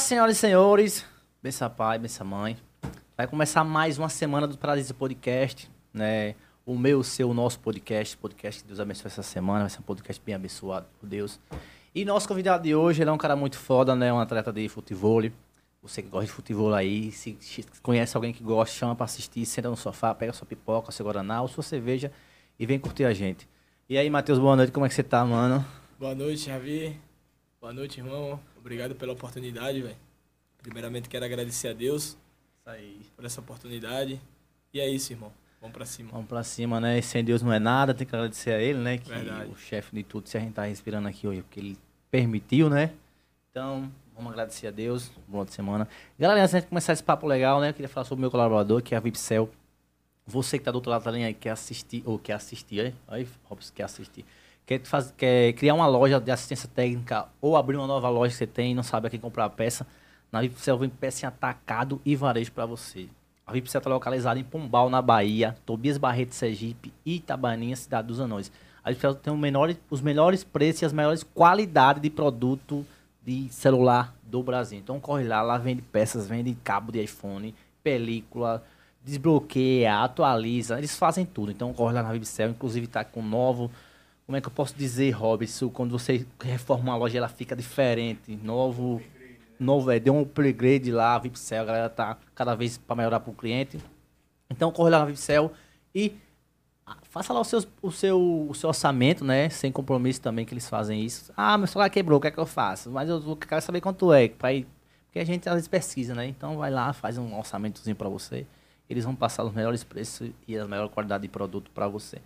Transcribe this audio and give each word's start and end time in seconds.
Senhoras 0.00 0.36
e 0.36 0.40
senhores. 0.40 1.06
Bença 1.42 1.70
pai, 1.70 1.98
bença 1.98 2.24
mãe. 2.24 2.56
Vai 3.16 3.26
começar 3.28 3.62
mais 3.62 3.96
uma 3.96 4.08
semana 4.08 4.46
do 4.46 4.58
Paradiso 4.58 4.92
Podcast, 4.92 5.70
né? 5.92 6.34
O 6.66 6.76
meu, 6.76 6.98
o 6.98 7.04
seu, 7.04 7.30
o 7.30 7.34
nosso 7.34 7.60
podcast, 7.60 8.16
podcast 8.16 8.62
que 8.62 8.66
Deus 8.66 8.80
abençoe 8.80 9.06
essa 9.06 9.22
semana, 9.22 9.60
vai 9.60 9.70
ser 9.70 9.78
um 9.78 9.82
podcast 9.82 10.20
bem 10.24 10.34
abençoado 10.34 10.86
por 10.98 11.06
Deus. 11.06 11.38
E 11.94 12.04
nosso 12.04 12.26
convidado 12.26 12.64
de 12.64 12.74
hoje, 12.74 13.02
ele 13.02 13.10
é 13.10 13.12
um 13.12 13.18
cara 13.18 13.36
muito 13.36 13.56
foda, 13.56 13.94
né? 13.94 14.12
Um 14.12 14.18
atleta 14.18 14.52
de 14.52 14.68
futebol. 14.68 15.22
Você 15.80 16.02
que 16.02 16.08
gosta 16.08 16.26
de 16.26 16.32
futebol 16.32 16.74
aí, 16.74 17.12
se 17.12 17.38
conhece 17.82 18.16
alguém 18.16 18.32
que 18.32 18.42
gosta, 18.42 18.74
chama 18.74 18.96
pra 18.96 19.04
assistir, 19.04 19.46
senta 19.46 19.70
no 19.70 19.76
sofá, 19.76 20.14
pega 20.14 20.32
sua 20.32 20.46
pipoca, 20.46 20.90
seu 20.90 21.04
guaraná 21.04 21.40
ou 21.40 21.48
sua 21.48 21.62
cerveja 21.62 22.10
e 22.58 22.66
vem 22.66 22.78
curtir 22.78 23.04
a 23.04 23.14
gente. 23.14 23.48
E 23.88 23.96
aí, 23.96 24.10
Matheus, 24.10 24.38
boa 24.38 24.56
noite, 24.56 24.72
como 24.72 24.84
é 24.86 24.88
que 24.88 24.94
você 24.94 25.04
tá, 25.04 25.24
mano? 25.24 25.64
Boa 26.00 26.14
noite, 26.14 26.46
Javi. 26.46 26.98
Boa 27.60 27.72
noite, 27.72 28.00
irmão. 28.00 28.40
Obrigado 28.64 28.94
pela 28.94 29.12
oportunidade, 29.12 29.82
velho. 29.82 29.94
Primeiramente, 30.62 31.06
quero 31.06 31.22
agradecer 31.22 31.68
a 31.68 31.74
Deus 31.74 32.04
Isso 32.04 32.16
aí. 32.64 32.98
por 33.14 33.22
essa 33.22 33.38
oportunidade. 33.38 34.18
E 34.72 34.80
é 34.80 34.88
isso, 34.88 35.12
irmão. 35.12 35.30
Vamos 35.60 35.76
pra 35.76 35.84
cima. 35.84 36.10
Vamos 36.10 36.26
pra 36.26 36.42
cima, 36.42 36.80
né? 36.80 36.98
Sem 37.02 37.22
Deus 37.22 37.42
não 37.42 37.52
é 37.52 37.58
nada, 37.58 37.92
tem 37.92 38.06
que 38.06 38.16
agradecer 38.16 38.54
a 38.54 38.58
ele, 38.58 38.78
né? 38.78 38.96
Que 38.96 39.10
Verdade. 39.10 39.50
o 39.50 39.54
chefe 39.54 39.94
de 39.94 40.02
tudo, 40.02 40.30
se 40.30 40.38
a 40.38 40.40
gente 40.40 40.54
tá 40.54 40.64
respirando 40.64 41.06
aqui 41.06 41.26
hoje, 41.28 41.42
porque 41.42 41.60
ele 41.60 41.78
permitiu, 42.10 42.70
né? 42.70 42.94
Então, 43.50 43.92
vamos 44.16 44.32
agradecer 44.32 44.68
a 44.68 44.70
Deus. 44.70 45.12
Boa 45.28 45.46
semana. 45.46 45.86
Galera, 46.18 46.40
antes 46.42 46.54
de 46.54 46.66
começar 46.66 46.94
esse 46.94 47.04
papo 47.04 47.26
legal, 47.26 47.60
né? 47.60 47.68
Eu 47.68 47.74
queria 47.74 47.88
falar 47.88 48.06
sobre 48.06 48.20
o 48.20 48.22
meu 48.22 48.30
colaborador, 48.30 48.82
que 48.82 48.94
é 48.94 48.96
a 48.96 49.00
Vipcel. 49.00 49.50
Você 50.26 50.58
que 50.58 50.64
tá 50.64 50.70
do 50.70 50.76
outro 50.76 50.90
lado 50.90 51.04
da 51.04 51.10
linha 51.10 51.26
aí, 51.26 51.34
quer 51.34 51.50
assistir, 51.50 52.02
ou 52.06 52.18
quer 52.18 52.32
assistir, 52.32 52.80
aí, 52.80 52.94
aí 53.08 53.28
Robson, 53.44 53.74
quer 53.74 53.82
assistir. 53.82 54.24
Quer, 54.66 54.80
faz, 54.84 55.12
quer 55.16 55.52
criar 55.52 55.74
uma 55.74 55.86
loja 55.86 56.18
de 56.18 56.30
assistência 56.30 56.68
técnica 56.68 57.26
ou 57.40 57.56
abrir 57.56 57.76
uma 57.76 57.86
nova 57.86 58.08
loja 58.08 58.32
que 58.32 58.38
você 58.38 58.46
tem 58.46 58.72
e 58.72 58.74
não 58.74 58.82
sabe 58.82 59.06
a 59.06 59.10
quem 59.10 59.20
comprar 59.20 59.44
a 59.44 59.50
peça, 59.50 59.86
na 60.32 60.40
Vipcel 60.40 60.78
vem 60.78 60.88
peça 60.88 61.24
em 61.24 61.28
atacado 61.28 62.00
e 62.04 62.16
varejo 62.16 62.50
para 62.50 62.66
você. 62.66 63.06
A 63.46 63.52
Vipcel 63.52 63.78
está 63.78 63.90
localizada 63.90 64.40
em 64.40 64.44
Pombal, 64.44 64.88
na 64.88 65.02
Bahia, 65.02 65.54
Tobias 65.66 65.98
Barreto, 65.98 66.34
Sergipe 66.34 66.92
e 67.04 67.16
Itabaninha, 67.16 67.76
cidade 67.76 68.08
dos 68.08 68.20
Anões. 68.20 68.50
A 68.82 68.90
Vipcel 68.90 69.14
tem 69.14 69.36
menor, 69.36 69.74
os 69.90 70.00
melhores 70.00 70.42
preços 70.42 70.82
e 70.82 70.84
as 70.86 70.92
melhores 70.92 71.22
qualidades 71.22 72.00
de 72.00 72.08
produto 72.08 72.86
de 73.24 73.48
celular 73.50 74.14
do 74.22 74.42
Brasil. 74.42 74.78
Então 74.78 74.98
corre 74.98 75.24
lá, 75.24 75.42
lá 75.42 75.58
vende 75.58 75.82
peças, 75.82 76.26
vende 76.26 76.56
cabo 76.64 76.90
de 76.90 77.02
iPhone, 77.02 77.54
película, 77.82 78.64
desbloqueia, 79.04 80.02
atualiza, 80.02 80.78
eles 80.78 80.96
fazem 80.96 81.26
tudo. 81.26 81.52
Então 81.52 81.72
corre 81.74 81.94
lá 81.94 82.02
na 82.02 82.12
Vipcel, 82.12 82.50
inclusive 82.50 82.86
tá 82.86 83.04
com 83.04 83.22
novo, 83.22 83.70
como 84.26 84.36
é 84.36 84.40
que 84.40 84.48
eu 84.48 84.52
posso 84.52 84.74
dizer, 84.74 85.10
Robson, 85.10 85.68
quando 85.68 85.90
você 85.90 86.26
reforma 86.40 86.84
uma 86.84 86.96
loja 86.96 87.18
ela 87.18 87.28
fica 87.28 87.54
diferente, 87.54 88.36
novo, 88.42 89.02
novo, 89.58 89.90
é, 89.90 90.00
deu 90.00 90.14
um 90.14 90.22
upgrade 90.22 90.90
lá, 90.90 91.14
a 91.14 91.18
Vipcel, 91.18 91.62
a 91.62 91.64
galera 91.64 91.90
tá 91.90 92.16
cada 92.34 92.54
vez 92.54 92.78
para 92.78 92.96
melhorar 92.96 93.20
para 93.20 93.30
o 93.30 93.34
cliente. 93.34 93.78
Então 94.48 94.72
corre 94.72 94.90
lá 94.90 95.00
na 95.00 95.04
Vipcel 95.04 95.52
e 95.94 96.14
ah, 96.86 96.96
faça 97.02 97.32
lá 97.32 97.40
o 97.40 97.44
seu, 97.44 97.64
o, 97.82 97.90
seu, 97.90 98.48
o 98.48 98.54
seu 98.54 98.68
orçamento, 98.68 99.24
né? 99.24 99.48
Sem 99.50 99.70
compromisso 99.70 100.20
também 100.20 100.44
que 100.44 100.54
eles 100.54 100.68
fazem 100.68 101.02
isso. 101.04 101.32
Ah, 101.36 101.56
meu 101.58 101.66
celular 101.66 101.90
quebrou, 101.90 102.18
o 102.18 102.20
que 102.20 102.28
é 102.28 102.30
que 102.30 102.38
eu 102.38 102.46
faço? 102.46 102.90
Mas 102.90 103.08
eu, 103.08 103.36
quero 103.36 103.60
saber 103.60 103.80
quanto 103.80 104.12
é, 104.12 104.28
pra 104.28 104.52
ir, 104.52 104.66
porque 105.06 105.18
a 105.18 105.24
gente 105.24 105.48
às 105.48 105.54
vezes 105.54 105.68
pesquisa, 105.68 106.14
né? 106.14 106.26
Então 106.26 106.56
vai 106.56 106.70
lá, 106.70 106.92
faz 106.92 107.18
um 107.18 107.36
orçamentozinho 107.36 107.96
para 107.96 108.08
você. 108.08 108.46
Eles 108.88 109.04
vão 109.04 109.14
passar 109.14 109.44
os 109.44 109.52
melhores 109.52 109.82
preços 109.82 110.30
e 110.46 110.58
a 110.58 110.66
melhor 110.66 110.88
qualidade 110.88 111.22
de 111.22 111.28
produto 111.28 111.70
para 111.72 111.88
você. 111.88 112.20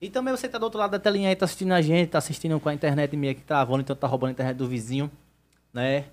E 0.00 0.08
também 0.08 0.34
você 0.34 0.48
tá 0.48 0.58
do 0.58 0.62
outro 0.64 0.78
lado 0.78 0.92
da 0.92 0.98
telinha 0.98 1.28
aí, 1.28 1.34
tá 1.34 1.44
assistindo 1.44 1.72
a 1.72 1.82
gente, 1.82 2.10
tá 2.10 2.18
assistindo 2.18 2.58
com 2.60 2.68
a 2.68 2.74
internet 2.74 3.16
minha 3.16 3.34
que 3.34 3.42
travando, 3.42 3.80
então 3.80 3.96
tá 3.96 4.06
roubando 4.06 4.28
a 4.28 4.32
internet 4.32 4.56
do 4.56 4.68
vizinho, 4.68 5.10
né? 5.72 6.04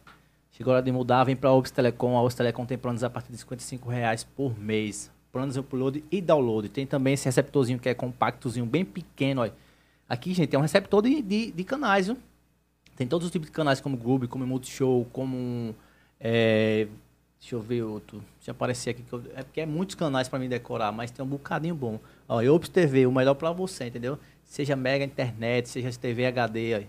Chegou 0.52 0.72
a 0.72 0.78
hora 0.78 0.84
de 0.84 0.92
mudar, 0.92 1.24
vem 1.26 1.36
pra 1.36 1.52
Obs 1.52 1.70
Telecom. 1.70 2.18
A 2.18 2.22
Obs 2.24 2.34
Telecom 2.34 2.66
tem 2.66 2.78
planos 2.78 3.04
a 3.04 3.10
partir 3.10 3.32
de 3.32 3.38
55 3.38 3.90
reais 3.90 4.24
por 4.24 4.58
mês. 4.58 5.12
Planos 5.32 5.58
upload 5.58 6.04
e 6.10 6.22
download. 6.22 6.70
Tem 6.70 6.88
também 6.88 7.14
esse 7.14 7.26
receptorzinho 7.26 7.78
que 7.78 7.90
é 7.90 7.94
compactozinho, 7.94 8.66
bem 8.66 8.86
pequeno, 8.86 9.44
ó. 9.44 9.50
Aqui, 10.08 10.34
gente, 10.34 10.56
é 10.56 10.58
um 10.58 10.62
receptor 10.62 11.02
de, 11.02 11.22
de, 11.22 11.52
de 11.52 11.64
canais, 11.64 12.08
viu? 12.08 12.18
Tem 12.96 13.06
todos 13.06 13.26
os 13.26 13.32
tipos 13.32 13.48
de 13.48 13.52
canais, 13.52 13.82
como 13.82 13.98
Groove, 13.98 14.28
como 14.28 14.48
Multishow, 14.48 15.06
como... 15.12 15.76
É, 16.20 16.88
deixa 17.38 17.56
eu 17.56 17.62
ver 17.62 17.84
outro. 17.84 18.24
Deixa 18.38 18.52
eu 18.52 18.54
aparecer 18.54 18.92
aqui. 18.92 19.04
Que 19.04 19.12
eu, 19.12 19.24
é 19.36 19.44
porque 19.44 19.60
é 19.60 19.66
muitos 19.66 19.96
canais 19.96 20.30
pra 20.30 20.40
mim 20.40 20.48
decorar, 20.48 20.92
mas 20.94 21.12
tem 21.12 21.24
um 21.24 21.28
bocadinho 21.28 21.76
bom. 21.76 22.00
Ó, 22.28 22.44
Ops 22.44 22.70
TV, 22.70 23.06
o 23.06 23.12
melhor 23.12 23.36
pra 23.36 23.52
você, 23.52 23.86
entendeu? 23.86 24.18
Seja 24.44 24.76
Mega 24.76 25.04
Internet, 25.04 25.70
seja 25.70 25.92
TV 25.92 26.26
HD, 26.26 26.76
ó. 26.76 26.82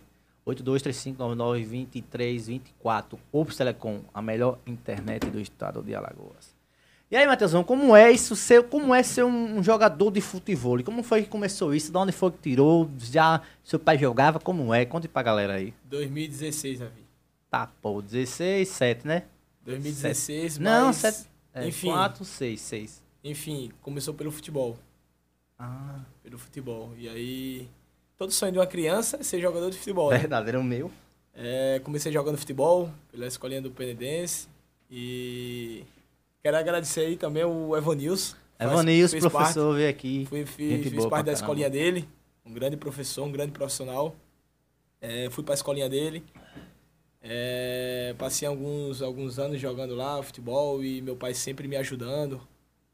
8235992324. 0.50 3.18
Ops 3.32 3.56
Telecom, 3.56 4.00
a 4.14 4.22
melhor 4.22 4.58
internet 4.66 5.28
do 5.28 5.40
estado 5.40 5.82
de 5.82 5.92
Alagoas. 5.94 6.54
E 7.10 7.16
aí, 7.16 7.26
Matheusão, 7.26 7.62
como 7.62 7.94
é 7.94 8.10
isso 8.10 8.34
ser, 8.34 8.64
como 8.64 8.94
é 8.94 9.02
ser 9.02 9.24
um, 9.24 9.58
um 9.58 9.62
jogador 9.62 10.10
de 10.10 10.20
futebol? 10.20 10.82
Como 10.82 11.04
foi 11.04 11.22
que 11.22 11.28
começou 11.28 11.72
isso? 11.74 11.92
De 11.92 11.98
onde 11.98 12.10
foi 12.10 12.32
que 12.32 12.38
tirou? 12.38 12.90
Já 12.98 13.40
seu 13.62 13.78
pai 13.78 13.96
jogava? 13.96 14.40
Como 14.40 14.74
é? 14.74 14.84
Conte 14.84 15.06
pra 15.06 15.22
galera 15.22 15.54
aí. 15.54 15.72
2016, 15.84 16.80
Javi. 16.80 17.06
Tá, 17.48 17.70
pô, 17.80 18.02
16, 18.02 18.68
7, 18.68 19.06
né? 19.06 19.22
2016, 19.64 20.58
Não, 20.58 20.86
mas... 20.86 20.96
7. 20.96 21.28
É, 21.54 21.68
enfim. 21.68 21.86
4, 21.88 22.24
6, 22.24 22.60
6. 22.60 23.02
Enfim, 23.22 23.70
começou 23.82 24.12
pelo 24.12 24.32
futebol. 24.32 24.76
Ah, 25.58 26.00
Pelo 26.22 26.38
futebol. 26.38 26.92
E 26.96 27.08
aí... 27.08 27.68
Todo 28.16 28.32
sonho 28.32 28.52
de 28.52 28.58
uma 28.58 28.66
criança 28.66 29.18
é 29.18 29.22
ser 29.22 29.40
jogador 29.40 29.70
de 29.70 29.76
futebol, 29.76 30.10
né? 30.10 30.16
verdade, 30.18 30.48
era 30.48 30.58
o 30.58 30.64
meu. 30.64 30.90
É, 31.34 31.80
comecei 31.84 32.10
jogando 32.10 32.38
futebol 32.38 32.90
pela 33.12 33.26
escolinha 33.26 33.60
do 33.60 33.70
Penedense. 33.70 34.48
E... 34.90 35.84
Quero 36.42 36.56
agradecer 36.56 37.00
aí 37.00 37.16
também 37.16 37.44
o 37.44 37.76
Evanils. 37.76 38.34
faz- 38.58 38.72
Evanils, 38.72 39.12
parte. 39.12 39.28
professor, 39.30 39.74
veio 39.74 39.90
aqui. 39.90 40.24
Fui, 40.26 40.46
fiz, 40.46 40.80
parte 40.80 40.94
da 40.94 41.08
caramba. 41.10 41.32
escolinha 41.32 41.68
dele, 41.68 42.08
um 42.44 42.54
grande 42.54 42.76
professor, 42.78 43.24
um 43.24 43.32
grande 43.32 43.52
profissional. 43.52 44.14
É, 45.00 45.28
fui 45.30 45.44
para 45.44 45.52
a 45.52 45.56
escolinha 45.56 45.88
dele. 45.88 46.24
É, 47.20 48.14
passei 48.16 48.46
alguns, 48.46 49.02
alguns 49.02 49.38
anos 49.38 49.60
jogando 49.60 49.94
lá 49.94 50.22
futebol 50.22 50.82
e 50.82 51.02
meu 51.02 51.16
pai 51.16 51.34
sempre 51.34 51.66
me 51.68 51.76
ajudando. 51.76 52.40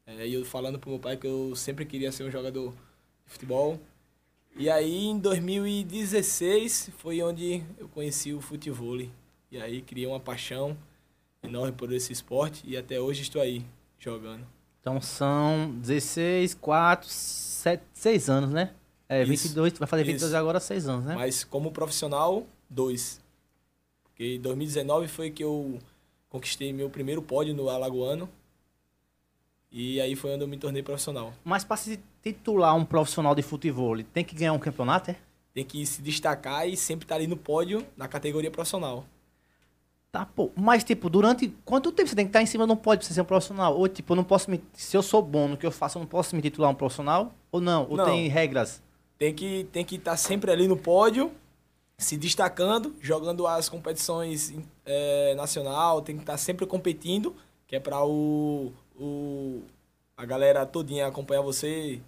É, 0.05 0.27
e 0.27 0.33
eu 0.33 0.43
falando 0.43 0.77
pro 0.77 0.89
meu 0.89 0.99
pai 0.99 1.17
que 1.17 1.25
eu 1.25 1.55
sempre 1.55 1.85
queria 1.85 2.11
ser 2.11 2.23
um 2.23 2.31
jogador 2.31 2.71
de 3.25 3.31
futebol. 3.31 3.79
E 4.55 4.69
aí 4.69 5.05
em 5.05 5.17
2016 5.17 6.91
foi 6.97 7.21
onde 7.21 7.63
eu 7.77 7.87
conheci 7.87 8.33
o 8.33 8.41
futebol. 8.41 8.99
E 9.51 9.61
aí 9.61 9.81
criei 9.81 10.05
uma 10.05 10.19
paixão 10.19 10.77
enorme 11.41 11.71
por 11.71 11.91
esse 11.91 12.11
esporte 12.11 12.63
e 12.65 12.77
até 12.77 12.99
hoje 12.99 13.21
estou 13.21 13.41
aí 13.41 13.65
jogando. 13.99 14.45
Então 14.79 14.99
são 15.01 15.71
16, 15.79 16.55
4, 16.55 17.07
7, 17.07 17.83
6 17.93 18.29
anos, 18.29 18.49
né? 18.51 18.73
É, 19.07 19.21
Isso. 19.21 19.29
22, 19.29 19.73
vai 19.77 19.87
fazer 19.87 20.03
22 20.03 20.29
Isso. 20.29 20.37
agora 20.37 20.59
6 20.59 20.87
anos, 20.87 21.05
né? 21.05 21.15
Mas 21.15 21.43
como 21.43 21.71
profissional, 21.71 22.45
dois. 22.69 23.21
Porque 24.03 24.35
em 24.35 24.41
2019 24.41 25.07
foi 25.07 25.31
que 25.31 25.43
eu 25.43 25.79
conquistei 26.29 26.73
meu 26.73 26.89
primeiro 26.89 27.21
pódio 27.21 27.53
no 27.53 27.69
Alagoano. 27.69 28.29
E 29.73 29.99
aí 29.99 30.15
foi 30.15 30.35
onde 30.35 30.43
eu 30.43 30.47
me 30.47 30.55
tornei 30.55 30.83
profissional. 30.83 31.33
Mas 31.43 31.63
para 31.63 31.77
se 31.77 31.99
titular 32.21 32.75
um 32.75 32.85
profissional 32.85 33.33
de 33.33 33.41
futebol, 33.41 33.97
tem 34.13 34.23
que 34.23 34.35
ganhar 34.35 34.53
um 34.53 34.59
campeonato, 34.59 35.09
é? 35.09 35.15
Tem 35.51 35.65
que 35.65 35.83
se 35.83 35.99
destacar 35.99 36.69
e 36.69 36.77
sempre 36.77 37.05
estar 37.05 37.15
ali 37.15 37.25
no 37.25 37.35
pódio 37.35 37.83
na 37.97 38.07
categoria 38.07 38.51
profissional. 38.51 39.03
Tá, 40.11 40.27
pô. 40.27 40.51
Mas, 40.55 40.83
tipo, 40.83 41.09
durante. 41.09 41.51
Quanto 41.65 41.91
tempo 41.91 42.07
você 42.07 42.15
tem 42.15 42.25
que 42.25 42.29
estar 42.29 42.41
em 42.43 42.45
cima 42.45 42.67
de 42.67 42.71
um 42.71 42.75
pódio 42.75 42.99
pra 42.99 43.07
você 43.07 43.15
ser 43.15 43.21
um 43.21 43.25
profissional? 43.25 43.75
Ou, 43.75 43.87
tipo, 43.87 44.13
eu 44.13 44.15
não 44.15 44.23
posso 44.23 44.51
me. 44.51 44.61
Se 44.73 44.95
eu 44.95 45.01
sou 45.01 45.23
bom 45.23 45.47
no 45.47 45.57
que 45.57 45.65
eu 45.65 45.71
faço, 45.71 45.97
eu 45.97 46.01
não 46.01 46.07
posso 46.07 46.35
me 46.35 46.41
titular 46.41 46.69
um 46.69 46.75
profissional? 46.75 47.33
Ou 47.51 47.59
não? 47.59 47.87
Ou 47.89 47.97
Não. 47.97 48.05
tem 48.05 48.27
regras? 48.27 48.79
Tem 49.17 49.33
que 49.33 49.67
tem 49.71 49.83
que 49.83 49.95
estar 49.95 50.15
sempre 50.17 50.51
ali 50.51 50.67
no 50.67 50.77
pódio, 50.77 51.31
se 51.97 52.15
destacando, 52.15 52.95
jogando 53.01 53.47
as 53.47 53.69
competições 53.69 54.53
é, 54.85 55.33
nacional, 55.35 56.01
tem 56.01 56.15
que 56.15 56.21
estar 56.21 56.37
sempre 56.37 56.67
competindo, 56.67 57.35
que 57.65 57.75
é 57.75 57.79
para 57.79 58.03
o, 58.05 58.71
o 59.03 59.61
a 60.15 60.25
galera 60.25 60.65
todinha 60.65 61.07
acompanhar 61.07 61.41
você, 61.41 61.99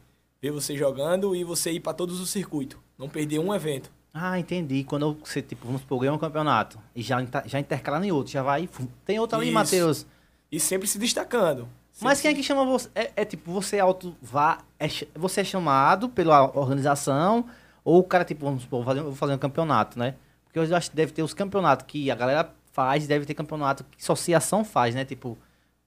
ver 0.42 0.52
você 0.52 0.78
jogando 0.78 1.36
e 1.36 1.44
você 1.44 1.72
ir 1.72 1.80
para 1.80 1.94
todos 1.94 2.20
os 2.20 2.30
circuitos. 2.30 2.80
Não 2.98 3.10
perder 3.10 3.40
um 3.40 3.54
evento. 3.54 3.92
Ah, 4.14 4.40
entendi. 4.40 4.84
Quando 4.84 5.18
você, 5.24 5.42
tipo, 5.42 5.66
vamos 5.66 5.82
supor, 5.82 6.00
ganha 6.00 6.14
um 6.14 6.18
campeonato 6.18 6.80
e 6.96 7.02
já, 7.02 7.18
já 7.46 7.60
intercala 7.60 8.06
em 8.06 8.12
outro, 8.12 8.32
já 8.32 8.42
vai. 8.42 8.70
Tem 9.04 9.20
outro 9.20 9.38
ali. 9.38 9.52
Matheus. 9.52 10.06
E 10.52 10.60
sempre 10.60 10.88
se 10.88 10.98
destacando. 10.98 11.68
Mas 12.02 12.22
quem 12.22 12.30
é 12.30 12.32
Sempre 12.32 12.42
que 12.42 12.48
chama 12.48 12.66
você? 12.66 12.90
É, 12.94 13.12
é 13.18 13.26
tipo, 13.26 13.52
você 13.52 13.80
auto 13.80 14.16
vá, 14.22 14.60
é 14.80 14.88
você 15.16 15.42
é 15.42 15.44
chamado 15.44 16.10
pela 16.10 16.44
organização 16.58 17.46
ou 17.84 18.00
o 18.00 18.04
cara, 18.04 18.24
tipo, 18.24 18.46
vamos 18.46 18.64
supor, 18.64 18.84
vou 18.84 18.86
fazer, 18.86 19.02
vou 19.02 19.16
fazer 19.16 19.34
um 19.34 19.38
campeonato, 19.38 19.98
né? 19.98 20.16
Porque 20.46 20.60
eu 20.60 20.76
acho 20.76 20.90
que 20.90 20.96
deve 20.96 21.12
ter 21.12 21.24
os 21.24 21.34
campeonatos 21.34 21.86
que 21.88 22.10
a 22.12 22.16
galera 22.16 22.54
faz, 22.72 23.08
deve 23.08 23.26
ter 23.26 23.34
campeonato 23.34 23.84
que 23.86 24.02
associação 24.02 24.64
faz, 24.66 24.94
né? 24.94 25.06
Tipo, 25.06 25.38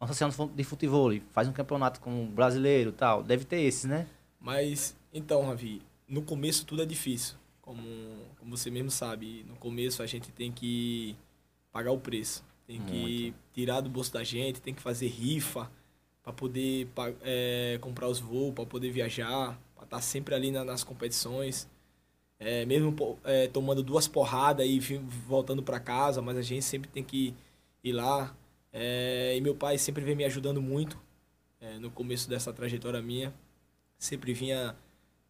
uma 0.00 0.04
associação 0.04 0.46
de 0.48 0.64
futebol 0.64 1.10
faz 1.30 1.48
um 1.48 1.52
campeonato 1.52 2.00
com 2.00 2.10
um 2.10 2.26
brasileiro 2.30 2.90
e 2.90 2.92
tal. 2.92 3.22
Deve 3.22 3.44
ter 3.44 3.60
esses, 3.60 3.84
né? 3.84 4.06
Mas, 4.40 4.96
então, 5.12 5.44
Ravi, 5.46 5.82
no 6.06 6.22
começo 6.22 6.64
tudo 6.64 6.82
é 6.82 6.86
difícil. 6.86 7.36
Como, 7.60 7.82
como 8.38 8.56
você 8.56 8.70
mesmo 8.70 8.90
sabe, 8.90 9.44
no 9.48 9.56
começo 9.56 10.02
a 10.02 10.06
gente 10.06 10.30
tem 10.30 10.50
que 10.52 11.16
pagar 11.72 11.92
o 11.92 11.98
preço. 11.98 12.44
Tem 12.66 12.80
que 12.82 13.34
tirar 13.52 13.80
do 13.80 13.88
bolso 13.90 14.12
da 14.12 14.22
gente, 14.22 14.60
tem 14.60 14.74
que 14.74 14.80
fazer 14.82 15.08
rifa 15.08 15.70
para 16.22 16.32
poder 16.32 16.86
é, 17.22 17.78
comprar 17.80 18.08
os 18.08 18.20
voos, 18.20 18.54
para 18.54 18.66
poder 18.66 18.90
viajar, 18.90 19.58
para 19.74 19.84
estar 19.84 20.00
sempre 20.02 20.34
ali 20.34 20.50
na- 20.50 20.64
nas 20.64 20.84
competições. 20.84 21.66
É, 22.38 22.64
mesmo 22.66 22.94
é, 23.24 23.48
tomando 23.48 23.82
duas 23.82 24.06
porradas 24.06 24.66
e 24.66 24.78
voltando 25.26 25.62
para 25.62 25.80
casa, 25.80 26.22
mas 26.22 26.36
a 26.36 26.42
gente 26.42 26.64
sempre 26.64 26.88
tem 26.88 27.02
que 27.02 27.34
ir 27.82 27.92
lá. 27.92 28.34
É, 28.78 29.36
e 29.36 29.40
meu 29.40 29.54
pai 29.54 29.76
sempre 29.76 30.04
vem 30.04 30.14
me 30.14 30.24
ajudando 30.24 30.62
muito 30.62 30.98
é, 31.60 31.78
no 31.78 31.90
começo 31.90 32.28
dessa 32.28 32.52
trajetória 32.52 33.02
minha 33.02 33.34
sempre 33.98 34.32
vinha 34.32 34.76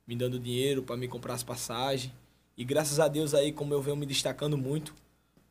me 0.07 0.15
dando 0.15 0.39
dinheiro 0.39 0.83
para 0.83 0.97
me 0.97 1.09
comprar 1.09 1.35
as 1.35 1.43
passagens. 1.43 2.13
E 2.57 2.65
graças 2.65 3.01
a 3.01 3.09
Deus 3.09 3.35
aí, 3.35 3.53
como 3.53 3.73
eu 3.73 3.81
venho 3.81 3.97
me 3.97 4.07
destacando 4.07 4.59
muito 4.59 4.95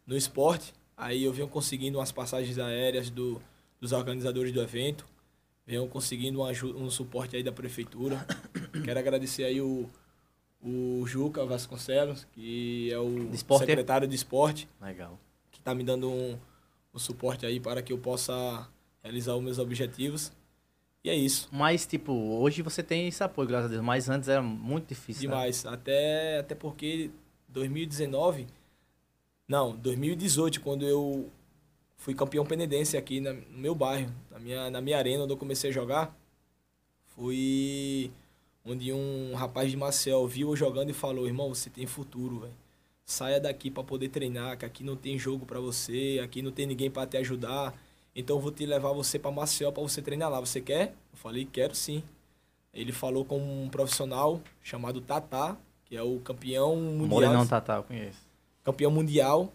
no 0.05 0.15
esporte, 0.15 0.73
aí 0.95 1.23
eu 1.23 1.33
venho 1.33 1.47
conseguindo 1.47 1.97
umas 1.97 2.11
passagens 2.11 2.57
aéreas 2.59 3.09
do, 3.09 3.41
dos 3.79 3.91
organizadores 3.91 4.51
do 4.51 4.61
evento, 4.61 5.05
venho 5.65 5.87
conseguindo 5.87 6.41
um, 6.41 6.83
um 6.83 6.89
suporte 6.89 7.35
aí 7.35 7.43
da 7.43 7.51
prefeitura. 7.51 8.25
Quero 8.83 8.99
agradecer 8.99 9.43
aí 9.43 9.61
o, 9.61 9.89
o 10.61 11.03
Juca 11.07 11.45
Vasconcelos, 11.45 12.25
que 12.31 12.91
é 12.91 12.99
o 12.99 13.29
De 13.29 13.35
é? 13.35 13.57
secretário 13.57 14.07
de 14.07 14.15
esporte, 14.15 14.67
Legal. 14.81 15.19
que 15.51 15.59
está 15.59 15.73
me 15.73 15.83
dando 15.83 16.09
um, 16.09 16.37
um 16.97 16.99
suporte 16.99 17.45
aí 17.45 17.59
para 17.59 17.81
que 17.81 17.93
eu 17.93 17.97
possa 17.97 18.67
realizar 19.03 19.35
os 19.35 19.43
meus 19.43 19.57
objetivos. 19.59 20.31
E 21.03 21.09
é 21.09 21.15
isso. 21.15 21.47
Mas, 21.51 21.85
tipo, 21.85 22.11
hoje 22.11 22.61
você 22.61 22.83
tem 22.83 23.07
esse 23.07 23.23
apoio, 23.23 23.47
graças 23.47 23.67
a 23.69 23.73
Deus. 23.73 23.83
Mas 23.85 24.09
antes 24.09 24.27
era 24.27 24.41
muito 24.41 24.87
difícil. 24.89 25.29
né? 25.29 25.35
Demais. 25.35 25.65
Até, 25.65 26.39
até 26.39 26.53
porque 26.55 27.09
2019. 27.47 28.47
Não, 29.47 29.75
2018, 29.77 30.59
quando 30.59 30.85
eu 30.85 31.29
fui 31.95 32.13
campeão 32.13 32.45
penedense 32.45 32.97
aqui 32.97 33.21
na- 33.21 33.33
no 33.33 33.57
meu 33.57 33.73
bairro, 33.73 34.11
na 34.29 34.39
minha, 34.39 34.69
na 34.69 34.81
minha 34.81 34.97
arena 34.97 35.23
onde 35.23 35.31
eu 35.33 35.37
comecei 35.37 35.69
a 35.69 35.73
jogar. 35.73 36.13
Fui 37.15 38.11
onde 38.65 38.91
um 38.91 39.33
rapaz 39.35 39.71
de 39.71 39.77
Marcel 39.77 40.27
viu 40.27 40.49
eu 40.49 40.55
jogando 40.55 40.89
e 40.89 40.93
falou: 40.93 41.25
irmão, 41.25 41.53
você 41.53 41.69
tem 41.69 41.85
futuro, 41.87 42.39
velho. 42.41 42.53
Saia 43.09 43.39
daqui 43.39 43.71
para 43.71 43.85
poder 43.85 44.09
treinar, 44.09 44.57
que 44.57 44.65
aqui 44.65 44.83
não 44.83 44.97
tem 44.97 45.17
jogo 45.17 45.45
para 45.45 45.61
você, 45.61 46.19
aqui 46.21 46.41
não 46.41 46.51
tem 46.51 46.67
ninguém 46.67 46.91
para 46.91 47.07
te 47.07 47.15
ajudar. 47.15 47.73
Então 48.13 48.35
eu 48.35 48.41
vou 48.41 48.51
te 48.51 48.65
levar 48.65 48.91
você 48.91 49.17
para 49.17 49.31
Maceió 49.31 49.71
para 49.71 49.81
você 49.81 50.01
treinar 50.01 50.29
lá. 50.29 50.41
Você 50.41 50.59
quer? 50.59 50.89
Eu 51.13 51.17
falei: 51.17 51.45
quero 51.45 51.73
sim. 51.73 52.03
Ele 52.73 52.91
falou 52.91 53.23
com 53.23 53.39
um 53.39 53.69
profissional 53.69 54.41
chamado 54.61 54.99
Tatá, 54.99 55.55
que 55.85 55.95
é 55.95 56.03
o 56.03 56.19
campeão 56.19 56.75
mundial. 56.75 57.07
Morenão 57.07 57.47
Tatá, 57.47 57.77
eu 57.77 57.83
conheço. 57.83 58.19
Campeão 58.61 58.91
mundial. 58.91 59.53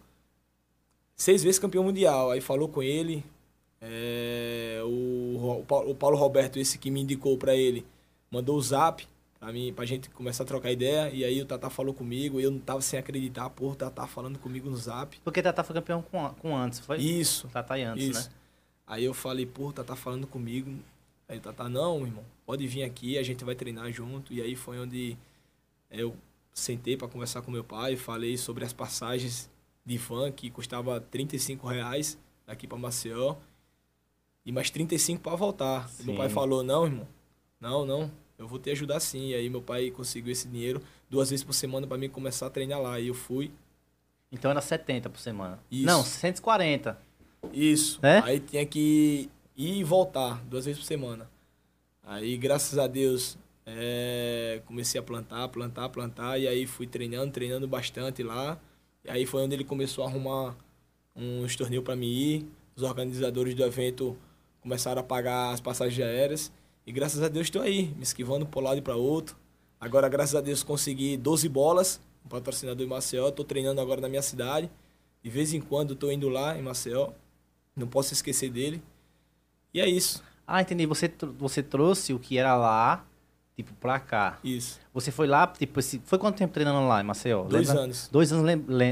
Seis 1.15 1.43
vezes 1.43 1.59
campeão 1.59 1.85
mundial. 1.85 2.31
Aí 2.31 2.41
falou 2.41 2.69
com 2.69 2.83
ele. 2.83 3.23
é, 3.83 4.81
o, 4.83 5.63
o 5.69 5.95
Paulo 5.95 6.17
Roberto, 6.17 6.59
esse 6.59 6.79
que 6.79 6.91
me 6.91 7.03
indicou 7.03 7.37
para 7.37 7.55
ele, 7.55 7.85
mandou 8.31 8.57
o 8.57 8.63
zap 8.63 9.07
pra, 9.43 9.53
mim, 9.53 9.73
pra 9.73 9.85
gente 9.85 10.09
começar 10.11 10.45
a 10.45 10.47
trocar 10.47 10.71
ideia. 10.71 11.11
E 11.13 11.25
aí 11.25 11.43
o 11.43 11.45
Tatá 11.45 11.69
falou 11.69 11.93
comigo. 11.93 12.39
E 12.39 12.45
eu 12.45 12.51
não 12.53 12.61
tava 12.61 12.81
sem 12.81 12.97
acreditar. 12.97 13.51
Pô, 13.51 13.71
o 13.71 13.75
Tatá 13.75 14.07
falando 14.07 14.39
comigo 14.39 14.71
no 14.71 14.77
zap. 14.77 15.19
Porque 15.25 15.43
Tatá 15.43 15.65
foi 15.65 15.75
campeão 15.75 16.01
com, 16.01 16.29
com 16.35 16.57
antes, 16.57 16.79
foi? 16.79 16.99
Isso. 16.99 17.49
Tatá 17.49 17.77
e 17.77 17.83
antes, 17.83 18.05
Isso. 18.07 18.31
né? 18.31 18.37
Aí 18.87 19.05
eu 19.05 19.13
falei, 19.13 19.45
pô, 19.45 19.69
o 19.69 19.73
Tatá 19.73 19.97
falando 19.97 20.29
comigo. 20.29 20.73
Aí 21.29 21.39
o 21.39 21.41
Tatá, 21.41 21.69
não, 21.69 22.07
irmão, 22.07 22.25
pode 22.47 22.65
vir 22.69 22.85
aqui, 22.85 23.19
a 23.19 23.23
gente 23.25 23.45
vai 23.45 23.57
treinar 23.57 23.91
junto. 23.91 24.33
E 24.33 24.41
aí 24.41 24.55
foi 24.55 24.79
onde 24.79 25.17
eu 25.91 26.15
sentei 26.55 26.97
para 26.97 27.09
conversar 27.09 27.43
com 27.43 27.51
meu 27.51 27.65
pai, 27.65 27.97
falei 27.97 28.37
sobre 28.37 28.65
as 28.65 28.73
passagens 28.73 29.51
de 29.85 29.99
van, 29.99 30.31
que 30.31 30.51
custava 30.51 31.01
35 31.01 31.67
reais 31.67 32.17
daqui 32.47 32.69
para 32.69 32.79
Maceió. 32.79 33.35
E 34.47 34.53
mais 34.53 34.71
35 34.71 35.21
para 35.21 35.35
voltar. 35.35 35.91
E 35.99 36.05
meu 36.05 36.15
Sim. 36.15 36.19
pai 36.19 36.29
falou, 36.29 36.63
não, 36.63 36.85
irmão, 36.85 37.09
não, 37.61 37.85
não, 37.85 38.11
eu 38.43 38.49
vou 38.49 38.59
te 38.59 38.71
ajudar 38.71 39.01
sim. 39.01 39.29
E 39.29 39.35
aí 39.35 39.49
meu 39.49 39.63
pai 39.63 39.91
conseguiu 39.91 40.33
esse 40.33 40.49
dinheiro 40.49 40.83
duas 41.09 41.31
vezes 41.31 41.45
por 41.45 41.53
semana 41.53 41.87
para 41.87 41.97
mim 41.97 42.09
começar 42.09 42.47
a 42.47 42.51
treinar 42.51 42.81
lá. 42.81 42.99
E 42.99 43.09
eu 43.09 43.15
fui. 43.15 43.51
Então 44.31 44.51
era 44.51 44.61
70 44.61 45.09
por 45.09 45.21
semana. 45.21 45.59
Isso. 45.71 45.87
Não, 45.87 46.03
140. 46.03 46.99
Isso. 47.53 48.05
É? 48.05 48.19
Aí 48.19 48.41
tinha 48.41 48.67
que 48.67 49.31
ir 49.57 49.79
e 49.79 49.85
voltar 49.85 50.43
duas 50.45 50.65
vezes 50.65 50.81
por 50.81 50.87
semana. 50.87 51.31
Aí, 52.05 52.37
graças 52.37 52.79
a 52.79 52.87
Deus, 52.87 53.39
é, 53.65 54.61
comecei 54.67 54.99
a 54.99 55.03
plantar, 55.03 55.49
plantar, 55.49 55.89
plantar. 55.89 56.39
E 56.39 56.49
aí 56.49 56.67
fui 56.67 56.87
treinando, 56.87 57.33
treinando 57.33 57.69
bastante 57.69 58.23
lá. 58.23 58.59
E 59.05 59.11
aí 59.11 59.25
foi 59.25 59.43
onde 59.43 59.55
ele 59.55 59.65
começou 59.65 60.05
a 60.05 60.09
arrumar 60.09 60.57
uns 61.15 61.55
torneios 61.55 61.85
para 61.85 61.95
mim 61.95 62.11
ir. 62.11 62.47
Os 62.75 62.83
organizadores 62.83 63.55
do 63.55 63.63
evento 63.63 64.17
começaram 64.61 65.01
a 65.01 65.05
pagar 65.05 65.53
as 65.53 65.61
passagens 65.61 66.05
aéreas. 66.05 66.53
E 66.87 66.93
graças 66.93 67.23
a 67.23 67.29
Deus 67.29 67.47
estou 67.47 67.63
aí, 67.63 67.93
me 67.97 68.03
esquivando 68.03 68.45
para 68.45 68.61
um 68.61 68.65
lado 68.65 68.79
e 68.79 68.83
para 68.83 68.97
outro. 68.97 69.37
Agora, 69.81 70.09
graças 70.09 70.35
a 70.35 70.41
Deus, 70.41 70.63
consegui 70.63 71.17
12 71.17 71.49
bolas, 71.49 72.01
um 72.25 72.29
patrocinador 72.29 72.85
em 72.85 72.89
Maceió. 72.89 73.29
Estou 73.29 73.45
treinando 73.45 73.81
agora 73.81 74.01
na 74.01 74.09
minha 74.09 74.23
cidade. 74.23 74.71
De 75.23 75.31
vez 75.31 75.53
em 75.53 75.61
quando 75.61 75.95
estou 75.95 76.11
indo 76.11 76.29
lá 76.29 76.57
em 76.59 76.63
Maceió. 76.63 77.11
Não 77.75 77.87
posso 77.87 78.13
esquecer 78.13 78.51
dele. 78.51 78.83
E 79.73 79.81
é 79.81 79.89
isso. 79.89 80.23
Ah, 80.47 80.61
entendi. 80.61 80.87
Você, 80.87 81.13
você 81.39 81.63
trouxe 81.63 82.13
o 82.13 82.19
que 82.19 82.37
era 82.37 82.55
lá, 82.57 83.05
tipo, 83.57 83.73
pra 83.75 83.99
cá. 83.99 84.39
Isso. 84.45 84.79
Você 84.93 85.11
foi 85.11 85.27
lá, 85.27 85.47
tipo, 85.47 85.81
foi 86.05 86.19
quanto 86.19 86.37
tempo 86.37 86.53
treinando 86.53 86.87
lá 86.87 87.01
em 87.01 87.05
Maceió? 87.05 87.45
Dois 87.45 87.69
Lembra? 87.69 87.85
anos. 87.85 88.09
Dois 88.13 88.33
anos 88.33 88.45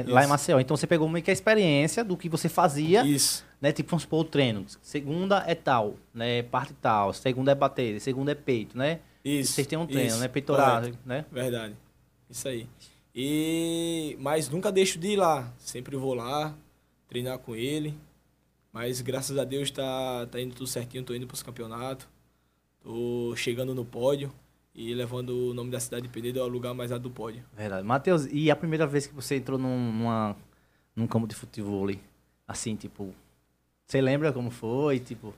lá 0.06 0.24
em. 0.24 0.26
Maceió. 0.26 0.58
Então 0.58 0.76
você 0.76 0.86
pegou 0.86 1.08
meio 1.08 1.24
que 1.24 1.30
a 1.30 1.34
experiência 1.34 2.02
do 2.04 2.16
que 2.16 2.28
você 2.28 2.48
fazia, 2.48 3.04
Isso. 3.04 3.44
Né? 3.60 3.72
Tipo, 3.72 3.90
vamos 3.90 4.02
supor, 4.02 4.20
o 4.20 4.24
treino. 4.24 4.64
Segunda 4.80 5.44
é 5.46 5.54
tal, 5.54 5.96
né? 6.14 6.42
Parte 6.42 6.72
tal. 6.74 7.12
Segunda 7.12 7.52
é 7.52 7.54
bater, 7.54 8.00
segunda 8.00 8.32
é 8.32 8.34
peito, 8.34 8.76
né? 8.76 9.00
Isso. 9.24 9.52
Vocês 9.52 9.66
têm 9.66 9.78
um 9.78 9.86
treino, 9.86 10.08
Isso. 10.10 10.18
né? 10.20 10.28
Peitoral, 10.28 10.80
Correto. 10.80 10.98
né? 11.04 11.24
Verdade. 11.30 11.76
Isso 12.28 12.48
aí. 12.48 12.66
E 13.14 14.16
mas 14.20 14.48
nunca 14.48 14.72
deixo 14.72 14.98
de 14.98 15.08
ir 15.08 15.16
lá. 15.16 15.52
Sempre 15.58 15.96
vou 15.96 16.14
lá 16.14 16.54
treinar 17.08 17.38
com 17.38 17.54
ele. 17.54 17.94
Mas 18.72 19.00
graças 19.00 19.36
a 19.36 19.44
Deus 19.44 19.70
tá 19.70 20.26
tá 20.30 20.40
indo 20.40 20.54
tudo 20.54 20.66
certinho, 20.66 21.04
tô 21.04 21.12
indo 21.14 21.26
pros 21.26 21.42
campeonatos. 21.42 22.06
Tô 22.80 23.34
chegando 23.36 23.74
no 23.74 23.84
pódio 23.84 24.32
e 24.74 24.94
levando 24.94 25.50
o 25.50 25.54
nome 25.54 25.70
da 25.70 25.78
cidade 25.80 26.04
de 26.04 26.08
Penedo 26.08 26.40
ao 26.40 26.48
lugar 26.48 26.72
mais 26.72 26.90
alto 26.92 27.02
do 27.02 27.10
pódio. 27.10 27.44
Verdade. 27.54 27.86
Matheus, 27.86 28.26
e 28.30 28.50
a 28.50 28.56
primeira 28.56 28.86
vez 28.86 29.06
que 29.06 29.14
você 29.14 29.36
entrou 29.36 29.58
num, 29.58 29.92
numa, 29.92 30.36
num 30.96 31.06
campo 31.06 31.26
de 31.26 31.34
futebol, 31.34 31.90
assim, 32.48 32.76
tipo, 32.76 33.12
você 33.90 34.00
lembra 34.00 34.32
como 34.32 34.50
foi? 34.50 35.00
Tipo, 35.00 35.34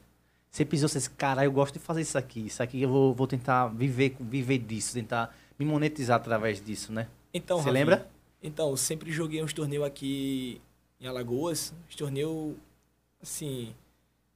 você 0.50 0.64
pisou, 0.64 0.88
você 0.88 0.99
disse, 0.99 1.11
cara, 1.11 1.44
eu 1.44 1.50
gosto 1.52 1.75
de 1.75 1.80
fazer 1.80 2.02
isso 2.02 2.18
aqui. 2.18 2.47
Isso 2.47 2.62
aqui 2.62 2.82
eu 2.82 2.88
vou, 2.90 3.14
vou 3.14 3.26
tentar 3.26 3.68
viver, 3.68 4.14
viver 4.21 4.59
disso, 4.59 4.92
tentar 4.94 5.35
me 5.59 5.64
monetizar 5.64 6.16
através 6.16 6.62
disso, 6.62 6.92
né? 6.92 7.06
Então, 7.32 7.62
Você 7.62 7.71
lembra? 7.71 8.06
Então, 8.42 8.68
eu 8.71 8.76
sempre 8.76 9.11
joguei 9.11 9.42
uns 9.42 9.52
torneios 9.54 9.85
aqui 9.87 10.61
em 11.00 11.06
Alagoas, 11.06 11.73
uns 11.88 11.97
torneios 11.97 12.54
assim, 13.23 13.73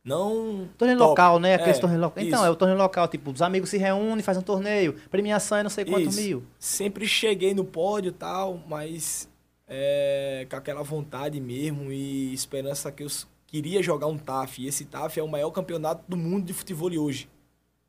não 0.04 0.68
Torneio 0.78 0.99
top. 0.99 1.11
local, 1.11 1.38
né? 1.40 1.54
Aqueles 1.56 1.76
É, 1.76 1.80
torneios 1.80 2.02
local. 2.02 2.25
Então, 2.25 2.44
é 2.44 2.49
o 2.50 2.56
torneio 2.56 2.78
local, 2.78 3.08
tipo, 3.08 3.30
os 3.30 3.42
amigos 3.42 3.68
se 3.68 3.76
reúnem, 3.76 4.23
fazem 4.23 4.40
um 4.40 4.44
torneio, 4.44 4.94
premiação 5.11 5.58
é 5.58 5.62
não 5.62 5.70
sei 5.70 5.85
quanto 5.85 6.08
Isso. 6.08 6.20
mil. 6.20 6.42
sempre 6.58 7.06
cheguei 7.06 7.52
no 7.52 7.64
pódio 7.64 8.11
e 8.11 8.12
tal, 8.12 8.62
mas 8.68 9.28
é, 9.68 10.46
com 10.49 10.56
aquela 10.56 10.82
vontade 10.82 11.40
mesmo 11.40 11.92
e 11.92 12.32
esperança 12.32 12.90
que 12.92 13.02
eu 13.02 13.08
s- 13.08 13.26
queria 13.56 13.82
jogar 13.82 14.06
um 14.06 14.18
TAF. 14.18 14.62
E 14.62 14.66
esse 14.66 14.84
TAF 14.84 15.18
é 15.18 15.22
o 15.22 15.28
maior 15.28 15.50
campeonato 15.50 16.04
do 16.06 16.16
mundo 16.16 16.44
de 16.44 16.52
futebol 16.52 16.90
hoje. 16.92 17.28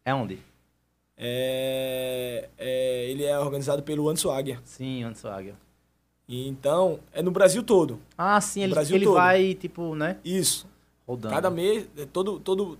É 0.05 0.13
onde? 0.13 0.39
É, 1.17 2.47
é, 2.57 3.09
ele 3.09 3.23
é 3.25 3.37
organizado 3.37 3.83
pelo 3.83 4.07
Anderson 4.07 4.31
Águia. 4.31 4.61
Sim, 4.63 5.03
antes 5.03 5.21
do 5.21 5.27
Águia. 5.27 5.55
Então, 6.29 6.99
é 7.11 7.21
no 7.21 7.31
Brasil 7.31 7.63
todo. 7.63 7.99
Ah, 8.17 8.39
sim, 8.39 8.63
ele, 8.63 8.73
Brasil 8.73 8.95
ele 8.95 9.05
todo. 9.05 9.15
vai, 9.15 9.53
tipo, 9.55 9.93
né? 9.93 10.17
Isso. 10.23 10.67
Rodando. 11.05 11.33
Cada 11.33 11.49
mês, 11.49 11.89
é, 11.97 12.05
todo, 12.05 12.39
todo, 12.39 12.79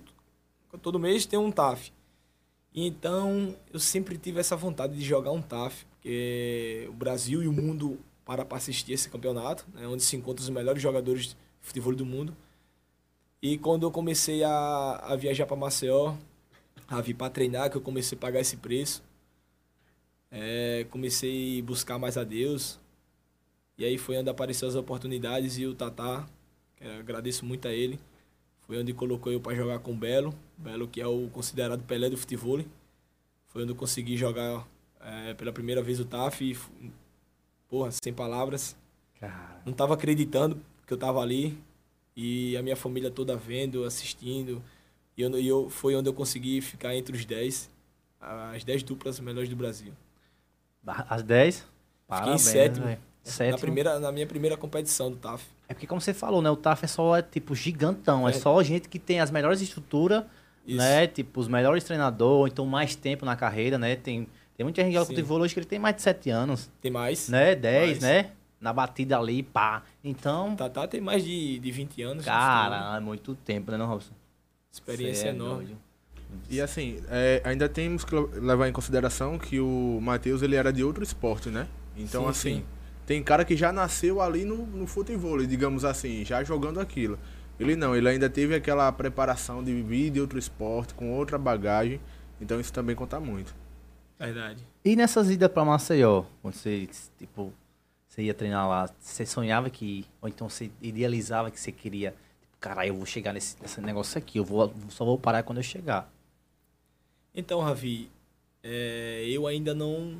todo 0.80 0.98
mês 0.98 1.26
tem 1.26 1.38
um 1.38 1.50
TAF. 1.50 1.92
Então 2.74 3.54
eu 3.72 3.80
sempre 3.80 4.16
tive 4.16 4.38
essa 4.40 4.54
vontade 4.54 4.94
de 4.94 5.02
jogar 5.04 5.32
um 5.32 5.42
TAF, 5.42 5.84
porque 5.86 6.86
o 6.88 6.92
Brasil 6.92 7.42
e 7.42 7.48
o 7.48 7.52
mundo 7.52 7.98
para 8.24 8.44
para 8.44 8.58
assistir 8.58 8.92
esse 8.92 9.08
campeonato, 9.08 9.66
né, 9.74 9.86
onde 9.86 10.02
se 10.02 10.14
encontram 10.14 10.44
os 10.44 10.50
melhores 10.50 10.80
jogadores 10.82 11.28
de 11.28 11.36
futebol 11.60 11.94
do 11.94 12.04
mundo. 12.04 12.36
E 13.40 13.56
quando 13.56 13.84
eu 13.84 13.90
comecei 13.90 14.42
a, 14.42 14.96
a 15.02 15.16
viajar 15.16 15.46
para 15.46 15.56
Maceió, 15.56 16.14
a 16.88 17.00
vir 17.00 17.14
para 17.14 17.30
treinar, 17.30 17.70
que 17.70 17.76
eu 17.76 17.80
comecei 17.80 18.16
a 18.18 18.20
pagar 18.20 18.40
esse 18.40 18.56
preço, 18.56 19.02
é, 20.30 20.86
comecei 20.90 21.60
a 21.60 21.62
buscar 21.62 21.98
mais 21.98 22.16
a 22.16 22.24
Deus. 22.24 22.80
E 23.76 23.84
aí 23.84 23.96
foi 23.96 24.18
onde 24.18 24.28
apareceram 24.28 24.70
as 24.70 24.74
oportunidades 24.74 25.56
e 25.58 25.66
o 25.66 25.74
Tatá, 25.74 26.26
que 26.76 26.84
eu 26.84 26.98
agradeço 26.98 27.44
muito 27.44 27.68
a 27.68 27.72
ele, 27.72 28.00
foi 28.66 28.78
onde 28.78 28.92
colocou 28.92 29.32
eu 29.32 29.40
para 29.40 29.54
jogar 29.54 29.78
com 29.78 29.92
o 29.92 29.96
Belo, 29.96 30.34
Belo 30.56 30.88
que 30.88 31.00
é 31.00 31.06
o 31.06 31.28
considerado 31.28 31.82
Pelé 31.84 32.10
do 32.10 32.18
futebol. 32.18 32.62
Foi 33.46 33.62
onde 33.62 33.72
eu 33.72 33.76
consegui 33.76 34.16
jogar 34.16 34.66
é, 35.00 35.32
pela 35.34 35.52
primeira 35.52 35.80
vez 35.80 36.00
o 36.00 36.04
TAF 36.04 36.44
e, 36.44 36.90
porra, 37.68 37.90
sem 37.92 38.12
palavras. 38.12 38.76
Cara. 39.18 39.62
Não 39.64 39.72
tava 39.72 39.94
acreditando 39.94 40.60
que 40.86 40.92
eu 40.92 40.98
tava 40.98 41.20
ali 41.20 41.58
e 42.20 42.56
a 42.56 42.62
minha 42.62 42.74
família 42.74 43.12
toda 43.12 43.36
vendo, 43.36 43.84
assistindo. 43.84 44.60
E 45.16 45.22
eu, 45.22 45.38
e 45.38 45.46
eu 45.46 45.70
foi 45.70 45.94
onde 45.94 46.08
eu 46.08 46.12
consegui 46.12 46.60
ficar 46.60 46.92
entre 46.96 47.16
os 47.16 47.24
10, 47.24 47.70
as 48.20 48.64
10 48.64 48.82
duplas 48.82 49.20
melhores 49.20 49.48
do 49.48 49.54
Brasil. 49.54 49.92
As 50.84 51.22
10? 51.22 51.64
Parabéns, 52.08 52.40
sétimo. 52.42 52.86
velho. 52.86 52.98
Na, 53.24 53.30
Sétimo. 53.30 53.58
primeira, 53.60 54.00
na 54.00 54.10
minha 54.10 54.26
primeira 54.26 54.56
competição 54.56 55.10
do 55.10 55.16
TAF. 55.16 55.44
É 55.68 55.74
porque, 55.74 55.86
como 55.86 56.00
você 56.00 56.14
falou, 56.14 56.40
né? 56.40 56.50
O 56.50 56.56
TAF 56.56 56.84
é 56.84 56.88
só, 56.88 57.14
é, 57.16 57.20
tipo, 57.22 57.54
gigantão. 57.54 58.26
É, 58.26 58.30
É. 58.30 58.34
só 58.34 58.60
gente 58.62 58.88
que 58.88 58.98
tem 58.98 59.20
as 59.20 59.30
melhores 59.30 59.60
estruturas, 59.60 60.24
né? 60.66 61.06
Tipo, 61.06 61.38
os 61.40 61.46
melhores 61.48 61.84
treinadores, 61.84 62.52
então 62.52 62.64
mais 62.64 62.96
tempo 62.96 63.24
na 63.26 63.36
carreira, 63.36 63.76
né? 63.76 63.94
Tem, 63.96 64.26
tem 64.56 64.64
muita 64.64 64.80
gente 64.82 64.90
que 64.90 64.94
joga 64.94 65.06
futebol 65.06 65.40
hoje 65.40 65.52
que 65.52 65.60
ele 65.60 65.66
tem 65.66 65.78
mais 65.78 65.94
de 65.96 66.02
7 66.02 66.30
anos, 66.30 66.70
Tem 66.80 66.90
mais. 66.90 67.28
né? 67.28 67.54
10, 67.54 67.86
Mais. 67.86 68.02
né? 68.02 68.30
Na 68.60 68.72
batida 68.72 69.16
ali, 69.18 69.42
pá. 69.42 69.82
Então, 70.02 70.56
Tatá 70.56 70.86
tem 70.88 71.00
mais 71.00 71.24
de, 71.24 71.58
de 71.58 71.70
20 71.70 72.02
anos. 72.02 72.24
cara, 72.24 72.96
é 72.96 73.00
muito 73.00 73.34
tempo, 73.36 73.70
né, 73.70 73.76
não, 73.76 73.86
Robson? 73.86 74.12
Experiência 74.72 75.22
Cê 75.22 75.28
é 75.28 75.30
enorme. 75.30 75.64
doido. 75.66 75.78
E 76.50 76.60
assim, 76.60 77.00
é, 77.08 77.40
ainda 77.44 77.68
temos 77.68 78.04
que 78.04 78.14
levar 78.14 78.68
em 78.68 78.72
consideração 78.72 79.38
que 79.38 79.58
o 79.60 79.98
Matheus 80.02 80.42
ele 80.42 80.56
era 80.56 80.72
de 80.72 80.84
outro 80.84 81.02
esporte, 81.02 81.48
né? 81.48 81.66
Então, 81.96 82.24
Sim, 82.24 82.28
assim, 82.30 82.54
sim. 82.56 82.64
tem 83.06 83.22
cara 83.22 83.44
que 83.44 83.56
já 83.56 83.72
nasceu 83.72 84.20
ali 84.20 84.44
no, 84.44 84.66
no 84.66 84.86
futebol, 84.86 85.38
digamos 85.46 85.84
assim, 85.84 86.24
já 86.24 86.44
jogando 86.44 86.80
aquilo. 86.80 87.18
Ele 87.58 87.74
não, 87.76 87.96
ele 87.96 88.08
ainda 88.08 88.28
teve 88.28 88.54
aquela 88.54 88.90
preparação 88.92 89.64
de 89.64 89.82
vir 89.82 90.10
de 90.10 90.20
outro 90.20 90.38
esporte, 90.38 90.94
com 90.94 91.12
outra 91.12 91.38
bagagem. 91.38 92.00
Então 92.40 92.60
isso 92.60 92.72
também 92.72 92.94
conta 92.94 93.18
muito. 93.18 93.54
Verdade. 94.18 94.62
E 94.84 94.94
nessas 94.94 95.30
idas 95.30 95.50
pra 95.50 95.64
Maceió, 95.64 96.24
quando 96.42 96.54
você, 96.54 96.88
tipo, 97.18 97.52
você 98.18 98.22
ia 98.24 98.34
treinar 98.34 98.68
lá, 98.68 98.90
você 98.98 99.24
sonhava 99.24 99.70
que, 99.70 100.04
ou 100.20 100.28
então 100.28 100.48
você 100.48 100.70
idealizava 100.82 101.52
que 101.52 101.60
você 101.60 101.70
queria, 101.70 102.10
tipo, 102.40 102.56
caralho, 102.58 102.88
eu 102.88 102.96
vou 102.96 103.06
chegar 103.06 103.32
nesse, 103.32 103.56
nesse 103.62 103.80
negócio 103.80 104.18
aqui, 104.18 104.38
eu 104.38 104.44
vou, 104.44 104.74
só 104.88 105.04
vou 105.04 105.16
parar 105.16 105.44
quando 105.44 105.58
eu 105.58 105.62
chegar. 105.62 106.10
Então, 107.32 107.60
Ravi, 107.60 108.10
é, 108.60 109.24
eu 109.28 109.46
ainda 109.46 109.72
não 109.72 110.18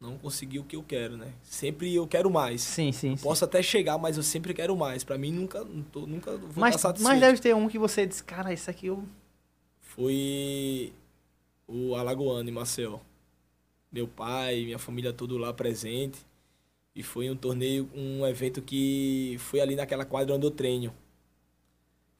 não 0.00 0.18
consegui 0.18 0.58
o 0.58 0.64
que 0.64 0.76
eu 0.76 0.82
quero, 0.82 1.16
né? 1.16 1.32
Sempre 1.42 1.94
eu 1.94 2.06
quero 2.06 2.30
mais. 2.30 2.60
Sim, 2.62 2.92
sim, 2.92 3.16
sim. 3.16 3.22
Posso 3.22 3.44
até 3.44 3.62
chegar, 3.62 3.96
mas 3.96 4.16
eu 4.18 4.22
sempre 4.22 4.52
quero 4.52 4.76
mais. 4.76 5.02
Pra 5.02 5.16
mim, 5.16 5.32
nunca, 5.32 5.64
tô, 5.90 6.06
nunca 6.06 6.36
vou 6.36 6.52
Mas, 6.56 6.74
estar 6.74 6.88
satisfeito. 6.88 7.10
mas 7.10 7.20
deve 7.20 7.40
ter 7.40 7.54
um 7.54 7.68
que 7.68 7.78
você 7.78 8.06
disse, 8.06 8.22
cara, 8.22 8.52
isso 8.52 8.68
aqui 8.68 8.86
eu... 8.88 9.02
Foi 9.80 10.92
o 11.66 11.94
Alagoano 11.94 12.48
em 12.48 12.52
Maceió. 12.52 12.98
Meu 13.90 14.06
pai, 14.06 14.64
minha 14.64 14.78
família 14.78 15.12
toda 15.12 15.38
lá 15.38 15.54
presente. 15.54 16.18
E 16.94 17.02
foi 17.02 17.28
um 17.30 17.36
torneio, 17.36 17.90
um 17.94 18.24
evento 18.26 18.62
que 18.62 19.36
foi 19.38 19.60
ali 19.60 19.74
naquela 19.74 20.04
quadra 20.04 20.34
onde 20.34 20.46
eu 20.46 20.50
treino. 20.50 20.94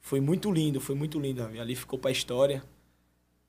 Foi 0.01 0.19
muito 0.19 0.51
lindo, 0.51 0.81
foi 0.81 0.95
muito 0.95 1.19
lindo. 1.19 1.43
Ali 1.43 1.75
ficou 1.75 1.97
pra 1.97 2.11
história. 2.11 2.63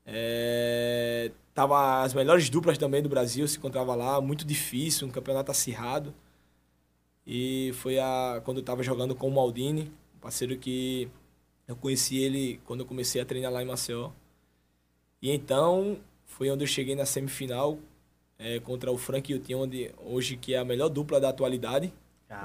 É, 0.05 1.31
tava 1.53 2.01
as 2.01 2.13
melhores 2.13 2.49
duplas 2.49 2.77
também 2.77 3.01
do 3.01 3.09
Brasil 3.09 3.47
se 3.47 3.57
encontrava 3.57 3.93
lá, 3.93 4.21
muito 4.21 4.45
difícil, 4.45 5.07
um 5.07 5.11
campeonato 5.11 5.51
acirrado. 5.51 6.13
E 7.25 7.71
foi 7.75 7.99
a 7.99 8.41
quando 8.45 8.59
eu 8.59 8.63
tava 8.63 8.81
jogando 8.83 9.13
com 9.13 9.27
o 9.27 9.31
Maldini, 9.31 9.91
um 10.15 10.19
parceiro 10.19 10.57
que 10.57 11.09
eu 11.67 11.75
conheci 11.75 12.17
ele 12.17 12.59
quando 12.65 12.81
eu 12.81 12.85
comecei 12.85 13.21
a 13.21 13.25
treinar 13.25 13.51
lá 13.51 13.61
em 13.61 13.65
Maceió. 13.65 14.11
E 15.21 15.29
então 15.31 15.99
foi 16.25 16.49
onde 16.49 16.63
eu 16.63 16.67
cheguei 16.67 16.95
na 16.95 17.05
semifinal 17.05 17.77
é, 18.39 18.59
contra 18.59 18.91
o 18.91 18.97
Frank 18.97 19.31
e 19.31 19.35
o 19.35 19.39
Tinho, 19.39 19.59
onde 19.59 19.91
hoje 19.97 20.37
que 20.37 20.53
é 20.53 20.57
a 20.57 20.65
melhor 20.65 20.89
dupla 20.89 21.19
da 21.19 21.29
atualidade. 21.29 21.93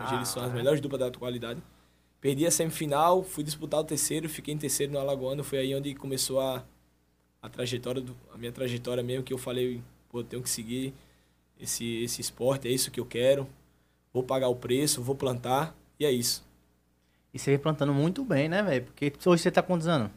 Hoje 0.04 0.14
eles 0.14 0.28
são 0.28 0.42
as 0.44 0.52
melhores 0.52 0.80
duplas 0.80 1.00
da 1.00 1.06
atualidade. 1.08 1.60
Perdi 2.20 2.46
a 2.46 2.50
semifinal, 2.50 3.22
fui 3.24 3.42
disputar 3.42 3.80
o 3.80 3.84
terceiro, 3.84 4.28
fiquei 4.28 4.54
em 4.54 4.58
terceiro 4.58 4.92
no 4.92 4.98
Alagoano. 4.98 5.42
Foi 5.42 5.58
aí 5.58 5.74
onde 5.74 5.92
começou 5.94 6.40
a, 6.40 6.64
a 7.42 7.48
trajetória, 7.48 8.00
do, 8.00 8.16
a 8.32 8.38
minha 8.38 8.52
trajetória 8.52 9.02
mesmo, 9.02 9.24
que 9.24 9.32
eu 9.32 9.38
falei, 9.38 9.82
pô, 10.08 10.20
eu 10.20 10.24
tenho 10.24 10.42
que 10.42 10.48
seguir 10.48 10.94
esse, 11.60 12.02
esse 12.02 12.20
esporte, 12.20 12.68
é 12.68 12.70
isso 12.70 12.90
que 12.92 13.00
eu 13.00 13.06
quero. 13.06 13.48
Vou 14.12 14.22
pagar 14.22 14.48
o 14.48 14.54
preço, 14.54 15.02
vou 15.02 15.16
plantar, 15.16 15.74
e 15.98 16.04
é 16.04 16.12
isso. 16.12 16.44
E 17.34 17.38
você 17.38 17.50
vem 17.50 17.58
plantando 17.58 17.92
muito 17.92 18.24
bem, 18.24 18.48
né, 18.48 18.62
velho? 18.62 18.84
Porque 18.84 19.12
hoje 19.26 19.42
você 19.42 19.50
tá 19.50 19.62
quantos 19.62 19.88
anos? 19.88 20.10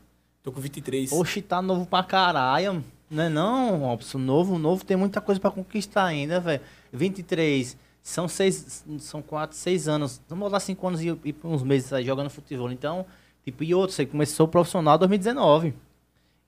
Tô 0.44 0.52
com 0.52 0.62
23. 0.62 1.12
Oxe, 1.12 1.42
tá 1.42 1.60
novo 1.62 1.88
pra 1.88 2.04
caralho. 2.04 2.84
Não 3.10 3.24
é 3.24 3.30
não, 3.30 3.78
Robson? 3.78 4.18
Novo, 4.18 4.58
novo 4.58 4.84
tem 4.84 4.98
muita 4.98 5.22
coisa 5.22 5.40
pra 5.40 5.52
conquistar 5.52 6.06
ainda, 6.06 6.40
velho. 6.40 6.62
23, 6.92 7.78
são 8.02 8.28
seis, 8.28 8.84
são 9.00 9.22
quatro, 9.22 9.56
seis 9.56 9.88
anos. 9.88 10.22
Vamos 10.28 10.46
botar 10.46 10.60
cinco 10.60 10.88
anos 10.88 11.02
e, 11.02 11.08
e 11.08 11.36
uns 11.44 11.64
meses 11.64 11.92
aí 11.94 12.04
jogando 12.04 12.30
futebol. 12.30 12.72
Então, 12.72 13.06
tipo, 13.44 13.64
e 13.64 13.74
outro, 13.74 13.96
você 13.96 14.06
começou 14.06 14.48
profissional 14.48 14.96
em 14.96 15.00
2019. 15.00 15.74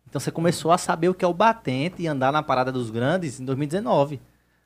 Então 0.10 0.20
você 0.20 0.32
começou 0.32 0.72
a 0.72 0.78
saber 0.78 1.10
o 1.10 1.14
que 1.14 1.26
é 1.26 1.28
o 1.28 1.34
batente 1.34 2.02
e 2.02 2.08
andar 2.08 2.32
na 2.32 2.42
parada 2.42 2.72
dos 2.72 2.90
grandes 2.90 3.40
em 3.40 3.46
2019. 3.46 4.22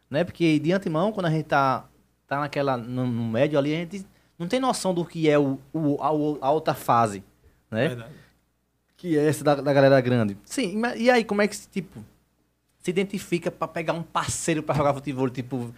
Né? 0.10 0.24
Porque 0.24 0.60
de 0.60 0.72
antemão, 0.72 1.12
quando 1.12 1.26
a 1.26 1.32
gente 1.32 1.46
tá, 1.46 1.86
tá 2.28 2.40
naquela, 2.40 2.78
no, 2.78 3.08
no 3.08 3.24
médio 3.26 3.58
ali, 3.58 3.74
a 3.74 3.78
gente 3.78 4.06
não 4.38 4.48
tem 4.48 4.60
noção 4.60 4.94
do 4.94 5.04
que 5.04 5.30
é 5.30 5.40
o, 5.40 5.60
o, 5.74 5.98
a, 6.02 6.48
a 6.48 6.52
outra 6.52 6.74
fase. 6.74 7.24
Né? 7.70 7.88
Verdade. 7.88 8.14
Que 9.02 9.18
é 9.18 9.28
essa 9.28 9.44
da, 9.44 9.56
da 9.56 9.74
galera 9.74 10.00
grande. 10.00 10.38
Sim, 10.46 10.78
mas 10.78 11.00
e 11.02 11.10
aí, 11.10 11.24
como 11.24 11.42
é 11.42 11.48
que, 11.48 11.58
tipo, 11.58 12.06
se 12.80 12.92
identifica 12.92 13.50
pra 13.50 13.68
pegar 13.68 13.94
um 13.94 14.04
parceiro 14.04 14.62
pra 14.62 14.76
jogar 14.76 14.94
futebol? 14.94 15.28
Tipo, 15.28 15.74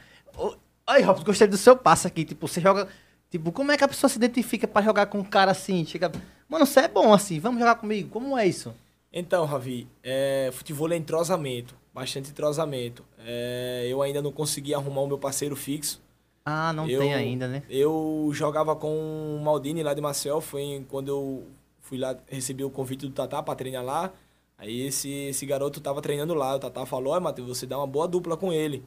ai, 0.86 1.02
Robson, 1.02 1.24
gostei 1.24 1.48
do 1.48 1.56
seu 1.56 1.74
passe 1.78 2.06
aqui. 2.06 2.26
Tipo, 2.26 2.50
você 2.50 2.60
joga. 2.60 2.86
Tipo, 3.32 3.54
como 3.54 3.72
é 3.72 3.78
que 3.78 3.84
a 3.86 3.88
pessoa 3.88 4.10
se 4.10 4.18
identifica 4.18 4.68
pra 4.68 4.82
jogar 4.82 5.06
com 5.06 5.20
um 5.20 5.24
cara 5.24 5.52
assim? 5.52 5.86
Chega, 5.86 6.12
mano, 6.50 6.66
você 6.66 6.82
é 6.82 6.88
bom 6.90 7.14
assim, 7.14 7.40
vamos 7.40 7.60
jogar 7.62 7.76
comigo. 7.76 8.10
Como 8.10 8.38
é 8.38 8.46
isso? 8.46 8.74
Então, 9.12 9.46
Ravi, 9.46 9.88
é, 10.04 10.50
futebol 10.52 10.92
é 10.92 10.98
entrosamento, 10.98 11.74
bastante 11.94 12.30
entrosamento. 12.30 13.06
É, 13.26 13.88
eu 13.90 14.02
ainda 14.02 14.22
não 14.22 14.34
consegui 14.34 14.74
arrumar 14.74 15.00
o 15.02 15.08
meu 15.08 15.18
parceiro 15.18 15.56
fixo. 15.56 16.02
Ah, 16.46 16.74
não 16.74 16.90
Eu- 16.90 17.00
tem 17.00 17.14
ainda, 17.14 17.48
né? 17.48 17.64
Eu 17.70 18.30
jogava 18.34 18.76
com 18.76 18.90
o 19.38 19.42
Maldini 19.42 19.82
lá 19.82 19.94
de 19.94 20.02
Marcel, 20.02 20.42
foi 20.42 20.86
quando 20.90 21.08
eu 21.08 21.48
fui 21.84 21.98
lá, 21.98 22.18
recebi 22.28 22.64
o 22.64 22.70
convite 22.70 23.06
do 23.06 23.12
Tatá 23.12 23.44
para 23.44 23.56
treinar 23.56 23.84
lá. 23.84 24.12
Aí 24.58 24.82
esse, 24.88 25.10
esse 25.10 25.46
garoto 25.46 25.80
tava 25.82 26.02
treinando 26.02 26.34
lá, 26.34 26.56
o 26.56 26.60
Tatá 26.60 26.86
falou, 26.86 27.14
olha, 27.14 27.20
Matheus, 27.22 27.48
você 27.48 27.68
dá 27.68 27.78
uma 27.78 27.86
boa 27.86 28.08
dupla 28.08 28.36
com 28.36 28.52
ele. 28.52 28.84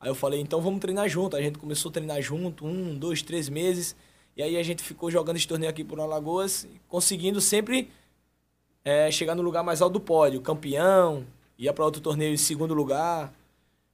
Aí 0.00 0.08
eu 0.08 0.14
falei, 0.14 0.40
então 0.40 0.60
vamos 0.60 0.80
treinar 0.80 1.08
junto. 1.08 1.36
A 1.36 1.42
gente 1.42 1.58
começou 1.58 1.90
a 1.90 1.92
treinar 1.92 2.22
junto, 2.22 2.64
um, 2.64 2.96
dois, 2.96 3.22
três 3.22 3.48
meses. 3.48 3.96
E 4.36 4.42
aí 4.42 4.56
a 4.56 4.62
gente 4.62 4.82
ficou 4.82 5.10
jogando 5.10 5.36
esse 5.36 5.48
torneio 5.48 5.70
aqui 5.70 5.82
por 5.82 5.98
Alagoas, 5.98 6.68
conseguindo 6.88 7.40
sempre 7.40 7.90
é, 8.84 9.10
chegar 9.10 9.34
no 9.34 9.42
lugar 9.42 9.64
mais 9.64 9.82
alto 9.82 9.94
do 9.94 10.00
pódio. 10.00 10.40
Campeão, 10.40 11.26
ia 11.58 11.72
para 11.72 11.84
outro 11.84 12.00
torneio 12.00 12.34
em 12.34 12.36
segundo 12.36 12.74
lugar, 12.74 13.32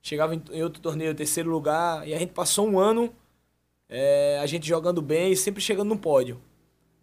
chegava 0.03 0.35
em, 0.35 0.43
em 0.53 0.63
outro 0.63 0.83
torneio 0.83 1.13
em 1.13 1.15
terceiro 1.15 1.49
lugar. 1.49 2.07
E 2.07 2.13
a 2.13 2.19
gente 2.19 2.33
passou 2.33 2.69
um 2.69 2.79
ano 2.79 3.11
é, 3.89 4.39
a 4.43 4.47
gente 4.47 4.69
jogando 4.69 5.01
bem 5.01 5.33
e 5.33 5.37
sempre 5.37 5.63
chegando 5.63 5.89
no 5.89 5.99
pódio. 5.99 6.41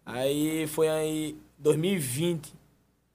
Aí 0.08 0.66
foi 0.66 0.88
aí 0.88 1.36
2020, 1.58 2.54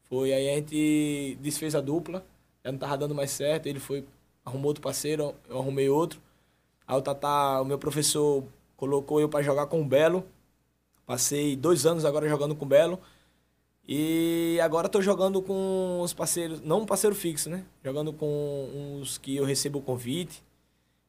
foi 0.03 0.31
aí 0.31 0.47
a 0.51 0.55
gente 0.57 1.35
desfez 1.41 1.73
a 1.73 1.81
dupla, 1.81 2.23
já 2.63 2.71
não 2.71 2.77
tava 2.77 2.95
dando 2.99 3.15
mais 3.15 3.31
certo, 3.31 3.65
ele 3.65 3.79
foi, 3.79 4.05
arrumou 4.45 4.67
outro 4.67 4.83
parceiro, 4.83 5.33
eu 5.49 5.57
arrumei 5.57 5.89
outro. 5.89 6.21
Aí 6.85 6.95
o 6.95 7.01
Tatá, 7.01 7.59
o 7.59 7.65
meu 7.65 7.79
professor, 7.79 8.43
colocou 8.77 9.19
eu 9.19 9.27
para 9.27 9.41
jogar 9.41 9.65
com 9.65 9.81
o 9.81 9.85
Belo. 9.85 10.23
Passei 11.03 11.55
dois 11.55 11.83
anos 11.87 12.05
agora 12.05 12.29
jogando 12.29 12.55
com 12.55 12.63
o 12.63 12.67
Belo. 12.67 12.99
E 13.87 14.59
agora 14.61 14.87
tô 14.87 15.01
jogando 15.01 15.41
com 15.41 15.99
os 15.99 16.13
parceiros, 16.13 16.61
não 16.61 16.81
um 16.81 16.85
parceiro 16.85 17.15
fixo, 17.15 17.49
né? 17.49 17.65
Jogando 17.83 18.13
com 18.13 18.99
uns 19.01 19.17
que 19.17 19.35
eu 19.35 19.45
recebo 19.45 19.79
o 19.79 19.81
convite. 19.81 20.43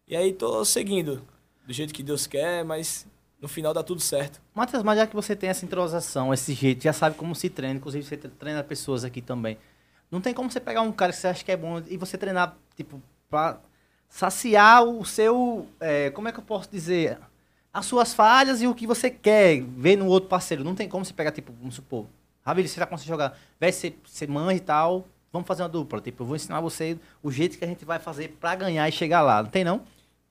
E 0.09 0.17
aí 0.17 0.33
tô 0.33 0.65
seguindo 0.65 1.23
do 1.67 1.73
jeito 1.75 1.93
que 1.93 2.03
Deus 2.03 2.27
quer, 2.27 2.65
mas 2.65 3.07
no 3.41 3.49
final 3.49 3.75
dá 3.75 3.83
tudo 3.83 4.01
certo. 4.01 4.41
Matheus, 4.55 4.83
mas 4.83 4.99
já 4.99 5.07
que 5.07 5.15
você 5.15 5.37
tem 5.37 5.51
essa 5.51 5.65
entrosação, 5.65 6.33
esse 6.33 6.55
jeito, 6.55 6.85
já 6.85 6.93
sabe 6.93 7.17
como 7.17 7.35
se 7.35 7.51
treina, 7.51 7.77
inclusive 7.77 8.05
você 8.05 8.17
treina 8.17 8.63
pessoas 8.65 9.05
aqui 9.05 9.21
também. 9.21 9.59
Não 10.11 10.21
tem 10.21 10.33
como 10.33 10.51
você 10.51 10.61
pegar 10.61 10.83
um 10.83 10.93
cara 10.93 11.13
que 11.13 11.19
você 11.19 11.27
acha 11.27 11.45
que 11.45 11.53
é 11.53 11.57
bom 11.57 11.83
e 11.89 11.97
você 11.97 12.17
treinar, 12.17 12.57
tipo, 12.77 13.03
pra 13.29 13.59
saciar 14.09 14.85
o 14.85 15.05
seu. 15.05 15.69
é, 15.81 16.11
como 16.11 16.29
é 16.29 16.33
que 16.33 16.39
eu 16.39 16.45
posso 16.45 16.71
dizer? 16.71 17.19
As 17.73 17.87
suas 17.87 18.15
falhas 18.15 18.63
e 18.63 18.67
o 18.69 18.75
que 18.75 18.87
você 18.87 19.11
quer 19.11 19.61
ver 19.61 19.97
no 19.97 20.07
outro 20.07 20.29
parceiro. 20.29 20.63
Não 20.63 20.75
tem 20.75 20.89
como 20.89 21.05
você 21.05 21.13
pegar, 21.13 21.33
tipo, 21.33 21.53
vamos 21.53 21.75
supor. 21.75 22.07
Ravi, 22.45 22.67
você 22.69 22.79
já 22.79 22.87
consegue 22.87 23.09
jogar. 23.09 23.37
Véi, 23.59 23.73
você, 23.73 23.95
você 24.05 24.27
manja 24.27 24.55
e 24.55 24.61
tal. 24.61 25.05
Vamos 25.33 25.49
fazer 25.49 25.63
uma 25.63 25.69
dupla. 25.69 26.01
Tipo, 26.01 26.23
eu 26.23 26.27
vou 26.29 26.37
ensinar 26.37 26.61
você 26.61 26.97
o 27.21 27.33
jeito 27.33 27.59
que 27.59 27.65
a 27.65 27.69
gente 27.69 27.85
vai 27.85 27.99
fazer 27.99 28.37
pra 28.39 28.55
ganhar 28.55 28.89
e 28.89 28.93
chegar 28.93 29.23
lá. 29.23 29.43
Não 29.43 29.51
tem, 29.51 29.65
não? 29.65 29.83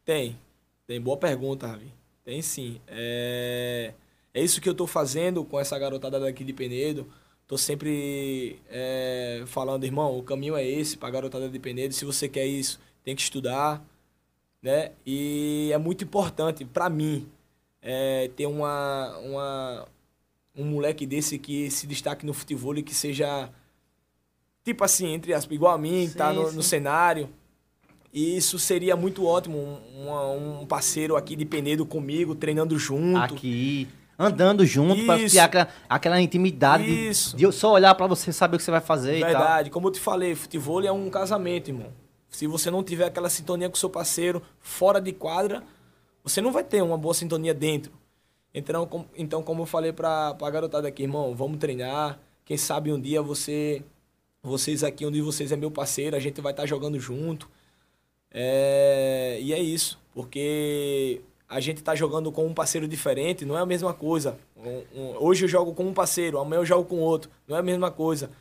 Tem. 0.05 0.39
Tem 0.87 1.01
boa 1.01 1.17
pergunta, 1.17 1.67
Ravi. 1.67 1.91
Tem 2.23 2.41
sim. 2.41 2.79
É, 2.87 3.93
é 4.33 4.41
isso 4.41 4.61
que 4.61 4.69
eu 4.69 4.73
tô 4.73 4.87
fazendo 4.87 5.43
com 5.43 5.59
essa 5.59 5.77
garotada 5.77 6.19
daqui 6.19 6.43
de 6.43 6.53
Penedo. 6.53 7.05
Tô 7.47 7.57
sempre 7.57 8.59
é, 8.69 9.43
falando, 9.45 9.83
irmão, 9.83 10.17
o 10.17 10.23
caminho 10.23 10.55
é 10.55 10.65
esse 10.65 10.97
pra 10.97 11.09
garotada 11.09 11.49
de 11.49 11.59
Penedo. 11.59 11.93
Se 11.93 12.05
você 12.05 12.29
quer 12.29 12.45
isso, 12.45 12.79
tem 13.03 13.15
que 13.15 13.21
estudar, 13.21 13.83
né? 14.61 14.91
E 15.05 15.69
é 15.73 15.77
muito 15.77 16.03
importante 16.05 16.63
pra 16.63 16.89
mim 16.89 17.27
é, 17.81 18.29
ter 18.35 18.45
uma, 18.45 19.17
uma, 19.19 19.87
um 20.55 20.63
moleque 20.63 21.05
desse 21.05 21.37
que 21.37 21.69
se 21.69 21.85
destaque 21.85 22.25
no 22.25 22.33
futebol 22.33 22.75
e 22.77 22.81
que 22.81 22.95
seja, 22.95 23.49
tipo 24.63 24.83
assim, 24.85 25.07
entre 25.13 25.33
aspas, 25.33 25.53
igual 25.53 25.73
a 25.73 25.77
mim, 25.77 26.07
que 26.09 26.15
tá 26.15 26.31
Sim, 26.31 26.37
no, 26.37 26.49
sim. 26.49 26.55
no 26.55 26.63
cenário. 26.63 27.29
E 28.13 28.37
isso 28.37 28.59
seria 28.59 28.95
muito 28.95 29.25
ótimo, 29.25 29.57
um, 29.57 30.61
um 30.61 30.65
parceiro 30.67 31.15
aqui 31.15 31.35
de 31.35 31.45
Penedo 31.45 31.83
comigo, 31.85 32.35
treinando 32.35 32.77
junto. 32.77 33.17
Aqui. 33.17 33.87
Andando 34.19 34.63
junto 34.63 35.01
Isso. 35.15 35.31
criar 35.31 35.45
aquela, 35.45 35.67
aquela 35.89 36.21
intimidade 36.21 36.83
de- 36.85 37.09
Isso. 37.09 37.35
de, 37.35 37.51
só 37.51 37.73
olhar 37.73 37.95
pra 37.95 38.05
você 38.05 38.31
saber 38.31 38.55
o 38.55 38.59
que 38.59 38.63
você 38.63 38.69
vai 38.69 38.79
fazer 38.81 39.17
e 39.17 39.21
tal. 39.21 39.29
Verdade, 39.31 39.69
como 39.71 39.87
eu 39.87 39.91
te 39.91 39.99
falei, 39.99 40.35
futebol 40.35 40.83
é 40.83 40.91
um 40.91 41.09
casamento, 41.09 41.69
irmão. 41.71 41.87
Se 42.29 42.45
você 42.45 42.69
não 42.69 42.83
tiver 42.83 43.05
aquela 43.05 43.29
sintonia 43.29 43.67
com 43.67 43.75
o 43.75 43.79
seu 43.79 43.89
parceiro 43.89 44.41
fora 44.59 45.01
de 45.01 45.11
quadra, 45.11 45.63
você 46.23 46.39
não 46.39 46.51
vai 46.51 46.63
ter 46.63 46.83
uma 46.83 46.97
boa 46.97 47.15
sintonia 47.15 47.53
dentro. 47.53 47.91
Então, 48.53 48.85
com- 48.85 49.05
então 49.17 49.41
como 49.41 49.63
eu 49.63 49.65
falei 49.65 49.91
pra, 49.91 50.35
pra 50.35 50.49
garotada 50.51 50.87
aqui, 50.87 51.01
irmão, 51.03 51.33
vamos 51.35 51.57
treinar. 51.57 52.19
Quem 52.45 52.55
sabe 52.57 52.93
um 52.93 53.01
dia 53.01 53.19
você, 53.23 53.81
vocês 54.43 54.83
aqui, 54.83 55.03
um 55.07 55.11
de 55.11 55.21
vocês 55.21 55.51
é 55.51 55.55
meu 55.55 55.71
parceiro, 55.71 56.15
a 56.15 56.19
gente 56.19 56.39
vai 56.39 56.53
estar 56.53 56.67
jogando 56.67 56.99
junto. 56.99 57.49
É, 58.33 59.37
e 59.41 59.53
é 59.53 59.59
isso, 59.59 59.99
porque 60.13 61.21
a 61.47 61.59
gente 61.59 61.83
tá 61.83 61.93
jogando 61.93 62.31
com 62.31 62.45
um 62.47 62.53
parceiro 62.53 62.87
diferente, 62.87 63.45
não 63.45 63.57
é 63.57 63.61
a 63.61 63.65
mesma 63.65 63.93
coisa. 63.93 64.37
Um- 64.57 64.83
um- 64.95 65.15
hoje 65.19 65.45
eu 65.45 65.49
jogo 65.49 65.73
com 65.73 65.83
um 65.85 65.93
parceiro, 65.93 66.39
amanhã 66.39 66.59
eu 66.61 66.65
jogo 66.65 66.85
com 66.85 66.97
outro, 66.99 67.29
não 67.47 67.55
é 67.55 67.59
a 67.59 67.63
mesma 67.63 67.91
coisa. 67.91 68.31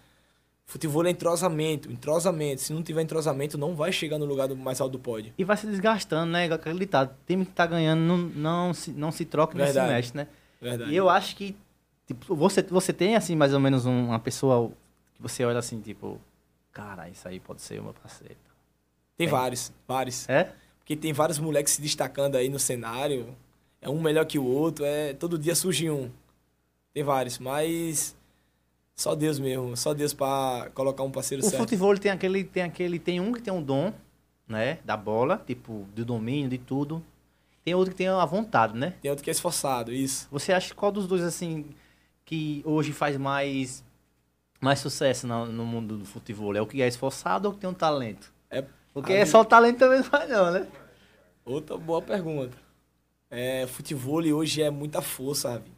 Futebol 0.64 1.04
é 1.04 1.10
entrosamento, 1.10 1.92
entrosamento. 1.92 2.62
Se 2.62 2.72
não 2.72 2.82
tiver 2.82 3.02
entrosamento, 3.02 3.58
não 3.58 3.74
vai 3.74 3.92
chegar 3.92 4.16
no 4.18 4.24
lugar 4.24 4.48
do 4.48 4.56
mais 4.56 4.80
alto 4.80 4.92
do 4.92 4.98
pódio. 4.98 5.34
E 5.36 5.44
vai 5.44 5.56
se 5.56 5.66
desgastando, 5.66 6.32
né? 6.32 6.46
Igual 6.46 6.58
Aquele 6.58 6.78
ditado. 6.78 7.14
Time 7.26 7.44
que 7.44 7.52
tá 7.52 7.66
ganhando 7.66 8.00
não, 8.00 8.16
não, 8.16 8.72
se, 8.72 8.90
não 8.92 9.12
se 9.12 9.26
troca 9.26 9.54
nem 9.58 9.66
se 9.66 9.72
Verdade. 9.74 9.92
mexe, 9.94 10.16
né? 10.16 10.28
Verdade. 10.60 10.90
E 10.90 10.96
eu 10.96 11.10
acho 11.10 11.36
que, 11.36 11.54
tipo, 12.06 12.34
você, 12.34 12.62
você 12.62 12.92
tem, 12.92 13.16
assim, 13.16 13.36
mais 13.36 13.52
ou 13.52 13.60
menos 13.60 13.84
um- 13.84 14.06
uma 14.06 14.18
pessoa 14.20 14.70
que 15.14 15.20
você 15.20 15.44
olha 15.44 15.58
assim, 15.58 15.78
tipo, 15.80 16.18
cara, 16.72 17.06
isso 17.10 17.28
aí 17.28 17.38
pode 17.38 17.60
ser 17.60 17.78
o 17.80 17.82
meu 17.84 17.92
parceiro. 17.92 18.36
Tem 19.16 19.26
vários, 19.26 19.72
vários. 19.86 20.28
É? 20.28 20.52
Porque 20.78 20.96
tem 20.96 21.12
vários 21.12 21.38
moleques 21.38 21.74
se 21.74 21.82
destacando 21.82 22.36
aí 22.36 22.48
no 22.48 22.58
cenário. 22.58 23.36
É 23.80 23.88
um 23.88 24.00
melhor 24.00 24.24
que 24.26 24.38
o 24.38 24.44
outro. 24.44 24.84
É, 24.84 25.12
todo 25.12 25.38
dia 25.38 25.54
surge 25.54 25.90
um. 25.90 26.10
Tem 26.92 27.02
vários, 27.02 27.38
mas 27.38 28.16
só 28.94 29.14
Deus 29.14 29.38
mesmo. 29.38 29.76
Só 29.76 29.94
Deus 29.94 30.12
pra 30.12 30.70
colocar 30.74 31.02
um 31.02 31.10
parceiro 31.10 31.44
O 31.44 31.48
certo. 31.48 31.62
futebol 31.62 31.96
tem 31.98 32.10
aquele, 32.10 32.44
tem 32.44 32.62
aquele, 32.62 32.98
tem 32.98 33.20
um 33.20 33.32
que 33.32 33.42
tem 33.42 33.52
um 33.52 33.62
dom, 33.62 33.92
né? 34.46 34.78
Da 34.84 34.96
bola, 34.96 35.42
tipo, 35.46 35.86
do 35.94 36.04
domínio, 36.04 36.48
de 36.50 36.58
tudo. 36.58 37.02
Tem 37.64 37.74
outro 37.74 37.92
que 37.92 37.98
tem 37.98 38.08
a 38.08 38.24
vontade, 38.24 38.76
né? 38.76 38.94
Tem 39.00 39.10
outro 39.10 39.22
que 39.22 39.30
é 39.30 39.32
esforçado, 39.32 39.92
isso. 39.92 40.26
Você 40.30 40.52
acha 40.52 40.74
qual 40.74 40.90
dos 40.90 41.06
dois, 41.06 41.22
assim, 41.22 41.66
que 42.24 42.60
hoje 42.64 42.92
faz 42.92 43.16
mais, 43.16 43.84
mais 44.60 44.80
sucesso 44.80 45.26
no, 45.26 45.46
no 45.46 45.64
mundo 45.64 45.96
do 45.96 46.04
futebol? 46.04 46.54
É 46.56 46.60
o 46.60 46.66
que 46.66 46.82
é 46.82 46.88
esforçado 46.88 47.46
ou 47.46 47.52
o 47.52 47.54
que 47.54 47.60
tem 47.60 47.70
um 47.70 47.74
talento? 47.74 48.32
Porque 48.92 49.12
é 49.12 49.24
só 49.24 49.40
o 49.40 49.44
talento 49.44 49.78
também 49.78 49.98
não 49.98 50.04
faz 50.04 50.28
não, 50.28 50.50
né? 50.50 50.66
Outra 51.44 51.76
boa 51.76 52.02
pergunta. 52.02 52.56
É, 53.30 53.66
futebol 53.66 54.22
hoje 54.22 54.62
é 54.62 54.70
muita 54.70 55.00
força, 55.00 55.50
Ravi. 55.50 55.72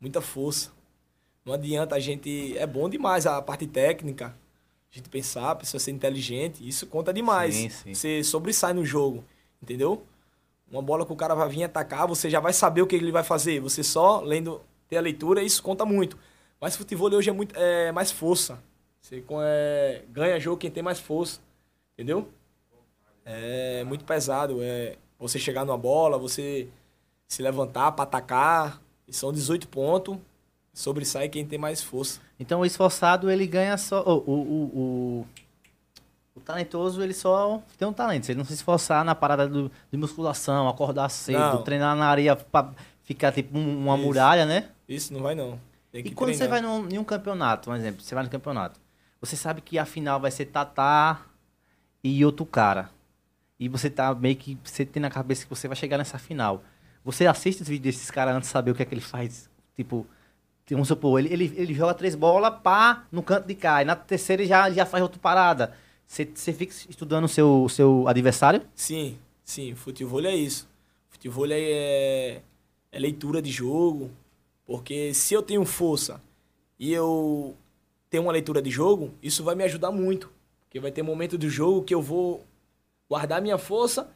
Muita 0.00 0.20
força. 0.20 0.72
Não 1.44 1.54
adianta 1.54 1.94
a 1.94 2.00
gente. 2.00 2.56
É 2.58 2.66
bom 2.66 2.88
demais 2.88 3.26
a 3.26 3.40
parte 3.40 3.66
técnica. 3.66 4.34
A 4.92 4.96
gente 4.96 5.08
pensar, 5.08 5.52
a 5.52 5.54
pessoa 5.54 5.78
ser 5.80 5.92
inteligente. 5.92 6.66
Isso 6.66 6.86
conta 6.86 7.12
demais. 7.12 7.54
Sim, 7.54 7.68
sim. 7.68 7.94
Você 7.94 8.24
sobressai 8.24 8.72
no 8.72 8.84
jogo. 8.84 9.24
Entendeu? 9.62 10.04
Uma 10.70 10.82
bola 10.82 11.06
que 11.06 11.12
o 11.12 11.16
cara 11.16 11.34
vai 11.34 11.48
vir 11.48 11.64
atacar, 11.64 12.06
você 12.08 12.28
já 12.28 12.40
vai 12.40 12.52
saber 12.52 12.82
o 12.82 12.86
que 12.86 12.96
ele 12.96 13.12
vai 13.12 13.22
fazer. 13.22 13.60
Você 13.60 13.82
só 13.84 14.20
lendo, 14.20 14.60
ter 14.88 14.96
a 14.96 15.00
leitura, 15.00 15.42
isso 15.42 15.62
conta 15.62 15.84
muito. 15.84 16.18
Mas 16.60 16.76
futebol 16.76 17.12
hoje 17.12 17.30
é, 17.30 17.32
muito, 17.32 17.54
é 17.56 17.92
mais 17.92 18.10
força. 18.10 18.58
Você 19.00 19.22
é, 19.42 20.02
ganha 20.10 20.40
jogo 20.40 20.56
quem 20.56 20.70
tem 20.70 20.82
mais 20.82 20.98
força. 20.98 21.40
Entendeu? 21.94 22.28
É 23.24 23.84
muito 23.84 24.04
pesado. 24.04 24.58
É 24.62 24.96
você 25.18 25.38
chegar 25.38 25.64
numa 25.64 25.78
bola, 25.78 26.18
você 26.18 26.68
se 27.26 27.42
levantar 27.42 27.92
para 27.92 28.04
atacar. 28.04 28.80
E 29.06 29.12
são 29.12 29.32
18 29.32 29.68
pontos. 29.68 30.16
Sobressai 30.72 31.28
quem 31.28 31.46
tem 31.46 31.58
mais 31.58 31.80
força. 31.82 32.20
Então 32.38 32.60
o 32.60 32.66
esforçado, 32.66 33.30
ele 33.30 33.46
ganha 33.46 33.78
só... 33.78 34.02
O, 34.02 34.16
o, 34.26 34.32
o, 34.34 35.26
o, 36.34 36.40
talentoso, 36.40 37.00
ele 37.00 37.14
só 37.14 37.62
tem 37.78 37.86
um 37.86 37.92
talento. 37.92 38.26
Se 38.26 38.32
ele 38.32 38.38
não 38.38 38.44
se 38.44 38.54
esforçar 38.54 39.04
na 39.04 39.14
parada 39.14 39.48
do, 39.48 39.70
de 39.90 39.96
musculação, 39.96 40.68
acordar 40.68 41.08
cedo, 41.10 41.38
Não. 41.38 41.62
treinar 41.62 41.96
na 41.96 42.06
areia 42.08 42.34
pra 42.34 42.72
ficar 43.04 43.30
tipo 43.32 43.56
um- 43.56 43.84
uma 43.84 43.94
Isso. 43.94 44.04
muralha, 44.04 44.44
né? 44.44 44.68
Isso 44.88 45.12
não 45.12 45.22
vai 45.22 45.34
não. 45.36 45.60
E 45.92 46.10
quando 46.10 46.32
você 46.32 46.48
treinar. 46.48 46.60
vai 46.60 46.80
num, 46.80 46.88
em 46.90 46.98
um 46.98 47.04
campeonato, 47.04 47.70
um 47.70 47.74
exemplo, 47.76 48.02
você 48.02 48.14
vai 48.14 48.24
no 48.24 48.30
campeonato, 48.30 48.80
você 49.20 49.36
sabe 49.36 49.60
que 49.60 49.78
a 49.78 49.86
final 49.86 50.18
vai 50.20 50.32
ser 50.32 50.46
Tatá 50.46 51.22
e 52.04 52.24
outro 52.24 52.44
cara. 52.44 52.90
E 53.58 53.68
você 53.68 53.88
tá 53.88 54.14
meio 54.14 54.36
que. 54.36 54.58
Você 54.62 54.84
tem 54.84 55.00
na 55.00 55.10
cabeça 55.10 55.44
que 55.44 55.50
você 55.50 55.66
vai 55.66 55.76
chegar 55.76 55.96
nessa 55.96 56.18
final. 56.18 56.62
Você 57.02 57.26
assiste 57.26 57.62
os 57.62 57.68
vídeos 57.68 57.96
desses 57.96 58.10
caras 58.10 58.36
antes 58.36 58.48
de 58.48 58.52
saber 58.52 58.70
o 58.70 58.74
que 58.74 58.82
é 58.82 58.84
que 58.84 58.94
ele 58.94 59.00
faz. 59.00 59.48
Tipo, 59.74 60.06
vamos 60.70 60.88
supor, 60.88 61.18
ele, 61.18 61.32
ele, 61.32 61.52
ele 61.56 61.74
joga 61.74 61.94
três 61.94 62.14
bolas, 62.14 62.54
pá, 62.62 63.06
no 63.10 63.22
canto 63.22 63.46
de 63.46 63.54
cá. 63.54 63.82
E 63.82 63.84
na 63.84 63.96
terceira 63.96 64.42
ele 64.42 64.48
já, 64.48 64.70
já 64.70 64.86
faz 64.86 65.02
outra 65.02 65.18
parada. 65.18 65.74
Você, 66.06 66.24
você 66.32 66.52
fica 66.52 66.74
estudando 66.88 67.24
o 67.24 67.28
seu, 67.28 67.66
seu 67.68 68.06
adversário? 68.06 68.62
Sim, 68.74 69.18
sim. 69.42 69.74
Futebol 69.74 70.24
é 70.24 70.34
isso. 70.34 70.68
Futebol 71.08 71.46
é, 71.50 72.42
é 72.92 72.98
leitura 72.98 73.40
de 73.40 73.50
jogo. 73.50 74.10
Porque 74.66 75.12
se 75.12 75.34
eu 75.34 75.42
tenho 75.42 75.64
força 75.64 76.22
e 76.78 76.92
eu 76.92 77.56
tenho 78.08 78.22
uma 78.22 78.32
leitura 78.32 78.62
de 78.62 78.70
jogo, 78.70 79.12
isso 79.22 79.44
vai 79.44 79.54
me 79.54 79.64
ajudar 79.64 79.90
muito. 79.90 80.30
Porque 80.74 80.80
vai 80.80 80.90
ter 80.90 81.04
momento 81.04 81.38
do 81.38 81.48
jogo 81.48 81.84
que 81.84 81.94
eu 81.94 82.02
vou 82.02 82.44
guardar 83.08 83.40
minha 83.40 83.56
força 83.56 84.10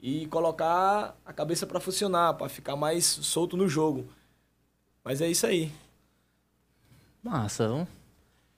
e 0.00 0.24
colocar 0.28 1.14
a 1.26 1.30
cabeça 1.30 1.66
para 1.66 1.78
funcionar, 1.78 2.32
para 2.38 2.48
ficar 2.48 2.74
mais 2.74 3.04
solto 3.04 3.54
no 3.54 3.68
jogo. 3.68 4.06
Mas 5.04 5.20
é 5.20 5.28
isso 5.28 5.46
aí. 5.46 5.70
Massa. 7.22 7.86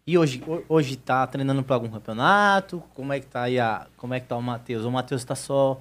E 0.06 0.16
hoje, 0.16 0.40
ho- 0.46 0.62
hoje 0.68 0.94
tá 0.94 1.26
treinando 1.26 1.64
para 1.64 1.74
algum 1.74 1.90
campeonato? 1.90 2.80
Como 2.94 3.12
é 3.12 3.18
que 3.18 3.26
tá 3.26 3.42
aí 3.42 3.58
a, 3.58 3.88
como 3.96 4.14
é 4.14 4.20
que 4.20 4.28
tá 4.28 4.36
o 4.36 4.42
Matheus? 4.42 4.84
O 4.84 4.92
Matheus 4.92 5.24
tá 5.24 5.34
só 5.34 5.80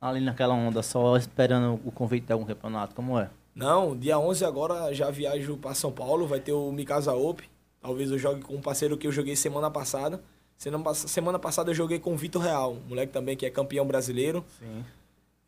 ali 0.00 0.20
naquela 0.22 0.54
onda, 0.54 0.82
só 0.82 1.18
esperando 1.18 1.78
o 1.84 1.92
convite 1.92 2.28
de 2.28 2.32
algum 2.32 2.46
campeonato, 2.46 2.94
como 2.94 3.18
é? 3.18 3.28
Não, 3.54 3.94
dia 3.94 4.18
11 4.18 4.42
agora 4.42 4.90
já 4.94 5.10
viajo 5.10 5.58
para 5.58 5.74
São 5.74 5.92
Paulo, 5.92 6.26
vai 6.26 6.40
ter 6.40 6.52
o 6.52 6.72
Mikasa 6.72 7.12
Open. 7.12 7.46
Talvez 7.78 8.10
eu 8.10 8.16
jogue 8.18 8.40
com 8.40 8.54
um 8.54 8.62
parceiro 8.62 8.96
que 8.96 9.06
eu 9.06 9.12
joguei 9.12 9.36
semana 9.36 9.70
passada. 9.70 10.22
Semana, 10.56 10.84
pass- 10.84 11.04
semana 11.10 11.38
passada 11.38 11.70
eu 11.70 11.74
joguei 11.74 11.98
com 11.98 12.14
o 12.14 12.16
Vitor 12.16 12.40
Real, 12.42 12.72
um 12.74 12.88
moleque 12.88 13.12
também 13.12 13.36
que 13.36 13.44
é 13.44 13.50
campeão 13.50 13.86
brasileiro. 13.86 14.44
Sim. 14.58 14.84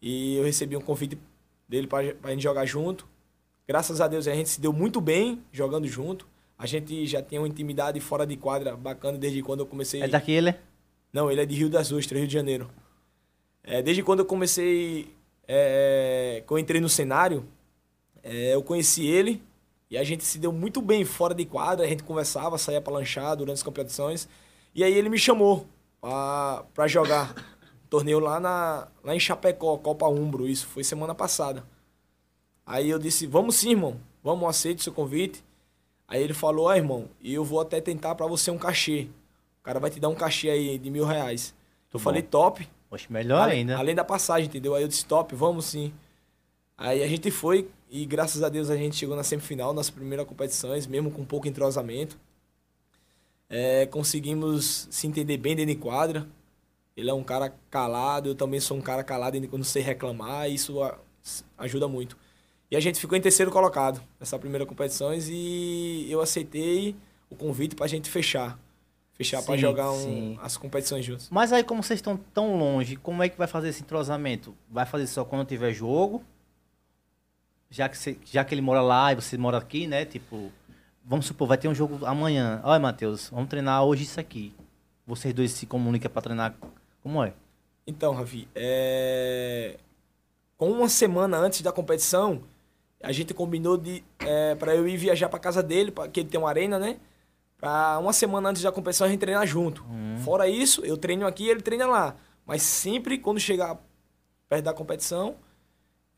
E 0.02 0.36
eu 0.36 0.44
recebi 0.44 0.76
um 0.76 0.80
convite 0.80 1.18
dele 1.68 1.86
para 1.86 2.14
a 2.22 2.30
gente 2.30 2.42
jogar 2.42 2.66
junto. 2.66 3.06
Graças 3.66 4.00
a 4.00 4.06
Deus 4.08 4.28
a 4.28 4.34
gente 4.34 4.48
se 4.48 4.60
deu 4.60 4.72
muito 4.72 5.00
bem 5.00 5.42
jogando 5.52 5.86
junto. 5.86 6.26
A 6.58 6.66
gente 6.66 7.06
já 7.06 7.20
tem 7.22 7.38
uma 7.38 7.48
intimidade 7.48 7.98
fora 8.00 8.26
de 8.26 8.36
quadra 8.36 8.76
bacana 8.76 9.18
desde 9.18 9.42
quando 9.42 9.60
eu 9.60 9.66
comecei. 9.66 10.02
É 10.02 10.08
daqui 10.08 10.32
ele? 10.32 10.54
Não, 11.12 11.30
ele 11.30 11.40
é 11.40 11.46
de 11.46 11.54
Rio 11.54 11.68
das 11.70 11.92
Ostras, 11.92 12.18
Rio 12.18 12.28
de 12.28 12.34
Janeiro. 12.34 12.70
É, 13.62 13.82
desde 13.82 14.02
quando 14.02 14.20
eu 14.20 14.24
comecei, 14.26 15.12
é, 15.48 16.42
que 16.46 16.52
eu 16.52 16.58
entrei 16.58 16.80
no 16.80 16.88
cenário, 16.88 17.44
é, 18.22 18.54
eu 18.54 18.62
conheci 18.62 19.06
ele 19.06 19.42
e 19.90 19.96
a 19.98 20.04
gente 20.04 20.24
se 20.24 20.38
deu 20.38 20.52
muito 20.52 20.80
bem 20.80 21.04
fora 21.04 21.34
de 21.34 21.44
quadra, 21.44 21.84
a 21.84 21.88
gente 21.88 22.02
conversava, 22.02 22.56
saía 22.58 22.80
pra 22.80 22.92
lanchar 22.92 23.36
durante 23.36 23.56
as 23.56 23.62
competições. 23.62 24.28
E 24.76 24.84
aí 24.84 24.92
ele 24.92 25.08
me 25.08 25.16
chamou 25.16 25.66
pra, 26.02 26.62
pra 26.74 26.86
jogar 26.86 27.34
torneio 27.88 28.20
lá, 28.20 28.38
na, 28.38 28.88
lá 29.02 29.16
em 29.16 29.18
Chapecó, 29.18 29.78
Copa 29.78 30.06
Umbro, 30.06 30.46
isso 30.46 30.66
foi 30.66 30.84
semana 30.84 31.14
passada. 31.14 31.64
Aí 32.66 32.90
eu 32.90 32.98
disse, 32.98 33.26
vamos 33.26 33.56
sim, 33.56 33.70
irmão, 33.70 33.98
vamos, 34.22 34.46
aceite 34.46 34.82
seu 34.82 34.92
convite. 34.92 35.42
Aí 36.06 36.22
ele 36.22 36.34
falou, 36.34 36.66
ó, 36.66 36.74
irmão, 36.76 37.08
e 37.22 37.32
eu 37.32 37.42
vou 37.42 37.58
até 37.58 37.80
tentar 37.80 38.14
pra 38.16 38.26
você 38.26 38.50
um 38.50 38.58
cachê. 38.58 39.08
cara 39.62 39.80
vai 39.80 39.88
te 39.88 39.98
dar 39.98 40.10
um 40.10 40.14
cachê 40.14 40.50
aí 40.50 40.78
de 40.78 40.90
mil 40.90 41.06
reais. 41.06 41.54
Eu 41.90 41.98
bom. 41.98 42.04
falei, 42.04 42.20
top. 42.20 42.68
Poxa, 42.90 43.06
melhor 43.08 43.44
além, 43.44 43.60
ainda. 43.60 43.78
além 43.78 43.94
da 43.94 44.04
passagem, 44.04 44.46
entendeu? 44.46 44.74
Aí 44.74 44.82
eu 44.82 44.88
disse, 44.88 45.06
top, 45.06 45.34
vamos 45.34 45.64
sim. 45.64 45.90
Aí 46.76 47.02
a 47.02 47.08
gente 47.08 47.30
foi 47.30 47.66
e 47.90 48.04
graças 48.04 48.42
a 48.42 48.50
Deus 48.50 48.68
a 48.68 48.76
gente 48.76 48.94
chegou 48.94 49.16
na 49.16 49.22
semifinal, 49.22 49.72
nas 49.72 49.88
primeiras 49.88 50.26
competições, 50.26 50.86
mesmo 50.86 51.10
com 51.10 51.24
pouco 51.24 51.48
entrosamento. 51.48 52.18
É, 53.48 53.86
conseguimos 53.86 54.88
se 54.90 55.06
entender 55.06 55.36
bem 55.36 55.54
dentro 55.54 55.74
de 55.74 55.80
quadra. 55.80 56.26
Ele 56.96 57.10
é 57.10 57.14
um 57.14 57.22
cara 57.22 57.54
calado, 57.70 58.30
eu 58.30 58.34
também 58.34 58.58
sou 58.58 58.76
um 58.76 58.80
cara 58.80 59.04
calado 59.04 59.36
não 59.58 59.64
sei 59.64 59.82
reclamar, 59.82 60.50
isso 60.50 60.82
a- 60.82 60.98
ajuda 61.58 61.86
muito. 61.86 62.16
E 62.70 62.76
a 62.76 62.80
gente 62.80 62.98
ficou 62.98 63.16
em 63.16 63.20
terceiro 63.20 63.50
colocado 63.50 64.02
nessa 64.18 64.38
primeira 64.38 64.64
competições 64.66 65.28
e 65.30 66.06
eu 66.10 66.20
aceitei 66.20 66.96
o 67.30 67.36
convite 67.36 67.76
pra 67.76 67.86
gente 67.86 68.10
fechar. 68.10 68.58
Fechar 69.14 69.40
Sim, 69.54 69.60
jogar 69.60 69.92
um- 69.92 70.38
as 70.42 70.56
competições 70.56 71.04
juntos. 71.04 71.28
Mas 71.30 71.52
aí, 71.52 71.62
como 71.62 71.82
vocês 71.82 71.98
estão 71.98 72.16
tão 72.16 72.56
longe, 72.58 72.96
como 72.96 73.22
é 73.22 73.28
que 73.28 73.38
vai 73.38 73.46
fazer 73.46 73.68
esse 73.68 73.82
entrosamento? 73.82 74.54
Vai 74.70 74.84
fazer 74.84 75.06
só 75.06 75.24
quando 75.24 75.46
tiver 75.46 75.72
jogo? 75.72 76.24
Já 77.70 77.88
que, 77.88 77.96
você- 77.96 78.18
já 78.24 78.44
que 78.44 78.54
ele 78.54 78.60
mora 78.62 78.80
lá 78.80 79.12
e 79.12 79.16
você 79.16 79.36
mora 79.38 79.58
aqui, 79.58 79.86
né? 79.86 80.04
Tipo, 80.04 80.50
vamos 81.06 81.26
supor, 81.26 81.46
vai 81.46 81.56
ter 81.56 81.68
um 81.68 81.74
jogo 81.74 82.04
amanhã. 82.04 82.60
Olha, 82.64 82.80
Matheus, 82.80 83.30
vamos 83.30 83.48
treinar 83.48 83.84
hoje 83.84 84.02
isso 84.02 84.18
aqui. 84.18 84.52
Vocês 85.06 85.32
dois 85.32 85.52
se 85.52 85.64
comunicam 85.64 86.10
pra 86.10 86.20
treinar. 86.20 86.54
Como 87.02 87.22
é? 87.22 87.32
Então, 87.86 88.12
Ravi, 88.12 88.48
é... 88.54 89.76
com 90.56 90.70
uma 90.70 90.88
semana 90.88 91.38
antes 91.38 91.62
da 91.62 91.70
competição, 91.70 92.42
a 93.00 93.12
gente 93.12 93.32
combinou 93.32 93.76
de 93.76 94.02
é, 94.18 94.56
para 94.56 94.74
eu 94.74 94.88
ir 94.88 94.96
viajar 94.96 95.28
para 95.28 95.38
casa 95.38 95.62
dele, 95.62 95.92
para 95.92 96.08
que 96.08 96.20
ele 96.20 96.28
tem 96.28 96.40
uma 96.40 96.48
arena, 96.48 96.78
né? 96.78 96.98
Pra 97.56 97.98
uma 97.98 98.12
semana 98.12 98.50
antes 98.50 98.62
da 98.62 98.72
competição 98.72 99.06
a 99.06 99.10
gente 99.10 99.20
treinar 99.20 99.46
junto. 99.46 99.84
Fora 100.24 100.48
isso, 100.48 100.84
eu 100.84 100.96
treino 100.96 101.26
aqui 101.26 101.44
e 101.44 101.50
ele 101.50 101.62
treina 101.62 101.86
lá. 101.86 102.16
Mas 102.44 102.62
sempre 102.62 103.18
quando 103.18 103.38
chegar 103.38 103.78
perto 104.48 104.64
da 104.64 104.74
competição, 104.74 105.36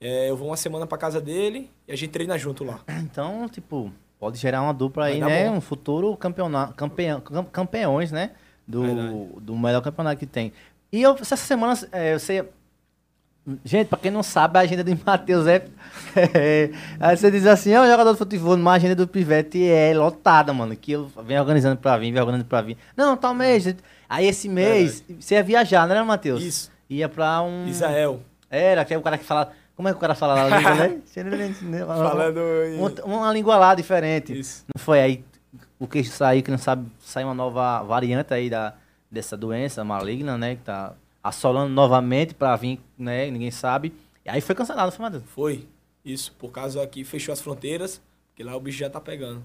é, 0.01 0.31
eu 0.31 0.37
vou 0.37 0.48
uma 0.48 0.57
semana 0.57 0.87
para 0.87 0.96
casa 0.96 1.20
dele 1.20 1.70
e 1.87 1.92
a 1.92 1.96
gente 1.96 2.11
treina 2.11 2.38
junto 2.38 2.64
lá. 2.64 2.81
Então, 2.88 3.48
tipo, 3.48 3.92
pode 4.18 4.38
gerar 4.38 4.62
uma 4.62 4.74
dupla 4.74 5.07
aí, 5.07 5.20
Vai 5.20 5.28
né? 5.28 5.48
bom. 5.50 5.57
Um 5.57 5.61
futuro 5.61 6.16
campeonato, 6.16 6.74
campeão, 6.74 7.20
cam- 7.20 7.44
campeões, 7.44 8.11
né? 8.12 8.31
Do, 8.66 8.83
Verdade. 8.83 9.26
do 9.40 9.57
melhor 9.57 9.81
campeonato 9.81 10.16
que 10.18 10.26
tem. 10.26 10.52
E 10.92 11.02
eu, 11.02 11.16
essa 11.20 11.37
semana, 11.37 11.78
é, 11.92 12.18
você. 12.18 12.44
Gente, 13.64 13.87
pra 13.88 13.98
quem 13.98 14.11
não 14.11 14.22
sabe, 14.22 14.59
a 14.59 14.62
agenda 14.62 14.85
de 14.85 14.94
Matheus 15.07 15.46
é. 15.46 15.64
é 16.14 16.70
aí 17.00 17.16
você 17.16 17.31
diz 17.31 17.46
assim, 17.46 17.70
é 17.72 17.81
um 17.81 17.87
jogador 17.88 18.12
de 18.12 18.18
futebol, 18.18 18.57
mas 18.59 18.74
a 18.74 18.76
agenda 18.76 18.94
do 18.96 19.09
Pivete 19.09 19.66
é 19.66 19.94
lotada, 19.94 20.52
mano. 20.52 20.76
Que 20.76 20.92
eu 20.92 21.11
venho 21.24 21.40
organizando 21.40 21.76
pra 21.78 21.96
vir, 21.96 22.12
venho 22.12 22.22
organizando 22.24 22.46
pra 22.48 22.61
vir. 22.61 22.76
Não, 22.94 23.16
tal 23.16 23.33
mês. 23.33 23.74
Aí 24.07 24.26
esse 24.26 24.48
mês, 24.50 25.02
você 25.18 25.37
ia 25.37 25.42
viajar, 25.42 25.87
não 25.87 25.94
era, 25.94 26.04
Matheus? 26.04 26.42
Isso. 26.42 26.70
Ia 26.90 27.09
pra 27.09 27.40
um. 27.40 27.66
Israel. 27.66 28.20
Era, 28.50 28.85
que 28.85 28.92
é 28.92 28.98
o 28.98 29.02
cara 29.02 29.16
que 29.16 29.24
fala. 29.24 29.52
Como 29.78 29.86
é 29.86 29.92
que 29.92 29.96
o 29.96 30.00
cara 30.00 30.16
fala 30.16 30.34
lá 30.34 30.56
língua, 30.58 30.74
né? 30.74 31.00
Falando 32.10 32.40
em... 32.66 32.80
Outra- 32.80 33.04
Uma 33.04 33.32
língua 33.32 33.56
lá 33.56 33.76
diferente. 33.76 34.36
Isso. 34.36 34.64
Não 34.74 34.82
foi 34.82 35.00
aí 35.00 35.24
o 35.78 35.86
que 35.86 36.02
saiu, 36.02 36.42
que 36.42 36.50
não 36.50 36.58
sabe, 36.58 36.90
saiu 36.98 37.28
uma 37.28 37.34
nova 37.34 37.80
variante 37.84 38.34
aí 38.34 38.50
da, 38.50 38.74
dessa 39.08 39.36
doença 39.36 39.84
maligna, 39.84 40.36
né? 40.36 40.56
Que 40.56 40.62
tá 40.62 40.94
assolando 41.22 41.72
novamente 41.72 42.34
pra 42.34 42.56
vir, 42.56 42.80
né? 42.98 43.30
Ninguém 43.30 43.52
sabe. 43.52 43.94
E 44.26 44.28
aí 44.28 44.40
foi 44.40 44.56
cancelado, 44.56 44.90
foi, 44.90 45.04
Matheus? 45.04 45.22
Foi. 45.28 45.64
Isso. 46.04 46.32
Por 46.36 46.50
causa 46.50 46.82
aqui 46.82 47.04
fechou 47.04 47.32
as 47.32 47.40
fronteiras, 47.40 48.00
porque 48.30 48.42
lá 48.42 48.56
o 48.56 48.60
bicho 48.60 48.78
já 48.78 48.90
tá 48.90 49.00
pegando. 49.00 49.44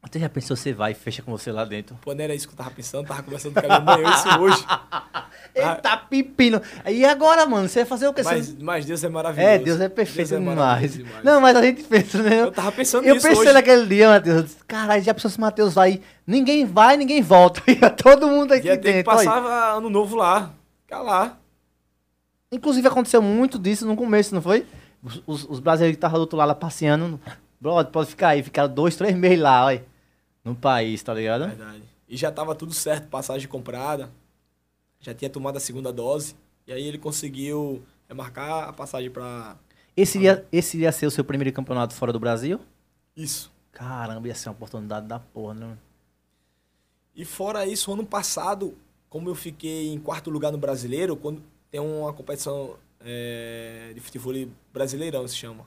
Você 0.00 0.20
já 0.20 0.28
pensou, 0.28 0.56
você 0.56 0.72
vai 0.72 0.92
e 0.92 0.94
fecha 0.94 1.22
com 1.22 1.30
você 1.32 1.50
lá 1.52 1.64
dentro? 1.64 1.96
Pô, 2.00 2.14
não 2.14 2.22
era 2.24 2.34
isso 2.34 2.46
que 2.48 2.54
eu 2.54 2.56
tava 2.56 2.70
pensando, 2.70 3.06
tava 3.06 3.22
conversando 3.22 3.52
com 3.54 3.60
a 3.60 3.62
minha 3.62 3.80
mãe 3.80 4.10
isso 4.14 4.38
hoje. 4.40 4.64
Eita, 5.54 5.96
pepino! 5.96 6.62
E 6.86 7.04
agora, 7.04 7.44
mano? 7.46 7.68
Você 7.68 7.80
vai 7.80 7.84
fazer 7.86 8.06
o 8.08 8.14
quê? 8.14 8.22
Mas, 8.22 8.54
mas 8.58 8.86
Deus 8.86 9.02
é 9.02 9.08
maravilhoso. 9.08 9.50
É, 9.52 9.58
Deus 9.58 9.80
é 9.80 9.88
perfeito 9.88 10.28
Deus 10.28 10.32
é 10.32 10.38
demais. 10.50 10.92
demais. 10.94 11.24
Não, 11.24 11.40
mas 11.40 11.56
a 11.56 11.62
gente 11.62 11.82
pensa, 11.82 12.22
né? 12.22 12.40
Eu 12.42 12.52
tava 12.52 12.70
pensando 12.72 13.04
Eu 13.06 13.14
nisso 13.16 13.26
pensei 13.26 13.42
hoje. 13.42 13.52
naquele 13.52 13.86
dia, 13.86 14.08
Matheus. 14.08 14.52
eu 14.52 14.56
Caralho, 14.68 15.02
já 15.02 15.12
pensou 15.12 15.30
se 15.30 15.36
o 15.36 15.40
Matheus 15.40 15.74
vai. 15.74 16.00
Ninguém 16.26 16.64
vai, 16.64 16.96
ninguém 16.96 17.20
volta. 17.20 17.60
Ia 17.70 17.90
todo 17.90 18.28
mundo 18.28 18.52
aqui 18.52 18.68
Ia 18.68 18.76
ter 18.78 18.88
que 18.88 18.92
dentro. 19.02 19.12
olha. 19.12 19.28
passar 19.30 19.76
ano 19.76 19.90
novo 19.90 20.14
lá. 20.16 20.52
Ficar 20.84 21.02
lá. 21.02 21.36
Inclusive 22.52 22.86
aconteceu 22.86 23.20
muito 23.20 23.58
disso 23.58 23.84
no 23.84 23.96
começo, 23.96 24.32
não 24.34 24.40
foi? 24.40 24.64
Os, 25.02 25.22
os- 25.26 25.44
os 25.50 25.60
brasileiros 25.60 25.96
que 25.96 25.98
estavam 25.98 26.18
do 26.18 26.22
outro 26.22 26.38
lado 26.38 26.48
lá 26.48 26.54
passeando. 26.54 27.20
Brother, 27.60 27.92
pode 27.92 28.10
ficar 28.10 28.28
aí. 28.28 28.42
Ficaram 28.42 28.72
dois, 28.72 28.96
três 28.96 29.14
meses 29.16 29.40
lá, 29.40 29.66
olha. 29.66 29.84
No 30.44 30.54
país, 30.54 31.02
tá 31.02 31.12
ligado? 31.12 31.46
Verdade. 31.46 31.82
E 32.08 32.16
já 32.16 32.32
tava 32.32 32.54
tudo 32.54 32.72
certo, 32.72 33.08
passagem 33.08 33.48
comprada. 33.48 34.10
Já 35.00 35.12
tinha 35.12 35.28
tomado 35.28 35.56
a 35.56 35.60
segunda 35.60 35.92
dose. 35.92 36.34
E 36.66 36.72
aí 36.72 36.86
ele 36.86 36.98
conseguiu 36.98 37.82
marcar 38.14 38.68
a 38.68 38.72
passagem 38.72 39.10
pra. 39.10 39.56
Esse 39.96 40.18
ia, 40.18 40.46
esse 40.52 40.78
ia 40.78 40.92
ser 40.92 41.06
o 41.06 41.10
seu 41.10 41.24
primeiro 41.24 41.52
campeonato 41.52 41.94
fora 41.94 42.12
do 42.12 42.20
Brasil? 42.20 42.60
Isso. 43.16 43.50
Caramba, 43.72 44.28
ia 44.28 44.34
ser 44.34 44.48
uma 44.48 44.54
oportunidade 44.54 45.06
da 45.06 45.18
porra, 45.18 45.54
né? 45.54 45.78
E 47.14 47.24
fora 47.24 47.66
isso, 47.66 47.92
ano 47.92 48.06
passado, 48.06 48.76
como 49.08 49.28
eu 49.28 49.34
fiquei 49.34 49.92
em 49.92 49.98
quarto 49.98 50.30
lugar 50.30 50.52
no 50.52 50.58
brasileiro, 50.58 51.16
quando 51.16 51.42
tem 51.70 51.80
uma 51.80 52.12
competição 52.12 52.76
é, 53.00 53.90
de 53.94 54.00
futebol 54.00 54.32
brasileirão, 54.72 55.26
se 55.26 55.36
chama. 55.36 55.66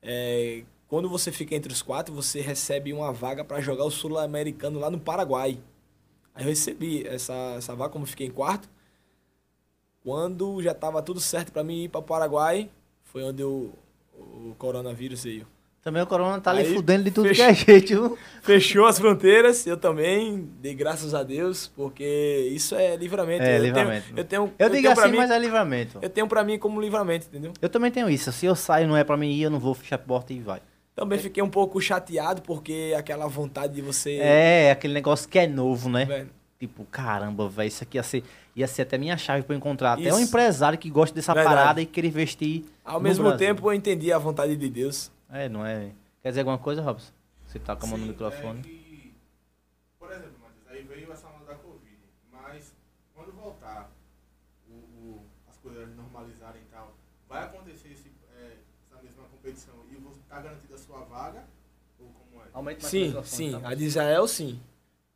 É, 0.00 0.62
quando 0.92 1.08
você 1.08 1.32
fica 1.32 1.54
entre 1.54 1.72
os 1.72 1.80
quatro, 1.80 2.14
você 2.14 2.42
recebe 2.42 2.92
uma 2.92 3.10
vaga 3.14 3.42
para 3.42 3.62
jogar 3.62 3.82
o 3.82 3.90
Sul-Americano 3.90 4.78
lá 4.78 4.90
no 4.90 5.00
Paraguai. 5.00 5.56
Aí 6.34 6.44
eu 6.44 6.50
recebi 6.50 7.06
essa, 7.06 7.32
essa 7.56 7.74
vaga, 7.74 7.88
como 7.94 8.02
eu 8.04 8.08
fiquei 8.08 8.26
em 8.26 8.30
quarto. 8.30 8.68
Quando 10.04 10.60
já 10.62 10.72
estava 10.72 11.00
tudo 11.00 11.18
certo 11.18 11.50
para 11.50 11.64
mim 11.64 11.84
ir 11.84 11.88
para 11.88 12.00
o 12.00 12.02
Paraguai, 12.02 12.68
foi 13.04 13.22
onde 13.22 13.42
o, 13.42 13.70
o 14.18 14.54
coronavírus 14.58 15.24
veio. 15.24 15.46
Também 15.80 16.02
o 16.02 16.06
Corona 16.06 16.38
tá 16.42 16.50
ali 16.50 16.74
fudendo 16.74 17.04
de 17.04 17.10
tudo 17.10 17.28
fecha- 17.28 17.42
que 17.64 17.70
é 17.70 17.74
jeito. 17.74 18.18
Fechou 18.42 18.84
as 18.84 18.98
fronteiras, 18.98 19.66
eu 19.66 19.78
também 19.78 20.46
dei 20.60 20.74
graças 20.74 21.14
a 21.14 21.22
Deus, 21.22 21.68
porque 21.74 22.50
isso 22.52 22.74
é 22.74 22.96
livramento. 22.96 23.42
É, 23.44 23.56
eu 23.58 23.62
livramento. 23.62 24.04
Tenho, 24.08 24.18
eu 24.18 24.24
tenho, 24.26 24.42
Eu 24.58 24.68
digo 24.68 24.82
tenho 24.82 24.94
pra 24.94 25.04
assim, 25.04 25.12
mim, 25.12 25.18
mas 25.18 25.30
é 25.30 25.38
livramento. 25.38 25.98
eu 26.02 26.10
tenho 26.10 26.28
pra 26.28 26.44
mim 26.44 26.58
como 26.58 26.78
livramento, 26.78 27.28
entendeu? 27.28 27.54
Eu 27.62 27.70
também 27.70 27.90
tenho 27.90 28.10
isso. 28.10 28.30
Se 28.30 28.44
eu 28.44 28.54
saio 28.54 28.86
não 28.86 28.94
é 28.94 29.02
pra 29.02 29.16
mim 29.16 29.30
ir, 29.32 29.44
eu 29.44 29.50
não 29.50 29.58
vou 29.58 29.72
fechar 29.72 29.96
a 29.96 29.98
porta 29.98 30.34
e 30.34 30.38
vai. 30.38 30.60
Também 30.94 31.18
fiquei 31.18 31.42
um 31.42 31.48
pouco 31.48 31.80
chateado, 31.80 32.42
porque 32.42 32.94
aquela 32.96 33.26
vontade 33.26 33.74
de 33.74 33.80
você... 33.82 34.18
É, 34.18 34.70
aquele 34.72 34.92
negócio 34.92 35.28
que 35.28 35.38
é 35.38 35.46
novo, 35.46 35.88
né? 35.88 36.04
velho, 36.04 36.30
Tipo, 36.58 36.84
caramba, 36.84 37.48
velho, 37.48 37.66
isso 37.68 37.82
aqui 37.82 37.96
ia 37.96 38.02
ser, 38.02 38.22
ia 38.54 38.68
ser 38.68 38.82
até 38.82 38.96
minha 38.98 39.16
chave 39.16 39.42
pra 39.42 39.54
eu 39.54 39.58
encontrar. 39.58 39.94
Até 39.94 40.02
Isso. 40.02 40.16
um 40.16 40.20
empresário 40.20 40.78
que 40.78 40.88
gosta 40.90 41.12
dessa 41.14 41.34
Verdade. 41.34 41.56
parada 41.56 41.82
e 41.82 41.86
querer 41.86 42.08
investir. 42.08 42.64
Ao 42.84 42.98
no 42.98 43.00
mesmo 43.04 43.24
Brasil. 43.24 43.38
tempo, 43.48 43.66
eu 43.68 43.74
entendi 43.74 44.12
a 44.12 44.18
vontade 44.18 44.54
de 44.56 44.68
Deus. 44.68 45.10
É, 45.30 45.48
não 45.48 45.66
é. 45.66 45.90
Quer 46.22 46.28
dizer 46.28 46.40
alguma 46.42 46.58
coisa, 46.58 46.80
Robson? 46.82 47.10
Você 47.48 47.58
tá 47.58 47.74
com 47.74 47.86
a 47.86 47.88
mão 47.88 47.98
no 47.98 48.06
microfone. 48.06 48.60
é 48.60 48.62
que, 48.62 49.12
por 49.98 50.08
exemplo, 50.10 50.34
Matheus, 50.40 50.66
aí 50.70 50.82
veio 50.84 51.10
essa 51.12 51.26
onda 51.26 51.46
da 51.46 51.54
Covid, 51.56 51.96
mas 52.30 52.72
quando 53.14 53.32
voltar, 53.32 53.90
o, 54.70 54.72
o- 54.74 55.22
as 55.50 55.56
coisas 55.56 55.88
normalizarem 55.96 56.60
e 56.62 56.70
tal, 56.72 56.94
vai 57.28 57.42
acontecer 57.42 57.88
esse, 57.88 58.08
é, 58.38 58.52
essa 58.88 59.02
mesma 59.02 59.24
competição 59.32 59.74
e 59.90 59.96
você 59.96 60.20
tá 60.28 60.40
garantida 60.40 60.76
a 60.76 60.78
sua 60.78 60.98
vaga? 60.98 61.42
Ou 61.98 62.06
como 62.30 62.40
é? 62.44 62.46
Aumente 62.62 62.82
mais 62.82 62.94
o 62.94 62.96
Sim, 62.96 63.04
microfone, 63.06 63.46
sim. 63.46 63.50
tá? 63.50 63.68
A 63.68 63.74
de 63.74 63.84
Israel, 63.84 64.26
sim. 64.28 64.60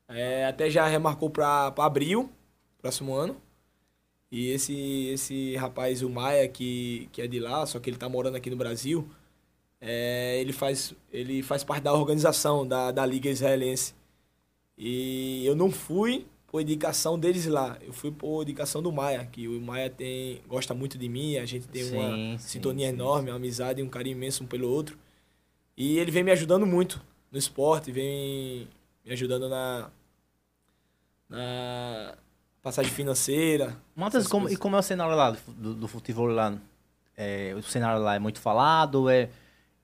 É, 0.08 0.46
até 0.46 0.70
já 0.70 0.86
remarcou 0.86 1.30
pra, 1.30 1.70
pra 1.72 1.84
abril, 1.84 2.30
próximo 2.78 3.14
ano. 3.14 3.40
E 4.30 4.50
esse, 4.50 5.08
esse 5.08 5.56
rapaz, 5.56 6.02
o 6.02 6.10
Maia, 6.10 6.48
que, 6.48 7.08
que 7.12 7.22
é 7.22 7.26
de 7.28 7.38
lá, 7.40 7.64
só 7.66 7.78
que 7.80 7.88
ele 7.90 7.96
tá 7.96 8.08
morando 8.08 8.36
aqui 8.36 8.50
no 8.50 8.56
Brasil, 8.56 9.08
é, 9.80 10.40
ele, 10.40 10.52
faz, 10.52 10.94
ele 11.12 11.42
faz 11.42 11.64
parte 11.64 11.84
da 11.84 11.92
organização 11.94 12.66
da, 12.66 12.92
da 12.92 13.06
Liga 13.06 13.30
Israelense. 13.30 13.94
E 14.78 15.44
eu 15.46 15.56
não 15.56 15.70
fui 15.70 16.26
por 16.46 16.60
indicação 16.60 17.18
deles 17.18 17.46
lá. 17.46 17.78
Eu 17.82 17.92
fui 17.92 18.12
por 18.12 18.42
indicação 18.42 18.82
do 18.82 18.92
Maia, 18.92 19.26
que 19.26 19.48
o 19.48 19.60
Maia 19.60 19.90
tem, 19.90 20.42
gosta 20.48 20.74
muito 20.74 20.98
de 20.98 21.08
mim, 21.08 21.36
a 21.38 21.46
gente 21.46 21.68
tem 21.68 21.84
Sim, 21.84 21.96
uma 21.96 22.38
sim, 22.38 22.38
sintonia 22.38 22.88
sim, 22.88 22.94
enorme, 22.94 23.30
uma 23.30 23.36
amizade 23.36 23.80
e 23.80 23.84
um 23.84 23.88
carinho 23.88 24.16
imenso 24.16 24.44
um 24.44 24.46
pelo 24.46 24.68
outro. 24.70 24.98
E 25.76 25.98
ele 25.98 26.10
vem 26.10 26.24
me 26.24 26.32
ajudando 26.32 26.66
muito 26.66 27.02
no 27.30 27.38
esporte, 27.38 27.92
vem 27.92 28.68
me 29.04 29.12
ajudando 29.12 29.48
na, 29.48 29.90
na 31.28 32.14
passagem 32.62 32.92
financeira. 32.92 33.76
Matheus, 33.94 34.22
essas 34.22 34.30
como, 34.32 34.48
e 34.48 34.56
como 34.56 34.76
é 34.76 34.78
o 34.78 34.82
cenário 34.82 35.14
lá 35.14 35.30
do, 35.30 35.38
do, 35.52 35.74
do 35.74 35.88
futebol 35.88 36.26
lá? 36.26 36.56
É, 37.16 37.54
o 37.56 37.62
cenário 37.62 38.02
lá 38.02 38.14
é 38.14 38.18
muito 38.18 38.40
falado? 38.40 39.08
É, 39.08 39.30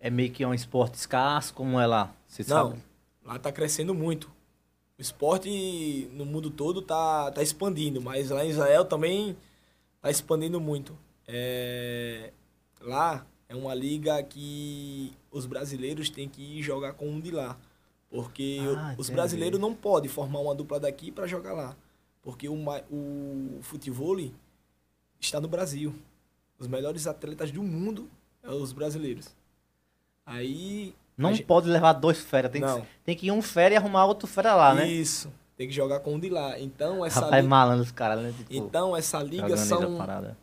é 0.00 0.10
meio 0.10 0.30
que 0.30 0.44
um 0.44 0.52
esporte 0.52 0.94
escasso? 0.94 1.54
Como 1.54 1.78
é 1.80 1.86
lá? 1.86 2.12
Você 2.26 2.42
Não, 2.42 2.70
sabe? 2.70 2.82
lá 3.24 3.38
tá 3.38 3.52
crescendo 3.52 3.94
muito. 3.94 4.30
O 4.98 5.02
esporte 5.02 6.08
no 6.12 6.26
mundo 6.26 6.50
todo 6.50 6.82
tá, 6.82 7.30
tá 7.30 7.42
expandindo, 7.42 8.00
mas 8.00 8.30
lá 8.30 8.44
em 8.44 8.50
Israel 8.50 8.84
também 8.84 9.36
tá 10.00 10.10
expandindo 10.10 10.60
muito. 10.60 10.96
É, 11.26 12.32
lá 12.80 13.24
é 13.48 13.54
uma 13.54 13.74
liga 13.74 14.22
que 14.22 15.12
os 15.32 15.46
brasileiros 15.46 16.08
têm 16.10 16.28
que 16.28 16.58
ir 16.58 16.62
jogar 16.62 16.92
com 16.92 17.08
um 17.08 17.18
de 17.20 17.30
lá. 17.32 17.56
Porque 18.10 18.58
Ah, 18.76 18.94
os 18.98 19.08
brasileiros 19.08 19.58
não 19.58 19.74
podem 19.74 20.08
formar 20.10 20.38
uma 20.40 20.54
dupla 20.54 20.78
daqui 20.78 21.10
para 21.10 21.26
jogar 21.26 21.54
lá. 21.54 21.74
Porque 22.22 22.48
o, 22.48 22.54
o 22.90 23.58
futebol 23.62 24.16
está 25.18 25.40
no 25.40 25.48
Brasil. 25.48 25.94
Os 26.58 26.68
melhores 26.68 27.06
atletas 27.06 27.50
do 27.50 27.62
mundo 27.62 28.08
são 28.44 28.60
os 28.62 28.72
brasileiros. 28.72 29.34
Aí. 30.24 30.94
Não 31.16 31.32
gente- 31.34 31.44
pode 31.46 31.68
levar 31.68 31.92
dois 31.94 32.18
fera. 32.18 32.48
Tem, 32.48 32.60
Não. 32.60 32.80
que, 32.80 32.86
tem 33.04 33.16
que 33.16 33.26
ir 33.26 33.30
um 33.32 33.42
fera 33.42 33.74
e 33.74 33.76
arrumar 33.76 34.04
outro 34.06 34.26
fera 34.26 34.54
lá, 34.54 34.74
né? 34.74 34.88
Isso. 34.88 35.32
Tem 35.56 35.68
que 35.68 35.74
jogar 35.74 36.00
com 36.00 36.14
um 36.14 36.18
de 36.20 36.28
lá. 36.28 36.58
Então, 36.58 37.04
essa, 37.04 37.20
Rapaz, 37.20 37.42
li- 37.42 37.48
malandro 37.48 37.84
os 37.84 37.92
caras, 37.92 38.22
né? 38.22 38.32
Tipo, 38.36 38.52
então, 38.54 38.96
essa 38.96 39.22
liga 39.22 39.56
são, 39.56 39.98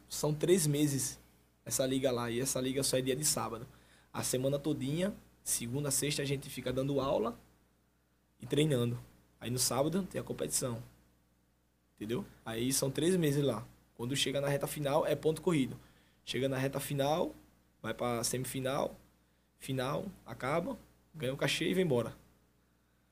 são 0.08 0.34
três 0.34 0.68
meses. 0.68 1.20
Essa 1.66 1.86
liga 1.86 2.12
lá. 2.12 2.30
E 2.30 2.40
essa 2.40 2.60
liga 2.62 2.84
só 2.84 2.98
é 2.98 3.02
dia 3.02 3.16
de 3.16 3.26
sábado. 3.26 3.66
A 4.12 4.24
semana 4.24 4.58
todinha, 4.58 5.14
segunda, 5.44 5.92
sexta, 5.92 6.22
a 6.22 6.26
gente 6.26 6.50
fica 6.50 6.74
dando 6.74 7.00
aula 7.00 7.38
e 8.40 8.46
treinando. 8.46 9.00
Aí 9.40 9.50
no 9.50 9.60
sábado 9.60 10.04
tem 10.04 10.20
a 10.20 10.24
competição. 10.24 10.82
Entendeu? 11.96 12.26
Aí 12.46 12.72
são 12.72 12.90
três 12.90 13.16
meses 13.16 13.44
lá. 13.44 13.66
Quando 13.96 14.16
chega 14.16 14.40
na 14.40 14.48
reta 14.48 14.68
final, 14.68 15.06
é 15.06 15.16
ponto 15.16 15.42
corrido. 15.42 15.78
Chega 16.26 16.48
na 16.48 16.58
reta 16.58 16.80
final, 16.80 17.36
vai 17.82 17.94
pra 17.94 18.24
semifinal, 18.24 18.96
final, 19.58 20.06
acaba, 20.26 20.78
ganha 21.14 21.34
o 21.34 21.38
cachê 21.38 21.70
e 21.70 21.74
vem 21.74 21.84
embora. 21.84 22.14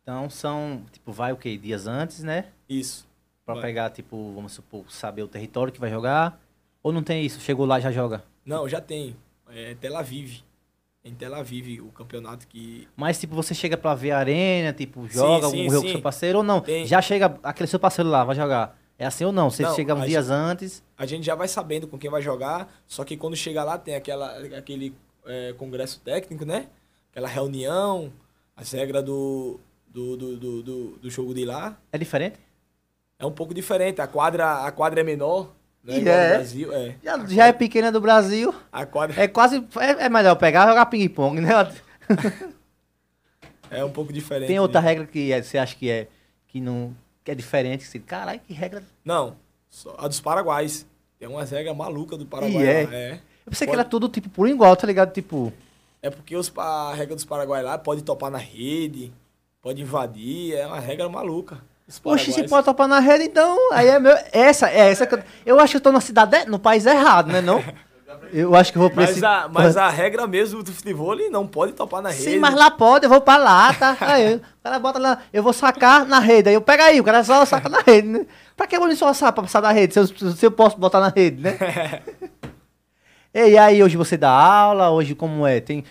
Então 0.01 0.29
são, 0.29 0.85
tipo, 0.91 1.11
vai 1.11 1.33
o 1.33 1.37
quê? 1.37 1.57
Dias 1.57 1.85
antes, 1.87 2.23
né? 2.23 2.51
Isso. 2.69 3.05
Pra 3.45 3.55
Vai. 3.55 3.63
pegar, 3.63 3.89
tipo, 3.89 4.33
vamos 4.33 4.53
supor, 4.53 4.89
saber 4.91 5.23
o 5.23 5.27
território 5.27 5.71
que 5.71 5.79
vai 5.79 5.89
jogar. 5.89 6.39
Ou 6.83 6.91
não 6.91 7.03
tem 7.03 7.25
isso? 7.25 7.39
Chegou 7.41 7.65
lá 7.65 7.79
e 7.79 7.81
já 7.81 7.91
joga. 7.91 8.23
Não, 8.45 8.67
já 8.67 8.79
tem. 8.79 9.15
É 9.47 9.75
Tel 9.75 9.95
Aviv. 9.97 10.41
Em 11.07 11.15
Tel 11.15 11.33
Aviv, 11.33 11.79
o 11.81 11.91
campeonato 11.91 12.45
que. 12.47 12.87
Mas, 12.95 13.19
tipo, 13.19 13.33
você 13.33 13.53
chega 13.53 13.77
pra 13.77 13.95
ver 13.95 14.11
a 14.11 14.19
arena, 14.19 14.73
tipo, 14.73 15.07
joga 15.07 15.47
sim, 15.47 15.61
algum 15.61 15.71
jogo 15.71 15.85
com 15.85 15.91
seu 15.93 16.01
parceiro 16.01 16.37
ou 16.39 16.43
não? 16.43 16.59
Tem. 16.59 16.85
Já 16.85 17.01
chega 17.01 17.39
aquele 17.41 17.67
seu 17.67 17.79
parceiro 17.79 18.09
lá, 18.09 18.23
vai 18.25 18.35
jogar. 18.35 18.77
É 18.99 19.05
assim 19.05 19.23
ou 19.23 19.31
não? 19.31 19.49
Você 19.49 19.63
Não, 19.63 19.75
chega 19.75 19.93
uns 19.93 20.05
dias 20.05 20.29
antes. 20.29 20.83
A 20.97 21.05
gente 21.05 21.25
já 21.25 21.35
vai 21.35 21.47
sabendo 21.47 21.87
com 21.87 21.97
quem 21.97 22.09
vai 22.09 22.21
jogar, 22.21 22.67
só 22.87 23.03
que 23.03 23.15
quando 23.15 23.35
chega 23.35 23.63
lá 23.63 23.77
tem 23.77 23.95
aquela, 23.95 24.37
aquele 24.57 24.93
é, 25.25 25.53
congresso 25.53 26.01
técnico, 26.01 26.43
né? 26.43 26.67
Aquela 27.11 27.27
reunião, 27.27 28.11
as 28.55 28.71
regras 28.71 29.03
do, 29.03 29.59
do, 29.87 30.17
do, 30.17 30.37
do, 30.37 30.63
do, 30.63 30.87
do 30.97 31.09
jogo 31.09 31.33
de 31.33 31.45
lá. 31.45 31.77
É 31.91 31.97
diferente? 31.97 32.39
É 33.19 33.25
um 33.25 33.31
pouco 33.31 33.53
diferente. 33.53 34.01
A 34.01 34.07
quadra, 34.07 34.65
a 34.65 34.71
quadra 34.71 35.01
é 35.01 35.03
menor, 35.03 35.53
né? 35.83 35.99
E 35.99 36.07
é? 36.09 36.29
Brasil. 36.35 36.73
É. 36.73 36.95
Já, 37.03 37.25
já 37.27 37.47
é 37.47 37.53
pequena 37.53 37.91
do 37.91 38.01
Brasil. 38.01 38.53
A 38.71 38.85
quadra 38.85 39.21
É 39.21 39.27
quase. 39.27 39.57
É, 39.79 40.05
é 40.05 40.09
melhor 40.09 40.35
pegar 40.35 40.65
e 40.65 40.69
jogar 40.69 40.85
ping-pong, 40.87 41.39
né? 41.41 41.49
é 43.69 43.83
um 43.83 43.91
pouco 43.91 44.11
diferente. 44.13 44.47
Tem 44.47 44.59
outra 44.59 44.79
regra 44.79 45.05
que 45.05 45.31
é- 45.31 45.41
você 45.41 45.57
acha 45.57 45.75
que 45.75 45.89
é. 45.89 46.07
Que 46.47 46.59
não. 46.61 46.95
Que 47.23 47.31
é 47.31 47.35
diferente. 47.35 47.81
Que 47.85 47.87
você, 47.91 47.99
caralho, 47.99 48.39
que 48.39 48.53
regra. 48.53 48.83
Não, 49.03 49.35
a 49.97 50.07
dos 50.07 50.19
paraguaios. 50.21 50.85
Tem 51.19 51.27
umas 51.27 51.49
regras 51.49 51.75
malucas 51.75 52.17
do 52.19 52.25
Paraguai. 52.25 52.63
E 52.63 52.67
é? 52.67 52.83
lá, 52.85 52.93
é. 52.95 53.11
Eu 53.45 53.51
pensei 53.51 53.65
que 53.65 53.71
Pode- 53.71 53.79
era 53.79 53.89
tudo, 53.89 54.07
tipo, 54.07 54.29
por 54.29 54.47
igual, 54.47 54.75
tá 54.75 54.85
ligado? 54.85 55.11
Tipo. 55.11 55.51
É 56.01 56.09
porque 56.11 56.35
os, 56.35 56.51
a 56.55 56.93
regra 56.93 57.15
dos 57.15 57.25
paraguaios 57.25 57.65
lá 57.65 57.77
pode 57.77 58.03
topar 58.03 58.29
na 58.29 58.37
rede, 58.37 59.11
pode 59.61 59.81
invadir, 59.81 60.53
é 60.53 60.67
uma 60.67 60.79
regra 60.79 61.09
maluca. 61.09 61.57
Oxe, 62.03 62.31
se 62.33 62.43
pode 62.43 62.65
topar 62.65 62.87
na 62.87 62.99
rede, 62.99 63.23
então. 63.25 63.57
Aí 63.71 63.87
é 63.87 63.97
meu. 63.99 64.15
Essa, 64.31 64.69
é 64.69 64.89
essa 64.89 65.07
que 65.07 65.15
eu. 65.15 65.19
Eu 65.45 65.59
acho 65.59 65.71
que 65.71 65.77
eu 65.77 65.81
tô 65.81 65.91
na 65.91 66.01
cidade. 66.01 66.45
No 66.47 66.59
país 66.59 66.85
errado, 66.85 67.31
né? 67.31 67.39
Não? 67.39 67.63
Eu 68.33 68.55
acho 68.55 68.71
que 68.71 68.77
eu 68.77 68.81
vou 68.81 68.89
pra 68.89 69.03
Mas, 69.03 69.11
esse- 69.11 69.25
a, 69.25 69.47
mas 69.51 69.77
a 69.77 69.89
regra 69.89 70.27
mesmo 70.27 70.61
do 70.63 70.71
futebol 70.71 71.15
não 71.31 71.47
pode 71.47 71.73
topar 71.73 72.01
na 72.01 72.09
rede. 72.09 72.23
Sim, 72.23 72.39
mas 72.39 72.55
lá 72.55 72.69
pode, 72.71 73.05
eu 73.05 73.09
vou 73.09 73.21
pra 73.21 73.37
lá, 73.37 73.73
tá? 73.73 73.95
Aí, 74.01 74.35
o 74.35 74.41
cara 74.63 74.79
bota 74.79 74.99
lá, 74.99 75.19
eu 75.31 75.41
vou 75.43 75.53
sacar 75.53 76.05
na 76.05 76.19
rede. 76.19 76.49
Aí 76.49 76.55
eu 76.55 76.61
pego 76.61 76.83
aí, 76.83 76.99
o 76.99 77.03
cara 77.03 77.23
só 77.23 77.45
saca 77.45 77.69
na 77.69 77.79
rede, 77.79 78.07
né? 78.07 78.25
Pra 78.55 78.67
que 78.67 78.75
eu 78.75 78.79
vou 78.79 78.87
me 78.87 78.93
esforçar 78.93 79.31
pra 79.31 79.43
passar 79.43 79.61
da 79.61 79.71
rede, 79.71 79.93
se 79.93 79.99
eu, 79.99 80.07
se 80.07 80.45
eu 80.45 80.51
posso 80.51 80.77
botar 80.77 80.99
na 80.99 81.09
rede, 81.09 81.41
né? 81.41 81.57
e 83.33 83.57
aí, 83.57 83.81
hoje 83.83 83.95
você 83.95 84.17
dá 84.17 84.29
aula, 84.31 84.89
hoje 84.89 85.15
como 85.15 85.45
é? 85.45 85.59
Tem, 85.61 85.83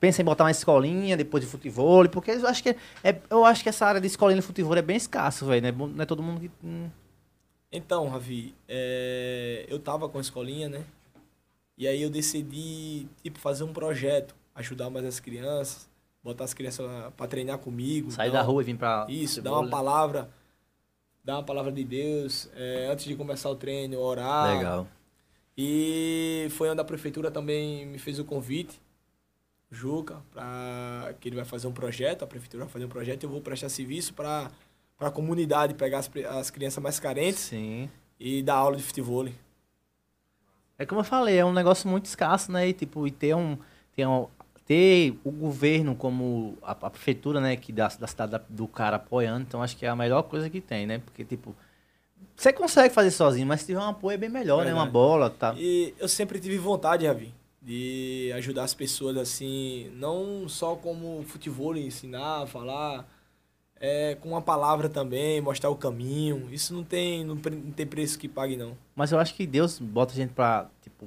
pensa 0.00 0.22
em 0.22 0.24
botar 0.24 0.44
uma 0.44 0.50
escolinha 0.50 1.16
depois 1.16 1.44
de 1.44 1.50
futebol, 1.50 2.08
porque 2.08 2.30
eu 2.30 2.46
acho 2.48 2.62
que, 2.62 2.74
é, 3.04 3.20
eu 3.28 3.44
acho 3.44 3.62
que 3.62 3.68
essa 3.68 3.84
área 3.86 4.00
de 4.00 4.06
escolinha 4.06 4.40
de 4.40 4.46
futebol 4.46 4.74
é 4.76 4.82
bem 4.82 4.96
escasso, 4.96 5.44
velho, 5.46 5.62
né? 5.62 5.70
Não 5.72 6.02
é 6.02 6.06
todo 6.06 6.22
mundo 6.22 6.40
que... 6.40 6.50
hum, 6.64 6.88
Então, 7.70 8.08
Ravi, 8.08 8.54
é, 8.68 9.66
eu 9.68 9.78
tava 9.78 10.08
com 10.08 10.18
a 10.18 10.20
escolinha, 10.20 10.68
né? 10.68 10.84
E 11.76 11.86
aí 11.86 12.02
eu 12.02 12.10
decidi, 12.10 13.06
tipo, 13.22 13.38
fazer 13.38 13.64
um 13.64 13.72
projeto, 13.72 14.34
ajudar 14.54 14.90
mais 14.90 15.04
as 15.06 15.20
crianças, 15.20 15.88
botar 16.22 16.44
as 16.44 16.52
crianças 16.54 16.86
pra 17.16 17.26
treinar 17.26 17.58
comigo. 17.58 18.10
sair 18.10 18.30
dar 18.30 18.38
da 18.38 18.44
uma- 18.44 18.52
rua 18.52 18.62
e 18.62 18.64
vir 18.66 18.76
pra... 18.76 19.06
Isso, 19.08 19.40
dar 19.40 19.50
futebol, 19.50 19.58
uma 19.60 19.64
né? 19.66 19.70
palavra, 19.70 20.30
dar 21.24 21.34
uma 21.36 21.42
palavra 21.44 21.72
de 21.72 21.84
Deus, 21.84 22.50
é, 22.54 22.88
antes 22.92 23.04
de 23.06 23.14
começar 23.14 23.48
o 23.50 23.54
treino, 23.54 23.98
orar. 23.98 24.56
Legal. 24.56 24.86
E 25.56 26.48
foi 26.50 26.68
onde 26.70 26.80
a 26.80 26.84
prefeitura 26.84 27.30
também 27.30 27.86
me 27.86 27.98
fez 27.98 28.18
o 28.18 28.24
convite, 28.24 28.80
Juca, 29.70 30.20
para 30.32 31.14
que 31.20 31.28
ele 31.28 31.36
vai 31.36 31.44
fazer 31.44 31.66
um 31.68 31.72
projeto, 31.72 32.24
a 32.24 32.26
prefeitura 32.26 32.64
vai 32.64 32.72
fazer 32.72 32.84
um 32.86 32.88
projeto 32.88 33.22
e 33.22 33.26
eu 33.26 33.30
vou 33.30 33.40
prestar 33.40 33.68
serviço 33.68 34.12
para 34.14 34.50
a 34.98 35.10
comunidade, 35.10 35.74
pegar 35.74 35.98
as, 35.98 36.10
as 36.30 36.50
crianças 36.50 36.82
mais 36.82 36.98
carentes 36.98 37.40
Sim. 37.40 37.88
e 38.18 38.42
dar 38.42 38.54
aula 38.56 38.76
de 38.76 38.82
futebol. 38.82 39.28
É 40.76 40.84
como 40.84 41.00
eu 41.00 41.04
falei, 41.04 41.36
é 41.38 41.44
um 41.44 41.52
negócio 41.52 41.88
muito 41.88 42.06
escasso, 42.06 42.50
né? 42.50 42.68
E, 42.68 42.72
tipo, 42.72 43.06
e 43.06 43.10
ter 43.10 43.34
um. 43.36 43.56
Ter, 43.94 44.06
um, 44.06 44.26
ter 44.66 45.14
o 45.22 45.30
governo 45.30 45.94
como 45.94 46.56
a, 46.62 46.72
a 46.72 46.90
prefeitura, 46.90 47.40
né? 47.40 47.54
Que 47.56 47.70
da, 47.72 47.86
da 47.88 48.06
cidade 48.06 48.32
da- 48.32 48.42
do 48.48 48.66
cara 48.66 48.96
apoiando, 48.96 49.42
então 49.42 49.62
acho 49.62 49.76
que 49.76 49.84
é 49.84 49.88
a 49.88 49.96
melhor 49.96 50.22
coisa 50.22 50.48
que 50.50 50.60
tem, 50.60 50.86
né? 50.86 50.98
Porque, 50.98 51.24
tipo, 51.24 51.54
você 52.34 52.52
consegue 52.52 52.92
fazer 52.94 53.10
sozinho, 53.10 53.46
mas 53.46 53.60
se 53.60 53.66
tiver 53.66 53.78
um 53.80 53.88
apoio 53.90 54.14
é 54.14 54.18
bem 54.18 54.30
melhor, 54.30 54.64
né? 54.64 54.72
Uma 54.72 54.86
bola, 54.86 55.28
tá? 55.28 55.54
E 55.56 55.94
eu 55.98 56.08
sempre 56.08 56.40
tive 56.40 56.56
vontade, 56.56 57.06
Ravi, 57.06 57.34
de 57.60 58.32
ajudar 58.36 58.64
as 58.64 58.74
pessoas 58.74 59.16
assim, 59.16 59.90
não 59.94 60.48
só 60.48 60.74
como 60.76 61.22
futebol, 61.24 61.76
ensinar, 61.76 62.46
falar, 62.46 63.06
é, 63.78 64.14
com 64.20 64.30
uma 64.30 64.42
palavra 64.42 64.88
também, 64.88 65.40
mostrar 65.40 65.70
o 65.70 65.76
caminho. 65.76 66.48
Isso 66.50 66.72
não 66.72 66.82
tem, 66.82 67.24
não, 67.24 67.34
não 67.34 67.72
tem 67.72 67.86
preço 67.86 68.18
que 68.18 68.28
pague, 68.28 68.56
não. 68.56 68.76
Mas 68.94 69.12
eu 69.12 69.18
acho 69.18 69.34
que 69.34 69.46
Deus 69.46 69.78
bota 69.78 70.12
a 70.12 70.16
gente 70.16 70.32
pra, 70.32 70.68
tipo, 70.82 71.06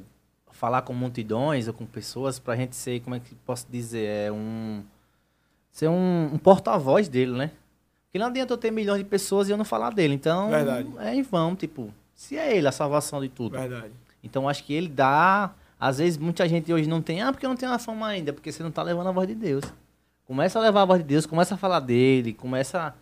falar 0.51 0.83
com 0.83 0.93
multidões 0.93 1.67
ou 1.67 1.73
com 1.73 1.85
pessoas 1.85 2.37
pra 2.39 2.55
gente 2.55 2.75
ser, 2.75 3.01
como 3.01 3.15
é 3.15 3.19
que 3.19 3.33
posso 3.35 3.65
dizer, 3.69 4.05
é 4.05 4.31
um... 4.31 4.83
Ser 5.71 5.87
um, 5.87 6.29
um 6.33 6.37
porta-voz 6.37 7.07
dele, 7.07 7.31
né? 7.31 7.51
Porque 8.05 8.19
não 8.19 8.27
adianta 8.27 8.53
eu 8.53 8.57
ter 8.59 8.69
milhões 8.69 8.99
de 8.99 9.05
pessoas 9.05 9.49
e 9.49 9.51
eu 9.51 9.57
não 9.57 9.65
falar 9.65 9.91
dele. 9.91 10.13
Então, 10.13 10.51
Verdade. 10.51 10.87
é 10.99 11.15
em 11.15 11.23
vão, 11.23 11.55
tipo, 11.55 11.91
se 12.13 12.37
é 12.37 12.55
ele 12.55 12.67
a 12.67 12.71
salvação 12.71 13.19
de 13.19 13.27
tudo. 13.27 13.57
Verdade. 13.57 13.91
Então 14.23 14.47
acho 14.47 14.63
que 14.63 14.71
ele 14.71 14.87
dá. 14.87 15.51
Às 15.83 15.97
vezes 15.97 16.17
muita 16.17 16.47
gente 16.47 16.71
hoje 16.71 16.87
não 16.87 17.01
tem, 17.01 17.21
ah, 17.21 17.29
porque 17.33 17.45
não 17.45 17.57
tenho 17.57 17.73
a 17.73 17.77
fama 17.77 18.07
ainda, 18.07 18.31
porque 18.31 18.53
você 18.53 18.63
não 18.63 18.71
tá 18.71 18.81
levando 18.81 19.07
a 19.07 19.11
voz 19.11 19.27
de 19.27 19.35
Deus. 19.35 19.65
Começa 20.25 20.57
a 20.57 20.61
levar 20.61 20.83
a 20.83 20.85
voz 20.85 21.01
de 21.01 21.05
Deus, 21.05 21.25
começa 21.25 21.55
a 21.55 21.57
falar 21.57 21.81
dele, 21.81 22.31
começa 22.31 22.79
a 22.87 22.93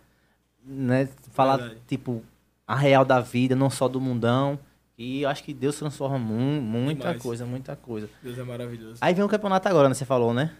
né, 0.66 1.08
falar, 1.30 1.58
Verdade. 1.58 1.80
tipo, 1.86 2.24
a 2.66 2.74
real 2.74 3.04
da 3.04 3.20
vida, 3.20 3.54
não 3.54 3.70
só 3.70 3.86
do 3.86 4.00
mundão. 4.00 4.58
E 4.98 5.22
eu 5.22 5.28
acho 5.28 5.44
que 5.44 5.54
Deus 5.54 5.76
transforma 5.76 6.18
mu 6.18 6.60
muita 6.60 7.02
Demais. 7.02 7.22
coisa, 7.22 7.46
muita 7.46 7.76
coisa. 7.76 8.10
Deus 8.20 8.36
é 8.36 8.42
maravilhoso. 8.42 8.96
Aí 9.00 9.14
vem 9.14 9.24
o 9.24 9.28
campeonato 9.28 9.68
agora, 9.68 9.88
né? 9.88 9.94
Você 9.94 10.04
falou, 10.04 10.34
né? 10.34 10.52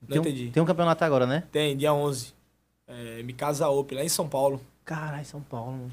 Não 0.00 0.08
tem, 0.08 0.18
um- 0.18 0.20
entendi. 0.20 0.50
tem 0.52 0.62
um 0.62 0.66
campeonato 0.66 1.04
agora, 1.04 1.26
né? 1.26 1.42
Tem, 1.50 1.76
dia 1.76 1.92
11. 1.92 2.32
É, 2.86 3.24
me 3.24 3.32
casa 3.32 3.66
lá 3.66 4.04
em 4.04 4.08
São 4.08 4.28
Paulo. 4.28 4.60
Caralho, 4.84 5.24
São 5.24 5.40
Paulo. 5.40 5.72
mano. 5.72 5.92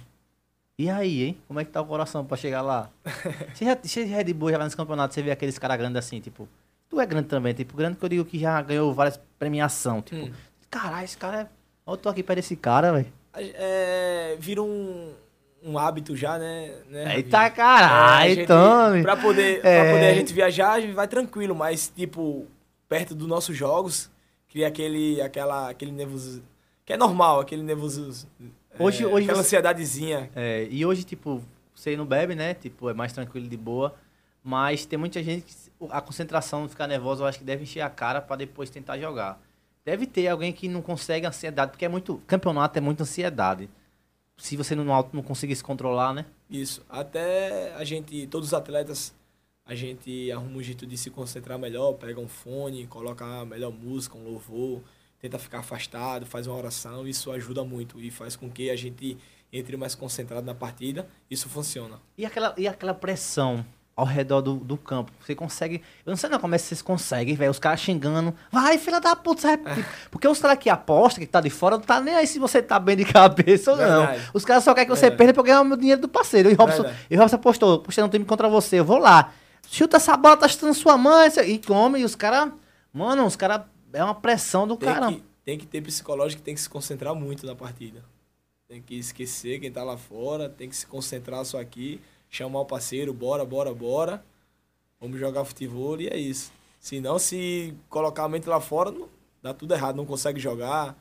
E 0.78 0.90
aí, 0.90 1.24
hein? 1.24 1.38
Como 1.48 1.60
é 1.60 1.64
que 1.66 1.72
tá 1.72 1.82
o 1.82 1.86
coração 1.86 2.26
pra 2.26 2.36
chegar 2.36 2.62
lá? 2.62 2.90
você, 3.54 3.66
já, 3.66 3.78
você 3.82 4.08
já 4.08 4.18
é 4.18 4.24
de 4.24 4.34
boa, 4.34 4.52
já 4.52 4.58
vai 4.58 4.66
nesse 4.66 4.76
campeonato, 4.76 5.14
você 5.14 5.22
vê 5.22 5.32
aqueles 5.32 5.58
caras 5.58 5.78
grandes 5.78 5.98
assim, 5.98 6.20
tipo... 6.20 6.48
Tu 6.90 7.00
é 7.00 7.06
grande 7.06 7.28
também, 7.28 7.54
tipo, 7.54 7.76
grande 7.76 7.98
que 7.98 8.04
eu 8.06 8.10
digo 8.10 8.26
que 8.26 8.38
já 8.38 8.62
ganhou 8.62 8.94
várias 8.94 9.20
premiações, 9.40 10.04
tipo... 10.04 10.26
Hum. 10.28 10.32
Caralho, 10.70 11.06
esse 11.06 11.18
cara 11.18 11.42
é... 11.42 11.48
Ó, 11.86 11.94
eu 11.94 11.98
tô 11.98 12.10
aqui 12.10 12.22
perto 12.22 12.38
desse 12.38 12.56
cara, 12.58 12.92
velho. 12.92 13.08
É, 13.34 14.36
vira 14.40 14.62
um, 14.62 15.14
um 15.64 15.80
hábito 15.80 16.16
já, 16.16 16.38
né? 16.38 16.74
né? 16.90 17.16
Eita 17.18 17.44
É, 17.46 17.50
caralho, 17.50 18.36
gente- 18.36 18.48
Tome! 18.48 19.02
Pra 19.02 19.16
poder, 19.16 19.66
É. 19.66 19.82
pra 19.84 19.94
poder 19.94 20.08
a 20.08 20.14
gente 20.14 20.34
viajar, 20.34 20.74
a 20.74 20.82
gente 20.82 20.94
vai 20.94 21.08
tranquilo, 21.08 21.56
mas, 21.56 21.92
tipo, 21.96 22.46
perto 22.90 23.16
dos 23.16 23.28
nossos 23.28 23.56
jogos, 23.56 24.10
cria 24.50 24.68
aquele, 24.68 25.22
aquela, 25.22 25.70
aquele 25.70 25.92
nervoso. 25.92 26.44
Que 26.86 26.94
é 26.94 26.98
normal, 26.98 27.40
aquele 27.40 27.64
nervoso. 27.64 28.28
Hoje- 28.80 29.04
é, 29.04 29.08
hoje 29.08 29.24
aquela 29.26 29.42
você- 29.44 29.48
ansiedadezinha. 29.56 30.30
É, 30.36 30.68
e 30.70 30.86
hoje, 30.86 31.04
tipo, 31.04 31.42
você 31.74 31.96
não 31.96 32.06
bebe, 32.06 32.36
né? 32.36 32.54
Tipo, 32.54 32.90
é 32.90 32.94
mais 32.94 33.14
tranquilo 33.14 33.48
de 33.48 33.58
boa. 33.58 33.96
Mas 34.44 34.86
tem 34.86 34.98
muita 35.00 35.24
gente 35.24 35.44
que 35.46 35.54
a 35.90 36.00
concentração, 36.02 36.70
ficar 36.70 36.86
nervosa, 36.88 37.24
eu 37.24 37.28
acho 37.28 37.40
que 37.40 37.44
deve 37.46 37.64
encher 37.64 37.82
a 37.82 37.90
cara 37.90 38.22
pra 38.22 38.36
depois 38.36 38.70
tentar 38.70 38.98
jogar. 39.00 39.42
Deve 39.84 40.06
ter 40.06 40.28
alguém 40.28 40.54
que 40.54 40.68
não 40.68 40.82
consegue 40.82 41.26
ansiedade, 41.26 41.72
porque 41.72 41.86
é 41.86 41.90
muito. 41.90 42.22
Campeonato 42.28 42.78
é 42.78 42.82
muita 42.82 43.04
ansiedade. 43.04 43.70
Se 44.38 44.56
você 44.58 44.76
não, 44.76 44.84
não 45.14 45.24
conseguir 45.24 45.56
se 45.56 45.64
controlar, 45.64 46.14
né? 46.14 46.26
Isso. 46.50 46.84
Até 46.90 47.74
a 47.76 47.84
gente, 47.84 48.28
todos 48.28 48.50
os 48.50 48.54
atletas, 48.54 49.14
a 49.66 49.74
gente 49.74 50.32
arruma 50.32 50.58
um 50.58 50.62
jeito 50.62 50.86
de 50.86 50.98
se 50.98 51.10
concentrar 51.10 51.58
melhor, 51.58 51.94
pega 51.94 52.20
um 52.20 52.28
fone, 52.28 52.86
coloca 52.88 53.26
a 53.26 53.46
melhor 53.46 53.72
música, 53.72 54.18
um 54.18 54.24
louvor. 54.26 54.82
Tenta 55.20 55.40
ficar 55.40 55.60
afastado, 55.60 56.26
faz 56.26 56.48
uma 56.48 56.58
oração, 56.58 57.08
isso 57.08 57.32
ajuda 57.32 57.64
muito 57.64 58.00
e 58.00 58.12
faz 58.12 58.36
com 58.36 58.50
que 58.50 58.70
a 58.70 58.76
gente 58.76 59.18
entre 59.52 59.78
mais 59.78 59.96
concentrado 59.96 60.46
na 60.46 60.54
partida, 60.54 61.08
isso 61.30 61.48
funciona. 61.48 62.00
E 62.18 62.26
aquela, 62.26 62.54
e 62.58 62.68
aquela 62.68 62.94
pressão 62.94 63.66
ao 63.96 64.06
redor 64.06 64.42
do, 64.42 64.56
do 64.56 64.76
campo? 64.76 65.12
Você 65.22 65.34
consegue. 65.34 65.82
Eu 66.06 66.12
não 66.12 66.18
sei 66.18 66.30
não 66.30 66.40
como 66.40 66.54
é 66.54 66.58
que 66.58 66.66
vocês 66.66 66.82
conseguem, 66.82 67.36
velho. 67.36 67.52
Os 67.52 67.60
caras 67.60 67.80
xingando. 67.80 68.34
Vai, 68.52 68.78
filha 68.78 69.00
da 69.00 69.16
puta, 69.16 69.44
sabe? 69.44 69.64
Porque 70.12 70.28
os 70.28 70.40
caras 70.40 70.58
que 70.58 70.70
apostam, 70.70 71.22
que 71.22 71.28
tá 71.28 71.40
de 71.40 71.50
fora, 71.50 71.78
não 71.78 71.84
tá 71.84 72.02
nem 72.02 72.14
aí 72.14 72.28
se 72.28 72.38
você 72.38 72.62
tá 72.62 72.78
bem 72.78 72.98
de 72.98 73.06
cabeça 73.12 73.72
ou 73.72 73.78
não. 73.78 74.08
Verdade. 74.08 74.30
Os 74.34 74.44
caras 74.44 74.64
só 74.64 74.74
querem 74.74 74.90
que 74.90 74.96
você 74.96 75.04
Verdade. 75.04 75.18
perda 75.18 75.34
pra 75.34 75.44
ganhar 75.44 75.62
o 75.62 75.66
meu 75.66 75.78
dinheiro 75.78 76.02
do 76.02 76.10
parceiro. 76.10 76.50
E 76.52 76.54
o 76.54 76.58
Robson, 76.58 76.84
Verdade. 76.84 77.06
e 77.10 77.16
Robson 77.16 77.36
apostou, 77.38 77.84
não 77.98 78.10
tem 78.10 78.24
contra 78.26 78.50
você, 78.50 78.80
eu 78.80 78.86
vou 78.86 78.98
lá. 78.98 79.32
Chuta 79.70 79.98
essa 79.98 80.18
bola, 80.18 80.38
tá 80.38 80.48
chutando 80.48 80.74
sua 80.74 80.98
mãe. 80.98 81.30
E 81.48 81.60
come, 81.60 82.00
e 82.00 82.04
os 82.04 82.16
caras. 82.16 82.52
Mano, 82.94 83.26
os 83.26 83.36
caras. 83.36 83.62
É 83.96 84.04
uma 84.04 84.16
pressão 84.16 84.68
do 84.68 84.76
Tem 84.78 84.90
caramba. 84.90 85.18
que, 85.18 85.24
tem 85.44 85.58
que 85.58 85.66
ter 85.66 85.82
psicológico, 85.82 86.42
tem 86.42 86.54
que 86.54 86.62
se 86.62 86.70
concentrar 86.70 87.16
muito 87.16 87.46
na 87.46 87.56
partida. 87.56 88.04
Tem 88.68 88.82
que 88.82 88.96
esquecer 88.98 89.60
quem 89.60 89.72
tá 89.72 89.84
lá 89.84 89.96
fora, 89.98 90.50
tem 90.50 90.68
que 90.68 90.76
se 90.76 90.86
concentrar 90.88 91.46
só 91.46 91.60
aqui, 91.60 92.02
chamar 92.30 92.62
o 92.62 92.66
parceiro, 92.66 93.14
bora, 93.14 93.46
bora, 93.46 93.74
bora. 93.74 94.24
Vamos 95.00 95.20
jogar 95.20 95.46
futebol 95.46 96.00
e 96.02 96.08
é 96.08 96.18
isso. 96.18 96.52
Se 96.80 97.00
não, 97.00 97.18
se 97.20 97.74
colocar 97.90 98.24
a 98.26 98.30
mente 98.30 98.50
lá 98.50 98.60
fora, 98.60 98.92
não- 98.92 99.08
dá 99.42 99.54
tudo 99.54 99.74
errado, 99.74 99.96
não 99.96 100.06
consegue 100.06 100.40
jogar. 100.40 100.98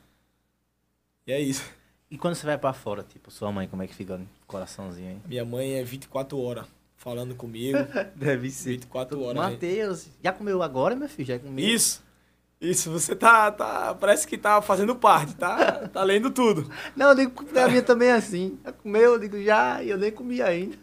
E 1.26 1.32
é 1.32 1.40
isso. 1.40 1.64
E 2.10 2.18
quando 2.18 2.34
você 2.34 2.44
vai 2.46 2.58
pra 2.58 2.72
fora, 2.72 3.02
tipo, 3.02 3.30
sua 3.30 3.50
mãe, 3.50 3.66
como 3.66 3.82
é 3.82 3.86
que 3.86 3.94
fica 3.94 4.16
no 4.18 4.28
coraçãozinho, 4.46 5.10
hein? 5.12 5.22
Minha 5.26 5.44
mãe 5.44 5.74
é 5.74 5.82
24 5.82 6.38
horas 6.38 6.66
falando 6.96 7.34
comigo. 7.34 7.78
Deve 8.14 8.48
24 8.48 9.20
horas. 9.22 9.42
né? 9.42 9.50
Matheus, 9.50 10.08
já 10.22 10.32
comeu 10.32 10.62
agora, 10.62 10.94
meu 10.94 11.08
filho? 11.08 11.26
Já 11.28 11.38
comeu? 11.38 11.66
Isso. 11.66 12.02
Isso, 12.60 12.90
você 12.90 13.14
tá, 13.14 13.50
tá. 13.52 13.94
Parece 13.94 14.26
que 14.26 14.38
tá 14.38 14.62
fazendo 14.62 14.96
parte, 14.96 15.34
tá? 15.34 15.88
Tá 15.88 16.02
lendo 16.02 16.30
tudo. 16.30 16.70
Não, 16.96 17.10
eu 17.10 17.14
digo 17.14 17.32
porque 17.32 17.58
a 17.58 17.68
minha 17.68 17.82
também 17.82 18.08
é 18.08 18.14
assim. 18.14 18.58
Já 18.64 18.72
comeu, 18.72 19.12
eu 19.14 19.18
digo 19.18 19.42
já, 19.42 19.82
e 19.82 19.90
eu 19.90 19.98
nem 19.98 20.10
comi 20.10 20.40
ainda. 20.40 20.76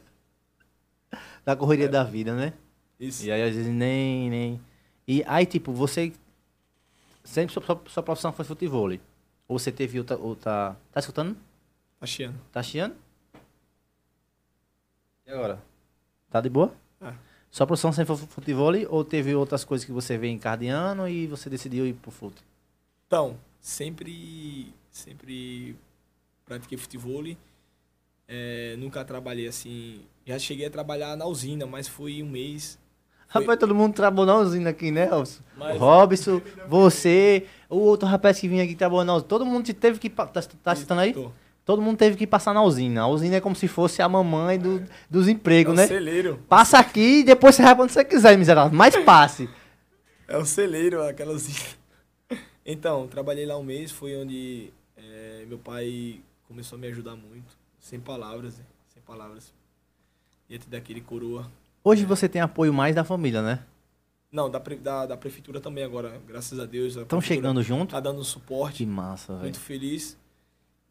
Da 1.43 1.55
correria 1.55 1.89
da 1.89 2.03
vida, 2.03 2.35
né? 2.35 2.53
Isso. 2.99 3.25
E 3.25 3.31
aí, 3.31 3.41
às 3.41 3.55
vezes, 3.55 3.71
nem, 3.71 4.29
nem... 4.29 4.61
E 5.07 5.23
aí, 5.25 5.45
tipo, 5.45 5.73
você... 5.73 6.13
Sempre 7.23 7.53
sua, 7.53 7.63
sua, 7.63 7.81
sua 7.87 8.03
profissão 8.03 8.31
foi 8.31 8.45
futebol. 8.45 8.91
Ou 9.47 9.57
você 9.57 9.71
teve 9.71 9.97
outra... 9.97 10.17
outra... 10.17 10.75
Tá 10.91 10.99
escutando? 10.99 11.35
Tá 11.99 12.05
chiando. 12.05 12.39
Tá 12.51 12.61
chiando? 12.61 12.95
E 15.25 15.31
agora? 15.31 15.61
Tá 16.29 16.41
de 16.41 16.49
boa? 16.49 16.73
Sua 17.51 17.67
profissão 17.67 17.91
sempre 17.91 18.15
foi 18.15 18.25
futebol 18.27 18.71
ou 18.89 19.03
teve 19.03 19.35
outras 19.35 19.65
coisas 19.65 19.83
que 19.85 19.91
você 19.91 20.17
vê 20.17 20.27
em 20.29 20.39
cardiano 20.39 21.07
e 21.07 21.27
você 21.27 21.49
decidiu 21.49 21.85
ir 21.85 21.93
pro 21.93 22.09
fute? 22.09 22.41
Então, 23.07 23.35
sempre, 23.59 24.73
sempre 24.89 25.75
pratiquei 26.45 26.77
futebol. 26.77 27.23
É, 28.25 28.75
nunca 28.77 29.03
trabalhei 29.03 29.47
assim. 29.47 29.99
Já 30.25 30.39
cheguei 30.39 30.65
a 30.67 30.69
trabalhar 30.69 31.17
na 31.17 31.25
usina, 31.25 31.65
mas 31.65 31.89
foi 31.89 32.23
um 32.23 32.29
mês. 32.29 32.79
Foi- 33.27 33.41
Rapaz, 33.41 33.59
todo 33.59 33.75
mundo 33.75 33.93
trabalhou 33.93 34.25
na 34.25 34.37
usina 34.39 34.69
aqui, 34.69 34.89
né, 34.89 35.05
Robson? 35.05 35.41
Mas- 35.57 35.77
Robson, 35.77 36.41
você, 36.69 37.45
o 37.69 37.77
outro 37.77 38.07
rapaz 38.07 38.39
que 38.39 38.47
vinha 38.47 38.63
aqui 38.63 38.75
trabalhou 38.75 39.03
na 39.03 39.15
usina. 39.15 39.27
Todo 39.27 39.45
mundo 39.45 39.65
te- 39.65 39.73
teve 39.73 39.99
que. 39.99 40.09
Tá, 40.09 40.25
tá 40.25 40.75
citando 40.75 41.01
aí? 41.01 41.13
Tô. 41.13 41.31
Todo 41.65 41.81
mundo 41.81 41.97
teve 41.97 42.17
que 42.17 42.25
passar 42.25 42.53
na 42.53 42.63
usina. 42.63 43.01
A 43.01 43.07
usina 43.07 43.35
é 43.35 43.41
como 43.41 43.55
se 43.55 43.67
fosse 43.67 44.01
a 44.01 44.09
mamãe 44.09 44.57
do- 44.59 44.83
dos 45.09 45.27
É 45.27 45.31
empregos, 45.31 45.73
um 45.73 45.77
né? 45.77 45.87
celeiro. 45.87 46.39
Passa 46.49 46.79
aqui 46.79 47.19
e 47.19 47.23
depois 47.23 47.55
você 47.55 47.61
vai 47.63 47.75
onde 47.79 47.93
você 47.93 48.03
quiser, 48.03 48.37
miserável. 48.37 48.75
Mas 48.75 48.95
passe. 49.05 49.47
É 50.27 50.37
um 50.37 50.45
celeiro, 50.45 51.03
aquela 51.03 51.33
usina. 51.33 51.59
Então, 52.65 53.07
trabalhei 53.07 53.45
lá 53.45 53.57
um 53.57 53.63
mês, 53.63 53.91
foi 53.91 54.15
onde 54.15 54.71
é, 54.97 55.45
meu 55.47 55.57
pai 55.57 56.21
começou 56.47 56.77
a 56.77 56.79
me 56.81 56.87
ajudar 56.87 57.15
muito. 57.15 57.57
Sem 57.79 57.99
palavras, 57.99 58.57
né? 58.59 58.65
sem 58.93 59.01
palavras. 59.03 59.53
Diante 60.47 60.67
daquele 60.69 61.01
coroa. 61.01 61.49
Hoje 61.83 62.05
você 62.05 62.29
tem 62.29 62.41
apoio 62.41 62.73
mais 62.73 62.95
da 62.95 63.03
família, 63.03 63.41
né? 63.41 63.59
Não, 64.31 64.49
da, 64.49 64.59
da, 64.59 65.05
da 65.07 65.17
prefeitura 65.17 65.59
também 65.59 65.83
agora, 65.83 66.21
graças 66.27 66.59
a 66.59 66.65
Deus. 66.65 66.95
Estão 66.95 67.19
chegando 67.19 67.61
junto? 67.63 67.91
Tá 67.91 67.99
dando 67.99 68.23
suporte. 68.23 68.77
Que 68.77 68.85
massa, 68.85 69.33
velho. 69.33 69.43
muito 69.43 69.59
feliz. 69.59 70.17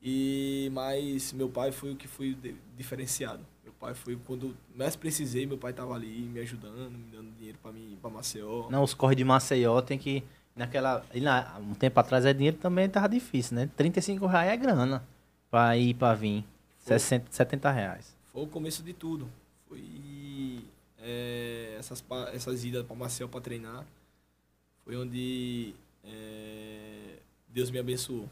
E 0.02 0.70
mas 0.72 1.32
meu 1.32 1.48
pai 1.48 1.72
foi 1.72 1.92
o 1.92 1.96
que 1.96 2.08
foi 2.08 2.36
diferenciado. 2.76 3.44
Meu 3.62 3.72
pai 3.74 3.94
foi 3.94 4.16
quando 4.26 4.56
mais 4.74 4.96
precisei, 4.96 5.44
meu 5.46 5.58
pai 5.58 5.72
tava 5.72 5.94
ali 5.94 6.06
me 6.22 6.40
ajudando, 6.40 6.90
me 6.90 7.04
dando 7.12 7.30
dinheiro 7.36 7.58
para 7.62 7.72
mim, 7.72 7.98
para 8.00 8.10
Maceió. 8.10 8.68
Não, 8.70 8.82
os 8.82 8.94
corre 8.94 9.14
de 9.14 9.24
Maceió 9.24 9.80
tem 9.82 9.98
que. 9.98 10.22
Naquela. 10.56 11.04
e 11.14 11.20
na- 11.20 11.58
um 11.60 11.74
tempo 11.74 11.98
atrás 12.00 12.24
é 12.26 12.32
dinheiro 12.32 12.56
também 12.56 12.88
tava 12.88 13.08
difícil, 13.08 13.56
né? 13.56 13.70
35 13.76 14.26
reais 14.26 14.50
é 14.50 14.56
grana. 14.56 15.02
Pra 15.50 15.76
ir 15.76 15.94
pra 15.94 16.14
vir. 16.14 16.44
Foi. 16.80 16.98
60, 16.98 17.26
70 17.30 17.70
reais. 17.70 18.16
Foi 18.32 18.42
o 18.42 18.46
começo 18.46 18.82
de 18.82 18.92
tudo. 18.92 19.28
Foi 19.68 20.60
é, 20.98 21.76
essas 21.78 22.02
essas 22.32 22.64
idas 22.64 22.84
para 22.86 22.96
Maceió 22.96 23.28
para 23.28 23.40
treinar. 23.40 23.84
Foi 24.84 24.96
onde 24.96 25.74
é, 26.04 27.16
Deus 27.48 27.70
me 27.70 27.78
abençoou. 27.78 28.28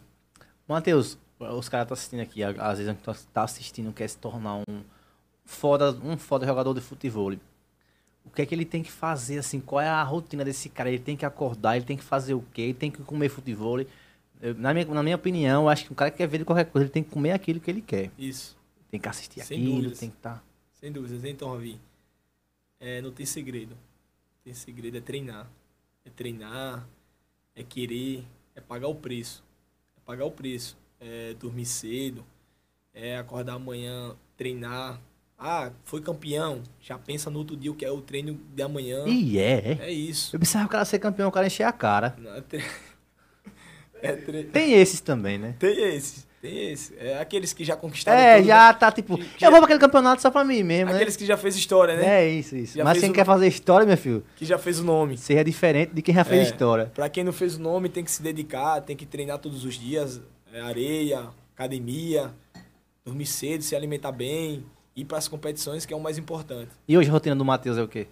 Matheus, 0.69 1.17
os 1.39 1.69
caras 1.69 1.85
estão 1.85 1.95
assistindo 1.95 2.21
aqui, 2.21 2.43
às 2.43 2.79
vezes 2.79 2.97
tá- 3.03 3.17
tá 3.33 3.43
assistindo, 3.45 3.93
quer 3.93 4.09
se 4.09 4.17
tornar 4.19 4.57
um 4.69 4.83
foda, 5.45 5.93
um 6.03 6.17
foda 6.17 6.47
jogador 6.47 6.75
de 6.75 6.81
futebol. 6.81 7.33
O 8.25 8.31
que 8.31 8.43
é 8.43 8.47
que 8.47 8.55
ele 8.55 8.65
tem 8.65 8.83
que 8.83 8.91
fazer, 8.91 9.39
assim, 9.39 9.59
qual 9.61 9.81
é 9.81 9.89
a 9.89 10.03
rotina 10.03 10.45
desse 10.45 10.69
cara? 10.69 10.89
Ele 10.91 10.99
tem 10.99 11.17
que 11.17 11.25
acordar, 11.25 11.77
ele 11.77 11.85
tem 11.87 11.97
que 11.97 12.05
fazer 12.05 12.35
o 12.35 12.43
quê? 12.53 12.63
Ele 12.63 12.75
tem 12.75 12.91
que 12.91 13.03
comer 13.03 13.29
futebol. 13.31 13.81
Eu- 13.81 14.55
na, 14.55 14.75
minha, 14.75 14.85
na 14.87 15.03
minha 15.03 15.17
opinião, 15.17 15.63
eu 15.65 15.69
acho 15.69 15.87
que 15.87 15.93
um 15.93 15.97
cara 15.97 16.11
que 16.11 16.19
quer 16.19 16.27
ver 16.27 16.39
de 16.39 16.45
qualquer 16.45 16.65
coisa, 16.67 16.85
ele 16.85 16.93
tem 16.93 17.03
que 17.03 17.11
comer 17.11 17.33
aquilo 17.33 17.59
que 17.59 17.71
ele 17.71 17.81
quer. 17.81 18.11
Isso. 18.19 18.57
Tem 18.91 19.01
que 19.01 19.09
assistir 19.09 19.41
Sem 19.45 19.59
aquilo, 19.59 19.77
dúvidas. 19.77 19.99
tem 19.99 20.11
que 20.11 20.17
tá- 20.17 20.31
estar... 20.35 20.45
Sem 20.75 20.93
dúvidas. 20.93 21.25
Então, 21.25 21.51
Ravi, 21.53 21.81
é, 22.79 23.01
não 23.01 23.11
tem 23.11 23.25
segredo. 23.27 23.75
Tem 24.45 24.53
segredo, 24.55 24.97
é 24.97 25.01
treinar. 25.01 25.47
É 26.05 26.11
treinar, 26.11 26.87
é 27.57 27.63
querer, 27.63 28.25
é 28.55 28.61
pagar 28.61 28.89
o 28.89 28.95
preço. 28.95 29.43
É 29.97 30.01
pagar 30.05 30.25
o 30.27 30.31
preço. 30.31 30.77
É 31.01 31.35
dormir 31.39 31.65
cedo, 31.67 32.25
é 32.93 33.17
acordar 33.17 33.55
amanhã, 33.55 34.15
treinar. 34.37 35.01
Ah, 35.39 35.71
foi 35.85 36.01
campeão. 36.01 36.63
Já 36.81 36.99
pensa 36.99 37.31
no 37.31 37.39
outro 37.39 37.57
dia 37.57 37.71
o 37.71 37.75
que 37.75 37.85
é 37.85 37.91
o 37.93 38.01
treino 38.01 38.41
de 38.55 38.61
amanhã. 38.63 39.05
E 39.07 39.39
é. 39.39 39.79
É 39.81 39.93
isso. 39.93 40.35
Eu 40.35 40.41
pensava 40.41 40.65
que 40.65 40.69
o 40.69 40.73
cara 40.73 40.85
ser 40.85 40.99
campeão, 40.99 41.29
o 41.29 41.33
cara 41.33 41.47
encher 41.47 41.63
a 41.63 41.71
cara. 41.73 42.17
Não, 42.19 42.35
é 42.35 42.41
tre- 42.41 42.65
é 44.03 44.13
tre- 44.17 44.45
Tem 44.45 44.73
esses 44.75 45.01
também, 45.01 45.39
né? 45.39 45.55
Tem 45.61 45.95
esse, 45.95 46.27
tem 46.43 46.73
esse. 46.73 46.93
É 46.99 47.21
aqueles 47.21 47.53
que 47.53 47.65
já 47.65 47.77
conquistaram 47.77 48.19
É, 48.19 48.39
tudo, 48.39 48.47
já 48.49 48.75
tá 48.75 48.91
tipo. 48.91 49.17
Que- 49.17 49.25
que- 49.25 49.45
Eu 49.47 49.51
vou 49.53 49.61
pra 49.61 49.67
aquele 49.67 49.79
campeonato 49.79 50.21
só 50.21 50.29
pra 50.29 50.43
mim 50.45 50.65
mesmo, 50.65 50.87
né? 50.87 50.93
né? 50.93 50.97
Aqueles 50.97 51.17
que 51.17 51.25
já 51.25 51.37
fez 51.37 51.55
história, 51.55 51.95
né? 51.97 52.23
É 52.25 52.29
isso, 52.29 52.57
isso. 52.57 52.77
Já 52.77 52.83
Mas 52.83 52.99
quem 52.99 53.11
o- 53.11 53.13
quer 53.13 53.25
fazer 53.25 53.47
história, 53.47 53.87
meu 53.87 53.97
filho, 53.97 54.25
Que 54.35 54.45
já 54.45 54.59
fez 54.59 54.81
o 54.81 54.85
nome. 54.85 55.17
seja 55.17 55.45
diferente 55.45 55.95
de 55.95 56.03
quem 56.03 56.13
já 56.17 56.25
fez 56.25 56.41
É. 56.49 56.51
história. 56.51 56.87
Pra 56.93 57.09
quem 57.09 57.23
não 57.23 57.33
fez 57.33 57.55
o 57.55 57.61
nome, 57.61 57.89
tem 57.89 58.03
que 58.03 58.11
se 58.11 58.21
dedicar, 58.21 58.81
tem 58.81 58.97
que 58.97 59.07
treinar 59.07 59.39
todos 59.39 59.65
os 59.65 59.75
dias, 59.77 60.17
é, 60.19 60.21
areia, 60.53 61.29
academia, 61.55 62.35
dormir 63.05 63.27
cedo, 63.27 63.63
se 63.63 63.75
alimentar 63.77 64.13
bem, 64.13 64.65
ir 64.95 65.05
para 65.05 65.19
as 65.19 65.29
competições, 65.29 65.85
que 65.87 65.93
é 65.93 65.97
o 65.97 66.01
mais 66.01 66.19
importante. 66.19 66.71
E 66.87 66.97
hoje 66.97 67.09
a 67.09 67.13
rotina 67.13 67.37
do 67.37 67.45
Matheus 67.45 67.77
é 67.79 67.83
o 67.83 67.89
quê? 67.89 68.07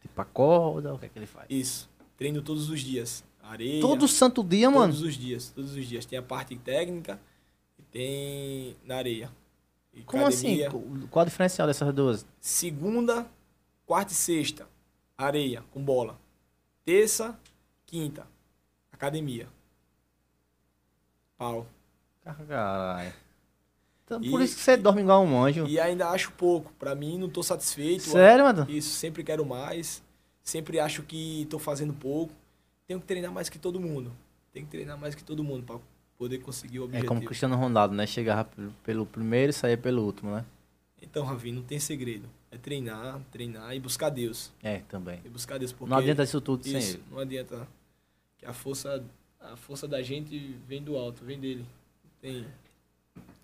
Tipo, 0.00 0.20
acorda, 0.20 0.94
o 0.94 0.98
que 0.98 1.06
é 1.06 1.08
que 1.08 1.18
ele 1.18 1.26
faz? 1.26 1.46
Isso. 1.50 1.88
Treino 2.16 2.42
todos 2.42 2.68
os 2.70 2.80
dias. 2.80 3.24
Areia. 3.42 3.80
Todo 3.80 4.08
santo 4.08 4.42
dia, 4.42 4.70
mano. 4.70 4.92
Todos 4.92 5.02
os 5.02 5.14
dias, 5.14 5.50
todos 5.54 5.74
os 5.74 5.86
dias. 5.86 6.06
Tem 6.06 6.18
a 6.18 6.22
parte 6.22 6.56
técnica 6.56 7.20
e 7.78 7.82
tem 7.82 8.76
na 8.84 8.96
areia. 8.96 9.30
E 9.92 10.02
Como 10.02 10.24
academia. 10.26 10.68
assim? 10.68 11.06
Qual 11.10 11.22
a 11.22 11.26
diferencial 11.26 11.66
dessas 11.68 11.92
duas? 11.94 12.26
Segunda, 12.40 13.26
quarta 13.86 14.12
e 14.12 14.16
sexta, 14.16 14.66
areia 15.16 15.62
com 15.70 15.82
bola. 15.84 16.18
Terça, 16.84 17.38
quinta, 17.86 18.26
academia. 18.90 19.48
Pau. 21.36 21.66
Caralho. 22.24 23.12
Então, 24.04 24.22
E- 24.22 24.30
por 24.30 24.40
isso 24.42 24.56
que 24.56 24.62
você 24.62 24.76
dorme 24.76 25.02
igual 25.02 25.24
um 25.24 25.42
anjo. 25.42 25.66
E 25.66 25.80
ainda 25.80 26.08
acho 26.10 26.30
pouco. 26.32 26.72
Pra 26.78 26.94
mim, 26.94 27.18
não 27.18 27.28
tô 27.28 27.42
satisfeito. 27.42 28.02
Sério, 28.04 28.44
mano? 28.44 28.66
Isso, 28.68 28.90
sempre 28.90 29.22
quero 29.24 29.44
mais. 29.44 30.02
Sempre 30.42 30.78
acho 30.78 31.02
que 31.02 31.46
tô 31.48 31.58
fazendo 31.58 31.92
pouco. 31.94 32.32
Tenho 32.86 33.00
que 33.00 33.06
treinar 33.06 33.32
mais 33.32 33.48
que 33.48 33.58
todo 33.58 33.80
mundo. 33.80 34.12
Tenho 34.52 34.66
que 34.66 34.70
treinar 34.72 34.98
mais 34.98 35.14
que 35.14 35.24
todo 35.24 35.42
mundo 35.42 35.64
pra 35.64 35.78
poder 36.18 36.38
conseguir 36.38 36.80
o 36.80 36.82
É 36.82 36.84
objetivo. 36.84 37.08
como 37.08 37.20
o 37.20 37.24
Cristiano 37.24 37.56
Ronaldo, 37.56 37.94
né? 37.94 38.06
Chegava 38.06 38.48
pelo, 38.84 39.06
primeiro 39.06 39.50
e 39.50 39.52
saía 39.54 39.76
pelo 39.78 40.02
último, 40.04 40.32
né? 40.32 40.44
Então, 41.00 41.24
Ravi, 41.24 41.50
não 41.50 41.62
tem 41.62 41.78
segredo. 41.78 42.28
É 42.50 42.56
treinar, 42.58 43.20
treinar 43.32 43.74
e 43.74 43.80
buscar 43.80 44.10
Deus. 44.10 44.52
É, 44.62 44.78
também. 44.88 45.20
E 45.24 45.28
buscar 45.28 45.58
Deus. 45.58 45.72
Porque 45.72 45.90
Não 45.90 45.98
adianta 45.98 46.22
isso 46.22 46.40
tudo 46.40 46.62
sem 46.64 46.78
Isso, 46.78 46.96
ele. 46.96 47.04
não 47.10 47.18
adianta. 47.18 47.66
Que 48.38 48.46
a 48.46 48.52
força, 48.52 49.02
a 49.52 49.56
força 49.56 49.86
da 49.86 50.02
gente 50.02 50.56
vem 50.66 50.82
do 50.82 50.96
alto, 50.96 51.24
vem 51.24 51.38
dele. 51.38 51.64
Tem 52.20 52.46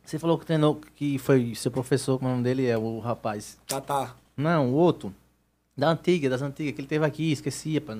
Você 0.05 0.18
falou 0.18 0.38
que 0.38 0.46
treinou, 0.46 0.80
que 0.96 1.18
foi 1.18 1.55
seu 1.55 1.70
professor, 1.70 2.18
como 2.18 2.28
é 2.30 2.32
o 2.32 2.36
nome 2.36 2.44
dele 2.44 2.66
é 2.66 2.76
o 2.78 2.98
rapaz. 2.98 3.59
Tatá. 3.66 4.14
Não, 4.36 4.70
o 4.70 4.74
outro. 4.74 5.14
Da 5.76 5.90
antiga, 5.90 6.28
das 6.28 6.42
antigas, 6.42 6.74
que 6.74 6.80
ele 6.80 6.88
teve 6.88 7.05
aqui, 7.05 7.32
esquecia, 7.32 7.80
pô. 7.80 7.92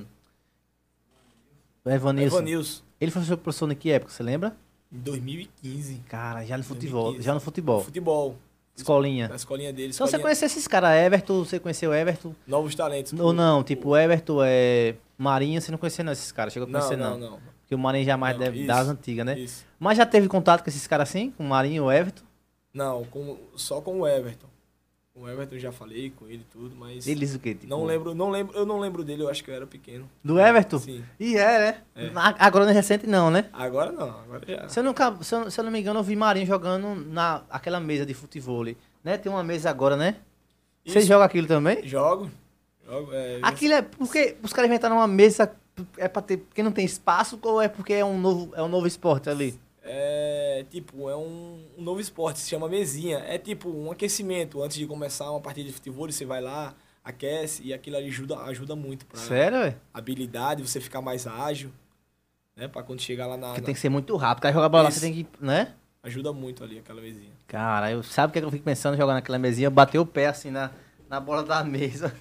Evanilson. 1.85 2.37
Evanilson. 2.37 2.83
Ele 3.01 3.11
foi 3.11 3.23
seu 3.25 3.39
professor 3.39 3.71
em 3.71 3.75
que 3.75 3.91
época, 3.91 4.13
você 4.13 4.23
lembra? 4.23 4.55
Em 4.93 4.99
2015. 4.99 6.03
Cara, 6.09 6.45
já 6.45 6.59
no 6.59 6.65
futebol. 6.65 7.05
2015. 7.05 7.27
Já 7.27 7.35
no 7.35 7.41
futebol. 7.41 7.85
Futebol. 7.85 8.37
Escolinha. 8.77 9.29
Na 9.29 9.37
escolinha 9.37 9.73
dele. 9.73 9.93
Então 9.93 10.07
você 10.07 10.17
escolinha- 10.17 10.23
conheceu 10.23 10.47
esses 10.47 10.67
caras, 10.67 10.91
Everton, 10.97 11.45
você 11.45 11.59
conheceu 11.59 11.93
Everton? 11.95 12.35
Novos 12.47 12.75
talentos. 12.75 13.13
Ou 13.19 13.33
não, 13.33 13.63
tipo, 13.63 13.97
Everton, 13.97 14.39
é... 14.43 14.95
Marinho, 15.19 15.61
você 15.61 15.71
não 15.71 15.79
conhecia 15.79 16.03
não 16.03 16.13
esses 16.13 16.33
caras, 16.33 16.53
chegou 16.53 16.67
a 16.69 16.71
Não, 16.73 16.81
conhecer 16.81 16.97
não, 16.97 17.19
não. 17.19 17.31
não. 17.33 17.41
Porque 17.71 17.77
o 17.77 17.79
Marinho 17.79 18.05
já 18.05 18.15
é 18.15 18.17
mais 18.17 18.37
Não, 18.37 18.45
deve- 18.45 18.59
isso, 18.59 18.67
das 18.67 18.89
antigas, 18.89 19.25
né? 19.25 19.39
Isso. 19.39 19.65
Mas 19.79 19.97
já 19.97 20.05
teve 20.05 20.27
contato 20.27 20.65
com 20.65 20.69
esses 20.69 20.89
caras 20.89 21.09
assim? 21.09 21.31
Com 21.31 21.45
o 21.45 21.49
Marinho, 21.49 21.85
o 21.85 21.93
Everton? 21.93 22.25
Não, 22.75 23.05
com, 23.05 23.39
só 23.55 23.81
com 23.81 24.01
o 24.01 24.09
Everton. 24.09 24.49
Com 25.15 25.21
o 25.23 25.29
Everton 25.29 25.55
eu 25.55 25.61
já 25.61 25.71
falei 25.71 26.11
com 26.11 26.27
ele 26.27 26.43
e 26.43 26.53
tudo, 26.53 26.75
mas. 26.75 27.07
Eles 27.07 27.33
o 27.33 27.39
quê? 27.39 27.55
Tipo, 27.55 27.69
Não 27.69 27.85
lembro, 27.85 28.13
não 28.13 28.29
lembro, 28.29 28.57
eu 28.59 28.67
não 28.67 28.81
lembro 28.81 29.05
dele, 29.05 29.23
eu 29.23 29.29
acho 29.29 29.45
que 29.45 29.53
eu 29.53 29.55
era 29.55 29.69
pequeno. 29.69 30.11
Do 30.25 30.41
Everton? 30.41 30.81
Sim. 30.81 31.05
E 31.21 31.37
é, 31.37 31.59
né? 31.61 31.83
É. 31.95 32.11
Agora 32.41 32.65
não 32.65 32.73
é 32.73 32.75
recente 32.75 33.07
não, 33.07 33.31
né? 33.31 33.49
Agora 33.53 33.93
não, 33.93 34.09
agora 34.21 34.43
já. 34.49 34.69
Se 34.69 34.81
eu, 34.81 34.83
nunca, 34.83 35.17
se, 35.23 35.33
eu, 35.33 35.49
se 35.49 35.61
eu 35.61 35.65
não 35.65 35.71
me 35.71 35.79
engano, 35.79 36.01
eu 36.01 36.03
vi 36.05 36.17
Marinho 36.17 36.47
jogando 36.47 36.97
na 37.09 37.43
aquela 37.49 37.79
mesa 37.79 38.05
de 38.05 38.15
futebol. 38.15 38.65
Né? 39.05 39.17
Tem 39.17 39.31
uma 39.31 39.45
mesa 39.45 39.71
agora, 39.71 39.97
né? 39.97 40.17
Você 40.85 40.99
Isso. 40.99 41.07
joga 41.07 41.25
aquilo 41.25 41.47
também? 41.47 41.87
Jogo. 41.87 42.29
Jogo. 42.85 43.13
É, 43.13 43.39
Aquilo 43.43 43.75
é 43.75 43.83
porque 43.83 44.37
os 44.43 44.53
caras 44.53 44.69
inventaram 44.69 44.97
uma 44.97 45.07
mesa 45.07 45.55
é 45.97 46.09
pra 46.09 46.23
ter 46.23 46.39
porque 46.39 46.63
não 46.63 46.73
tem 46.73 46.85
espaço 46.85 47.39
ou 47.43 47.61
é 47.61 47.69
porque 47.69 47.93
é 47.95 48.05
um 48.05 48.19
novo 48.21 48.53
é 48.55 48.63
um 48.63 48.69
novo 48.69 48.87
esporte 48.87 49.29
ali? 49.31 49.59
É 49.83 50.65
tipo, 50.71 51.09
é 51.09 51.17
um, 51.17 51.65
um 51.77 51.83
novo 51.83 52.01
esporte, 52.01 52.39
se 52.39 52.49
chama 52.51 52.69
mesinha. 52.69 53.19
É 53.21 53.39
tipo 53.39 53.69
um 53.71 53.91
aquecimento. 53.91 54.63
Antes 54.63 54.77
de 54.77 54.87
começar 54.87 55.31
uma 55.31 55.41
partida 55.41 55.67
de 55.69 55.73
futebol, 55.75 56.11
você 56.11 56.25
vai 56.25 56.41
lá, 56.41 56.75
aquece 57.03 57.63
e 57.65 57.73
aquilo 57.73 57.97
ali 57.97 58.09
ajuda, 58.09 58.37
ajuda 58.41 58.77
muito 58.77 59.07
pra 59.07 59.19
Sério, 59.19 59.75
habilidade, 59.93 60.63
você 60.63 60.81
ficar 60.81 61.01
mais 61.01 61.27
ágil. 61.27 61.71
Né? 62.55 62.69
Pra 62.69 62.83
quando 62.83 63.01
chegar 63.01 63.27
lá 63.27 63.37
na. 63.37 63.49
Porque 63.49 63.61
na- 63.63 63.67
tem 63.67 63.75
que 63.75 63.81
ser 63.81 63.89
muito 63.89 64.15
rápido. 64.17 64.39
O 64.41 64.43
cara 64.43 64.55
joga 64.55 64.69
bola, 64.69 64.85
lá, 64.85 64.91
você 64.91 65.01
tem 65.01 65.13
que, 65.15 65.27
né? 65.41 65.75
Ajuda 66.03 66.33
muito 66.33 66.63
ali 66.63 66.79
aquela 66.79 67.01
mesinha. 67.01 67.33
Cara, 67.47 67.91
eu 67.91 68.03
sabe 68.03 68.31
o 68.31 68.33
que, 68.33 68.39
é 68.39 68.43
que 68.43 68.47
eu 68.47 68.51
fico 68.51 68.65
pensando 68.65 68.97
jogar 68.97 69.15
naquela 69.15 69.39
mesinha, 69.39 69.71
bater 69.71 69.99
o 69.99 70.07
pé 70.07 70.27
assim 70.29 70.51
na, 70.51 70.71
na 71.09 71.19
bola 71.21 71.43
da 71.43 71.65
mesa. 71.65 72.15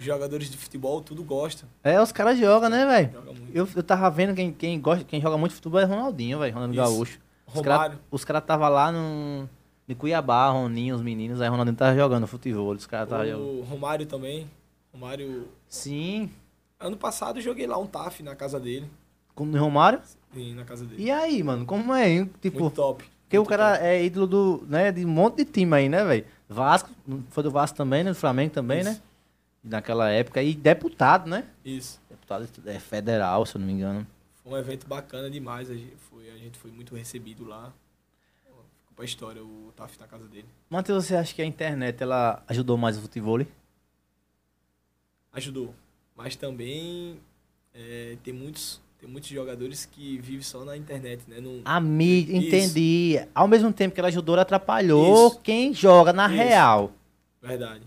Jogadores 0.00 0.50
de 0.50 0.56
futebol, 0.56 1.02
tudo 1.02 1.22
gosta. 1.22 1.66
É, 1.84 2.00
os 2.00 2.10
caras 2.10 2.38
jogam, 2.38 2.70
né, 2.70 2.86
velho? 2.86 3.36
Eu, 3.52 3.68
eu 3.76 3.82
tava 3.82 4.10
vendo 4.10 4.34
quem, 4.34 4.50
quem, 4.50 4.80
gosta, 4.80 5.04
quem 5.04 5.20
joga 5.20 5.36
muito 5.36 5.54
futebol 5.54 5.78
é 5.78 5.84
Ronaldinho, 5.84 6.38
velho, 6.38 6.54
Ronaldo 6.54 6.74
Isso. 6.74 6.82
Gaúcho. 6.82 7.18
Os 7.46 7.60
caras 7.60 8.24
cara 8.24 8.40
tava 8.40 8.68
lá 8.68 8.90
no, 8.90 9.46
em 9.86 9.94
Cuiabá, 9.94 10.48
Roninho, 10.48 10.94
os 10.94 11.02
meninos, 11.02 11.40
aí 11.40 11.48
o 11.48 11.50
Ronaldinho 11.50 11.76
tava 11.76 11.94
jogando 11.94 12.26
futebol, 12.26 12.72
os 12.72 12.86
caras 12.86 13.10
tava 13.10 13.26
jogando. 13.26 13.60
O 13.60 13.62
Romário 13.62 14.06
também. 14.06 14.48
Romário. 14.92 15.48
Sim, 15.68 16.30
Ano 16.78 16.96
passado 16.96 17.38
eu 17.38 17.42
joguei 17.42 17.66
lá 17.66 17.76
um 17.76 17.86
TAF 17.86 18.22
na 18.22 18.34
casa 18.34 18.58
dele. 18.58 18.86
como 19.34 19.52
no 19.52 19.58
Romário. 19.62 20.00
Sim, 20.32 20.54
na 20.54 20.64
casa 20.64 20.86
dele. 20.86 21.02
E 21.02 21.10
aí, 21.10 21.42
mano, 21.42 21.66
como 21.66 21.92
é, 21.92 22.08
hein? 22.08 22.30
Tipo, 22.40 22.60
muito 22.60 22.74
top. 22.74 23.04
porque 23.24 23.36
o 23.36 23.42
muito 23.42 23.50
cara 23.50 23.74
top. 23.76 23.84
é 23.84 24.02
ídolo 24.02 24.26
do, 24.26 24.64
né, 24.66 24.90
de 24.90 25.04
um 25.04 25.08
monte 25.08 25.38
de 25.38 25.44
time 25.44 25.76
aí, 25.76 25.88
né, 25.90 26.02
velho? 26.04 26.24
Vasco, 26.48 26.88
foi 27.28 27.42
do 27.42 27.50
Vasco 27.50 27.76
também, 27.76 28.02
né? 28.02 28.10
Do 28.10 28.16
Flamengo 28.16 28.52
também, 28.52 28.80
Isso. 28.80 28.90
né? 28.90 29.00
Naquela 29.62 30.10
época. 30.10 30.42
E 30.42 30.54
deputado, 30.54 31.28
né? 31.28 31.46
Isso. 31.64 32.00
Deputado 32.08 32.48
é 32.66 32.78
federal, 32.78 33.44
se 33.44 33.56
eu 33.56 33.60
não 33.60 33.66
me 33.66 33.72
engano. 33.74 34.06
Foi 34.42 34.52
um 34.52 34.56
evento 34.56 34.86
bacana 34.86 35.30
demais. 35.30 35.70
A 35.70 35.74
gente 35.74 35.96
foi, 36.10 36.30
a 36.30 36.36
gente 36.36 36.58
foi 36.58 36.70
muito 36.70 36.94
recebido 36.94 37.44
lá. 37.44 37.72
Ficou 38.44 38.94
pra 38.96 39.04
história 39.04 39.42
o 39.44 39.72
TAF 39.76 39.98
na 40.00 40.06
casa 40.06 40.26
dele. 40.26 40.46
Matheus, 40.68 41.04
você 41.04 41.14
acha 41.14 41.34
que 41.34 41.42
a 41.42 41.46
internet, 41.46 42.02
ela 42.02 42.42
ajudou 42.48 42.76
mais 42.78 42.96
o 42.96 43.02
futebol? 43.02 43.40
Ajudou. 45.32 45.74
Mas 46.16 46.36
também 46.36 47.18
é, 47.74 48.16
tem, 48.22 48.32
muitos, 48.32 48.80
tem 48.98 49.08
muitos 49.08 49.28
jogadores 49.30 49.86
que 49.86 50.18
vivem 50.18 50.42
só 50.42 50.64
na 50.64 50.76
internet, 50.76 51.22
né? 51.28 51.40
Não, 51.40 51.60
A 51.64 51.78
mídia, 51.80 52.36
Isso. 52.36 52.46
entendi. 52.46 53.20
Ao 53.34 53.46
mesmo 53.46 53.72
tempo 53.72 53.94
que 53.94 54.00
ela 54.00 54.08
ajudou, 54.08 54.34
ela 54.34 54.42
atrapalhou 54.42 55.28
Isso. 55.28 55.40
quem 55.40 55.72
joga 55.72 56.12
na 56.12 56.26
Isso. 56.26 56.36
real. 56.36 56.92
Verdade. 57.40 57.82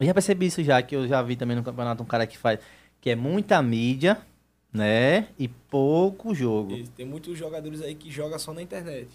Eu 0.00 0.06
já 0.06 0.14
percebi 0.14 0.46
isso 0.46 0.64
já, 0.64 0.80
que 0.80 0.96
eu 0.96 1.06
já 1.06 1.20
vi 1.20 1.36
também 1.36 1.54
no 1.54 1.62
campeonato 1.62 2.02
um 2.02 2.06
cara 2.06 2.26
que 2.26 2.38
faz, 2.38 2.58
que 3.02 3.10
é 3.10 3.14
muita 3.14 3.60
mídia, 3.60 4.18
né? 4.72 5.28
E 5.38 5.46
pouco 5.46 6.34
jogo. 6.34 6.82
Tem 6.96 7.04
muitos 7.04 7.36
jogadores 7.36 7.82
aí 7.82 7.94
que 7.94 8.10
jogam 8.10 8.38
só 8.38 8.54
na 8.54 8.62
internet. 8.62 9.10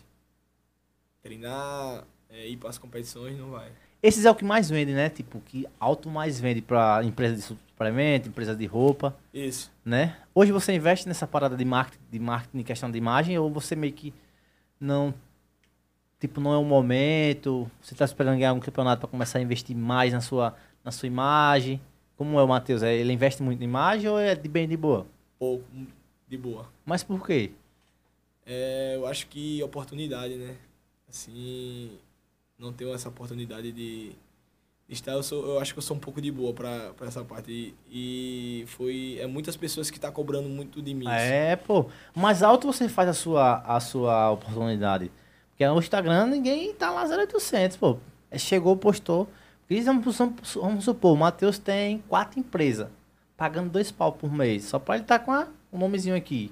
Treinar, 1.23 2.03
é, 2.29 2.47
ir 2.47 2.57
para 2.57 2.69
as 2.69 2.77
competições, 2.77 3.35
não 3.35 3.49
vai. 3.49 3.71
Esses 4.03 4.25
é 4.25 4.29
o 4.29 4.35
que 4.35 4.45
mais 4.45 4.69
vende, 4.69 4.93
né? 4.93 5.09
Tipo, 5.09 5.39
que 5.39 5.65
alto 5.79 6.07
mais 6.07 6.39
vende 6.39 6.61
pra 6.61 7.01
empresa 7.03 7.35
de 7.35 7.41
suplemento, 7.41 8.29
empresa 8.29 8.55
de 8.55 8.67
roupa, 8.67 9.17
Isso. 9.33 9.71
né? 9.83 10.17
Hoje 10.35 10.51
você 10.51 10.71
investe 10.71 11.07
nessa 11.07 11.25
parada 11.25 11.57
de 11.57 11.65
marketing, 11.65 12.03
de 12.11 12.19
marketing 12.19 12.59
em 12.59 12.63
questão 12.63 12.91
de 12.91 12.99
imagem, 12.99 13.35
ou 13.39 13.49
você 13.49 13.75
meio 13.75 13.93
que 13.93 14.13
não. 14.79 15.11
Tipo, 16.19 16.39
não 16.39 16.53
é 16.53 16.57
o 16.57 16.63
momento, 16.63 17.69
você 17.81 17.95
tá 17.95 18.05
esperando 18.05 18.37
ganhar 18.37 18.53
um 18.53 18.59
campeonato 18.59 18.99
pra 18.99 19.09
começar 19.09 19.39
a 19.39 19.41
investir 19.41 19.75
mais 19.75 20.13
na 20.13 20.21
sua, 20.21 20.55
na 20.85 20.91
sua 20.91 21.07
imagem. 21.07 21.81
Como 22.15 22.39
é 22.39 22.43
o 22.43 22.47
Matheus? 22.47 22.83
É, 22.83 22.95
Ele 22.95 23.11
investe 23.11 23.41
muito 23.41 23.59
em 23.61 23.65
imagem 23.65 24.07
ou 24.09 24.19
é 24.19 24.35
de 24.35 24.47
bem 24.47 24.67
de 24.67 24.77
boa? 24.77 25.05
Pouco, 25.39 25.65
de 26.27 26.37
boa. 26.37 26.69
Mas 26.85 27.03
por 27.03 27.25
quê? 27.25 27.51
É, 28.45 28.93
eu 28.95 29.07
acho 29.07 29.25
que 29.27 29.61
oportunidade, 29.63 30.35
né? 30.35 30.55
Assim, 31.09 31.91
não 32.59 32.71
tenho 32.71 32.93
essa 32.93 33.09
oportunidade 33.09 33.71
de, 33.71 34.11
de 34.87 34.93
estar. 34.93 35.13
Eu, 35.13 35.23
sou, 35.23 35.45
eu 35.45 35.59
acho 35.59 35.73
que 35.73 35.79
eu 35.79 35.83
sou 35.83 35.97
um 35.97 35.99
pouco 35.99 36.21
de 36.21 36.31
boa 36.31 36.53
pra, 36.53 36.93
pra 36.95 37.07
essa 37.07 37.23
parte. 37.23 37.51
E, 37.51 38.61
e 38.61 38.65
foi. 38.67 39.17
É 39.19 39.25
muitas 39.25 39.57
pessoas 39.57 39.89
que 39.89 39.99
tá 39.99 40.11
cobrando 40.11 40.47
muito 40.47 40.81
de 40.81 40.93
mim. 40.93 41.07
É, 41.09 41.55
pô. 41.55 41.87
Mais 42.15 42.43
alto 42.43 42.67
você 42.67 42.87
faz 42.87 43.09
a 43.09 43.13
sua, 43.13 43.57
a 43.61 43.79
sua 43.79 44.31
oportunidade. 44.31 45.11
Porque 45.49 45.67
no 45.67 45.79
Instagram 45.79 46.27
ninguém 46.27 46.73
tá 46.73 46.91
lá 46.91 47.03
0800, 47.03 47.77
pô. 47.77 47.97
É, 48.29 48.37
Chegou, 48.37 48.77
postou. 48.77 49.27
Porque 49.67 49.81
vamos, 49.81 50.17
vamos- 50.55 50.83
supor, 50.83 51.13
o 51.13 51.17
Matheus 51.17 51.57
tem 51.57 51.99
quatro 52.07 52.39
empresas, 52.39 52.87
pagando 53.35 53.69
dois 53.69 53.91
pau 53.91 54.11
por 54.11 54.31
mês, 54.31 54.65
só 54.65 54.77
pra 54.79 54.95
ele 54.95 55.03
tá 55.05 55.17
com 55.17 55.31
a, 55.31 55.47
o 55.71 55.77
nomezinho 55.77 56.15
aqui. 56.15 56.51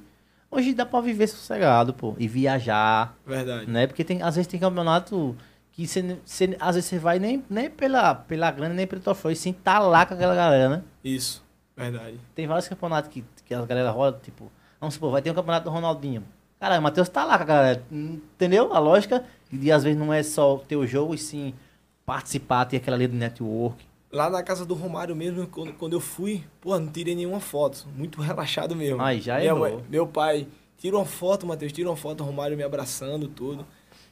Hoje 0.50 0.74
dá 0.74 0.86
pra 0.86 1.02
viver 1.02 1.28
sossegado, 1.28 1.94
pô, 1.94 2.16
e 2.20 2.28
viajar, 2.28 3.16
Verdade. 3.26 3.70
né? 3.70 3.88
Porque 3.88 4.04
tem, 4.04 4.22
às 4.22 4.36
vezes 4.36 4.48
tem 4.48 4.60
campeonato 4.60 5.36
que 5.72 5.88
você, 5.88 6.20
você- 6.26 6.56
às 6.60 6.76
vezes 6.76 6.90
você 6.90 7.00
vai 7.00 7.18
nem, 7.20 7.44
nem 7.50 7.70
pela, 7.70 8.14
pela 8.16 8.52
grana, 8.52 8.74
nem 8.74 8.86
pelo 8.88 9.02
troféu, 9.02 9.32
e 9.32 9.36
sim 9.36 9.54
tá 9.54 9.80
lá 9.80 10.06
com 10.06 10.14
aquela 10.14 10.36
galera, 10.36 10.70
né? 10.70 10.84
Isso. 11.04 11.44
Verdade. 11.76 12.20
Tem 12.36 12.46
vários 12.48 12.68
campeonatos 12.68 13.10
que, 13.12 13.24
que 13.46 13.54
a 13.54 13.66
galera 13.66 13.90
roda, 13.90 14.20
tipo, 14.24 14.52
vamos 14.80 14.94
supor, 14.96 15.12
vai 15.12 15.22
ter 15.24 15.32
um 15.32 15.36
campeonato 15.36 15.66
do 15.66 15.72
Ronaldinho. 15.72 16.24
Cara, 16.60 16.80
o 16.80 16.82
Matheus 16.84 17.10
tá 17.10 17.26
lá 17.26 17.36
com 17.38 17.44
a 17.44 17.48
galera. 17.48 17.84
Entendeu? 17.92 18.72
A 18.74 18.80
lógica 18.80 19.24
de 19.52 19.72
às 19.72 19.84
vezes 19.84 20.00
não 20.00 20.14
é 20.14 20.22
só 20.24 20.58
ter 20.68 20.76
o 20.76 20.86
jogo, 20.86 21.14
e 21.16 21.18
sim 21.18 21.54
participar, 22.06 22.66
ter 22.66 22.78
aquela 22.78 22.96
ali 22.98 23.08
do 23.08 23.16
network. 23.16 23.84
Lá 24.12 24.30
na 24.30 24.44
casa 24.44 24.66
do 24.66 24.74
Romário 24.74 25.16
mesmo, 25.16 25.48
quando, 25.48 25.74
quando 25.74 25.94
eu 25.94 26.00
fui, 26.00 26.44
pô, 26.62 26.78
não 26.80 26.88
tirei 26.92 27.16
nenhuma 27.16 27.40
foto. 27.40 27.88
Muito 27.96 28.20
relaxado 28.22 28.76
mesmo. 28.76 29.02
Aí, 29.02 29.20
já 29.20 29.36
Minha 29.38 29.48
errou. 29.48 29.60
mãe- 29.60 29.84
Meu 29.90 30.06
pai, 30.08 30.48
tira 30.78 30.96
uma 30.98 31.06
foto, 31.06 31.46
Matheus, 31.48 31.72
tira 31.72 31.90
uma 31.90 31.96
foto, 31.98 32.24
Romário 32.24 32.56
me 32.56 32.64
abraçando, 32.64 33.28
tudo. 33.28 33.66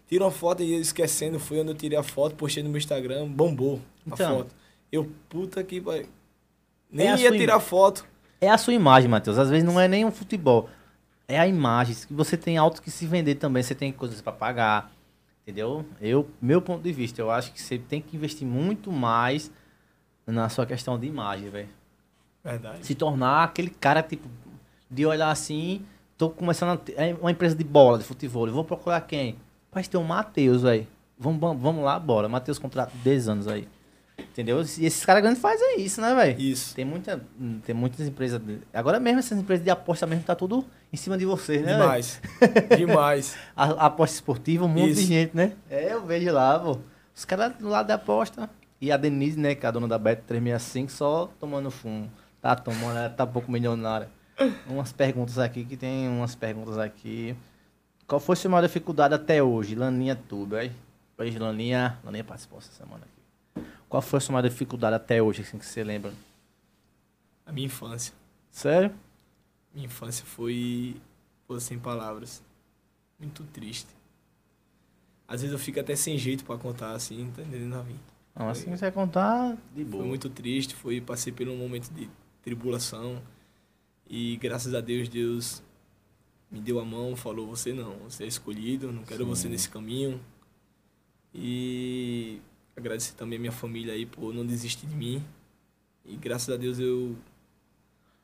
Tira 0.08 0.24
uma 0.26 0.32
foto 0.32 0.64
e 0.64 0.74
esquecendo, 0.80 1.40
fui 1.40 1.60
onde 1.60 1.70
eu 1.72 1.76
tirei 1.76 1.98
a 1.98 2.04
foto, 2.04 2.36
postei 2.36 2.64
no 2.64 2.70
meu 2.70 2.78
Instagram, 2.80 3.28
bombou 3.28 3.80
a 4.10 4.14
Então. 4.14 4.38
foto. 4.40 4.56
Eu, 4.92 5.10
puta 5.30 5.64
que 5.64 5.80
vai. 5.80 6.06
Nem 6.92 7.08
É 7.08 7.12
a 7.14 7.18
ia 7.18 7.30
sua 7.30 7.38
tirar 7.38 7.60
foto. 7.62 8.06
É 8.42 8.50
a 8.50 8.58
sua 8.58 8.74
imagem, 8.74 9.08
Matheus. 9.10 9.38
Às 9.38 9.50
vezes 9.50 9.64
não 9.64 9.80
é 9.80 9.88
nem 9.88 10.04
um 10.04 10.12
futebol. 10.12 10.68
É 11.28 11.40
a 11.40 11.48
imagem. 11.48 11.96
Você 12.10 12.36
tem 12.36 12.58
alto 12.58 12.82
que 12.82 12.92
se 12.92 13.06
vender 13.06 13.36
também. 13.36 13.64
Você 13.64 13.74
tem 13.74 13.94
coisas 13.94 14.20
pra 14.22 14.34
pagar. 14.34 14.92
Entendeu? 15.44 15.86
Eu, 16.00 16.30
meu 16.42 16.62
ponto 16.62 16.84
de 16.84 16.92
vista, 16.94 17.22
eu 17.22 17.32
acho 17.32 17.52
que 17.52 17.62
você 17.62 17.78
tem 17.78 18.02
que 18.02 18.16
investir 18.16 18.48
muito 18.48 18.92
mais 18.92 19.52
na 20.26 20.48
sua 20.50 20.66
questão 20.66 21.00
de 21.00 21.08
imagem, 21.08 21.50
velho. 21.50 21.70
Verdade. 22.44 22.84
se 22.86 22.96
tornar 22.96 23.44
aquele 23.44 23.70
cara, 23.70 24.02
tipo, 24.02 24.28
de 24.90 25.06
olhar 25.06 25.30
assim, 25.30 25.86
tô 26.18 26.30
começando 26.30 26.70
a 26.72 26.78
ter- 26.78 26.96
é 26.98 27.14
uma 27.14 27.30
empresa 27.30 27.56
de 27.56 27.64
bola, 27.64 28.00
de 28.00 28.04
futebol, 28.04 28.48
eu 28.48 28.54
vou 28.54 28.64
procurar 28.64 29.00
quem? 29.02 29.36
Mas 29.72 29.88
tem 29.88 30.00
o 30.00 30.04
Matheus, 30.04 30.64
velho. 30.64 30.88
Vamos, 31.18 31.40
vamos, 31.40 31.84
lá, 31.84 32.00
bora. 32.00 32.28
Matheus 32.28 32.58
contrato 32.58 32.92
de 32.94 32.98
10 33.00 33.30
anos 33.30 33.48
aí. 33.48 33.68
Entendeu? 34.32 34.58
E 34.62 34.86
esses 34.86 35.04
caras 35.04 35.22
grandes 35.22 35.42
fazem 35.42 35.82
isso, 35.82 36.00
né, 36.00 36.16
velho? 36.16 36.40
Isso. 36.40 36.74
Tem, 36.74 36.86
muita, 36.86 37.22
tem 37.66 37.76
muitas 37.76 38.08
empresas. 38.08 38.40
de- 38.42 38.60
Agora 38.74 38.98
mesmo, 39.00 39.20
essas 39.20 39.38
empresas 39.38 39.64
de 39.64 39.70
aposta 39.70 40.08
mesmo 40.08 40.24
tá 40.24 40.34
tudo 40.34 40.66
em 40.92 40.96
cima 40.96 41.18
de 41.18 41.26
vocês, 41.26 41.62
né? 41.64 41.74
Demais. 41.74 42.22
Demais. 42.78 43.36
A, 43.56 43.66
a 43.66 43.86
aposta 43.88 44.16
esportiva, 44.16 44.64
um 44.66 44.70
monte 44.70 44.86
de 44.94 45.00
Isso. 45.02 45.08
gente, 45.08 45.36
né? 45.36 45.52
É, 45.70 45.92
eu 45.94 46.06
vejo 46.06 46.32
lá, 46.32 46.58
pô. 46.58 46.80
Os 47.14 47.26
caras 47.26 47.54
do 47.58 47.68
lado 47.68 47.88
da 47.88 47.96
aposta. 47.96 48.50
E 48.80 48.92
a 48.92 48.98
Denise, 48.98 49.38
né, 49.38 49.54
que 49.54 49.64
é 49.66 49.70
a 49.70 49.72
dona 49.72 49.88
da 49.88 49.98
Bet 50.00 50.24
365, 50.26 50.92
só 50.92 51.30
tomando 51.40 51.70
fumo. 51.70 52.10
Tá 52.42 52.56
tomando, 52.56 52.98
ela 52.98 53.10
tá 53.10 53.28
pouco 53.28 53.52
milionária. 53.52 54.10
Umas 54.68 54.92
perguntas 54.92 55.38
aqui, 55.38 55.64
que 55.66 55.78
tem 55.78 56.08
umas 56.08 56.34
perguntas 56.36 56.78
aqui. 56.80 57.36
Qual 58.08 58.20
foi 58.20 58.34
a 58.34 58.36
sua 58.38 58.50
maior 58.50 58.66
dificuldade 58.66 59.14
até 59.14 59.44
hoje? 59.44 59.76
Laninha 59.76 60.16
tudo, 60.28 60.56
aí. 60.56 60.72
Beijo, 61.18 61.38
Laninha. 61.38 62.00
Laninha 62.04 62.24
participou 62.24 62.58
essa 62.58 62.72
semana 62.72 63.04
aqui. 63.04 63.21
Qual 63.92 64.02
foi 64.02 64.20
a 64.20 64.22
sua 64.22 64.32
maior 64.32 64.48
dificuldade 64.48 64.96
até 64.96 65.22
hoje, 65.22 65.42
assim, 65.42 65.58
que 65.58 65.66
você 65.66 65.84
lembra? 65.84 66.14
A 67.46 67.52
minha 67.52 67.66
infância. 67.66 68.14
Sério? 68.50 68.96
Minha 69.74 69.88
infância 69.88 70.26
foi, 70.26 70.96
foi 71.46 71.60
sem 71.60 71.78
palavras. 71.78 72.42
Muito 73.20 73.44
triste. 73.44 73.90
Às 75.28 75.42
vezes 75.42 75.52
eu 75.52 75.60
fico 75.60 75.78
até 75.78 75.94
sem 75.94 76.18
jeito 76.18 76.46
pra 76.46 76.58
contar, 76.58 76.94
assim, 76.94 77.30
tá 77.36 77.42
entendendo, 77.42 77.74
Ravi? 77.74 77.98
Não, 78.34 78.48
assim 78.48 78.70
você 78.70 78.80
vai 78.80 78.94
contar 78.94 79.58
de 79.76 79.84
boa. 79.84 80.04
Foi 80.04 80.08
muito 80.08 80.30
triste, 80.30 80.74
foi, 80.74 81.02
passei 81.02 81.34
por 81.34 81.46
um 81.50 81.58
momento 81.58 81.90
de 81.90 82.10
tribulação. 82.42 83.22
E 84.10 84.38
graças 84.38 84.74
a 84.74 84.80
Deus, 84.80 85.10
Deus 85.10 85.62
me 86.50 86.62
deu 86.62 86.80
a 86.80 86.86
mão, 86.86 87.14
falou, 87.18 87.46
você 87.46 87.74
não, 87.74 87.98
você 88.10 88.24
é 88.24 88.28
escolhido, 88.28 88.90
não 88.90 89.04
quero 89.04 89.26
Sim. 89.26 89.30
você 89.30 89.50
nesse 89.50 89.70
caminho. 89.70 90.22
E 91.36 92.40
agradecer 92.76 93.14
também 93.16 93.38
a 93.38 93.40
minha 93.40 93.52
família 93.52 93.94
aí 93.94 94.06
por 94.06 94.34
não 94.34 94.46
desistir 94.46 94.86
de 94.88 94.96
mim. 94.96 95.24
E 96.06 96.16
graças 96.16 96.54
a 96.54 96.58
Deus 96.58 96.80
eu 96.80 97.16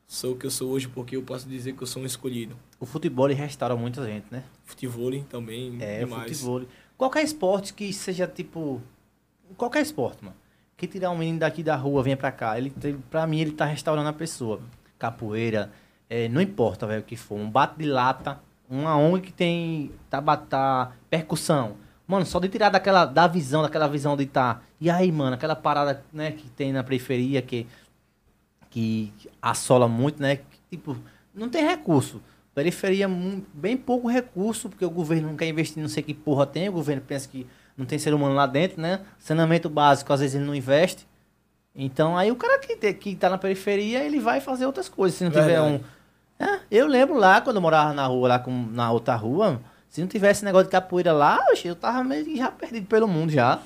sou 0.06 0.32
o 0.32 0.36
que 0.36 0.46
eu 0.46 0.50
sou 0.50 0.70
hoje 0.70 0.88
porque 0.88 1.16
eu 1.16 1.22
posso 1.22 1.48
dizer 1.48 1.74
que 1.74 1.82
eu 1.82 1.86
sou 1.86 2.02
um 2.02 2.06
escolhido. 2.06 2.56
O 2.80 2.86
futebol 2.86 3.26
restaura 3.28 3.76
muita 3.76 4.04
gente, 4.04 4.26
né? 4.30 4.44
Futebol 4.64 5.10
também, 5.24 5.76
É, 5.80 6.00
demais. 6.00 6.30
futebol. 6.32 6.62
Qualquer 6.96 7.22
esporte 7.22 7.74
que 7.74 7.92
seja 7.92 8.26
tipo. 8.26 8.82
Qualquer 9.56 9.82
esporte, 9.82 10.24
mano. 10.24 10.36
Que 10.76 10.86
tirar 10.86 11.10
um 11.10 11.18
menino 11.18 11.38
daqui 11.40 11.62
da 11.62 11.76
rua, 11.76 12.02
venha 12.02 12.16
pra 12.16 12.30
cá. 12.30 12.56
Ele, 12.58 12.70
pra 13.10 13.26
mim, 13.26 13.40
ele 13.40 13.52
tá 13.52 13.64
restaurando 13.64 14.08
a 14.08 14.12
pessoa. 14.12 14.60
Capoeira, 14.98 15.72
é, 16.08 16.28
não 16.28 16.40
importa, 16.40 16.86
velho, 16.86 17.00
o 17.02 17.04
que 17.04 17.16
for. 17.16 17.36
Um 17.36 17.50
bate 17.50 17.78
de 17.78 17.86
lata, 17.86 18.40
uma 18.68 18.96
ONG 18.96 19.26
que 19.26 19.32
tem. 19.32 19.90
Tá, 20.10 20.20
tá 20.36 20.92
percussão. 21.10 21.76
Mano, 22.08 22.24
só 22.24 22.40
de 22.40 22.48
tirar 22.48 22.70
daquela, 22.70 23.04
da 23.04 23.26
visão, 23.26 23.60
daquela 23.62 23.86
visão 23.86 24.16
de 24.16 24.24
tá. 24.26 24.62
E 24.80 24.88
aí, 24.88 25.12
mano, 25.12 25.34
aquela 25.34 25.54
parada, 25.54 26.02
né, 26.12 26.32
que 26.32 26.48
tem 26.48 26.72
na 26.72 26.82
periferia, 26.82 27.42
que, 27.42 27.66
que 28.70 29.12
assola 29.40 29.86
muito, 29.86 30.20
né? 30.20 30.38
tipo, 30.70 30.96
não 31.34 31.48
tem 31.48 31.64
recurso. 31.66 32.20
Periferia, 32.54 33.08
bem 33.52 33.76
pouco 33.76 34.08
recurso, 34.08 34.68
porque 34.68 34.84
o 34.84 34.90
governo 34.90 35.28
não 35.28 35.36
quer 35.36 35.46
investir, 35.48 35.80
não 35.82 35.88
sei 35.88 36.02
que 36.02 36.12
porra 36.14 36.44
tem, 36.46 36.68
o 36.68 36.72
governo 36.72 37.02
pensa 37.06 37.28
que 37.28 37.46
não 37.76 37.86
tem 37.86 37.98
ser 37.98 38.12
humano 38.12 38.34
lá 38.34 38.46
dentro, 38.46 38.80
né? 38.80 39.00
Saneamento 39.18 39.68
básico, 39.68 40.12
às 40.12 40.20
vezes 40.20 40.34
ele 40.34 40.44
não 40.44 40.54
investe. 40.54 41.06
Então, 41.74 42.16
aí 42.16 42.32
o 42.32 42.36
cara 42.36 42.58
que, 42.58 42.74
te- 42.74 42.94
que 42.94 43.14
tá 43.14 43.30
na 43.30 43.38
periferia, 43.38 44.02
ele 44.02 44.18
vai 44.18 44.40
fazer 44.40 44.66
outras 44.66 44.88
coisas. 44.88 45.16
Se 45.18 45.24
não 45.24 45.30
tiver 45.30 45.60
um. 45.60 45.80
É, 46.40 46.60
eu 46.70 46.86
lembro 46.88 47.16
lá, 47.16 47.40
quando 47.40 47.56
eu 47.56 47.62
morava 47.62 47.92
na 47.92 48.06
rua, 48.06 48.28
lá 48.28 48.38
com, 48.40 48.50
na 48.72 48.90
outra 48.90 49.14
rua, 49.14 49.60
se 49.88 50.00
não 50.00 50.08
tivesse 50.08 50.44
negócio 50.44 50.66
de 50.66 50.72
capoeira 50.72 51.12
lá, 51.12 51.38
eu 51.64 51.74
tava 51.76 52.02
meio 52.04 52.24
que 52.24 52.36
já 52.36 52.50
perdido 52.50 52.86
pelo 52.86 53.08
mundo 53.08 53.30
já. 53.32 53.60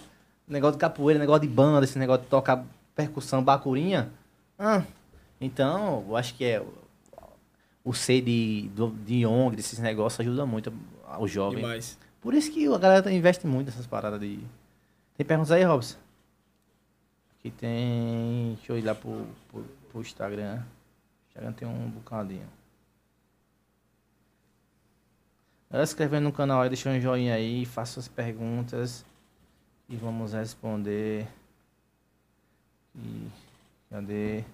Negócio 0.46 0.74
de 0.76 0.80
capoeira, 0.80 1.18
negócio 1.20 1.42
de 1.42 1.48
banda, 1.54 1.84
esse 1.84 1.98
negócio 1.98 2.22
de 2.24 2.28
tocar 2.28 2.64
percussão, 2.94 3.42
bacurinha. 3.42 4.10
Ah, 4.58 4.82
então, 5.40 6.04
eu 6.08 6.16
acho 6.16 6.34
que 6.34 6.44
é 6.44 6.62
o- 7.84 7.92
ser 7.94 8.20
de, 8.20 8.68
do- 8.74 8.90
de 8.90 9.24
ONG, 9.26 9.56
desses 9.56 9.78
negócios, 9.78 10.20
ajuda 10.20 10.44
muito 10.46 10.72
ao 11.06 11.26
jovem. 11.26 11.58
Demais. 11.60 11.98
Por 12.20 12.34
isso 12.34 12.52
que 12.52 12.66
a 12.72 12.78
galera 12.78 13.12
investe 13.12 13.46
muito 13.46 13.66
nessas 13.66 13.86
paradas 13.86 14.20
de. 14.20 14.38
Tem 15.16 15.26
perguntas 15.26 15.50
aí, 15.50 15.64
Robson? 15.64 15.96
Aqui 17.38 17.50
tem. 17.50 18.54
Deixa 18.56 18.72
eu 18.72 18.78
ir 18.78 18.82
lá 18.82 18.94
pro, 18.94 19.26
pro, 19.50 19.64
pro 19.90 20.00
Instagram. 20.00 20.58
O 20.60 21.28
Instagram 21.28 21.52
tem 21.52 21.66
um 21.66 21.88
bocadinho. 21.90 22.46
Se 25.72 25.78
inscrevendo 25.78 26.24
no 26.24 26.32
canal 26.32 26.60
aí, 26.60 26.68
deixa 26.68 26.90
um 26.90 27.00
joinha 27.00 27.34
aí, 27.34 27.64
faça 27.64 27.98
as 27.98 28.06
perguntas 28.06 29.06
e 29.88 29.96
vamos 29.96 30.34
responder. 30.34 31.26
E 32.94 33.26
cadê? 33.90 34.44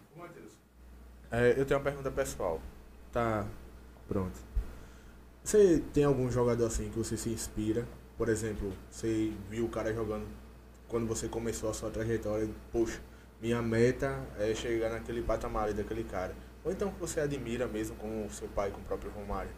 É, 1.28 1.54
eu 1.56 1.66
tenho 1.66 1.80
uma 1.80 1.84
pergunta 1.84 2.08
pessoal. 2.12 2.60
Tá 3.12 3.44
pronto. 4.06 4.38
Você 5.42 5.82
tem 5.92 6.04
algum 6.04 6.30
jogador 6.30 6.66
assim 6.66 6.88
que 6.88 6.96
você 6.96 7.16
se 7.16 7.30
inspira? 7.30 7.84
Por 8.16 8.28
exemplo, 8.28 8.72
você 8.88 9.32
viu 9.50 9.64
o 9.64 9.68
cara 9.68 9.92
jogando 9.92 10.26
quando 10.86 11.08
você 11.08 11.26
começou 11.26 11.68
a 11.68 11.74
sua 11.74 11.90
trajetória 11.90 12.48
poxa, 12.70 13.00
minha 13.42 13.60
meta 13.60 14.24
é 14.38 14.54
chegar 14.54 14.90
naquele 14.90 15.22
patamar 15.22 15.72
daquele 15.72 16.04
cara. 16.04 16.32
Ou 16.64 16.70
então 16.70 16.92
que 16.92 17.00
você 17.00 17.18
admira 17.18 17.66
mesmo 17.66 17.96
com 17.96 18.24
o 18.24 18.30
seu 18.30 18.46
pai, 18.46 18.70
com 18.70 18.80
o 18.80 18.84
próprio 18.84 19.10
Romário. 19.10 19.50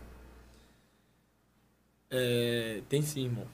É, 2.11 2.83
tem 2.89 3.01
sim, 3.03 3.27
irmão. 3.27 3.47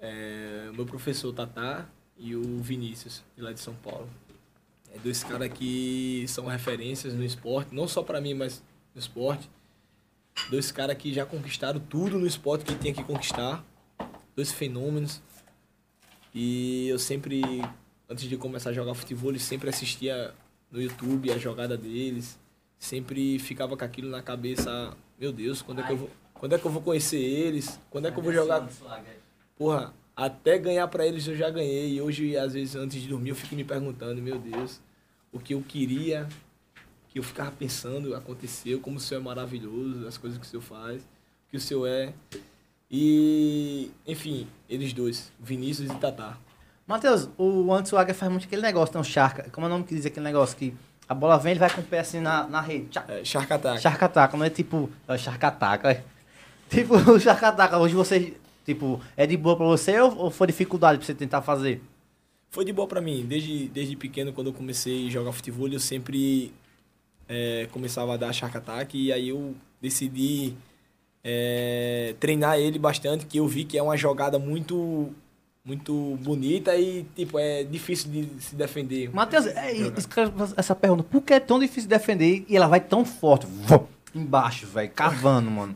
É, 0.00 0.70
meu 0.72 0.86
professor 0.86 1.32
Tatá 1.32 1.88
e 2.16 2.36
o 2.36 2.60
Vinícius, 2.60 3.24
de 3.36 3.42
lá 3.42 3.52
de 3.52 3.60
São 3.60 3.74
Paulo. 3.74 4.08
É 4.94 4.98
dois 4.98 5.24
caras 5.24 5.52
que 5.52 6.24
são 6.28 6.46
referências 6.46 7.14
no 7.14 7.24
esporte, 7.24 7.74
não 7.74 7.88
só 7.88 8.02
pra 8.02 8.20
mim, 8.20 8.34
mas 8.34 8.62
no 8.94 9.00
esporte. 9.00 9.50
Dois 10.50 10.70
caras 10.70 10.96
que 10.96 11.12
já 11.12 11.26
conquistaram 11.26 11.80
tudo 11.80 12.18
no 12.18 12.26
esporte 12.26 12.64
que 12.64 12.74
tinha 12.76 12.94
que 12.94 13.02
conquistar. 13.02 13.64
Dois 14.36 14.52
fenômenos. 14.52 15.20
E 16.32 16.88
eu 16.88 16.98
sempre, 16.98 17.42
antes 18.08 18.28
de 18.28 18.36
começar 18.36 18.70
a 18.70 18.72
jogar 18.72 18.94
futebol, 18.94 19.32
eu 19.32 19.40
sempre 19.40 19.68
assistia 19.68 20.34
no 20.70 20.80
YouTube 20.80 21.32
a 21.32 21.38
jogada 21.38 21.76
deles. 21.76 22.38
Sempre 22.78 23.38
ficava 23.38 23.76
com 23.76 23.84
aquilo 23.84 24.10
na 24.10 24.22
cabeça, 24.22 24.96
meu 25.18 25.32
Deus, 25.32 25.62
quando 25.62 25.80
é 25.80 25.86
que 25.86 25.92
eu 25.92 25.96
vou, 25.96 26.10
quando 26.44 26.52
é 26.52 26.58
que 26.58 26.66
eu 26.66 26.70
vou 26.70 26.82
conhecer 26.82 27.16
eles? 27.16 27.80
Quando 27.88 28.06
é 28.06 28.10
que 28.10 28.18
eu 28.18 28.22
vou 28.22 28.30
jogar 28.30 28.68
Porra, 29.56 29.94
até 30.14 30.58
ganhar 30.58 30.86
pra 30.88 31.06
eles 31.06 31.26
eu 31.26 31.34
já 31.34 31.48
ganhei. 31.48 31.94
E 31.94 32.02
hoje, 32.02 32.36
às 32.36 32.52
vezes, 32.52 32.76
antes 32.76 33.00
de 33.00 33.08
dormir, 33.08 33.30
eu 33.30 33.34
fico 33.34 33.54
me 33.54 33.64
perguntando, 33.64 34.20
meu 34.20 34.38
Deus, 34.38 34.78
o 35.32 35.38
que 35.38 35.54
eu 35.54 35.62
queria, 35.62 36.28
que 37.08 37.18
eu 37.18 37.22
ficava 37.22 37.50
pensando, 37.50 38.14
aconteceu, 38.14 38.78
como 38.78 38.98
o 38.98 39.00
Senhor 39.00 39.22
é 39.22 39.24
maravilhoso, 39.24 40.06
as 40.06 40.18
coisas 40.18 40.38
que 40.38 40.44
o 40.44 40.48
Senhor 40.50 40.60
faz, 40.60 41.00
o 41.00 41.50
que 41.50 41.56
o 41.56 41.60
Senhor 41.60 41.86
é. 41.86 42.12
E, 42.90 43.90
enfim, 44.06 44.46
eles 44.68 44.92
dois, 44.92 45.32
Vinícius 45.40 45.90
e 45.90 45.94
Tatá. 45.94 46.36
Matheus, 46.86 47.26
o 47.38 47.72
Anderson 47.72 47.96
Águia 47.96 48.12
faz 48.12 48.30
muito 48.30 48.44
aquele 48.44 48.60
negócio, 48.60 48.92
tem 48.92 49.00
um 49.00 49.04
charca. 49.04 49.48
Como 49.50 49.64
é 49.64 49.70
o 49.70 49.72
nome 49.72 49.84
que 49.84 49.94
diz 49.94 50.04
aquele 50.04 50.26
negócio? 50.26 50.58
Que 50.58 50.74
a 51.08 51.14
bola 51.14 51.38
vem, 51.38 51.52
ele 51.52 51.60
vai 51.60 51.70
com 51.70 51.80
o 51.80 51.84
pé 51.84 52.00
assim 52.00 52.20
na, 52.20 52.46
na 52.46 52.60
rede. 52.60 52.88
Tchac, 52.88 53.10
É, 53.10 53.24
Shark 53.24 53.50
Attack. 53.50 53.80
Charcataca, 53.80 54.36
não 54.36 54.44
é 54.44 54.50
tipo. 54.50 54.90
É 55.08 55.16
charcataca, 55.16 55.90
é. 55.90 56.04
Tipo, 56.74 56.96
o 57.12 57.20
charcataca, 57.20 57.78
hoje 57.78 57.94
você. 57.94 58.34
Tipo, 58.64 59.00
é 59.16 59.26
de 59.26 59.36
boa 59.36 59.56
pra 59.56 59.66
você 59.66 60.00
ou, 60.00 60.16
ou 60.16 60.30
foi 60.30 60.46
dificuldade 60.46 60.98
pra 60.98 61.06
você 61.06 61.14
tentar 61.14 61.42
fazer? 61.42 61.82
Foi 62.50 62.64
de 62.64 62.72
boa 62.72 62.88
pra 62.88 63.00
mim. 63.00 63.24
Desde, 63.26 63.68
desde 63.68 63.94
pequeno, 63.94 64.32
quando 64.32 64.48
eu 64.48 64.52
comecei 64.52 65.06
a 65.06 65.10
jogar 65.10 65.32
futebol, 65.32 65.68
eu 65.68 65.78
sempre 65.78 66.52
é, 67.28 67.68
começava 67.70 68.14
a 68.14 68.16
dar 68.16 68.32
Shark 68.32 68.56
Attack. 68.56 68.96
E 68.96 69.12
aí 69.12 69.28
eu 69.28 69.54
decidi 69.82 70.54
é, 71.22 72.14
treinar 72.18 72.58
ele 72.58 72.78
bastante, 72.78 73.26
que 73.26 73.38
eu 73.38 73.46
vi 73.46 73.64
que 73.64 73.76
é 73.76 73.82
uma 73.82 73.96
jogada 73.96 74.38
muito 74.38 75.12
muito 75.66 76.18
bonita 76.22 76.76
e, 76.76 77.06
tipo, 77.16 77.38
é 77.38 77.64
difícil 77.64 78.10
de 78.10 78.28
se 78.38 78.54
defender. 78.54 79.10
Matheus, 79.14 79.46
é, 79.46 79.72
essa 80.58 80.74
pergunta. 80.74 81.02
Por 81.04 81.22
que 81.22 81.32
é 81.32 81.40
tão 81.40 81.58
difícil 81.58 81.88
defender 81.88 82.44
e 82.46 82.54
ela 82.54 82.66
vai 82.66 82.80
tão 82.80 83.02
forte? 83.02 83.46
Vum, 83.46 83.86
embaixo, 84.14 84.66
velho, 84.66 84.90
cavando, 84.90 85.50
mano. 85.50 85.74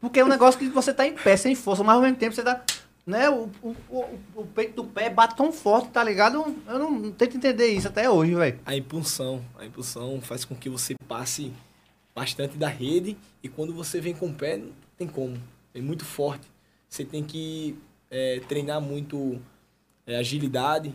Porque 0.00 0.20
é 0.20 0.24
um 0.24 0.28
negócio 0.28 0.58
que 0.58 0.68
você 0.68 0.92
tá 0.92 1.06
em 1.06 1.14
pé, 1.14 1.36
sem 1.36 1.54
força, 1.54 1.82
mas 1.82 1.96
ao 1.96 2.02
mesmo 2.02 2.16
tempo 2.16 2.34
você 2.34 2.42
tá. 2.42 2.62
Né, 3.06 3.28
o, 3.30 3.48
o, 3.62 3.74
o, 3.88 4.18
o 4.36 4.46
peito 4.46 4.82
do 4.82 4.84
pé 4.84 5.08
bate 5.08 5.34
tão 5.34 5.50
forte, 5.50 5.88
tá 5.88 6.04
ligado? 6.04 6.54
Eu 6.66 6.78
não, 6.78 6.90
não 6.90 7.10
tento 7.10 7.38
entender 7.38 7.68
isso 7.68 7.88
até 7.88 8.08
hoje, 8.08 8.34
velho. 8.34 8.60
A 8.66 8.76
impulsão, 8.76 9.42
a 9.58 9.64
impulsão 9.64 10.20
faz 10.20 10.44
com 10.44 10.54
que 10.54 10.68
você 10.68 10.94
passe 11.08 11.50
bastante 12.14 12.58
da 12.58 12.68
rede 12.68 13.16
e 13.42 13.48
quando 13.48 13.72
você 13.72 13.98
vem 13.98 14.12
com 14.12 14.26
o 14.26 14.34
pé, 14.34 14.58
não 14.58 14.72
tem 14.98 15.08
como. 15.08 15.38
É 15.74 15.80
muito 15.80 16.04
forte. 16.04 16.46
Você 16.86 17.02
tem 17.02 17.24
que 17.24 17.78
é, 18.10 18.40
treinar 18.46 18.78
muito 18.78 19.40
é, 20.06 20.16
agilidade 20.16 20.94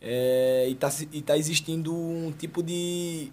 é, 0.00 0.66
e, 0.68 0.74
tá, 0.74 0.88
e 1.12 1.22
tá 1.22 1.36
existindo 1.36 1.94
um 1.94 2.32
tipo 2.32 2.62
de, 2.62 3.32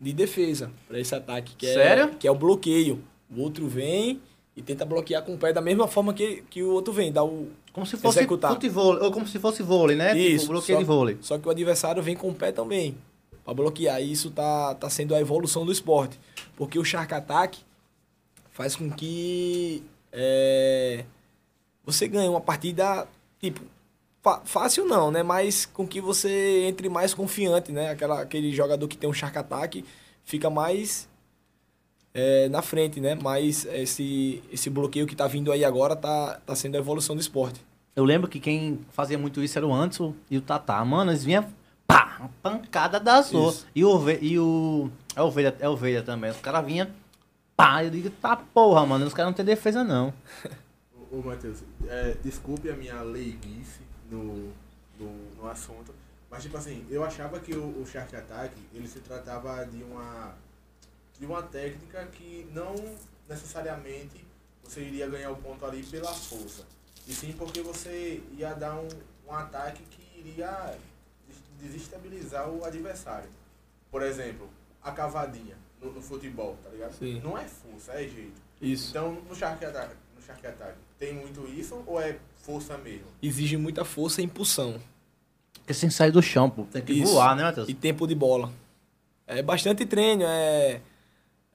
de 0.00 0.12
defesa 0.12 0.70
para 0.86 0.98
esse 0.98 1.14
ataque, 1.14 1.54
que 1.56 1.66
Sério? 1.66 2.04
é, 2.04 2.08
que 2.08 2.28
é 2.28 2.30
o 2.30 2.34
bloqueio. 2.34 3.02
O 3.30 3.40
outro 3.40 3.66
vem 3.66 4.20
e 4.56 4.62
tenta 4.62 4.84
bloquear 4.86 5.22
com 5.22 5.34
o 5.34 5.38
pé 5.38 5.52
da 5.52 5.60
mesma 5.60 5.86
forma 5.86 6.14
que, 6.14 6.42
que 6.48 6.62
o 6.62 6.70
outro 6.72 6.92
vem, 6.92 7.12
dá 7.12 7.22
o, 7.22 7.48
Como 7.72 7.84
se 7.86 7.96
fosse 7.98 8.20
Executar. 8.20 8.52
futebol, 8.52 8.96
ou 9.02 9.12
como 9.12 9.26
se 9.26 9.38
fosse 9.38 9.62
vôlei, 9.62 9.94
né? 9.96 10.16
Isso, 10.16 10.44
tipo, 10.44 10.52
bloqueio 10.54 10.78
só- 10.78 10.82
de 10.82 10.86
vôlei. 10.86 11.18
Só 11.20 11.38
que 11.38 11.46
o 11.46 11.50
adversário 11.50 12.02
vem 12.02 12.16
com 12.16 12.30
o 12.30 12.34
pé 12.34 12.50
também. 12.52 12.96
Pra 13.44 13.52
bloquear. 13.52 14.00
E 14.00 14.10
isso 14.10 14.30
tá, 14.30 14.74
tá 14.74 14.88
sendo 14.88 15.14
a 15.14 15.20
evolução 15.20 15.64
do 15.66 15.70
esporte. 15.70 16.18
Porque 16.56 16.78
o 16.78 16.84
Shark 16.84 17.12
Attack 17.12 17.58
faz 18.50 18.74
com 18.74 18.90
que 18.90 19.82
é, 20.10 21.04
você 21.84 22.08
ganhe 22.08 22.28
uma 22.28 22.40
partida, 22.40 23.06
tipo, 23.38 23.60
fácil 24.44 24.86
não, 24.86 25.10
né? 25.10 25.22
Mas 25.22 25.66
com 25.66 25.86
que 25.86 26.00
você 26.00 26.64
entre 26.66 26.88
mais 26.88 27.12
confiante, 27.14 27.70
né? 27.70 27.90
Aquela, 27.90 28.22
aquele 28.22 28.50
jogador 28.52 28.88
que 28.88 28.96
tem 28.96 29.08
um 29.08 29.12
Shark 29.12 29.36
Attack 29.36 29.84
fica 30.24 30.48
mais 30.50 31.06
é, 32.16 32.48
na 32.48 32.62
frente, 32.62 32.98
né? 32.98 33.14
Mas 33.14 33.66
esse, 33.66 34.42
esse 34.50 34.70
bloqueio 34.70 35.06
que 35.06 35.14
tá 35.14 35.26
vindo 35.26 35.52
aí 35.52 35.62
agora 35.62 35.94
tá, 35.94 36.40
tá 36.46 36.56
sendo 36.56 36.76
a 36.76 36.78
evolução 36.78 37.14
do 37.14 37.20
esporte. 37.20 37.60
Eu 37.94 38.04
lembro 38.04 38.26
que 38.28 38.40
quem 38.40 38.80
fazia 38.90 39.18
muito 39.18 39.42
isso 39.42 39.58
era 39.58 39.66
o 39.66 39.72
Anderson 39.72 40.14
e 40.30 40.38
o 40.38 40.40
Tatá. 40.40 40.82
Mano, 40.82 41.10
eles 41.10 41.22
vinham, 41.22 41.46
pá, 41.86 42.16
uma 42.18 42.30
pancada 42.42 42.98
das 42.98 43.26
Isso. 43.26 43.36
outras. 43.36 43.66
E 43.74 43.84
o, 43.84 44.10
e 44.10 44.38
o... 44.38 44.90
É 45.14 45.20
ovelha, 45.20 45.54
é 45.60 45.68
ovelha 45.68 46.02
também. 46.02 46.30
Os 46.30 46.38
caras 46.38 46.64
vinham 46.64 46.88
pá. 47.54 47.84
Eu 47.84 47.90
digo, 47.90 48.08
tá 48.10 48.34
porra, 48.36 48.86
mano, 48.86 49.06
os 49.06 49.12
caras 49.12 49.30
não 49.30 49.36
tem 49.36 49.44
defesa 49.44 49.84
não. 49.84 50.12
Ô, 51.12 51.18
ô 51.18 51.22
Matheus, 51.22 51.62
é, 51.86 52.16
desculpe 52.22 52.70
a 52.70 52.74
minha 52.74 53.02
leiguice 53.02 53.80
no, 54.10 54.52
no, 54.98 55.12
no 55.36 55.48
assunto, 55.48 55.94
mas 56.30 56.42
tipo 56.42 56.56
assim, 56.56 56.84
eu 56.90 57.04
achava 57.04 57.38
que 57.38 57.54
o, 57.54 57.80
o 57.80 57.86
Shark 57.86 58.14
Attack, 58.16 58.54
ele 58.74 58.88
se 58.88 59.00
tratava 59.00 59.64
de 59.66 59.82
uma, 59.82 60.34
de 61.18 61.26
uma 61.26 61.42
técnica 61.42 62.04
que 62.12 62.46
não 62.52 62.74
necessariamente 63.28 64.24
você 64.62 64.80
iria 64.80 65.06
ganhar 65.08 65.30
o 65.30 65.36
ponto 65.36 65.64
ali 65.64 65.82
pela 65.84 66.12
força, 66.12 66.64
e 67.06 67.12
sim 67.12 67.32
porque 67.38 67.60
você 67.62 68.20
ia 68.36 68.52
dar 68.54 68.74
um, 68.76 68.88
um 69.28 69.32
ataque 69.32 69.82
que 69.90 70.18
iria 70.18 70.76
des- 71.28 71.70
desestabilizar 71.70 72.48
o 72.48 72.64
adversário. 72.64 73.28
Por 73.90 74.02
exemplo, 74.02 74.48
a 74.82 74.90
cavadinha 74.90 75.56
no, 75.80 75.92
no 75.92 76.02
futebol, 76.02 76.56
tá 76.64 76.70
ligado? 76.70 76.92
Sim. 76.94 77.20
Não 77.22 77.38
é 77.38 77.44
força, 77.44 77.92
é 77.92 78.08
jeito. 78.08 78.40
Isso. 78.60 78.90
Então, 78.90 79.12
no 79.28 79.34
Shark 79.34 79.64
Attack, 79.64 79.94
no 80.16 80.22
Shark 80.22 80.44
Attack, 80.46 80.74
tem 80.98 81.14
muito 81.14 81.46
isso 81.48 81.82
ou 81.86 82.00
é 82.00 82.18
força 82.36 82.76
mesmo? 82.78 83.06
Exige 83.22 83.56
muita 83.56 83.84
força 83.84 84.20
e 84.20 84.24
impulsão. 84.24 84.80
Porque 85.54 85.74
sem 85.74 85.90
sair 85.90 86.10
do 86.10 86.22
chão, 86.22 86.48
pô. 86.48 86.64
Tem 86.64 86.80
que 86.82 86.92
Isso. 86.92 87.12
voar, 87.12 87.34
né, 87.36 87.42
Matheus? 87.42 87.68
E 87.68 87.74
tempo 87.74 88.06
de 88.06 88.14
bola. 88.14 88.52
É 89.26 89.42
bastante 89.42 89.84
treino, 89.84 90.22
é. 90.24 90.80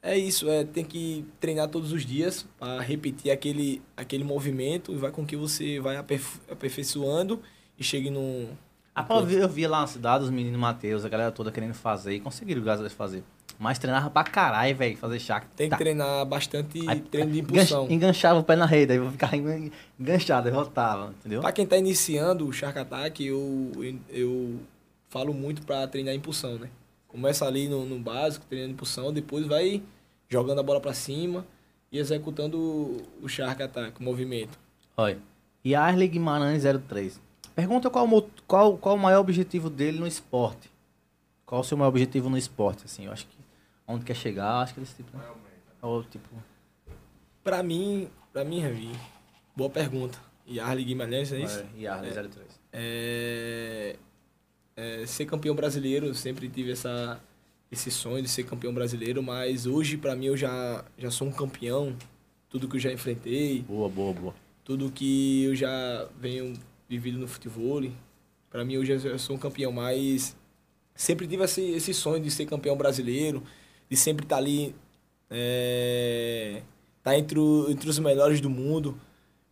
É 0.03 0.17
isso, 0.17 0.49
é, 0.49 0.63
tem 0.63 0.83
que 0.83 1.23
treinar 1.39 1.67
todos 1.67 1.91
os 1.91 2.03
dias 2.03 2.47
para 2.57 2.81
repetir 2.81 3.31
aquele, 3.31 3.81
aquele 3.95 4.23
movimento 4.23 4.91
e 4.91 4.95
vai 4.95 5.11
com 5.11 5.23
que 5.23 5.35
você 5.35 5.79
vai 5.79 5.95
aperf- 5.95 6.39
aperfeiçoando 6.49 7.39
e 7.77 7.83
chegue 7.83 8.09
num. 8.09 8.49
Ah, 8.95 9.05
eu 9.11 9.25
vi, 9.25 9.35
eu 9.35 9.47
vi 9.47 9.67
lá 9.67 9.81
na 9.81 9.87
cidade 9.87 10.23
os 10.23 10.31
meninos 10.31 10.59
Matheus, 10.59 11.05
a 11.05 11.09
galera 11.09 11.31
toda 11.31 11.51
querendo 11.51 11.75
fazer 11.75 12.15
e 12.15 12.19
conseguiram, 12.19 12.63
graças 12.63 12.81
a 12.81 12.83
Deus, 12.83 12.93
fazer. 12.93 13.23
Mas 13.59 13.77
treinava 13.77 14.09
pra 14.09 14.23
caralho, 14.23 14.75
velho, 14.75 14.97
fazer 14.97 15.19
chac. 15.19 15.45
Tem 15.55 15.69
que 15.69 15.77
treinar 15.77 16.25
bastante 16.25 16.79
Aí, 16.89 16.99
treino 16.99 17.31
de 17.31 17.39
impulsão. 17.41 17.87
Enganchava 17.89 18.39
o 18.39 18.43
pé 18.43 18.55
na 18.55 18.65
rede, 18.65 18.93
aí 18.93 18.97
eu 18.97 19.11
ficava 19.11 19.37
engan- 19.37 19.69
enganchado, 19.99 20.47
aí 20.47 20.53
voltava, 20.53 21.13
entendeu? 21.19 21.41
Para 21.41 21.51
quem 21.51 21.67
tá 21.67 21.77
iniciando 21.77 22.47
o 22.47 22.51
Shark 22.51 22.79
Attack, 22.79 23.23
eu, 23.23 23.71
eu, 24.09 24.59
falo 25.11 25.33
muito 25.33 25.61
para 25.63 25.85
treinar 25.87 26.15
impulsão, 26.15 26.57
né? 26.57 26.69
Começa 27.11 27.45
ali 27.45 27.67
no, 27.67 27.85
no 27.85 27.99
básico, 27.99 28.45
treinando 28.45 28.73
impulsão, 28.73 29.11
depois 29.11 29.45
vai 29.45 29.83
jogando 30.29 30.59
a 30.59 30.63
bola 30.63 30.79
para 30.79 30.93
cima 30.93 31.45
e 31.91 31.99
executando 31.99 32.57
o, 33.21 33.27
Shark 33.27 33.61
Attack, 33.61 33.99
o 33.99 34.03
movimento. 34.03 34.57
Olha. 34.95 35.19
E 35.63 35.75
Arley 35.75 36.07
Guimarães 36.07 36.63
03. 36.63 37.19
Pergunta 37.53 37.89
qual, 37.89 38.07
qual, 38.47 38.77
qual 38.77 38.95
o 38.95 38.99
maior 38.99 39.19
objetivo 39.19 39.69
dele 39.69 39.99
no 39.99 40.07
esporte. 40.07 40.71
Qual 41.45 41.59
o 41.59 41.63
seu 41.63 41.77
maior 41.77 41.89
objetivo 41.89 42.29
no 42.29 42.37
esporte, 42.37 42.85
assim? 42.85 43.05
Eu 43.05 43.11
acho 43.11 43.27
que 43.27 43.35
onde 43.85 44.05
quer 44.05 44.15
chegar, 44.15 44.61
acho 44.61 44.73
que 44.73 44.79
desse 44.79 44.95
tipo, 44.95 45.15
né? 45.17 45.23
Ou 45.81 46.01
tipo... 46.05 46.29
Para 47.43 47.61
mim, 47.61 48.07
para 48.31 48.45
mim, 48.45 48.61
Ravi, 48.61 48.91
boa 49.53 49.69
pergunta. 49.69 50.17
E 50.47 50.59
Arley 50.59 50.85
Guimarães, 50.85 51.33
é 51.33 51.39
isso? 51.41 51.59
É, 51.59 51.65
e 51.75 51.87
Arley 51.87 52.11
03. 52.11 52.31
É, 52.71 53.97
é, 54.75 55.05
ser 55.05 55.25
campeão 55.25 55.55
brasileiro, 55.55 56.13
sempre 56.15 56.47
tive 56.49 56.71
essa, 56.71 57.19
esse 57.71 57.91
sonho 57.91 58.21
de 58.21 58.29
ser 58.29 58.43
campeão 58.43 58.73
brasileiro, 58.73 59.21
mas 59.23 59.65
hoje, 59.65 59.97
para 59.97 60.15
mim, 60.15 60.25
eu 60.27 60.37
já, 60.37 60.83
já 60.97 61.11
sou 61.11 61.27
um 61.27 61.31
campeão. 61.31 61.95
Tudo 62.49 62.67
que 62.67 62.75
eu 62.75 62.79
já 62.81 62.91
enfrentei, 62.91 63.61
Boa, 63.61 63.87
boa, 63.87 64.13
boa. 64.13 64.35
tudo 64.65 64.91
que 64.91 65.43
eu 65.45 65.55
já 65.55 66.07
venho 66.19 66.53
vivido 66.89 67.17
no 67.17 67.25
futebol, 67.27 67.81
para 68.49 68.65
mim 68.65 68.75
hoje 68.77 68.91
eu 68.91 68.99
já 68.99 69.17
sou 69.17 69.37
um 69.37 69.39
campeão, 69.39 69.71
mas 69.71 70.35
sempre 70.93 71.25
tive 71.25 71.43
esse, 71.45 71.61
esse 71.71 71.93
sonho 71.93 72.21
de 72.21 72.29
ser 72.29 72.45
campeão 72.45 72.75
brasileiro, 72.75 73.41
de 73.89 73.95
sempre 73.95 74.25
estar 74.25 74.35
ali, 74.35 74.75
é, 75.29 76.61
tá 77.01 77.17
entre, 77.17 77.39
o- 77.39 77.69
entre 77.71 77.89
os 77.89 77.97
melhores 77.99 78.41
do 78.41 78.49
mundo. 78.49 78.99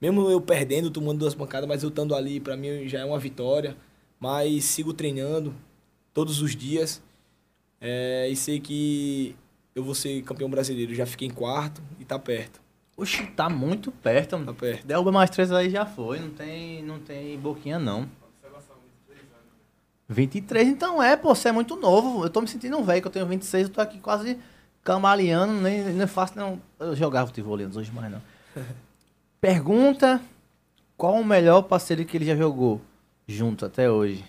Mesmo 0.02 0.30
eu 0.30 0.42
perdendo, 0.42 0.92
tomando 0.92 1.20
duas 1.20 1.34
pancadas, 1.34 1.68
mas 1.68 1.84
eu 1.84 1.90
estando 1.90 2.14
ali, 2.14 2.40
para 2.42 2.56
mim 2.58 2.88
já 2.88 3.00
é 3.00 3.06
uma 3.06 3.18
vitória. 3.20 3.76
Mas 4.20 4.66
sigo 4.66 4.94
treinando 4.94 5.54
todos 6.14 6.42
os 6.42 6.56
dias 6.56 7.02
é, 7.80 8.28
e 8.30 8.36
sei 8.36 8.60
que 8.60 9.36
eu 9.74 9.84
vou 9.84 9.96
ser 9.96 10.22
campeão 10.24 10.50
brasileiro. 10.50 10.94
Já 10.94 11.06
fiquei 11.06 11.28
em 11.28 11.32
quarto 11.32 11.82
e 12.00 12.06
tá 12.06 12.20
perto. 12.20 12.60
Oxi, 12.98 13.26
tá 13.28 13.50
muito 13.50 13.92
perto, 13.92 14.38
Tá 14.44 14.54
perto. 14.54 14.86
Derruba 14.86 15.12
mais 15.12 15.30
três 15.30 15.52
aí 15.52 15.70
já 15.70 15.86
foi, 15.86 16.20
não 16.20 16.32
tem, 16.32 16.84
não 16.84 17.00
tem 17.00 17.40
boquinha 17.40 17.80
não. 17.80 18.10
23, 20.12 20.68
então 20.68 21.02
é, 21.02 21.16
pô, 21.16 21.36
você 21.36 21.50
é 21.50 21.52
muito 21.52 21.76
novo. 21.76 22.26
Eu 22.26 22.30
tô 22.32 22.42
me 22.42 22.48
sentindo 22.48 22.84
velho, 22.84 23.00
que 23.00 23.08
eu 23.08 23.12
tenho 23.12 23.28
26, 23.28 23.68
eu 23.68 23.74
tô 23.74 23.80
aqui 23.80 24.00
quase 24.00 24.40
cambaleando, 24.84 25.54
nem, 25.54 25.84
nem 25.84 26.02
é 26.02 26.08
fácil 26.08 26.38
não. 26.38 26.62
Eu 26.80 26.96
jogava 26.96 27.28
futebol 27.28 27.54
hoje 27.54 27.92
mais 27.92 28.12
não. 28.12 28.22
Pergunta: 29.40 30.20
qual 30.98 31.14
o 31.14 31.24
melhor 31.24 31.62
parceiro 31.62 32.04
que 32.06 32.18
ele 32.18 32.26
já 32.26 32.36
jogou 32.36 32.82
junto 33.30 33.66
até 33.66 33.90
hoje? 33.90 34.24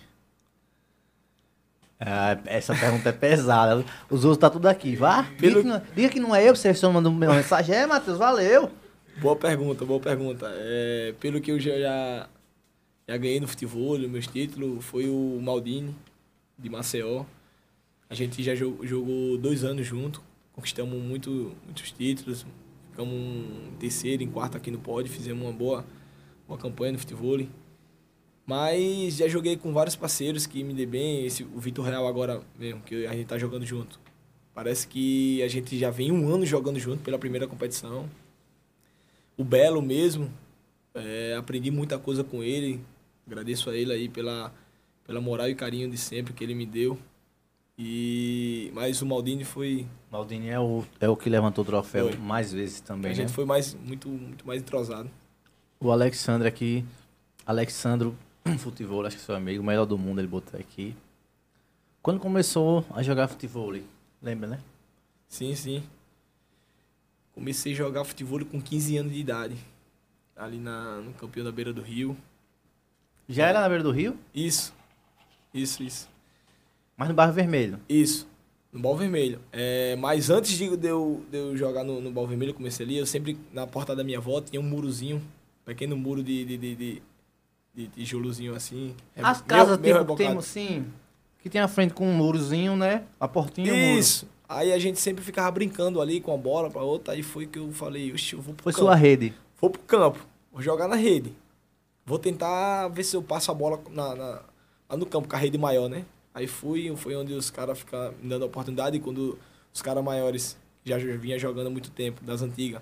Ah, 1.99 2.37
essa 2.45 2.73
pergunta 2.75 3.09
é 3.09 3.11
pesada. 3.11 3.85
Os 4.09 4.25
outros 4.25 4.37
tá 4.39 4.49
tudo 4.49 4.67
aqui, 4.67 4.95
vá. 4.95 5.21
Diga, 5.21 5.37
Pelo- 5.37 5.61
que 5.61 5.67
não, 5.67 5.81
diga 5.95 6.09
que 6.09 6.19
não 6.19 6.35
é 6.35 6.47
eu, 6.49 6.55
você 6.55 6.73
só 6.73 6.91
mandou 6.91 7.11
uma 7.11 7.33
mensagem. 7.35 7.75
É, 7.75 7.85
Matheus, 7.85 8.17
valeu. 8.17 8.71
Boa 9.17 9.35
pergunta, 9.35 9.85
boa 9.85 9.99
pergunta. 9.99 10.47
É, 10.51 11.13
pelo 11.19 11.39
que 11.39 11.51
eu 11.51 11.59
já, 11.59 11.77
já, 11.77 12.29
já 13.07 13.17
ganhei 13.17 13.39
no 13.39 13.47
futebol, 13.47 13.99
meus 13.99 14.25
títulos, 14.25 14.83
foi 14.83 15.07
o 15.09 15.39
Maldini, 15.41 15.95
de 16.57 16.69
Maceió. 16.69 17.25
A 18.09 18.15
gente 18.15 18.41
já 18.41 18.55
jo- 18.55 18.79
jogou 18.83 19.37
dois 19.37 19.63
anos 19.63 19.85
junto, 19.85 20.23
conquistamos 20.53 20.99
muito, 20.99 21.55
muitos 21.65 21.91
títulos, 21.91 22.45
ficamos 22.89 23.13
em 23.13 23.75
terceiro, 23.79 24.23
em 24.23 24.27
quarto 24.27 24.57
aqui 24.57 24.71
no 24.71 24.79
pódio, 24.79 25.11
fizemos 25.11 25.43
uma 25.43 25.53
boa, 25.53 25.85
boa 26.47 26.57
campanha 26.59 26.93
no 26.93 26.99
futebol. 26.99 27.39
Mas 28.51 29.15
já 29.15 29.29
joguei 29.29 29.55
com 29.55 29.71
vários 29.71 29.95
parceiros 29.95 30.45
que 30.45 30.61
me 30.61 30.73
dê 30.73 30.85
bem, 30.85 31.25
esse, 31.25 31.41
o 31.41 31.57
Vitor 31.57 31.85
Real 31.85 32.05
agora 32.05 32.41
mesmo, 32.59 32.81
que 32.81 33.07
a 33.07 33.13
gente 33.13 33.25
tá 33.25 33.37
jogando 33.37 33.65
junto. 33.65 33.97
Parece 34.53 34.85
que 34.85 35.41
a 35.41 35.47
gente 35.47 35.79
já 35.79 35.89
vem 35.89 36.11
um 36.11 36.27
ano 36.27 36.45
jogando 36.45 36.77
junto 36.77 37.01
pela 37.01 37.17
primeira 37.17 37.47
competição. 37.47 38.09
O 39.37 39.43
Belo 39.45 39.81
mesmo, 39.81 40.29
é, 40.93 41.33
aprendi 41.39 41.71
muita 41.71 41.97
coisa 41.97 42.25
com 42.25 42.43
ele. 42.43 42.81
Agradeço 43.25 43.69
a 43.69 43.73
ele 43.73 43.93
aí 43.93 44.09
pela, 44.09 44.53
pela 45.07 45.21
moral 45.21 45.47
e 45.47 45.55
carinho 45.55 45.89
de 45.89 45.97
sempre 45.97 46.33
que 46.33 46.43
ele 46.43 46.53
me 46.53 46.65
deu. 46.65 46.99
E 47.79 48.69
mas 48.73 49.01
o 49.01 49.05
Maldini 49.05 49.45
foi 49.45 49.87
Maldini 50.11 50.49
é 50.49 50.59
o, 50.59 50.83
é 50.99 51.07
o 51.07 51.15
que 51.15 51.29
levantou 51.29 51.63
o 51.63 51.65
troféu 51.65 52.09
Foi. 52.09 52.17
mais 52.17 52.51
vezes 52.51 52.81
a 52.81 52.87
também, 52.87 53.11
né? 53.11 53.15
gente 53.15 53.31
foi 53.31 53.45
mais 53.45 53.73
muito 53.75 54.09
muito 54.09 54.45
mais 54.45 54.61
entrosado. 54.61 55.09
O 55.79 55.89
Alexandre 55.89 56.49
aqui, 56.49 56.83
Alexandro 57.45 58.13
Futebol, 58.59 59.05
acho 59.05 59.17
que 59.17 59.23
seu 59.23 59.35
amigo, 59.35 59.61
o 59.61 59.65
melhor 59.65 59.85
do 59.85 59.97
mundo, 59.97 60.19
ele 60.19 60.27
botou 60.27 60.59
aqui. 60.59 60.95
Quando 62.01 62.19
começou 62.19 62.85
a 62.91 63.03
jogar 63.03 63.27
futebol, 63.27 63.73
lembra, 64.21 64.49
né? 64.49 64.59
Sim, 65.27 65.55
sim. 65.55 65.83
Comecei 67.33 67.73
a 67.73 67.75
jogar 67.75 68.03
futebol 68.03 68.43
com 68.45 68.61
15 68.61 68.97
anos 68.97 69.13
de 69.13 69.19
idade. 69.19 69.55
Ali 70.35 70.57
na, 70.57 70.97
no 70.97 71.13
campeão 71.13 71.43
da 71.43 71.51
beira 71.51 71.71
do 71.71 71.81
rio. 71.81 72.17
Já 73.29 73.47
era 73.47 73.61
na 73.61 73.69
beira 73.69 73.83
do 73.83 73.91
rio, 73.91 74.17
Isso. 74.33 74.73
Isso, 75.53 75.83
isso. 75.83 76.09
mas 76.95 77.09
no 77.09 77.13
bairro 77.13 77.33
vermelho. 77.33 77.79
Isso, 77.87 78.27
no 78.71 78.79
Bal 78.79 78.95
Vermelho. 78.95 79.39
É, 79.51 79.95
mas 79.97 80.29
antes 80.29 80.57
de 80.57 80.75
de 80.77 80.87
eu, 80.87 81.23
de 81.29 81.37
eu 81.37 81.57
jogar 81.57 81.83
no, 81.83 81.99
no 81.99 82.11
Bal 82.11 82.25
Vermelho, 82.25 82.53
comecei 82.53 82.85
ali, 82.85 82.97
eu 82.97 83.05
sempre, 83.05 83.37
na 83.51 83.67
porta 83.67 83.95
da 83.95 84.03
minha 84.03 84.17
avó, 84.17 84.39
tinha 84.41 84.59
um 84.59 84.63
murozinho, 84.63 85.17
um 85.17 85.65
pequeno 85.65 85.97
muro 85.97 86.23
de, 86.23 86.45
de, 86.45 86.57
de, 86.75 87.01
de, 87.73 87.87
tijolozinho 87.87 88.55
assim. 88.55 88.95
As 89.15 89.37
meio- 89.37 89.45
casas, 89.47 89.77
meio 89.79 89.93
tipo, 89.95 89.99
rebocado. 90.13 90.29
tem 90.29 90.37
assim, 90.37 90.85
que 91.39 91.49
tem 91.49 91.61
a 91.61 91.67
frente 91.67 91.93
com 91.93 92.07
um 92.07 92.13
murozinho, 92.13 92.75
né? 92.75 93.03
A 93.19 93.27
portinha. 93.27 93.97
Isso. 93.97 94.27
Aí 94.47 94.73
a 94.73 94.77
gente 94.79 94.99
sempre 94.99 95.23
ficava 95.23 95.49
brincando 95.49 96.01
ali 96.01 96.19
com 96.19 96.33
a 96.33 96.37
bola 96.37 96.69
pra 96.69 96.81
outra, 96.81 97.13
aí 97.13 97.23
foi 97.23 97.47
que 97.47 97.57
eu 97.57 97.71
falei, 97.71 98.11
oxe, 98.11 98.33
eu 98.33 98.41
vou 98.41 98.53
pro 98.53 98.63
Foi 98.63 98.73
campo. 98.73 98.83
sua 98.85 98.95
rede. 98.95 99.33
Vou 99.59 99.69
pro 99.69 99.81
campo, 99.83 100.19
vou 100.51 100.61
jogar 100.61 100.87
na 100.87 100.95
rede. 100.95 101.33
Vou 102.05 102.19
tentar 102.19 102.89
ver 102.89 103.03
se 103.03 103.15
eu 103.15 103.21
passo 103.23 103.49
a 103.51 103.53
bola 103.53 103.79
na, 103.91 104.13
na- 104.15 104.41
lá 104.89 104.97
no 104.97 105.05
campo, 105.05 105.29
com 105.29 105.35
a 105.35 105.39
rede 105.39 105.57
maior, 105.57 105.87
né? 105.87 106.03
Aí 106.33 106.47
fui, 106.47 106.93
foi 106.97 107.15
onde 107.15 107.33
os 107.33 107.49
caras 107.49 107.79
ficam 107.79 108.13
me 108.21 108.27
dando 108.27 108.43
a 108.43 108.45
oportunidade, 108.47 108.97
e 108.97 108.99
quando 108.99 109.37
os 109.73 109.81
caras 109.81 110.03
maiores 110.03 110.57
já 110.83 110.97
vinha 110.97 111.39
jogando 111.39 111.67
há 111.67 111.69
muito 111.69 111.89
tempo, 111.91 112.21
das 112.23 112.41
antigas. 112.41 112.81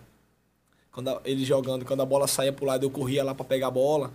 Quando 0.91 1.09
a- 1.09 1.21
eles 1.23 1.45
jogando, 1.47 1.85
quando 1.85 2.01
a 2.01 2.05
bola 2.05 2.25
saía 2.27 2.51
pro 2.51 2.65
lado, 2.65 2.83
eu 2.85 2.89
corria 2.89 3.23
lá 3.23 3.35
pra 3.35 3.45
pegar 3.45 3.67
a 3.67 3.71
bola. 3.71 4.11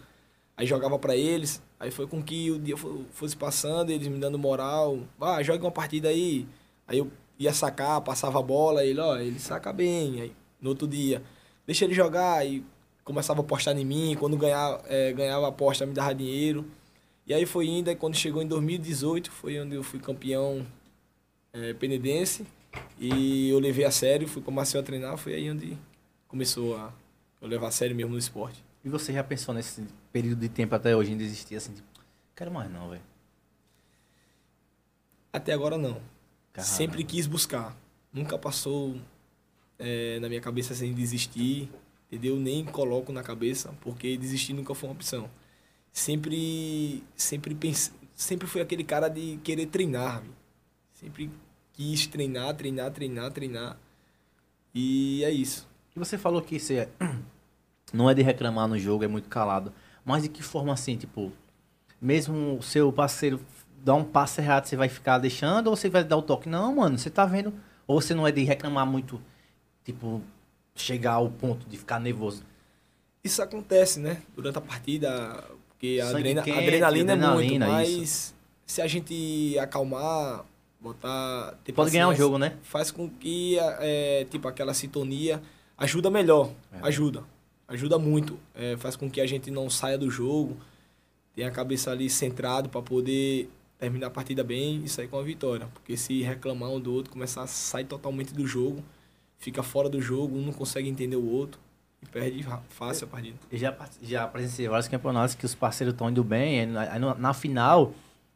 Aí 0.56 0.66
jogava 0.66 0.98
pra 0.98 1.16
eles. 1.16 1.60
Aí 1.80 1.90
foi 1.90 2.06
com 2.06 2.22
que 2.22 2.50
o 2.50 2.58
dia 2.58 2.76
fo- 2.76 3.04
fosse 3.12 3.36
passando, 3.36 3.90
eles 3.90 4.06
me 4.08 4.18
dando 4.18 4.38
moral. 4.38 4.98
Vai, 5.18 5.42
joga 5.44 5.64
uma 5.64 5.70
partida 5.72 6.08
aí. 6.08 6.46
Aí 6.86 6.98
eu 6.98 7.10
ia 7.38 7.52
sacar, 7.52 8.00
passava 8.00 8.38
a 8.38 8.42
bola, 8.42 8.84
ele, 8.84 9.00
ó, 9.00 9.16
ele 9.16 9.38
saca 9.38 9.72
bem. 9.72 10.20
Aí 10.20 10.32
no 10.60 10.70
outro 10.70 10.86
dia, 10.86 11.22
deixa 11.66 11.84
ele 11.84 11.94
jogar. 11.94 12.46
E 12.46 12.64
começava 13.04 13.40
a 13.40 13.42
apostar 13.44 13.76
em 13.76 13.84
mim. 13.84 14.16
Quando 14.18 14.36
ganhava, 14.36 14.82
é, 14.86 15.12
ganhava 15.12 15.46
a 15.46 15.48
aposta, 15.48 15.84
me 15.86 15.92
dava 15.92 16.14
dinheiro. 16.14 16.64
E 17.26 17.32
aí 17.34 17.46
foi 17.46 17.66
indo, 17.66 17.88
aí 17.88 17.96
quando 17.96 18.14
chegou 18.16 18.42
em 18.42 18.46
2018, 18.46 19.30
foi 19.30 19.58
onde 19.60 19.74
eu 19.74 19.82
fui 19.82 19.98
campeão 19.98 20.64
é, 21.52 21.72
penedense. 21.74 22.46
E 22.98 23.48
eu 23.50 23.58
levei 23.58 23.84
a 23.84 23.90
sério, 23.90 24.26
fui 24.28 24.42
pra 24.42 24.52
Maceió 24.52 24.82
treinar, 24.82 25.16
foi 25.16 25.34
aí 25.34 25.50
onde 25.50 25.76
começou 26.28 26.76
a 26.76 26.92
eu 27.40 27.48
levar 27.48 27.68
a 27.68 27.70
sério 27.70 27.94
mesmo 27.94 28.12
no 28.12 28.18
esporte. 28.18 28.63
E 28.84 28.88
você 28.88 29.12
já 29.12 29.24
pensou 29.24 29.54
nesse 29.54 29.82
período 30.12 30.40
de 30.40 30.48
tempo 30.48 30.74
até 30.74 30.94
hoje 30.94 31.12
em 31.12 31.16
desistir 31.16 31.56
assim, 31.56 31.72
tipo, 31.72 31.88
quero 32.36 32.50
mais 32.50 32.70
não, 32.70 32.90
velho. 32.90 33.02
Até 35.32 35.52
agora 35.52 35.78
não. 35.78 36.00
Caralho. 36.52 36.72
Sempre 36.72 37.02
quis 37.02 37.26
buscar. 37.26 37.74
Nunca 38.12 38.38
passou 38.38 38.96
é, 39.78 40.20
na 40.20 40.28
minha 40.28 40.40
cabeça 40.40 40.74
sem 40.74 40.92
desistir, 40.92 41.70
entendeu? 42.06 42.36
Nem 42.36 42.64
coloco 42.64 43.10
na 43.10 43.22
cabeça, 43.22 43.74
porque 43.80 44.16
desistir 44.16 44.52
nunca 44.52 44.74
foi 44.74 44.88
uma 44.88 44.94
opção. 44.94 45.30
Sempre, 45.90 47.02
sempre 47.16 47.54
pense, 47.54 47.92
sempre 48.14 48.46
fui 48.46 48.60
aquele 48.60 48.84
cara 48.84 49.08
de 49.08 49.38
querer 49.42 49.66
treinar, 49.66 50.22
sempre 50.92 51.30
quis 51.72 52.06
treinar, 52.06 52.54
treinar, 52.54 52.90
treinar, 52.92 53.32
treinar. 53.32 53.78
E 54.74 55.24
é 55.24 55.30
isso. 55.30 55.68
E 55.94 55.98
você 55.98 56.18
falou 56.18 56.42
que 56.42 56.58
você 56.58 56.88
não 57.94 58.10
é 58.10 58.14
de 58.14 58.22
reclamar 58.22 58.66
no 58.68 58.78
jogo, 58.78 59.04
é 59.04 59.08
muito 59.08 59.28
calado. 59.28 59.72
Mas 60.04 60.24
de 60.24 60.28
que 60.28 60.42
forma 60.42 60.72
assim, 60.72 60.96
tipo, 60.96 61.32
mesmo 62.00 62.58
o 62.58 62.62
seu 62.62 62.92
parceiro 62.92 63.40
dar 63.82 63.94
um 63.94 64.04
passo 64.04 64.40
errado, 64.40 64.66
você 64.66 64.76
vai 64.76 64.88
ficar 64.88 65.18
deixando 65.18 65.68
ou 65.68 65.76
você 65.76 65.88
vai 65.88 66.02
dar 66.04 66.16
o 66.16 66.22
toque? 66.22 66.48
Não, 66.48 66.74
mano, 66.74 66.98
você 66.98 67.08
tá 67.08 67.24
vendo. 67.24 67.52
Ou 67.86 68.00
você 68.00 68.14
não 68.14 68.26
é 68.26 68.32
de 68.32 68.42
reclamar 68.42 68.86
muito, 68.86 69.20
tipo, 69.84 70.20
chegar 70.74 71.12
ao 71.14 71.28
ponto 71.30 71.66
de 71.68 71.76
ficar 71.76 72.00
nervoso. 72.00 72.42
Isso 73.22 73.40
acontece, 73.42 74.00
né? 74.00 74.22
Durante 74.34 74.58
a 74.58 74.60
partida, 74.60 75.44
porque 75.68 76.00
a 76.02 76.08
adrena- 76.08 76.42
quente, 76.42 76.58
adrenalina, 76.58 77.12
é 77.12 77.16
muito, 77.16 77.30
adrenalina, 77.30 77.66
mas 77.68 78.34
se 78.66 78.82
a 78.82 78.86
gente 78.86 79.58
acalmar, 79.58 80.44
botar... 80.80 81.54
ter 81.64 81.72
Pode 81.72 81.90
ganhar 81.90 82.06
o 82.06 82.10
paciência, 82.10 82.24
jogo, 82.24 82.38
né? 82.38 82.56
Faz 82.62 82.90
com 82.90 83.08
que, 83.08 83.58
é, 83.58 84.26
tipo, 84.30 84.48
aquela 84.48 84.74
sintonia 84.74 85.40
ajuda 85.78 86.10
melhor, 86.10 86.50
É. 86.72 86.86
ajuda. 86.86 87.22
Ajuda 87.66 87.98
muito. 87.98 88.38
É, 88.54 88.76
faz 88.76 88.96
com 88.96 89.10
que 89.10 89.20
a 89.20 89.26
gente 89.26 89.50
não 89.50 89.70
saia 89.70 89.96
do 89.96 90.10
jogo, 90.10 90.56
tenha 91.34 91.48
a 91.48 91.50
cabeça 91.50 91.90
ali 91.90 92.08
centrado 92.10 92.68
para 92.68 92.82
poder 92.82 93.48
terminar 93.78 94.06
a 94.06 94.10
partida 94.10 94.44
bem 94.44 94.82
e 94.84 94.88
sair 94.88 95.08
com 95.08 95.18
a 95.18 95.22
vitória. 95.22 95.66
Porque 95.72 95.96
se 95.96 96.22
reclamar 96.22 96.70
um 96.70 96.80
do 96.80 96.92
outro, 96.92 97.12
começar 97.12 97.42
a 97.42 97.46
sair 97.46 97.84
totalmente 97.84 98.32
do 98.32 98.46
jogo, 98.46 98.82
fica 99.38 99.62
fora 99.62 99.88
do 99.88 100.00
jogo, 100.00 100.36
um 100.36 100.46
não 100.46 100.52
consegue 100.52 100.88
entender 100.88 101.16
o 101.16 101.26
outro 101.26 101.60
e 102.02 102.06
perde 102.06 102.46
fácil 102.68 103.06
a 103.06 103.08
partida. 103.08 103.36
Eu 103.50 103.58
já, 103.58 103.74
já 104.02 104.26
presenciei 104.26 104.68
vários 104.68 104.88
campeonatos 104.88 105.34
que 105.34 105.44
os 105.44 105.54
parceiros 105.54 105.94
estão 105.94 106.10
indo 106.10 106.22
bem, 106.22 106.60
aí 106.60 106.98
na, 106.98 107.14
na 107.14 107.34
final 107.34 107.92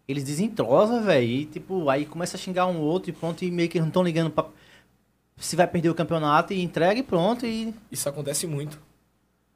eles 0.06 0.24
desentrosam, 0.24 1.02
velho, 1.04 1.26
e 1.26 1.44
tipo, 1.44 1.88
aí 1.90 2.06
começa 2.06 2.36
a 2.36 2.40
xingar 2.40 2.66
um 2.66 2.80
outro 2.80 3.10
e 3.10 3.12
pronto, 3.12 3.44
e 3.44 3.50
meio 3.50 3.68
que 3.68 3.78
não 3.78 3.88
estão 3.88 4.02
ligando 4.02 4.30
pra 4.30 4.46
se 5.36 5.54
vai 5.54 5.66
perder 5.66 5.90
o 5.90 5.94
campeonato 5.94 6.52
e 6.52 6.62
entrega 6.62 6.98
e 6.98 7.02
pronto, 7.02 7.46
e 7.46 7.74
Isso 7.92 8.08
acontece 8.08 8.46
muito. 8.46 8.80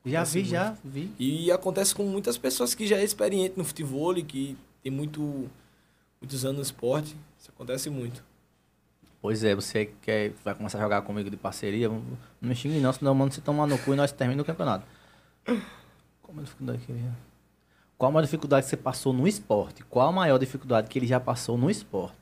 Já 0.05 0.25
vi, 0.25 0.45
já 0.45 0.77
vi. 0.85 1.11
E 1.19 1.53
acontece 1.53 1.95
com 1.95 2.05
muitas 2.05 2.37
pessoas 2.37 2.75
que 2.75 2.87
já 2.87 2.97
é 2.97 3.05
experiente 3.05 3.55
no 3.57 3.65
futebol 3.65 4.17
e 4.17 4.23
que 4.23 4.57
tem 4.83 4.91
muito, 4.91 5.49
muitos 6.21 6.45
anos 6.45 6.57
no 6.57 6.63
esporte. 6.63 7.17
Isso 7.39 7.51
acontece 7.51 7.89
muito. 7.89 8.25
Pois 9.21 9.45
é, 9.45 9.55
você 9.55 9.87
quer, 10.03 10.33
vai 10.45 10.53
começar 10.55 10.79
a 10.79 10.81
jogar 10.81 11.03
comigo 11.03 11.31
de 11.31 11.37
parceria, 11.37 11.89
não 11.89 12.03
me 12.41 12.55
xingue 12.57 12.81
não, 12.81 12.93
senão 12.93 13.15
mando 13.15 13.33
você 13.33 13.41
tomar 13.41 13.69
no 13.69 13.79
cu 13.79 13.93
e 13.93 13.97
nós 13.97 14.11
terminamos 14.11 14.43
o 14.43 14.47
campeonato. 14.47 14.85
Qual 15.45 16.31
a 16.31 16.33
maior 16.33 16.45
dificuldade 16.45 16.79
que 16.85 16.91
ele... 16.91 17.05
Qual 17.97 18.09
a 18.09 18.13
maior 18.13 18.25
dificuldade 18.25 18.65
que 18.65 18.71
você 18.71 18.77
passou 18.77 19.13
no 19.13 19.29
esporte? 19.29 19.85
Qual 19.85 20.09
a 20.09 20.11
maior 20.11 20.39
dificuldade 20.39 20.89
que 20.89 20.99
ele 20.99 21.07
já 21.07 21.21
passou 21.21 21.57
no 21.57 21.71
esporte? 21.71 22.19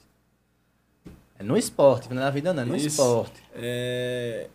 É 1.39 1.43
no 1.43 1.57
esporte, 1.57 2.11
não 2.11 2.21
é 2.21 2.25
na 2.27 2.31
vida 2.31 2.53
não, 2.53 2.65
é 2.65 2.67
no 2.67 2.77
Isso. 2.77 2.89
esporte. 2.89 3.43
É, 3.55 4.51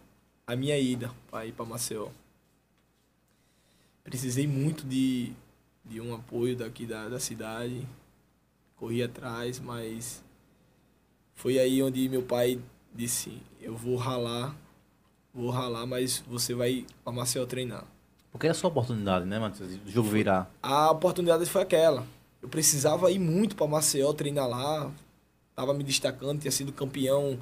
a 0.45 0.55
minha 0.55 0.77
ida 0.77 1.09
para 1.31 1.47
ir 1.47 1.51
para 1.51 1.65
Maceió. 1.65 2.09
Precisei 4.05 4.45
muito 4.45 4.85
de, 4.85 5.33
de 5.83 5.99
um 5.99 6.13
apoio 6.13 6.55
daqui 6.55 6.85
da, 6.85 7.09
da 7.09 7.19
cidade. 7.19 7.85
Corri 8.75 9.01
atrás, 9.01 9.59
mas 9.59 10.23
foi 11.33 11.57
aí 11.57 11.81
onde 11.81 12.07
meu 12.07 12.21
pai 12.21 12.59
disse: 12.93 13.41
Eu 13.59 13.75
vou 13.75 13.95
ralar, 13.95 14.55
vou 15.33 15.49
ralar, 15.49 15.87
mas 15.87 16.23
você 16.27 16.53
vai 16.53 16.85
para 17.03 17.11
Maceió 17.11 17.47
treinar. 17.47 17.83
Porque 18.31 18.45
era 18.45 18.51
a 18.51 18.55
sua 18.55 18.69
oportunidade, 18.69 19.25
né, 19.25 19.39
Matheus? 19.39 19.79
O 19.83 19.89
jogo 19.89 20.07
virar. 20.07 20.51
A 20.61 20.91
oportunidade 20.91 21.43
foi 21.47 21.63
aquela. 21.63 22.05
Eu 22.43 22.47
precisava 22.47 23.09
ir 23.09 23.17
muito 23.17 23.55
para 23.55 23.65
Maceió 23.65 24.13
treinar 24.13 24.47
lá. 24.47 24.91
Tava 25.55 25.73
me 25.73 25.83
destacando, 25.83 26.41
tinha 26.41 26.51
sido 26.51 26.71
campeão 26.71 27.39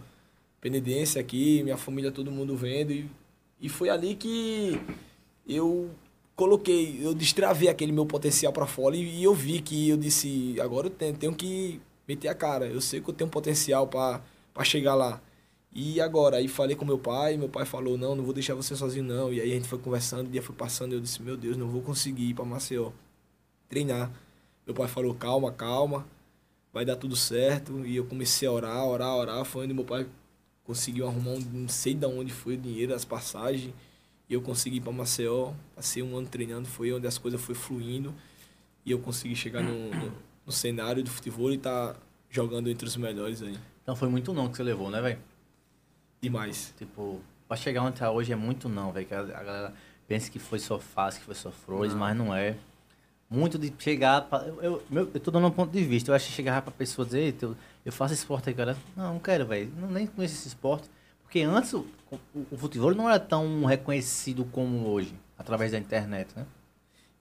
penedense 0.62 1.20
aqui, 1.20 1.62
minha 1.62 1.76
família, 1.76 2.10
todo 2.10 2.32
mundo 2.32 2.56
vendo. 2.56 2.94
E, 2.94 3.10
e 3.60 3.68
foi 3.68 3.90
ali 3.90 4.16
que 4.16 4.80
eu 5.46 5.92
coloquei, 6.36 7.00
eu 7.02 7.14
destravei 7.14 7.70
aquele 7.70 7.92
meu 7.92 8.06
potencial 8.06 8.52
para 8.54 8.66
fora 8.66 8.96
e, 8.96 9.20
e 9.20 9.24
eu 9.24 9.34
vi 9.34 9.62
que 9.62 9.90
eu 9.90 9.98
disse, 9.98 10.60
agora 10.62 10.88
eu 10.88 10.92
tenho, 10.92 11.16
tenho 11.16 11.36
que 11.36 11.82
meter 12.08 12.28
a 12.28 12.36
cara. 12.36 12.68
Eu 12.68 12.82
sei 12.82 13.02
que 13.02 13.10
eu 13.10 13.14
tenho 13.14 13.30
potencial 13.30 13.88
para 13.88 14.22
chegar 14.64 14.96
lá. 14.96 15.22
E 15.76 16.00
agora, 16.00 16.38
aí 16.38 16.48
falei 16.48 16.76
com 16.76 16.86
meu 16.86 17.00
pai, 17.00 17.36
meu 17.36 17.50
pai 17.50 17.66
falou, 17.66 17.98
não, 17.98 18.16
não 18.16 18.24
vou 18.24 18.34
deixar 18.34 18.54
você 18.54 18.76
sozinho 18.76 19.04
não. 19.04 19.34
E 19.34 19.42
aí 19.42 19.52
a 19.52 19.56
gente 19.56 19.68
foi 19.68 19.80
conversando, 19.80 20.28
o 20.28 20.30
dia 20.30 20.42
foi 20.42 20.56
passando, 20.56 20.94
eu 20.94 21.00
disse, 21.00 21.22
meu 21.22 21.36
Deus, 21.36 21.58
não 21.58 21.68
vou 21.68 21.82
conseguir 21.82 22.30
ir 22.30 22.34
para 22.36 22.46
Maceió 22.46 22.92
treinar. 23.68 24.12
Meu 24.66 24.76
pai 24.76 24.88
falou, 24.88 25.16
calma, 25.16 25.52
calma, 25.52 26.06
vai 26.72 26.86
dar 26.86 26.96
tudo 26.96 27.16
certo. 27.16 27.86
E 27.86 27.96
eu 27.96 28.06
comecei 28.06 28.48
a 28.48 28.52
orar, 28.52 28.86
orar, 28.86 29.16
orar. 29.16 29.46
Foi 29.46 29.66
onde 29.66 29.74
meu 29.74 29.84
pai 29.84 30.06
conseguiu 30.64 31.08
arrumar, 31.08 31.32
um, 31.32 31.40
não 31.40 31.68
sei 31.68 31.94
de 31.96 32.06
onde 32.06 32.32
foi 32.32 32.54
o 32.54 32.58
dinheiro, 32.58 32.94
as 32.94 33.04
passagens. 33.04 33.74
E 34.34 34.36
eu 34.36 34.42
consegui 34.42 34.78
ir 34.78 34.82
para 34.82 34.92
Maceió. 34.92 35.54
Passei 35.76 36.02
um 36.02 36.18
ano 36.18 36.28
treinando, 36.28 36.68
foi 36.68 36.92
onde 36.92 37.06
as 37.06 37.20
coisas 37.20 37.40
foram 37.40 37.60
fluindo. 37.60 38.12
E 38.84 38.90
eu 38.90 38.98
consegui 38.98 39.36
chegar 39.36 39.62
no, 39.62 39.92
no, 39.92 40.12
no 40.48 40.52
cenário 40.52 41.04
do 41.04 41.10
futebol 41.12 41.54
e 41.54 41.58
tá 41.60 41.96
jogando 42.32 42.68
entre 42.68 42.88
os 42.88 42.98
melhores 42.98 43.44
aí. 43.44 43.56
Então 43.84 43.96
foi 43.96 44.10
muito 44.10 44.34
não 44.34 44.50
que 44.50 44.58
você 44.58 44.64
levou, 44.64 44.90
né, 44.90 45.00
velho? 45.00 45.20
Demais. 46.20 46.74
Tipo, 46.80 47.22
pra 47.48 47.56
chegar 47.56 47.84
onde 47.84 48.00
tá 48.00 48.10
hoje 48.10 48.34
é 48.34 48.36
muito 48.36 48.68
não, 48.68 48.92
velho. 48.92 49.06
Que 49.06 49.14
a, 49.14 49.20
a 49.20 49.44
galera 49.44 49.74
pensa 50.08 50.32
que 50.32 50.40
foi 50.40 50.58
só 50.58 50.80
fácil, 50.80 51.20
que 51.20 51.28
foi 51.28 51.36
só 51.36 51.52
flores, 51.52 51.94
mas 51.94 52.18
não 52.18 52.36
é. 52.36 52.56
Muito 53.30 53.60
de 53.60 53.72
chegar. 53.78 54.22
Pra, 54.22 54.40
eu, 54.48 54.62
eu, 54.64 54.84
meu, 54.90 55.12
eu 55.14 55.20
tô 55.20 55.30
dando 55.30 55.46
um 55.46 55.52
ponto 55.52 55.72
de 55.72 55.84
vista. 55.84 56.10
Eu 56.10 56.16
acho 56.16 56.26
que 56.26 56.34
chegar 56.34 56.60
pra 56.64 56.72
pessoa 56.72 57.06
dizer, 57.06 57.20
"Eita, 57.20 57.46
eu, 57.46 57.56
eu 57.86 57.92
faço 57.92 58.16
esporte 58.16 58.50
aí, 58.50 58.56
cara. 58.56 58.76
Não, 58.98 59.14
não 59.14 59.20
quero, 59.20 59.46
velho. 59.46 59.72
Não, 59.78 59.92
nem 59.92 60.08
conheço 60.08 60.34
esse 60.34 60.48
esporte. 60.48 60.90
Porque 61.34 61.46
antes 61.46 61.74
o, 61.74 61.84
o, 62.12 62.46
o 62.52 62.58
futebol 62.60 62.94
não 62.94 63.10
era 63.10 63.20
tão 63.20 63.66
reconhecido 63.66 64.46
como 64.46 64.88
hoje, 64.88 65.16
através 65.36 65.72
da 65.72 65.80
internet, 65.80 66.30
né? 66.36 66.46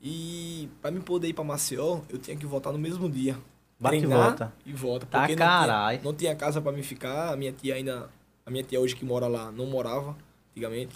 E 0.03 0.69
para 0.83 0.91
me 0.91 1.01
poder 1.01 1.29
ir 1.29 1.33
para 1.33 1.43
Maceió, 1.43 2.03
eu 2.11 2.19
tinha 2.19 2.37
que 2.37 2.45
voltar 2.45 2.73
no 2.73 2.79
mesmo 2.79 3.09
dia. 3.09 3.39
Bate 3.81 3.97
e 3.97 4.07
volta. 4.07 4.53
E 4.67 4.73
volta. 4.75 5.07
Tá 5.07 5.21
Porque 5.21 5.35
carai. 5.35 5.95
não 5.95 6.01
tinha, 6.03 6.11
não 6.11 6.15
tinha 6.15 6.37
casa 6.37 6.61
para 6.61 6.73
me 6.73 6.83
ficar. 6.83 7.33
A 7.33 7.37
minha 7.39 7.53
tia 7.53 7.75
ainda. 7.75 8.11
A 8.45 8.51
minha 8.51 8.63
tia 8.63 8.79
hoje 8.79 8.95
que 8.95 9.03
mora 9.03 9.27
lá 9.27 9.51
não 9.51 9.65
morava, 9.65 10.15
antigamente. 10.51 10.95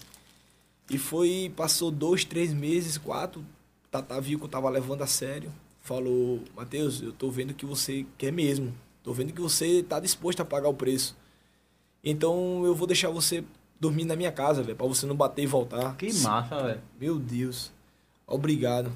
E 0.91 0.99
foi. 0.99 1.51
Passou 1.57 1.91
dois, 1.91 2.23
três 2.23 2.53
meses, 2.53 2.99
quatro. 2.99 3.43
Tata 3.91 4.21
viu 4.21 4.39
que 4.39 4.45
eu 4.45 4.49
tava 4.51 4.69
levando 4.69 5.01
a 5.01 5.07
sério. 5.07 5.51
Falou, 5.81 6.43
Matheus, 6.55 7.01
eu 7.01 7.15
tô 7.15 7.31
vendo 7.31 7.55
que 7.55 7.65
você 7.65 8.05
quer 8.19 8.31
mesmo. 8.31 8.75
Tô 9.03 9.15
vendo 9.15 9.33
que 9.33 9.41
você 9.41 9.83
tá 9.83 9.99
disposto 9.99 10.43
a 10.43 10.45
pagar 10.45 10.69
o 10.69 10.75
preço. 10.75 11.17
Então 12.09 12.63
eu 12.65 12.75
vou 12.75 12.87
deixar 12.87 13.11
você 13.11 13.43
dormir 13.81 14.05
na 14.05 14.15
minha 14.15 14.31
casa, 14.31 14.63
velho, 14.63 14.77
pra 14.77 14.87
você 14.87 15.05
não 15.07 15.17
bater 15.17 15.43
e 15.43 15.47
voltar. 15.47 15.97
Que 15.97 16.13
massa, 16.21 16.63
velho. 16.63 16.81
Meu 17.01 17.19
Deus. 17.19 17.73
Obrigado. 18.27 18.93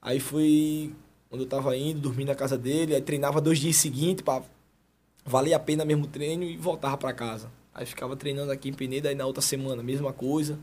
Aí 0.00 0.18
foi 0.18 0.92
quando 1.30 1.42
eu 1.42 1.48
tava 1.48 1.74
indo, 1.76 2.00
dormir 2.00 2.24
na 2.26 2.34
casa 2.34 2.58
dele, 2.58 2.94
aí 2.94 3.00
treinava 3.00 3.40
dois 3.40 3.58
dias 3.58 3.76
seguintes 3.76 4.22
pra 4.22 4.42
valer 5.24 5.54
a 5.54 5.58
pena 5.58 5.84
mesmo 5.84 6.04
o 6.04 6.08
treino 6.08 6.42
e 6.44 6.56
voltava 6.56 6.96
pra 6.98 7.12
casa. 7.12 7.48
Aí 7.72 7.86
ficava 7.86 8.14
treinando 8.16 8.52
aqui 8.52 8.68
em 8.68 8.72
Peneda, 8.74 9.08
aí 9.08 9.14
na 9.14 9.24
outra 9.24 9.40
semana, 9.40 9.82
mesma 9.82 10.12
coisa. 10.12 10.58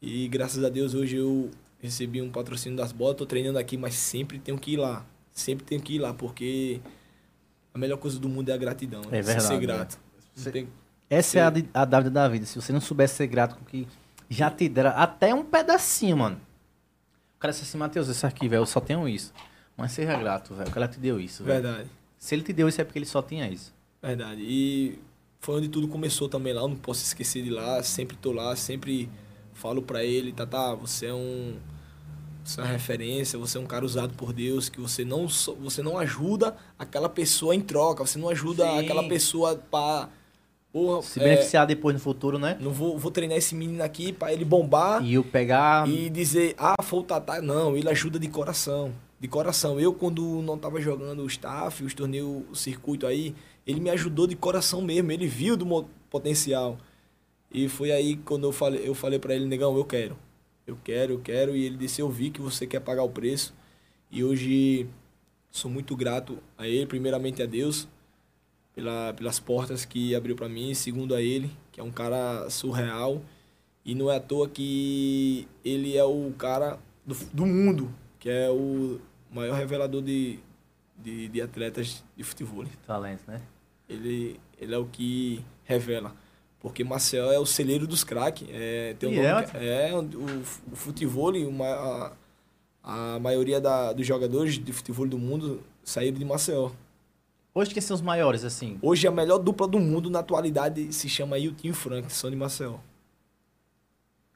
E 0.00 0.28
graças 0.28 0.62
a 0.62 0.68
Deus 0.68 0.94
hoje 0.94 1.16
eu 1.16 1.50
recebi 1.80 2.20
um 2.22 2.30
patrocínio 2.30 2.76
das 2.78 2.92
botas, 2.92 3.16
tô 3.18 3.26
treinando 3.26 3.58
aqui, 3.58 3.76
mas 3.76 3.94
sempre 3.94 4.38
tenho 4.38 4.58
que 4.58 4.72
ir 4.74 4.76
lá. 4.76 5.04
Sempre 5.32 5.64
tenho 5.64 5.80
que 5.80 5.94
ir 5.94 5.98
lá, 5.98 6.14
porque 6.14 6.80
a 7.72 7.78
melhor 7.78 7.96
coisa 7.96 8.18
do 8.20 8.28
mundo 8.28 8.50
é 8.50 8.52
a 8.52 8.56
gratidão. 8.56 9.00
né? 9.00 9.18
É 9.18 9.22
Você 9.22 9.26
verdade, 9.32 9.46
Ser 9.48 9.54
né? 9.54 9.60
grato. 9.60 9.98
Você- 10.34 10.50
tem- 10.50 10.68
Essa 11.10 11.38
é 11.38 11.42
a, 11.42 11.52
a 11.82 11.84
dávida 11.84 12.10
da 12.10 12.28
vida. 12.28 12.44
Se 12.46 12.60
você 12.60 12.72
não 12.72 12.80
soubesse 12.80 13.16
ser 13.16 13.26
grato 13.26 13.54
com 13.56 13.62
o 13.62 13.64
que 13.66 13.86
já 14.28 14.50
te 14.50 14.68
deram, 14.68 14.90
até 14.96 15.34
um 15.34 15.44
pedacinho, 15.44 16.16
mano. 16.16 16.40
O 17.36 17.38
cara 17.38 17.52
disse 17.52 17.64
assim, 17.64 17.78
Matheus, 17.78 18.08
isso 18.08 18.26
aqui, 18.26 18.48
velho, 18.48 18.62
eu 18.62 18.66
só 18.66 18.80
tenho 18.80 19.06
isso. 19.08 19.32
Mas 19.76 19.92
seja 19.92 20.16
grato, 20.16 20.54
velho. 20.54 20.68
O 20.68 20.72
cara 20.72 20.88
te 20.88 20.98
deu 20.98 21.20
isso, 21.20 21.44
velho. 21.44 21.62
Verdade. 21.62 21.88
Se 22.18 22.34
ele 22.34 22.42
te 22.42 22.52
deu 22.52 22.68
isso 22.68 22.80
é 22.80 22.84
porque 22.84 22.98
ele 22.98 23.06
só 23.06 23.20
tinha 23.22 23.48
isso. 23.48 23.72
Verdade. 24.02 24.40
E 24.42 24.98
foi 25.40 25.56
onde 25.56 25.68
tudo 25.68 25.86
começou 25.88 26.28
também 26.28 26.52
lá, 26.54 26.62
eu 26.62 26.68
não 26.68 26.76
posso 26.76 27.02
esquecer 27.02 27.42
de 27.42 27.50
lá, 27.50 27.82
sempre 27.82 28.16
tô 28.16 28.32
lá, 28.32 28.56
sempre 28.56 29.10
falo 29.52 29.82
pra 29.82 30.02
ele, 30.02 30.32
Tata, 30.32 30.74
você 30.74 31.06
é 31.06 31.14
um 31.14 31.56
você 32.42 32.60
é 32.60 32.64
uma 32.64 32.72
referência, 32.72 33.38
você 33.38 33.56
é 33.56 33.60
um 33.60 33.66
cara 33.66 33.84
usado 33.84 34.14
por 34.14 34.32
Deus, 34.32 34.68
que 34.68 34.80
você 34.80 35.04
não 35.04 35.26
você 35.28 35.82
não 35.82 35.98
ajuda 35.98 36.56
aquela 36.78 37.08
pessoa 37.08 37.54
em 37.54 37.60
troca, 37.60 38.04
você 38.06 38.18
não 38.18 38.28
ajuda 38.30 38.64
Sim. 38.64 38.78
aquela 38.78 39.06
pessoa 39.08 39.56
pra 39.70 40.08
Porra, 40.74 41.02
Se 41.02 41.20
é, 41.20 41.22
beneficiar 41.22 41.64
depois 41.68 41.94
no 41.94 42.00
futuro, 42.00 42.36
né? 42.36 42.58
não 42.60 42.72
vou, 42.72 42.98
vou 42.98 43.12
treinar 43.12 43.38
esse 43.38 43.54
menino 43.54 43.80
aqui 43.80 44.12
pra 44.12 44.32
ele 44.32 44.44
bombar 44.44 45.04
E 45.04 45.14
eu 45.14 45.22
pegar. 45.22 45.88
e 45.88 46.10
dizer, 46.10 46.56
ah, 46.58 46.74
foi 46.82 46.98
o 46.98 47.02
Tatá. 47.04 47.40
Não, 47.40 47.76
ele 47.76 47.88
ajuda 47.88 48.18
de 48.18 48.26
coração. 48.26 48.92
De 49.20 49.28
coração. 49.28 49.78
Eu, 49.78 49.94
quando 49.94 50.42
não 50.42 50.58
tava 50.58 50.80
jogando 50.80 51.22
o 51.22 51.26
staff, 51.28 51.84
os 51.84 51.94
torneios, 51.94 52.42
o 52.50 52.56
circuito 52.56 53.06
aí, 53.06 53.36
ele 53.64 53.78
me 53.78 53.88
ajudou 53.90 54.26
de 54.26 54.34
coração 54.34 54.82
mesmo. 54.82 55.12
Ele 55.12 55.28
viu 55.28 55.56
do 55.56 55.64
mo- 55.64 55.88
potencial. 56.10 56.76
E 57.52 57.68
foi 57.68 57.92
aí 57.92 58.16
quando 58.16 58.42
eu 58.48 58.52
falei, 58.52 58.82
eu 58.84 58.96
falei 58.96 59.20
para 59.20 59.32
ele, 59.32 59.46
negão, 59.46 59.76
eu 59.76 59.84
quero. 59.84 60.16
Eu 60.66 60.76
quero, 60.82 61.12
eu 61.12 61.20
quero. 61.20 61.54
E 61.56 61.64
ele 61.66 61.76
disse, 61.76 62.00
eu 62.02 62.10
vi 62.10 62.30
que 62.30 62.40
você 62.40 62.66
quer 62.66 62.80
pagar 62.80 63.04
o 63.04 63.08
preço. 63.08 63.54
E 64.10 64.24
hoje 64.24 64.88
sou 65.52 65.70
muito 65.70 65.94
grato 65.94 66.38
a 66.58 66.66
ele, 66.66 66.84
primeiramente 66.84 67.40
a 67.40 67.46
Deus, 67.46 67.86
pela, 68.74 69.12
pelas 69.14 69.38
portas 69.38 69.84
que 69.84 70.14
abriu 70.14 70.34
para 70.34 70.48
mim, 70.48 70.74
segundo 70.74 71.14
a 71.14 71.22
ele, 71.22 71.50
que 71.70 71.80
é 71.80 71.82
um 71.82 71.90
cara 71.90 72.48
surreal. 72.50 73.22
E 73.84 73.94
não 73.94 74.10
é 74.10 74.16
à 74.16 74.20
toa 74.20 74.48
que 74.48 75.46
ele 75.64 75.96
é 75.96 76.04
o 76.04 76.32
cara 76.38 76.78
do, 77.04 77.14
do 77.32 77.46
mundo, 77.46 77.92
que 78.18 78.30
é 78.30 78.50
o 78.50 78.98
maior 79.30 79.54
revelador 79.56 80.02
de, 80.02 80.38
de, 80.96 81.28
de 81.28 81.42
atletas 81.42 82.02
de 82.16 82.24
futebol. 82.24 82.64
Talento, 82.86 83.22
né? 83.26 83.42
Ele, 83.88 84.40
ele 84.58 84.74
é 84.74 84.78
o 84.78 84.86
que 84.86 85.44
revela. 85.64 86.14
Porque 86.60 86.82
Marcel 86.82 87.30
é 87.30 87.38
o 87.38 87.44
celeiro 87.44 87.86
dos 87.86 88.02
craques. 88.02 88.48
É, 88.50 88.94
tem 88.98 89.10
um 89.10 89.22
nome 89.22 89.46
é, 89.54 89.90
é, 89.90 89.94
o, 89.94 90.02
o 90.72 90.76
futebol, 90.76 91.30
uma, 91.46 91.66
a, 92.82 93.14
a 93.14 93.18
maioria 93.18 93.60
da, 93.60 93.92
dos 93.92 94.06
jogadores 94.06 94.58
de 94.58 94.72
futebol 94.72 95.06
do 95.06 95.18
mundo 95.18 95.62
saíram 95.82 96.18
de 96.18 96.24
Maceió. 96.24 96.70
Hoje 97.54 97.72
que 97.72 97.80
são 97.80 97.94
os 97.94 98.00
maiores, 98.00 98.44
assim. 98.44 98.78
Hoje 98.82 99.06
a 99.06 99.10
melhor 99.12 99.38
dupla 99.38 99.68
do 99.68 99.78
mundo 99.78 100.10
na 100.10 100.18
atualidade 100.18 100.92
se 100.92 101.08
chama 101.08 101.38
Hilton 101.38 101.68
e 101.68 101.72
Frank, 101.72 102.12
são 102.12 102.28
de 102.28 102.36
Maceió. 102.36 102.78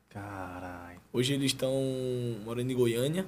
Caralho. 0.09 1.01
Hoje 1.13 1.35
eles 1.35 1.47
estão 1.53 1.73
morando 2.45 2.71
em 2.71 2.75
Goiânia, 2.77 3.27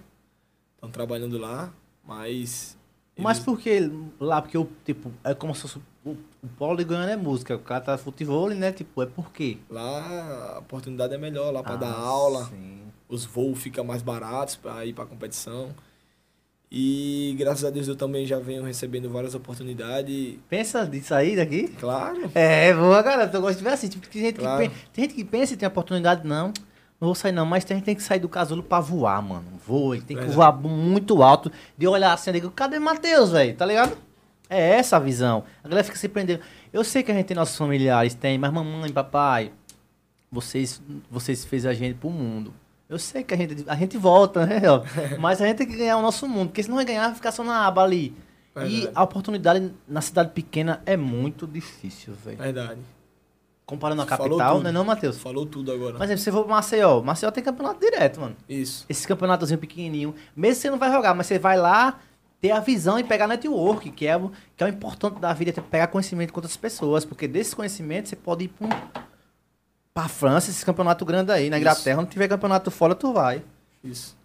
estão 0.76 0.90
trabalhando 0.90 1.36
lá, 1.38 1.72
mas. 2.04 2.78
Mas 3.18 3.38
eles- 3.38 3.44
por 3.44 3.58
que 3.60 3.90
lá? 4.20 4.40
Porque, 4.40 4.64
tipo, 4.84 5.12
é 5.24 5.34
como 5.34 5.54
se 5.54 5.62
fosse 5.62 5.78
o, 6.04 6.10
o 6.42 6.48
polo 6.56 6.76
de 6.76 6.84
Goiânia 6.84 7.14
é 7.14 7.16
música. 7.16 7.56
O 7.56 7.58
cara 7.58 7.80
tá 7.80 7.98
futebol, 7.98 8.48
né? 8.50 8.72
Tipo, 8.72 9.02
é 9.02 9.06
por 9.06 9.30
quê? 9.32 9.58
Lá 9.68 10.54
a 10.54 10.58
oportunidade 10.60 11.12
é 11.14 11.18
melhor, 11.18 11.52
lá 11.52 11.62
para 11.62 11.74
Ah, 11.74 11.76
dar 11.78 11.92
aula, 11.94 12.46
Sim. 12.46 12.80
os 13.08 13.24
voos 13.24 13.58
ficam 13.60 13.84
mais 13.84 14.02
baratos 14.02 14.54
para 14.56 14.86
ir 14.86 14.92
para 14.94 15.04
competição. 15.04 15.74
E 16.72 17.34
graças 17.36 17.64
a 17.64 17.70
Deus 17.70 17.88
eu 17.88 17.96
também 17.96 18.24
já 18.24 18.38
venho 18.38 18.62
recebendo 18.62 19.10
várias 19.10 19.34
oportunidades. 19.34 20.36
Pensa 20.48 20.84
nisso 20.84 21.12
aí 21.12 21.34
daqui? 21.34 21.66
Claro, 21.80 22.30
É, 22.34 22.72
boa, 22.72 23.02
cara. 23.02 23.28
Eu 23.32 23.40
gosto 23.40 23.58
de 23.58 23.64
ver 23.64 23.70
assim. 23.70 23.88
Tipo, 23.88 24.06
tem 24.08 24.22
gente, 24.22 24.38
Claro. 24.38 24.62
que, 24.62 24.76
tem 24.92 25.04
gente 25.04 25.14
que 25.14 25.24
pensa 25.24 25.54
e 25.54 25.56
tem 25.56 25.66
oportunidade, 25.66 26.24
não. 26.26 26.48
Não 27.00 27.08
vou 27.08 27.14
sair, 27.14 27.32
não. 27.32 27.44
Mas 27.44 27.64
tem 27.64 27.76
gente 27.76 27.82
que 27.82 27.86
tem 27.86 27.96
que 27.96 28.02
sair 28.04 28.20
do 28.20 28.28
casulo 28.28 28.62
pra 28.62 28.78
voar, 28.78 29.20
mano. 29.20 29.46
Voa. 29.66 29.96
Tem 29.96 30.04
que 30.06 30.14
Verdade. 30.14 30.32
voar 30.34 30.52
muito 30.52 31.22
alto. 31.24 31.50
De 31.76 31.88
olhar 31.88 32.12
assim, 32.12 32.30
eu 32.30 32.34
digo, 32.34 32.50
cadê 32.52 32.78
Matheus, 32.78 33.32
velho? 33.32 33.56
Tá 33.56 33.66
ligado? 33.66 33.96
É 34.48 34.74
essa 34.76 34.96
a 34.96 35.00
visão. 35.00 35.42
A 35.64 35.68
galera 35.68 35.84
fica 35.84 35.96
se 35.98 36.08
prendendo. 36.08 36.40
Eu 36.72 36.84
sei 36.84 37.02
que 37.02 37.10
a 37.10 37.14
gente 37.14 37.26
tem 37.26 37.36
nossos 37.36 37.56
familiares, 37.56 38.14
tem, 38.14 38.38
mas 38.38 38.52
mamãe, 38.52 38.92
papai, 38.92 39.50
vocês, 40.30 40.80
vocês 41.10 41.44
fez 41.44 41.66
a 41.66 41.72
gente 41.72 41.94
pro 41.96 42.10
mundo. 42.10 42.52
Eu 42.90 42.98
sei 42.98 43.22
que 43.22 43.32
a 43.32 43.36
gente, 43.36 43.64
a 43.68 43.76
gente 43.76 43.96
volta, 43.96 44.44
né? 44.44 44.60
Mas 45.20 45.40
a 45.40 45.46
gente 45.46 45.58
tem 45.58 45.66
que 45.68 45.76
ganhar 45.76 45.96
o 45.96 46.02
nosso 46.02 46.28
mundo. 46.28 46.48
Porque 46.48 46.60
se 46.60 46.68
não 46.68 46.74
vai 46.74 46.84
ganhar, 46.84 47.06
vai 47.06 47.14
ficar 47.14 47.30
só 47.30 47.44
na 47.44 47.64
aba 47.64 47.84
ali. 47.84 48.12
E 48.56 48.58
Verdade. 48.58 48.90
a 48.92 49.02
oportunidade 49.04 49.72
na 49.86 50.00
cidade 50.00 50.30
pequena 50.32 50.82
é 50.84 50.96
muito 50.96 51.46
difícil, 51.46 52.14
velho. 52.14 52.36
verdade. 52.36 52.80
Comparando 53.64 54.02
a 54.02 54.06
capital, 54.06 54.60
né 54.60 54.72
não, 54.72 54.84
Matheus? 54.84 55.18
Falou 55.18 55.46
tudo 55.46 55.70
agora. 55.70 55.96
Mas 55.96 56.10
se 56.10 56.18
você 56.18 56.32
for 56.32 56.42
pro 56.42 56.50
Maceió, 56.50 57.00
Maceió 57.00 57.30
tem 57.30 57.44
campeonato 57.44 57.78
direto, 57.78 58.20
mano. 58.20 58.36
Isso. 58.48 58.84
Esse 58.88 59.06
campeonatozinho 59.06 59.60
pequenininho. 59.60 60.12
Mesmo 60.34 60.56
que 60.56 60.62
você 60.62 60.70
não 60.70 60.78
vai 60.78 60.90
jogar, 60.90 61.14
mas 61.14 61.28
você 61.28 61.38
vai 61.38 61.56
lá 61.56 62.00
ter 62.40 62.50
a 62.50 62.58
visão 62.58 62.98
e 62.98 63.04
pegar 63.04 63.28
network, 63.28 63.88
que 63.92 64.04
é 64.08 64.16
o, 64.16 64.32
que 64.56 64.64
é 64.64 64.66
o 64.66 64.68
importante 64.68 65.20
da 65.20 65.32
vida, 65.32 65.52
é 65.56 65.62
pegar 65.62 65.86
conhecimento 65.86 66.32
com 66.32 66.40
outras 66.40 66.56
pessoas. 66.56 67.04
Porque 67.04 67.28
desses 67.28 67.54
conhecimentos 67.54 68.08
você 68.10 68.16
pode 68.16 68.46
ir 68.46 68.48
pra, 68.48 68.66
um, 68.66 68.70
pra 69.94 70.08
França, 70.08 70.50
esse 70.50 70.64
campeonato 70.64 71.04
grande 71.04 71.32
aí. 71.32 71.50
Na 71.50 71.56
Isso. 71.56 71.62
Inglaterra, 71.62 71.96
não 71.96 72.06
tiver 72.06 72.28
campeonato 72.28 72.70
fora, 72.70 72.94
tu 72.94 73.12
vai. 73.12 73.42
Isso. 73.82 74.16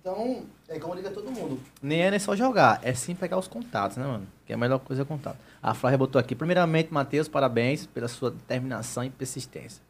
Então, 0.00 0.44
é 0.68 0.78
como 0.78 0.94
liga 0.94 1.10
todo 1.10 1.30
mundo. 1.30 1.60
Nem 1.82 2.02
é 2.02 2.10
nem 2.10 2.18
só 2.18 2.34
jogar, 2.34 2.80
é 2.82 2.94
sim 2.94 3.14
pegar 3.14 3.38
os 3.38 3.46
contatos, 3.46 3.96
né, 3.98 4.06
mano? 4.06 4.26
Que 4.46 4.52
é 4.52 4.54
a 4.54 4.58
melhor 4.58 4.78
coisa 4.78 5.02
é 5.02 5.04
contato. 5.04 5.36
A 5.62 5.74
Flávia 5.74 5.98
botou 5.98 6.18
aqui. 6.18 6.34
Primeiramente, 6.34 6.92
Matheus, 6.92 7.28
parabéns 7.28 7.86
pela 7.86 8.08
sua 8.08 8.30
determinação 8.30 9.04
e 9.04 9.10
persistência. 9.10 9.82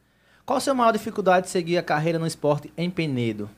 Qual 0.45 0.57
a 0.57 0.61
sua 0.61 0.75
maior 0.75 0.91
dificuldade 0.91 1.47
de 1.47 1.53
seguir 1.53 1.79
a 1.79 1.83
carreira 1.83 2.19
no 2.19 2.27
esporte 2.27 2.73
em 2.77 2.91
Penedo? 2.91 3.49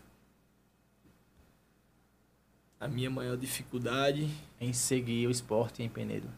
A 2.78 2.88
minha 2.88 3.08
maior 3.08 3.36
dificuldade 3.36 4.28
Em 4.60 4.72
seguir 4.72 5.26
o 5.26 5.30
esporte 5.30 5.82
em 5.82 5.88
Penedo. 5.88 6.28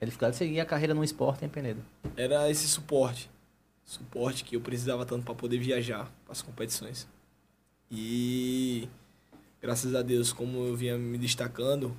A 0.00 0.04
dificuldade 0.06 0.32
de 0.32 0.38
seguir 0.38 0.60
a 0.60 0.64
carreira 0.64 0.94
no 0.94 1.04
esporte 1.04 1.44
em 1.44 1.48
Penedo. 1.48 1.82
era 2.16 2.50
esse 2.50 2.66
suporte. 2.66 3.30
Suporte 3.90 4.44
que 4.44 4.54
eu 4.54 4.60
precisava 4.60 5.04
tanto 5.04 5.24
para 5.24 5.34
poder 5.34 5.58
viajar 5.58 6.08
para 6.24 6.30
as 6.30 6.40
competições. 6.40 7.08
E 7.90 8.88
graças 9.60 9.96
a 9.96 10.00
Deus, 10.00 10.32
como 10.32 10.64
eu 10.64 10.76
vinha 10.76 10.96
me 10.96 11.18
destacando 11.18 11.92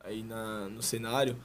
aí 0.00 0.24
na, 0.24 0.68
no 0.68 0.82
cenário, 0.82 1.38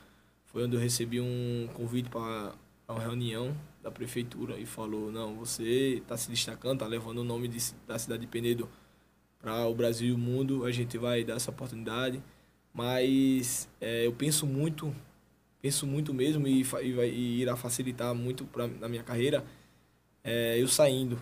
foi 0.46 0.64
onde 0.64 0.76
eu 0.76 0.80
recebi 0.80 1.22
um 1.22 1.70
convite 1.76 2.10
para 2.10 2.56
uma 2.90 3.02
reunião 3.02 3.56
da 3.84 3.92
prefeitura 3.92 4.58
e 4.58 4.66
falou: 4.66 5.12
Não, 5.12 5.36
você 5.36 5.98
está 5.98 6.18
se 6.18 6.28
destacando, 6.28 6.74
está 6.74 6.88
levando 6.88 7.20
o 7.20 7.24
nome 7.24 7.48
de, 7.48 7.60
da 7.86 8.00
cidade 8.00 8.22
de 8.22 8.28
Penedo 8.28 8.68
para 9.40 9.68
o 9.68 9.76
Brasil 9.76 10.08
e 10.08 10.12
o 10.12 10.18
mundo, 10.18 10.66
a 10.66 10.72
gente 10.72 10.98
vai 10.98 11.24
dar 11.24 11.36
essa 11.36 11.52
oportunidade. 11.52 12.20
Mas 12.74 13.70
é, 13.80 14.08
eu 14.08 14.14
penso 14.14 14.48
muito 14.48 14.92
penso 15.62 15.86
muito 15.86 16.14
mesmo 16.16 16.48
e, 16.48 16.62
e, 16.62 16.64
vai, 16.64 17.10
e 17.10 17.42
irá 17.42 17.56
facilitar 17.56 18.14
muito 18.16 18.44
pra, 18.44 18.68
na 18.68 18.90
minha 18.90 19.04
carreira 19.04 19.46
é, 20.24 20.62
eu 20.62 20.68
saindo, 20.68 21.20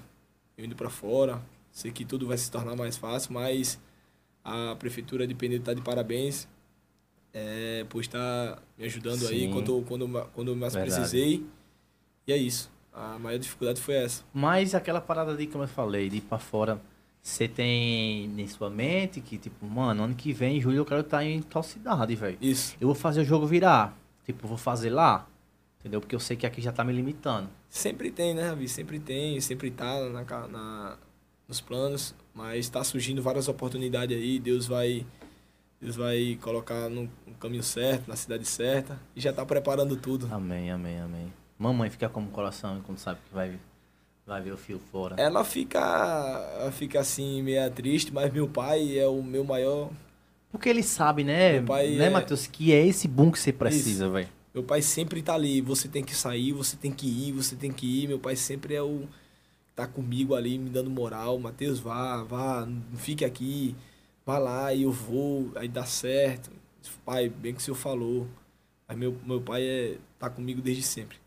eu 0.57 0.65
indo 0.65 0.75
para 0.75 0.89
fora. 0.89 1.41
Sei 1.71 1.91
que 1.91 2.03
tudo 2.03 2.27
vai 2.27 2.37
se 2.37 2.51
tornar 2.51 2.75
mais 2.75 2.97
fácil, 2.97 3.33
mas 3.33 3.79
a 4.43 4.75
prefeitura 4.75 5.25
de 5.25 5.33
Penedo 5.33 5.61
está 5.61 5.73
de 5.73 5.81
parabéns 5.81 6.47
é, 7.33 7.85
por 7.89 8.01
estar 8.01 8.61
me 8.77 8.85
ajudando 8.85 9.27
aí 9.27 9.41
Sim. 9.41 9.51
quando, 9.51 9.81
quando, 9.87 10.29
quando 10.33 10.47
eu 10.49 10.55
mais 10.55 10.73
Verdade. 10.73 10.95
precisei. 10.95 11.45
E 12.27 12.33
é 12.33 12.37
isso. 12.37 12.69
A 12.93 13.17
maior 13.17 13.39
dificuldade 13.39 13.79
foi 13.79 13.95
essa. 13.95 14.23
Mas 14.33 14.75
aquela 14.75 14.99
parada 14.99 15.31
ali, 15.31 15.47
como 15.47 15.63
eu 15.63 15.67
falei, 15.67 16.09
de 16.09 16.17
ir 16.17 16.21
pra 16.21 16.37
fora, 16.37 16.81
você 17.21 17.47
tem 17.47 18.25
em 18.37 18.47
sua 18.47 18.69
mente 18.69 19.21
que, 19.21 19.37
tipo, 19.37 19.65
mano, 19.65 20.03
ano 20.03 20.15
que 20.15 20.33
vem, 20.33 20.57
em 20.57 20.61
julho, 20.61 20.77
eu 20.77 20.85
quero 20.85 21.01
estar 21.01 21.23
em 21.23 21.41
tal 21.41 21.63
cidade, 21.63 22.15
velho. 22.15 22.37
Isso. 22.41 22.75
Eu 22.81 22.87
vou 22.87 22.95
fazer 22.95 23.21
o 23.21 23.25
jogo 23.25 23.45
virar. 23.45 23.97
Tipo, 24.25 24.47
vou 24.47 24.57
fazer 24.57 24.89
lá. 24.89 25.25
Entendeu? 25.81 25.99
Porque 25.99 26.15
eu 26.15 26.19
sei 26.19 26.37
que 26.37 26.45
aqui 26.45 26.61
já 26.61 26.71
tá 26.71 26.83
me 26.83 26.93
limitando. 26.93 27.49
Sempre 27.67 28.11
tem, 28.11 28.35
né, 28.35 28.49
Ravi? 28.49 28.69
Sempre 28.69 28.99
tem, 28.99 29.41
sempre 29.41 29.71
tá 29.71 29.99
na, 30.09 30.47
na, 30.47 30.97
nos 31.47 31.59
planos, 31.59 32.13
mas 32.35 32.59
está 32.59 32.83
surgindo 32.83 33.21
várias 33.21 33.47
oportunidades 33.47 34.15
aí, 34.15 34.39
Deus 34.39 34.67
vai 34.67 35.05
Deus 35.81 35.95
vai 35.95 36.37
colocar 36.39 36.87
no, 36.89 37.09
no 37.25 37.33
caminho 37.39 37.63
certo, 37.63 38.07
na 38.07 38.15
cidade 38.15 38.45
certa, 38.45 38.99
e 39.15 39.19
já 39.19 39.33
tá 39.33 39.43
preparando 39.43 39.95
tudo. 39.95 40.29
Amém, 40.31 40.69
amém, 40.69 40.99
amém. 40.99 41.33
Mamãe 41.57 41.89
fica 41.89 42.07
como 42.07 42.29
coração 42.29 42.81
quando 42.85 42.99
sabe 42.99 43.19
que 43.27 43.33
vai, 43.33 43.59
vai 44.25 44.39
ver 44.39 44.51
o 44.51 44.57
fio 44.57 44.79
fora. 44.91 45.15
Ela 45.19 45.43
fica, 45.43 46.69
fica 46.73 46.99
assim, 46.99 47.41
meio 47.41 47.69
triste, 47.71 48.13
mas 48.13 48.31
meu 48.31 48.47
pai 48.47 48.95
é 48.99 49.07
o 49.07 49.23
meu 49.23 49.43
maior. 49.43 49.89
Porque 50.51 50.69
ele 50.69 50.83
sabe, 50.83 51.23
né, 51.23 51.53
Meu 51.53 51.63
pai 51.63 51.89
né, 51.95 52.05
é- 52.05 52.09
Matheus, 52.11 52.45
que 52.45 52.71
é 52.71 52.85
esse 52.85 53.07
boom 53.07 53.31
que 53.31 53.39
você 53.39 53.51
precisa, 53.51 54.07
velho. 54.07 54.29
Meu 54.53 54.63
pai 54.63 54.81
sempre 54.81 55.21
tá 55.21 55.33
ali, 55.33 55.61
você 55.61 55.87
tem 55.87 56.03
que 56.03 56.13
sair, 56.15 56.51
você 56.51 56.75
tem 56.75 56.91
que 56.91 57.07
ir, 57.07 57.31
você 57.31 57.55
tem 57.55 57.71
que 57.71 58.03
ir. 58.03 58.07
Meu 58.07 58.19
pai 58.19 58.35
sempre 58.35 58.75
é 58.75 58.81
o 58.81 59.07
tá 59.75 59.87
comigo 59.87 60.35
ali, 60.35 60.57
me 60.57 60.69
dando 60.69 60.89
moral. 60.89 61.39
Matheus, 61.39 61.79
vá, 61.79 62.23
vá, 62.23 62.65
não 62.65 62.97
fique 62.97 63.23
aqui. 63.23 63.75
Vá 64.25 64.37
lá 64.37 64.73
e 64.73 64.83
eu 64.83 64.91
vou, 64.91 65.51
aí 65.55 65.67
dá 65.67 65.85
certo. 65.85 66.51
Pai, 67.05 67.29
bem 67.29 67.53
que 67.53 67.59
o 67.59 67.63
senhor 67.63 67.75
falou. 67.77 68.27
Mas 68.87 68.97
meu, 68.97 69.15
meu 69.25 69.39
pai 69.41 69.63
é, 69.63 69.97
tá 70.19 70.29
comigo 70.29 70.61
desde 70.61 70.83
sempre. 70.83 71.17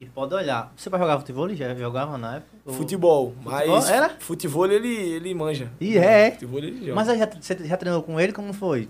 E 0.00 0.06
pode 0.06 0.34
olhar. 0.34 0.72
Você 0.76 0.90
vai 0.90 0.98
jogar 0.98 1.18
futebol? 1.20 1.48
Já 1.54 1.72
jogava 1.76 2.18
na 2.18 2.36
época? 2.36 2.50
Ou- 2.66 2.74
Futebol, 2.74 3.34
mas 3.42 3.88
era? 3.88 4.10
futebol 4.18 4.66
ele, 4.66 4.88
ele 4.88 5.32
manja. 5.32 5.70
E 5.80 5.96
é. 5.96 6.32
Futebol 6.32 6.58
ele 6.58 6.80
joga. 6.80 6.94
Mas 6.96 7.08
aí 7.08 7.18
já, 7.18 7.26
você 7.26 7.66
já 7.66 7.76
treinou 7.76 8.02
com 8.02 8.18
ele? 8.20 8.32
Como 8.32 8.52
foi? 8.52 8.88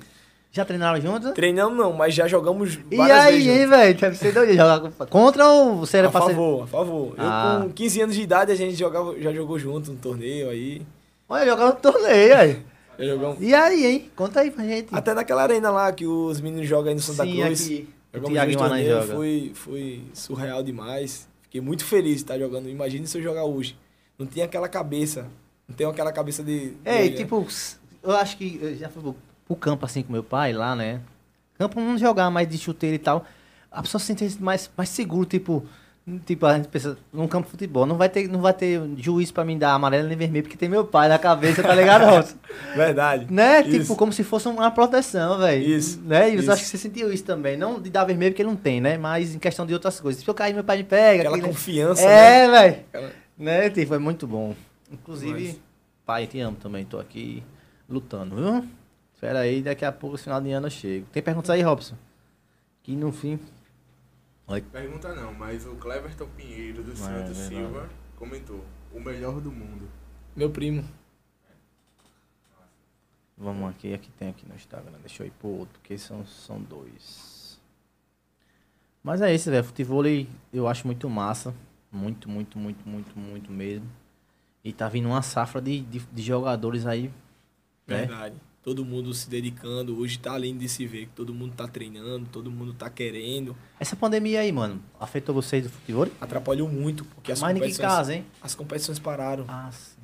Já 0.55 0.65
treinaram 0.65 1.01
juntos? 1.01 1.33
Treinamos 1.33 1.77
não, 1.77 1.93
mas 1.93 2.15
já 2.15 2.29
jogamos 2.29 2.79
E 2.89 3.01
aí, 3.01 3.67
velho? 3.67 4.15
Ser 4.15 4.33
doido 4.33 4.53
jogar 4.53 4.81
contra 5.11 5.49
ou 5.49 5.79
você 5.79 5.97
era 5.97 6.07
A 6.07 6.11
pra 6.13 6.21
ser... 6.21 6.27
favor, 6.29 6.63
a 6.63 6.67
favor. 6.69 7.15
Ah. 7.19 7.59
Eu 7.59 7.67
com 7.67 7.73
15 7.73 8.01
anos 8.03 8.15
de 8.15 8.23
idade 8.23 8.53
a 8.53 8.55
gente 8.55 8.77
jogava, 8.77 9.21
já 9.21 9.33
jogou 9.33 9.59
junto 9.59 9.91
no 9.91 9.99
torneio 9.99 10.49
aí. 10.49 10.83
Olha, 11.29 11.45
jogar 11.45 11.67
no 11.67 11.73
torneio, 11.73 12.37
aí. 12.37 12.63
Jogamos. 12.97 13.39
E 13.41 13.53
aí, 13.53 13.85
hein? 13.85 14.11
Conta 14.15 14.43
aí 14.43 14.53
pra 14.53 14.63
gente. 14.63 14.95
Até 14.95 15.13
naquela 15.13 15.43
arena 15.43 15.73
lá 15.73 15.93
que 15.93 16.07
os 16.07 16.41
meninos 16.41 16.69
jogam 16.69 16.91
aí 16.91 16.95
no 16.95 17.01
Santa 17.01 17.25
Sim, 17.25 17.43
Cruz. 17.43 17.65
aqui. 17.65 17.89
Jogamos 18.13 18.33
Thiago 18.35 18.53
junto 18.53 18.63
torneio, 18.63 19.01
joga. 19.01 19.15
foi, 19.15 19.53
foi 19.55 20.03
surreal 20.13 20.63
demais. 20.63 21.29
Fiquei 21.43 21.61
muito 21.61 21.85
feliz 21.85 22.19
de 22.19 22.23
estar 22.23 22.39
jogando. 22.39 22.69
Imagine 22.69 23.09
se 23.09 23.19
eu 23.19 23.23
jogar 23.23 23.43
hoje. 23.43 23.77
Não 24.17 24.25
tinha 24.25 24.45
aquela 24.45 24.69
cabeça. 24.69 25.27
Não 25.69 25.75
tenho 25.75 25.91
aquela 25.91 26.13
cabeça 26.13 26.45
de. 26.45 26.75
É, 26.85 27.03
né? 27.03 27.09
tipo, 27.11 27.45
eu 28.05 28.13
acho 28.13 28.37
que 28.37 28.61
eu 28.63 28.77
já 28.77 28.89
fui 28.89 29.03
pro- 29.47 29.57
campo 29.57 29.85
assim 29.87 30.03
com 30.03 30.13
meu 30.13 30.23
pai 30.23 30.53
lá, 30.53 30.75
né? 30.77 31.01
Campo 31.59 31.81
não 31.81 31.97
jogar 31.99 32.31
mais 32.31 32.49
de 32.49 32.59
chuteiro 32.59 32.97
e 32.97 32.99
tal. 32.99 33.25
A 33.71 33.83
pessoa 33.83 34.01
se 34.01 34.07
sente 34.07 34.43
mais, 34.43 34.71
mais 34.77 34.89
seguro, 34.89 35.25
tipo. 35.27 35.65
Tipo, 36.27 36.45
a 36.45 36.57
gente 36.57 36.69
pensa, 36.69 36.99
num 37.11 37.27
campo 37.27 37.47
de 37.47 37.53
futebol, 37.53 37.87
não 37.87 37.97
vai 37.97 38.11
ter, 38.11 38.29
não 38.29 38.43
vai 38.43 38.53
ter 38.53 38.79
juiz 38.99 39.31
pra 39.31 39.43
mim 39.43 39.57
dar 39.57 39.73
amarelo 39.73 40.07
nem 40.07 40.15
vermelho, 40.19 40.43
porque 40.45 40.55
tem 40.59 40.69
meu 40.69 40.85
pai 40.85 41.09
na 41.09 41.19
cabeça, 41.19 41.63
tá 41.63 41.75
ligado? 41.75 42.05
Verdade. 42.77 43.27
Né? 43.33 43.63
Isso. 43.63 43.79
Tipo, 43.81 43.97
como 43.97 44.13
se 44.13 44.23
fosse 44.23 44.47
uma 44.47 44.71
proteção, 44.71 45.39
velho. 45.39 45.67
Isso, 45.67 45.99
Né? 46.03 46.35
E 46.35 46.45
eu 46.45 46.53
acho 46.53 46.63
que 46.63 46.69
você 46.69 46.77
sentiu 46.77 47.11
isso 47.11 47.25
também. 47.25 47.57
Não 47.57 47.81
de 47.81 47.89
dar 47.89 48.05
vermelho, 48.05 48.33
porque 48.33 48.45
não 48.45 48.55
tem, 48.55 48.83
né? 48.83 48.99
Mas 48.99 49.35
em 49.35 49.39
questão 49.39 49.65
de 49.65 49.73
outras 49.73 49.99
coisas. 49.99 50.23
Se 50.23 50.29
eu 50.29 50.35
cair, 50.35 50.53
meu 50.53 50.63
pai 50.63 50.77
me 50.77 50.85
pega. 50.85 51.21
Aquela 51.23 51.37
aquele- 51.37 51.49
confiança, 51.55 52.05
né? 52.07 52.45
É, 52.45 52.51
velho. 52.51 52.77
Aquela- 52.93 53.11
Né, 53.39 53.71
tipo, 53.71 53.95
é 53.95 53.99
muito 53.99 54.27
bom. 54.27 54.55
Inclusive, 54.93 55.33
Mas- 55.49 55.61
pai, 56.05 56.27
te 56.27 56.39
amo 56.39 56.59
também. 56.63 56.85
Tô 56.85 56.99
aqui 57.01 57.43
lutando, 57.89 58.37
viu? 58.37 58.65
Espera 59.15 59.41
aí, 59.41 59.63
daqui 59.63 59.85
a 59.85 59.93
pouco, 59.93 60.19
final 60.19 60.41
de 60.41 60.51
ano 60.51 60.67
eu 60.67 60.71
chego. 60.71 61.07
Tem 61.13 61.23
perguntas 61.23 61.51
aí, 61.51 61.63
Robson? 61.63 61.97
Que 62.83 62.95
no 62.95 63.13
fim. 63.13 63.39
Pergunta 64.71 65.15
não, 65.15 65.33
mas 65.33 65.65
o 65.67 65.75
Cleverton 65.77 66.29
Pinheiro 66.37 66.83
do 66.83 66.93
É, 66.93 66.97
Santos 66.97 67.39
verdade. 67.39 67.49
Silva 67.49 67.89
comentou: 68.17 68.63
o 68.93 69.01
melhor 69.01 69.41
do 69.41 69.51
mundo. 69.51 69.89
Meu 70.37 70.51
primo. 70.51 70.85
Vamos 73.37 73.71
aqui, 73.71 73.93
aqui 73.95 74.11
tem 74.13 74.29
aqui 74.29 74.47
no 74.47 74.55
Instagram. 74.55 74.93
Deixa 75.01 75.23
eu 75.23 75.27
ir 75.27 75.31
pro 75.31 75.49
outro, 75.49 75.81
porque 75.81 75.97
são, 75.99 76.25
são 76.27 76.61
dois. 76.61 77.59
Mas 79.03 79.21
é 79.21 79.35
isso, 79.35 79.51
velho. 79.51 79.65
Futebol 79.65 80.03
eu 80.53 80.69
acho 80.69 80.87
muito 80.87 81.09
massa. 81.09 81.55
Muito, 81.91 82.29
muito, 82.29 82.59
muito, 82.59 82.89
muito, 82.89 83.19
muito 83.19 83.53
mesmo. 83.53 83.89
E 84.65 84.73
tá 84.73 84.89
vindo 84.89 85.09
uma 85.09 85.23
safra 85.23 85.61
de, 85.61 85.81
de, 85.81 85.99
de 86.01 86.23
jogadores 86.23 86.87
aí. 86.87 87.11
Né? 87.87 88.07
Todo 88.65 88.83
mundo 88.83 89.13
se 89.13 89.29
dedicando. 89.29 89.99
Hoje 89.99 90.19
tá 90.19 90.39
lindo 90.39 90.61
de 90.61 90.71
se 90.71 90.87
ver 90.87 91.05
que 91.05 91.13
todo 91.13 91.35
mundo 91.35 91.53
tá 91.55 91.69
treinando, 91.69 92.27
todo 92.33 92.51
mundo 92.51 92.73
tá 92.73 92.89
querendo. 92.89 93.55
Essa 93.79 93.95
pandemia 93.95 94.41
aí, 94.41 94.51
mano, 94.51 94.83
afetou 94.99 95.35
vocês 95.35 95.65
do 95.65 95.69
futebol? 95.69 96.09
Atrapalhou 96.19 96.67
muito, 96.67 97.05
porque 97.05 97.31
as 97.31 97.43
Mas 97.43 97.53
ninguém 97.53 97.69
competições, 97.69 97.95
casa, 97.95 98.15
hein? 98.15 98.25
as 98.41 98.55
competições 98.55 98.99
pararam. 98.99 99.45
Ah, 99.47 99.71
sim. 99.71 100.01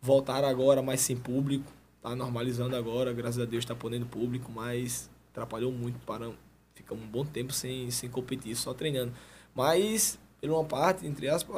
Voltaram 0.00 0.48
agora, 0.48 0.80
mas 0.80 1.02
sem 1.02 1.14
público. 1.14 1.70
Tá 2.00 2.16
normalizando 2.16 2.74
agora, 2.74 3.12
graças 3.12 3.38
a 3.38 3.44
Deus 3.44 3.66
tá 3.66 3.74
podendo 3.74 4.06
público, 4.06 4.50
mas 4.50 5.10
atrapalhou 5.30 5.70
muito. 5.70 5.98
Param, 6.06 6.34
fica 6.74 6.94
um 6.94 7.06
bom 7.06 7.22
tempo 7.22 7.52
sem, 7.52 7.90
sem 7.90 8.08
competir, 8.08 8.56
só 8.56 8.72
treinando. 8.72 9.12
Mas, 9.54 10.18
por 10.40 10.48
uma 10.48 10.64
parte, 10.64 11.06
entre 11.06 11.28
aspas, 11.28 11.54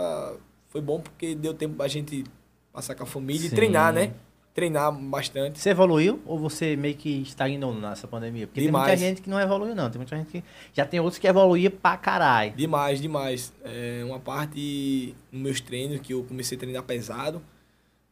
foi 0.71 0.81
bom 0.81 0.99
porque 1.01 1.37
deu 1.37 1.55
tempo 1.55 1.77
pra 1.77 1.87
gente 1.87 2.25
passar 2.73 2.97
com 2.97 3.05
a 3.05 3.07
família 3.07 3.43
Sim. 3.43 3.55
e 3.55 3.57
treinar, 3.57 3.93
né? 3.93 4.13
Treinar 4.53 4.93
bastante. 4.93 5.61
Você 5.61 5.71
evoluiu 5.71 6.21
ou 6.27 6.39
você 6.39 6.75
meio 6.75 6.97
que 6.97 7.23
estagnou 7.23 7.73
nessa 7.73 8.09
pandemia? 8.09 8.47
Porque 8.47 8.61
tem 8.61 8.71
muita 8.71 8.85
Demais. 8.87 9.01
gente 9.01 9.23
que 9.23 9.31
não 9.31 9.39
evoluiu, 9.41 9.75
não. 9.75 9.89
Tem 9.89 9.99
muita 9.99 10.17
gente 10.17 10.29
que. 10.29 10.45
Já 10.73 10.85
tem 10.85 10.99
outros 10.99 11.19
que 11.19 11.27
evoluíam 11.27 11.71
pra 11.71 11.97
caralho. 11.97 12.53
Demais, 12.57 13.01
demais. 13.01 13.53
É 13.63 14.03
uma 14.05 14.19
parte 14.19 15.15
nos 15.31 15.43
meus 15.43 15.61
treinos 15.61 16.01
que 16.01 16.13
eu 16.13 16.25
comecei 16.25 16.57
a 16.57 16.59
treinar 16.59 16.83
pesado 16.83 17.41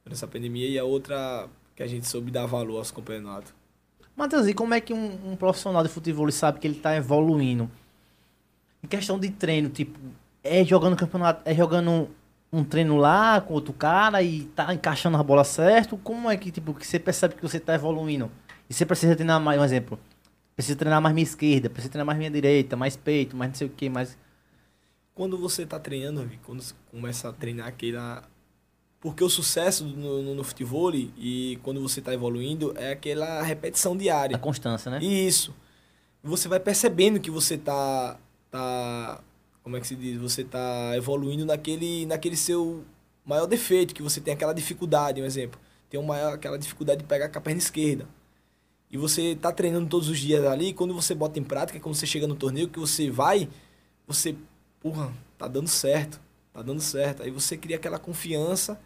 nessa 0.07 0.27
pandemia 0.27 0.69
e 0.69 0.79
a 0.79 0.85
outra 0.85 1.49
que 1.75 1.83
a 1.83 1.87
gente 1.87 2.07
soube 2.07 2.31
dar 2.31 2.47
valor 2.47 2.79
aos 2.79 2.91
campeonatos. 2.91 3.53
Matheus, 4.17 4.49
e 4.49 4.55
como 4.55 4.75
é 4.75 4.81
que 4.81 4.93
um, 4.93 5.33
um 5.33 5.37
profissional 5.37 5.83
de 5.83 5.89
futebol 5.89 6.29
sabe 6.33 6.59
que 6.59 6.67
ele 6.67 6.75
tá 6.75 6.97
evoluindo? 6.97 7.71
Em 8.83 8.89
questão 8.89 9.19
de 9.19 9.31
treino, 9.31 9.69
tipo, 9.69 9.97
é 10.43 10.65
jogando 10.65 10.97
campeonato, 10.97 11.43
é 11.45 11.55
jogando 11.55 12.09
um 12.53 12.65
treino 12.65 12.97
lá 12.97 13.41
com 13.41 13.55
outro 13.55 13.73
cara 13.73 14.23
e 14.23 14.45
tá 14.47 14.73
encaixando 14.73 15.17
a 15.17 15.23
bola 15.23 15.45
certo? 15.45 15.97
Como 15.99 16.31
é 16.31 16.37
que, 16.37 16.51
tipo, 16.51 16.75
que 16.75 16.87
você 16.87 16.99
percebe 16.99 17.35
que 17.35 17.43
você 17.43 17.61
tá 17.61 17.75
evoluindo? 17.75 18.31
E 18.69 18.75
você 18.75 18.87
precisa 18.87 19.15
treinar 19.15 19.41
mais, 19.41 19.61
um 19.61 19.65
exemplo, 19.65 19.99
precisa 20.57 20.77
treinar 20.77 21.01
mais 21.01 21.15
minha 21.15 21.25
esquerda, 21.25 21.69
precisa 21.71 21.91
treinar 21.91 22.07
mais 22.07 22.19
minha 22.19 22.31
direita, 22.31 22.77
mais 22.77 22.97
peito, 22.97 23.37
mais 23.37 23.51
não 23.51 23.55
sei 23.57 23.67
o 23.67 23.71
que, 23.71 23.89
mais... 23.89 24.17
Quando 25.15 25.37
você 25.37 25.67
tá 25.67 25.79
treinando, 25.81 26.31
quando 26.45 26.63
você 26.63 26.75
começa 26.93 27.29
a 27.29 27.33
treinar 27.33 27.67
aquela. 27.67 28.23
Porque 29.01 29.23
o 29.23 29.29
sucesso 29.29 29.85
no, 29.85 30.23
no, 30.23 30.35
no 30.37 30.45
futebol 30.45 30.93
e 30.95 31.59
quando 31.65 31.81
você 31.81 32.01
tá 32.01 32.15
evoluindo 32.15 32.73
é 32.77 32.93
aquela 32.93 33.43
repetição 33.43 33.95
A 33.95 33.97
diária. 33.97 34.39
constância, 34.39 34.91
né? 34.91 35.01
Isso. 35.03 35.53
Você 36.23 36.47
vai 36.47 36.61
percebendo 36.61 37.19
que 37.19 37.33
você 37.33 37.59
tá. 37.59 38.17
tá 38.49 39.21
como 39.69 39.77
é 39.77 39.81
que 39.81 39.87
se 39.87 39.95
diz? 39.95 40.19
Você 40.19 40.43
tá 40.43 40.97
evoluindo 40.97 41.45
naquele, 41.45 42.07
naquele 42.07 42.37
seu 42.37 42.85
maior 43.23 43.45
defeito, 43.45 43.95
que 43.95 44.03
você 44.03 44.19
tem 44.19 44.33
aquela 44.33 44.55
dificuldade, 44.55 45.21
um 45.21 45.27
exemplo. 45.27 45.61
Tem 45.91 46.01
uma, 46.01 46.33
aquela 46.33 46.59
dificuldade 46.59 47.03
de 47.03 47.07
pegar 47.07 47.29
com 47.29 47.39
a 47.39 47.43
perna 47.43 47.59
esquerda. 47.59 48.09
E 48.91 48.97
você 48.97 49.37
tá 49.37 49.53
treinando 49.53 49.87
todos 49.87 50.09
os 50.09 50.19
dias 50.19 50.43
ali, 50.47 50.73
quando 50.73 50.95
você 50.95 51.15
bota 51.15 51.39
em 51.39 51.45
prática, 51.45 51.79
quando 51.79 51.95
você 51.95 52.07
chega 52.07 52.27
no 52.27 52.35
torneio, 52.35 52.71
que 52.71 52.79
você 52.79 53.11
vai, 53.11 53.47
você, 54.07 54.35
porra, 54.81 55.13
tá 55.37 55.47
dando 55.47 55.69
certo, 55.69 56.19
tá 56.51 56.63
dando 56.63 56.81
certo. 56.81 57.23
Aí 57.23 57.31
você 57.31 57.55
cria 57.55 57.77
aquela 57.77 57.99
confiança 57.99 58.81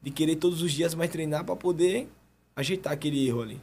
de 0.00 0.12
querer 0.12 0.36
todos 0.36 0.62
os 0.62 0.70
dias 0.70 0.94
mais 0.94 1.10
treinar 1.10 1.44
para 1.44 1.56
poder 1.56 2.08
ajeitar 2.54 2.92
aquele 2.92 3.26
erro 3.26 3.42
ali. 3.42 3.60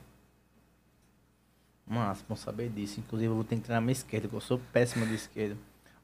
Mas, 1.85 2.21
bom 2.27 2.35
saber 2.35 2.67
disso. 2.69 2.99
Inclusive, 2.99 3.31
eu 3.31 3.35
vou 3.35 3.45
ter 3.45 3.55
que 3.55 3.61
treinar 3.61 3.81
minha 3.81 3.93
esquerda, 3.93 4.27
que 4.27 4.33
eu 4.33 4.41
sou 4.41 4.59
péssimo 4.73 5.05
de 5.07 5.15
esquerda. 5.15 5.55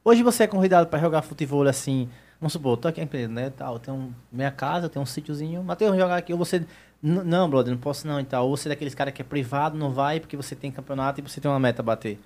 Hoje 0.04 0.22
você 0.22 0.42
é 0.44 0.46
convidado 0.46 0.88
para 0.88 0.98
jogar 0.98 1.22
futebol 1.22 1.66
assim. 1.66 2.08
Vamos 2.40 2.52
supor, 2.52 2.76
tô 2.76 2.88
aqui 2.88 3.00
em 3.00 3.06
Pedro, 3.06 3.32
né? 3.32 3.50
Tal, 3.50 3.78
tenho 3.78 4.14
minha 4.30 4.50
casa, 4.50 4.88
tenho 4.88 5.02
um 5.02 5.06
sítiozinho. 5.06 5.62
Matheus, 5.62 5.96
jogar 5.96 6.16
aqui. 6.16 6.32
Ou 6.32 6.38
você. 6.38 6.64
Não, 7.02 7.48
brother, 7.48 7.72
não 7.72 7.80
posso 7.80 8.06
não 8.06 8.20
e 8.20 8.24
tal. 8.24 8.48
Ou 8.48 8.56
você 8.56 8.68
é 8.68 8.70
daqueles 8.70 8.94
caras 8.94 9.14
que 9.14 9.22
é 9.22 9.24
privado, 9.24 9.76
não 9.78 9.90
vai 9.92 10.20
porque 10.20 10.36
você 10.36 10.54
tem 10.54 10.70
campeonato 10.70 11.20
e 11.20 11.22
você 11.22 11.40
tem 11.40 11.50
uma 11.50 11.60
meta 11.60 11.80
a 11.80 11.84
bater. 11.84 12.18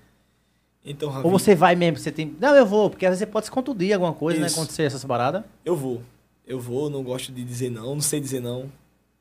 Então, 0.85 1.09
Ravi, 1.11 1.24
Ou 1.26 1.31
você 1.31 1.55
vai 1.55 1.74
mesmo, 1.76 1.99
você 1.99 2.11
tem. 2.11 2.35
Não, 2.41 2.55
eu 2.55 2.64
vou, 2.66 2.89
porque 2.91 3.05
às 3.07 3.11
vezes 3.11 3.20
você 3.20 3.26
pode 3.26 3.47
se 3.47 3.53
contundir 3.53 3.93
alguma 3.93 4.12
coisa, 4.12 4.41
né? 4.41 4.47
Isso. 4.47 4.59
Acontecer 4.59 4.85
essas 4.85 5.05
paradas. 5.05 5.43
eu 5.64 5.76
vou. 5.76 6.03
Eu 6.47 6.59
vou, 6.59 6.89
não 6.89 7.03
gosto 7.03 7.31
de 7.31 7.45
dizer 7.45 7.70
não, 7.70 7.95
não 7.95 8.01
sei 8.01 8.20
dizer 8.20 8.41
não. 8.41 8.72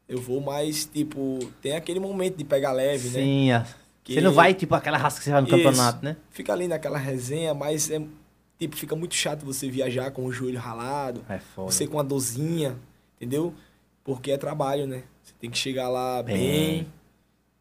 Eu 0.08 0.22
vou, 0.22 0.39
mas, 0.39 0.86
tipo, 0.86 1.39
tem 1.62 1.76
aquele 1.76 1.99
momento 1.99 2.38
de 2.38 2.45
pegar 2.45 2.72
leve, 2.72 3.10
né? 3.10 3.20
Sim, 3.20 3.51
a- 3.51 3.66
Que- 4.01 4.14
você 4.14 4.22
não 4.22 4.32
vai, 4.32 4.53
tipo, 4.53 4.74
aquela 4.74 4.97
raça 4.97 5.18
que 5.18 5.26
você 5.26 5.32
vai 5.32 5.41
no 5.41 5.47
Isso. 5.47 5.58
campeonato, 5.58 6.05
né? 6.05 6.16
Fica 6.32 6.53
ali 6.53 6.70
naquela 6.70 6.97
resenha, 6.97 7.53
mas 7.53 7.91
é, 7.91 8.01
tipo, 8.60 8.76
fica 8.76 8.95
muito 8.95 9.16
chato 9.16 9.45
você 9.45 9.70
viajar 9.70 10.12
com 10.12 10.26
o 10.26 10.32
joelho 10.32 10.60
ralado, 10.60 11.24
É 11.30 11.39
você 11.55 11.88
com 11.88 11.99
a 11.99 12.03
dorzinha, 12.03 12.78
entendeu? 13.18 13.53
Porque 14.03 14.32
é 14.32 14.38
trabalho, 14.38 14.88
né? 14.88 15.03
Você 15.24 15.34
tem 15.39 15.49
que 15.49 15.58
chegar 15.58 15.89
lá 15.89 16.24
Bem. 16.24 16.36
bem, 16.38 16.88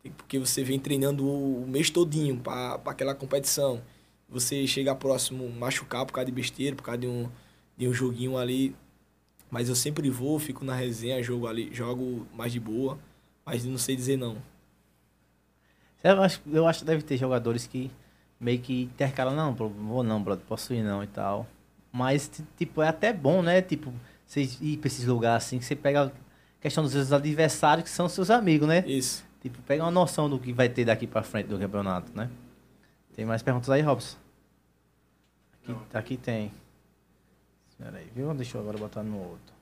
tem- 0.03 0.13
porque 0.13 0.39
você 0.39 0.63
vem 0.65 0.79
treinando 0.79 1.25
o, 1.27 1.65
o 1.65 1.67
mês 1.69 1.91
todinho 1.91 2.39
para 2.39 2.75
aquela 2.87 3.15
competição. 3.15 3.83
Você 4.29 4.67
chegar 4.67 4.95
próximo, 4.97 5.49
machucar 5.51 6.05
por 6.07 6.13
causa 6.13 6.27
de 6.27 6.33
besteira, 6.33 6.75
por 6.77 6.83
causa 6.83 6.99
de 7.01 7.07
um, 7.07 7.29
de 7.77 7.89
um 7.89 7.93
joguinho 7.93 8.37
ali. 8.39 8.75
Mas 9.51 9.69
eu 9.69 9.77
sempre 9.77 10.11
vou, 10.11 10.39
fico 10.39 10.65
na 10.65 10.75
resenha, 10.75 11.23
jogo 11.23 11.47
ali, 11.47 11.71
jogo 11.73 12.27
mais 12.35 12.53
de 12.53 12.59
boa, 12.61 12.99
mas 13.45 13.65
não 13.65 13.79
sei 13.79 13.95
dizer 13.97 14.17
não. 14.17 14.37
Eu 16.03 16.23
acho, 16.23 16.41
eu 16.47 16.67
acho 16.67 16.81
que 16.81 16.85
deve 16.85 17.03
ter 17.03 17.17
jogadores 17.17 17.67
que 17.67 17.91
meio 18.41 18.59
que 18.61 18.83
intercalam, 18.85 19.35
não, 19.35 19.55
vou 19.55 20.03
não, 20.03 20.23
brother, 20.23 20.45
posso 20.47 20.73
ir 20.75 20.83
não 20.83 21.03
e 21.03 21.07
tal. 21.07 21.47
Mas, 21.93 22.29
ti- 22.29 22.45
tipo, 22.59 22.83
é 22.83 22.89
até 22.89 23.13
bom, 23.13 23.43
né? 23.43 23.63
Tipo, 23.63 23.93
você 24.27 24.43
ir 24.61 24.77
pra 24.79 24.89
esses 24.89 25.07
lugares 25.07 25.45
assim, 25.45 25.59
que 25.59 25.65
você 25.65 25.75
pega 25.77 26.05
a 26.07 26.11
questão 26.61 26.83
dos 26.85 26.93
seus 26.93 27.13
adversários, 27.13 27.85
que 27.85 27.91
são 27.91 28.09
seus 28.09 28.31
amigos, 28.31 28.69
né? 28.69 28.85
Isso. 28.87 29.25
Tipo, 29.41 29.61
pega 29.63 29.83
uma 29.85 29.91
noção 29.91 30.29
do 30.29 30.39
que 30.39 30.53
vai 30.53 30.69
ter 30.69 30.85
daqui 30.85 31.07
pra 31.07 31.23
frente 31.23 31.47
do 31.47 31.59
campeonato, 31.59 32.11
né? 32.15 32.29
Tem 33.15 33.25
mais 33.25 33.43
perguntas 33.43 33.71
aí, 33.71 33.81
Robson? 33.81 34.17
Aqui, 35.63 35.77
aqui 35.95 36.17
tem. 36.17 36.53
Espera 37.71 37.97
aí, 37.99 38.07
viu? 38.15 38.33
Deixa 38.35 38.57
eu 38.59 38.63
agora 38.63 38.77
botar 38.79 39.03
no 39.03 39.17
outro. 39.19 39.57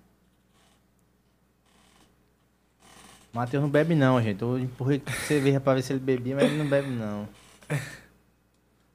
Matheus 3.32 3.62
não 3.62 3.68
bebe 3.70 3.94
não, 3.94 4.20
gente. 4.22 4.40
Eu 4.42 4.58
empurrei 4.58 5.02
cerveja 5.26 5.60
pra 5.60 5.74
ver 5.74 5.82
se 5.82 5.92
ele 5.92 6.00
bebia, 6.00 6.34
mas 6.36 6.44
ele 6.44 6.56
não 6.56 6.68
bebe 6.68 6.88
não. 6.88 7.28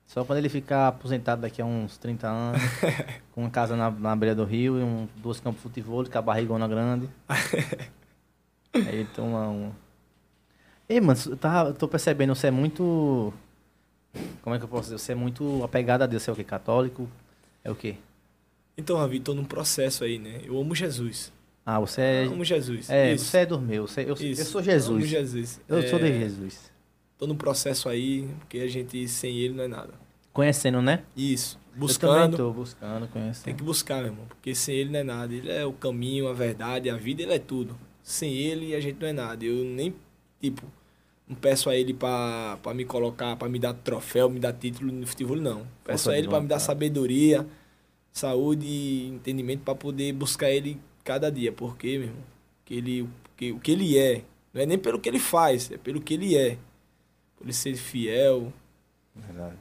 Só 0.09 0.25
quando 0.25 0.39
ele 0.39 0.49
ficar 0.49 0.87
aposentado 0.87 1.43
daqui 1.43 1.61
a 1.61 1.65
uns 1.65 1.95
30 1.99 2.27
anos, 2.27 2.59
com 3.31 3.41
uma 3.41 3.49
casa 3.51 3.75
na, 3.75 3.91
na 3.91 4.15
beira 4.15 4.33
do 4.33 4.43
rio 4.43 4.79
e 4.79 4.83
um, 4.83 5.07
dois 5.17 5.39
campos 5.39 5.61
de 5.61 5.63
futebol, 5.67 6.03
com 6.03 6.17
a 6.17 6.21
barrigona 6.21 6.67
grande. 6.67 7.07
Aí 8.73 8.95
ele 8.95 9.09
toma 9.15 9.47
um. 9.49 9.71
Ei, 10.89 10.99
mano, 10.99 11.19
eu 11.27 11.67
eu 11.67 11.73
tô 11.75 11.87
percebendo, 11.87 12.33
você 12.33 12.47
é 12.47 12.51
muito. 12.51 13.31
Como 14.41 14.55
é 14.55 14.57
que 14.57 14.65
eu 14.65 14.69
posso 14.69 14.85
dizer? 14.85 14.97
Você 14.97 15.11
é 15.11 15.15
muito 15.15 15.63
apegado 15.63 16.01
a 16.01 16.07
Deus. 16.07 16.23
Você 16.23 16.31
é 16.31 16.33
o 16.33 16.35
quê? 16.35 16.43
Católico? 16.43 17.07
É 17.63 17.69
o 17.69 17.75
quê? 17.75 17.95
Então, 18.75 18.97
Ravi, 18.97 19.19
tô 19.19 19.35
num 19.35 19.45
processo 19.45 20.03
aí, 20.03 20.17
né? 20.17 20.41
Eu 20.43 20.59
amo 20.59 20.73
Jesus. 20.73 21.31
Ah, 21.63 21.79
você 21.79 22.01
é. 22.01 22.23
amo 22.23 22.43
Jesus. 22.43 22.89
É, 22.89 23.13
Isso. 23.13 23.25
você 23.25 23.37
é 23.39 23.45
dos 23.45 23.61
meus. 23.61 23.91
Você- 23.91 24.05
eu, 24.05 24.15
eu 24.15 24.35
sou 24.37 24.59
Amo 24.59 24.71
Jesus. 24.71 25.07
Jesus. 25.07 25.61
Eu 25.67 25.83
sou 25.87 25.99
de 25.99 26.05
É, 26.05 26.17
Jesus. 26.17 26.71
Tô 27.19 27.27
num 27.27 27.35
processo 27.35 27.89
aí, 27.89 28.29
porque 28.39 28.59
a 28.59 28.67
gente 28.67 29.05
sem 29.09 29.37
ele 29.37 29.53
não 29.53 29.65
é 29.65 29.67
nada. 29.67 29.93
Conhecendo, 30.31 30.81
né? 30.81 31.03
Isso. 31.17 31.57
Eu 31.57 31.71
também 31.71 31.79
Buscando. 31.87 32.37
tô 32.37 32.53
buscando, 32.53 33.07
conhecendo. 33.09 33.43
Tem 33.43 33.55
que 33.55 33.63
buscar, 33.63 33.97
meu 33.97 34.07
irmão. 34.07 34.25
Porque 34.27 34.55
sem 34.55 34.75
ele 34.75 34.89
não 34.89 34.99
é 34.99 35.03
nada. 35.03 35.33
Ele 35.33 35.51
é 35.51 35.65
o 35.65 35.73
caminho, 35.73 36.29
a 36.29 36.33
verdade, 36.33 36.89
a 36.89 36.95
vida, 36.95 37.21
ele 37.21 37.33
é 37.33 37.39
tudo. 37.39 37.77
Sem 38.01 38.33
ele, 38.33 38.73
a 38.73 38.79
gente 38.79 38.99
não 39.01 39.07
é 39.09 39.11
nada. 39.13 39.43
Eu 39.43 39.65
nem, 39.65 39.93
tipo, 40.41 40.63
não 41.27 41.35
peço 41.35 41.69
a 41.69 41.75
ele 41.75 41.93
pra 41.93 42.57
me 42.73 42.85
colocar, 42.85 43.35
pra 43.35 43.49
me 43.49 43.59
dar 43.59 43.73
troféu, 43.73 44.29
me 44.29 44.39
dar 44.39 44.53
título 44.53 44.89
no 44.91 45.05
futebol, 45.05 45.35
não. 45.35 45.67
Peço 45.83 46.05
Força 46.05 46.11
a 46.11 46.17
ele 46.17 46.29
pra 46.29 46.39
me 46.39 46.47
dar 46.47 46.59
sabedoria, 46.59 47.45
saúde 48.13 48.65
e 48.65 49.07
entendimento 49.09 49.63
pra 49.63 49.75
poder 49.75 50.13
buscar 50.13 50.49
ele 50.49 50.79
cada 51.03 51.29
dia. 51.29 51.51
Porque, 51.51 51.97
meu 51.97 52.07
irmão, 52.07 52.23
que 52.63 52.73
ele, 52.75 53.01
o 53.01 53.09
que, 53.35 53.51
o 53.51 53.59
que 53.59 53.71
ele 53.73 53.97
é. 53.97 54.23
Não 54.53 54.61
é 54.61 54.65
nem 54.65 54.77
pelo 54.79 54.99
que 54.99 55.09
ele 55.09 55.19
faz, 55.19 55.69
é 55.69 55.77
pelo 55.77 55.99
que 56.01 56.13
ele 56.13 56.37
é. 56.37 56.57
Por 57.39 57.45
ele 57.45 57.53
ser 57.53 57.73
fiel, 57.75 58.51
Verdade. 59.15 59.55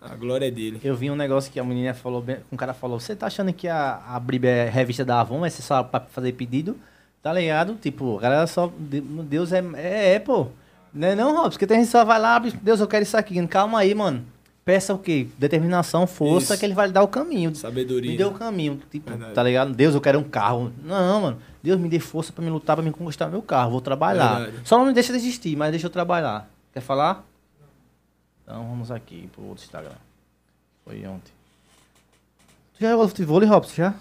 a 0.00 0.14
glória 0.14 0.46
é 0.46 0.50
dele. 0.50 0.80
Eu 0.82 0.96
vi 0.96 1.10
um 1.10 1.16
negócio 1.16 1.50
que 1.52 1.58
a 1.60 1.64
menina 1.64 1.92
falou, 1.92 2.22
bem- 2.22 2.38
um 2.52 2.56
cara 2.56 2.72
falou, 2.72 2.98
você 3.00 3.14
tá 3.16 3.26
achando 3.26 3.52
que 3.52 3.66
a, 3.68 4.00
a 4.08 4.18
Bíblia 4.20 4.50
é 4.50 4.68
revista 4.70 5.04
da 5.04 5.20
Avon, 5.20 5.40
mas 5.40 5.58
é 5.58 5.62
só 5.62 5.82
pra 5.82 6.00
fazer 6.00 6.32
pedido? 6.32 6.76
Tá 7.22 7.32
ligado? 7.32 7.74
Tipo, 7.74 8.16
a 8.18 8.20
galera 8.22 8.46
só, 8.46 8.72
de- 8.78 9.00
Deus 9.00 9.52
é, 9.52 9.62
é, 9.74 10.14
é, 10.14 10.18
pô. 10.20 10.46
Não 10.94 11.08
é 11.08 11.14
não, 11.16 11.32
Robson, 11.34 11.50
porque 11.50 11.66
tem 11.66 11.78
gente 11.78 11.86
que 11.86 11.92
só 11.92 12.04
vai 12.04 12.18
lá, 12.20 12.36
abre, 12.36 12.52
Deus, 12.62 12.78
eu 12.80 12.86
quero 12.86 13.02
isso 13.02 13.16
aqui. 13.16 13.44
Calma 13.48 13.80
aí, 13.80 13.94
mano. 13.94 14.24
Peça 14.64 14.92
o 14.94 14.98
quê? 14.98 15.28
Determinação, 15.38 16.06
força, 16.08 16.54
Isso. 16.54 16.58
que 16.60 16.66
ele 16.66 16.74
vai 16.74 16.88
lhe 16.88 16.92
dar 16.92 17.02
o 17.04 17.06
caminho. 17.08 17.54
Sabedoria. 17.54 18.10
Me 18.10 18.16
dê 18.16 18.24
o 18.24 18.32
caminho, 18.32 18.80
tipo, 18.90 19.10
Verdade. 19.10 19.32
tá 19.32 19.40
ligado? 19.42 19.72
Deus, 19.72 19.94
eu 19.94 20.00
quero 20.00 20.18
um 20.18 20.24
carro. 20.24 20.72
Não, 20.82 21.20
mano. 21.22 21.38
Deus 21.62 21.78
me 21.78 21.88
dê 21.88 22.00
força 22.00 22.32
pra 22.32 22.44
me 22.44 22.50
lutar, 22.50 22.74
pra 22.74 22.84
me 22.84 22.90
conquistar 22.90 23.28
meu 23.28 23.40
carro. 23.42 23.70
Vou 23.70 23.80
trabalhar. 23.80 24.40
Verdade. 24.40 24.56
Só 24.64 24.76
não 24.78 24.86
me 24.86 24.92
deixa 24.92 25.12
desistir, 25.12 25.54
mas 25.54 25.70
deixa 25.70 25.86
eu 25.86 25.90
trabalhar. 25.90 26.48
Quer 26.76 26.82
falar? 26.82 27.24
Então 28.42 28.68
vamos 28.68 28.90
aqui 28.90 29.30
pro 29.32 29.44
outro 29.44 29.64
Instagram. 29.64 29.96
Foi 30.84 31.06
ontem. 31.06 31.32
Tu 32.74 32.80
já 32.80 32.90
jogou 32.90 33.08
futebol, 33.08 33.42
Robson? 33.46 33.74
Já? 33.76 33.94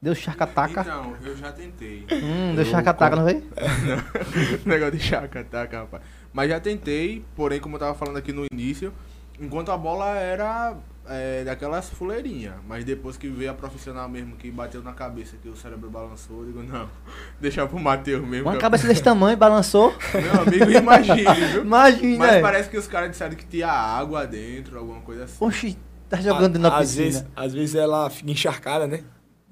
Deu 0.00 0.14
charcataca? 0.14 0.80
Então, 0.80 1.14
eu 1.22 1.36
já 1.36 1.52
tentei. 1.52 2.06
Hum, 2.10 2.54
deu 2.54 2.64
Eu 2.64 2.70
charcataca, 2.70 3.14
não 3.14 3.24
foi? 3.24 3.44
Negócio 4.64 4.96
de 4.96 5.00
chacataca, 5.00 5.80
rapaz. 5.80 6.02
Mas 6.32 6.48
já 6.48 6.58
tentei, 6.58 7.22
porém, 7.36 7.60
como 7.60 7.76
eu 7.76 7.80
tava 7.80 7.94
falando 7.94 8.16
aqui 8.16 8.32
no 8.32 8.46
início, 8.50 8.90
enquanto 9.38 9.70
a 9.70 9.76
bola 9.76 10.16
era 10.16 10.74
é, 11.08 11.44
daquelas 11.44 11.88
fuleirinhas. 11.90 12.54
Mas 12.66 12.84
depois 12.84 13.16
que 13.16 13.28
veio 13.28 13.50
a 13.50 13.54
profissional 13.54 14.08
mesmo, 14.08 14.36
que 14.36 14.50
bateu 14.50 14.82
na 14.82 14.92
cabeça, 14.92 15.36
que 15.42 15.48
o 15.48 15.56
cérebro 15.56 15.90
balançou, 15.90 16.40
eu 16.40 16.46
digo, 16.46 16.62
não, 16.62 16.88
deixa 17.40 17.66
pro 17.66 17.78
Matheus 17.78 18.26
mesmo. 18.26 18.48
Uma 18.48 18.58
cabeça 18.58 18.86
desse 18.86 19.02
tamanho, 19.02 19.36
balançou. 19.36 19.94
Meu 20.14 20.42
amigo, 20.42 20.70
imagine, 20.70 21.34
viu? 21.52 21.62
Imagina, 21.62 22.18
Mas 22.18 22.34
é. 22.34 22.40
parece 22.40 22.68
que 22.70 22.76
os 22.76 22.86
caras 22.86 23.10
disseram 23.10 23.34
que 23.34 23.46
tinha 23.46 23.68
água 23.68 24.26
dentro, 24.26 24.78
alguma 24.78 25.00
coisa 25.00 25.24
assim. 25.24 25.44
Oxi, 25.44 25.78
tá 26.08 26.20
jogando 26.20 26.58
na 26.58 26.68
às 26.76 26.88
piscina. 26.88 27.04
vezes, 27.04 27.26
às 27.36 27.52
vezes 27.52 27.74
ela 27.74 28.08
fica 28.10 28.30
encharcada, 28.30 28.86
né? 28.86 29.02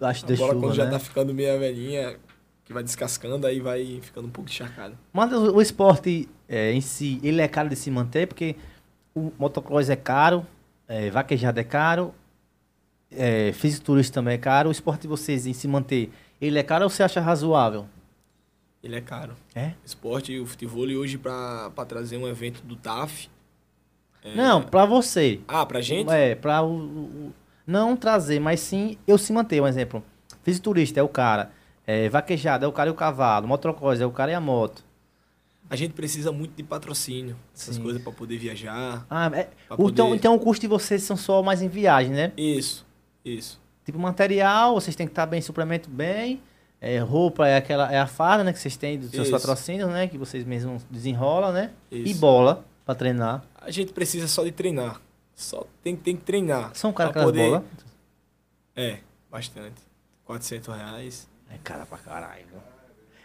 Acho 0.00 0.24
A 0.24 0.28
bola 0.28 0.36
chuva, 0.36 0.61
quando 0.61 0.74
já 0.74 0.84
né? 0.86 0.90
tá 0.90 0.98
ficando 0.98 1.32
meio 1.32 1.59
velhinha, 1.61 2.16
que 2.64 2.72
vai 2.72 2.82
descascando, 2.82 3.46
aí 3.46 3.61
vai 3.61 4.00
ficando 4.03 4.26
um 4.26 4.30
pouco 4.30 4.50
encharcada. 4.50 4.94
Mas 5.12 5.32
o, 5.32 5.57
o 5.57 5.62
esporte 5.62 6.28
é, 6.48 6.72
em 6.72 6.80
si, 6.80 7.20
ele 7.22 7.40
é 7.40 7.46
caro 7.46 7.68
de 7.68 7.76
se 7.76 7.90
manter, 7.90 8.26
porque 8.26 8.57
o 9.14 9.32
motocross 9.38 9.88
é 9.90 9.96
caro, 9.96 10.44
é, 10.93 11.11
vaquejada 11.11 11.61
é 11.61 11.64
caro, 11.64 12.14
é, 13.11 13.53
fisiculturista 13.53 14.14
também 14.14 14.34
é 14.34 14.38
caro. 14.38 14.68
O 14.68 14.72
esporte 14.72 15.03
de 15.03 15.09
vocês 15.09 15.47
em 15.47 15.53
se 15.53 15.66
manter, 15.68 16.11
ele 16.40 16.59
é 16.59 16.62
caro 16.62 16.84
ou 16.84 16.90
você 16.90 17.03
acha 17.03 17.20
razoável? 17.20 17.86
Ele 18.82 18.97
é 18.97 19.01
caro. 19.01 19.36
É? 19.55 19.72
Esporte 19.84 20.32
e 20.32 20.40
o 20.40 20.47
futebol 20.47 20.88
e 20.88 20.97
hoje 20.97 21.16
pra, 21.18 21.70
pra 21.74 21.84
trazer 21.84 22.16
um 22.16 22.26
evento 22.26 22.62
do 22.62 22.74
TAF. 22.76 23.28
é- 24.24 24.34
Não, 24.34 24.62
pra 24.62 24.84
você. 24.84 25.40
Ah, 25.47 25.64
pra 25.64 25.80
gente? 25.80 26.11
É, 26.11 26.34
pra 26.34 26.62
o, 26.62 26.74
o- 27.28 27.32
não 27.66 27.97
trazer, 27.97 28.40
mas 28.40 28.59
sim 28.61 28.99
eu 29.07 29.16
se 29.18 29.32
manter. 29.32 29.61
Um 29.62 29.68
exemplo, 29.68 30.03
fisiculturista 30.43 30.99
é 30.99 31.03
o 31.03 31.09
cara, 31.09 31.53
é, 31.86 32.09
vaquejada 32.09 32.64
é 32.66 32.68
o 32.68 32.72
cara 32.72 32.90
e 32.90 32.93
o 32.93 32.97
cavalo, 32.97 33.47
motocross 33.47 34.01
é 34.01 34.07
o 34.07 34.11
cara 34.11 34.32
e 34.32 34.34
a 34.34 34.40
moto. 34.40 34.84
A 35.71 35.77
gente 35.77 35.95
precisa 35.95 36.31
muito 36.31 36.55
de 36.55 36.63
patrocínio, 36.63 37.37
essas 37.55 37.77
Sim. 37.77 37.83
coisas 37.83 38.03
pra 38.03 38.13
poder 38.13 38.37
viajar. 38.37 39.07
Ah, 39.09 39.31
é, 39.35 39.49
então, 39.65 39.77
poder- 39.77 40.15
então 40.15 40.35
o 40.35 40.39
custo 40.39 40.61
de 40.61 40.69
vocês 40.69 41.03
são 41.03 41.17
só 41.17 41.43
mais 41.43 41.63
em 41.63 41.69
viagem, 41.69 42.13
né? 42.13 42.33
Isso, 42.37 42.87
isso. 43.25 43.61
Tipo, 43.85 43.99
material, 43.99 44.75
vocês 44.75 44.95
têm 44.95 45.07
que 45.07 45.13
estar 45.13 45.25
bem, 45.27 45.41
suplemento 45.41 45.89
bem. 45.89 46.43
É, 46.81 46.99
roupa 46.99 47.47
é 47.49 47.57
aquela 47.57 47.91
é 47.93 47.99
a 47.99 48.07
farda, 48.07 48.43
né? 48.45 48.53
Que 48.53 48.59
vocês 48.59 48.77
têm 48.77 48.99
dos 48.99 49.11
seus 49.11 49.29
Isso. 49.29 49.37
patrocínios, 49.37 49.89
né? 49.89 50.09
Que 50.09 50.19
vocês 50.19 50.45
mesmos 50.45 50.85
desenrolam, 50.91 51.53
né? 51.53 51.71
E 51.91 52.11
Isso. 52.11 52.21
bola 52.21 52.65
pra 52.85 52.95
treinar. 52.95 53.45
A 53.61 53.71
gente 53.71 53.93
precisa 53.93 54.27
só 54.27 54.43
de 54.45 54.51
treinar. 54.51 55.01
Só 55.35 55.65
tem, 55.83 55.97
tem 55.97 56.17
que 56.17 56.25
treinar. 56.25 56.73
São 56.75 56.93
caras 56.93 57.11
aquelas 57.11 57.29
poder- 57.29 57.45
bolas? 57.49 57.63
É, 58.77 58.99
bastante. 59.31 59.81
400 60.25 60.75
reais. 60.75 61.29
É 61.51 61.57
cara 61.63 61.87
pra 61.87 61.99
caralho. 61.99 62.47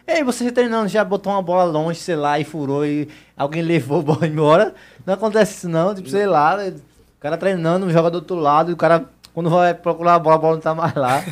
Ei, 0.08 0.24
você 0.24 0.50
treinando, 0.52 0.88
já 0.88 1.04
botou 1.04 1.34
uma 1.34 1.42
bola 1.42 1.66
longe, 1.66 2.00
sei 2.00 2.16
lá, 2.16 2.40
e 2.40 2.46
furou 2.46 2.86
e 2.86 3.10
alguém 3.36 3.62
levou 3.62 4.00
a 4.00 4.04
bola 4.04 4.26
embora. 4.26 4.74
Não 5.06 5.14
acontece 5.14 5.58
isso 5.58 5.68
não, 5.70 5.94
tipo, 5.94 6.08
sei 6.10 6.26
lá, 6.26 6.56
o 6.56 7.20
cara 7.20 7.38
treinando, 7.38 7.92
joga 7.92 8.10
do 8.10 8.16
outro 8.16 8.38
lado, 8.38 8.72
e 8.72 8.74
o 8.74 8.78
cara, 8.78 9.06
quando 9.34 9.50
vai 9.50 9.74
procurar 9.74 10.16
a 10.16 10.20
bola, 10.20 10.36
a 10.36 10.40
bola 10.40 10.54
não 10.56 10.62
tá 10.62 10.74
mais 10.74 10.96
lá. 10.96 11.24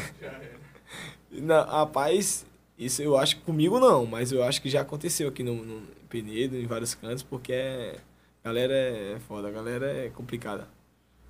Não, 1.38 1.66
rapaz, 1.66 2.46
isso 2.80 3.02
eu 3.02 3.18
acho 3.18 3.36
que 3.36 3.42
comigo 3.42 3.78
não, 3.78 4.06
mas 4.06 4.32
eu 4.32 4.42
acho 4.42 4.62
que 4.62 4.70
já 4.70 4.80
aconteceu 4.80 5.28
aqui 5.28 5.44
no, 5.44 5.54
no 5.54 5.78
em 5.80 6.08
Penedo, 6.08 6.56
em 6.56 6.66
vários 6.66 6.94
cantos, 6.96 7.24
porque 7.24 7.52
é, 7.52 7.96
a 8.42 8.48
galera 8.48 8.74
é 8.74 9.18
foda, 9.28 9.50
a 9.50 9.52
galera 9.52 9.86
é 9.86 10.10
complicada. 10.10 10.66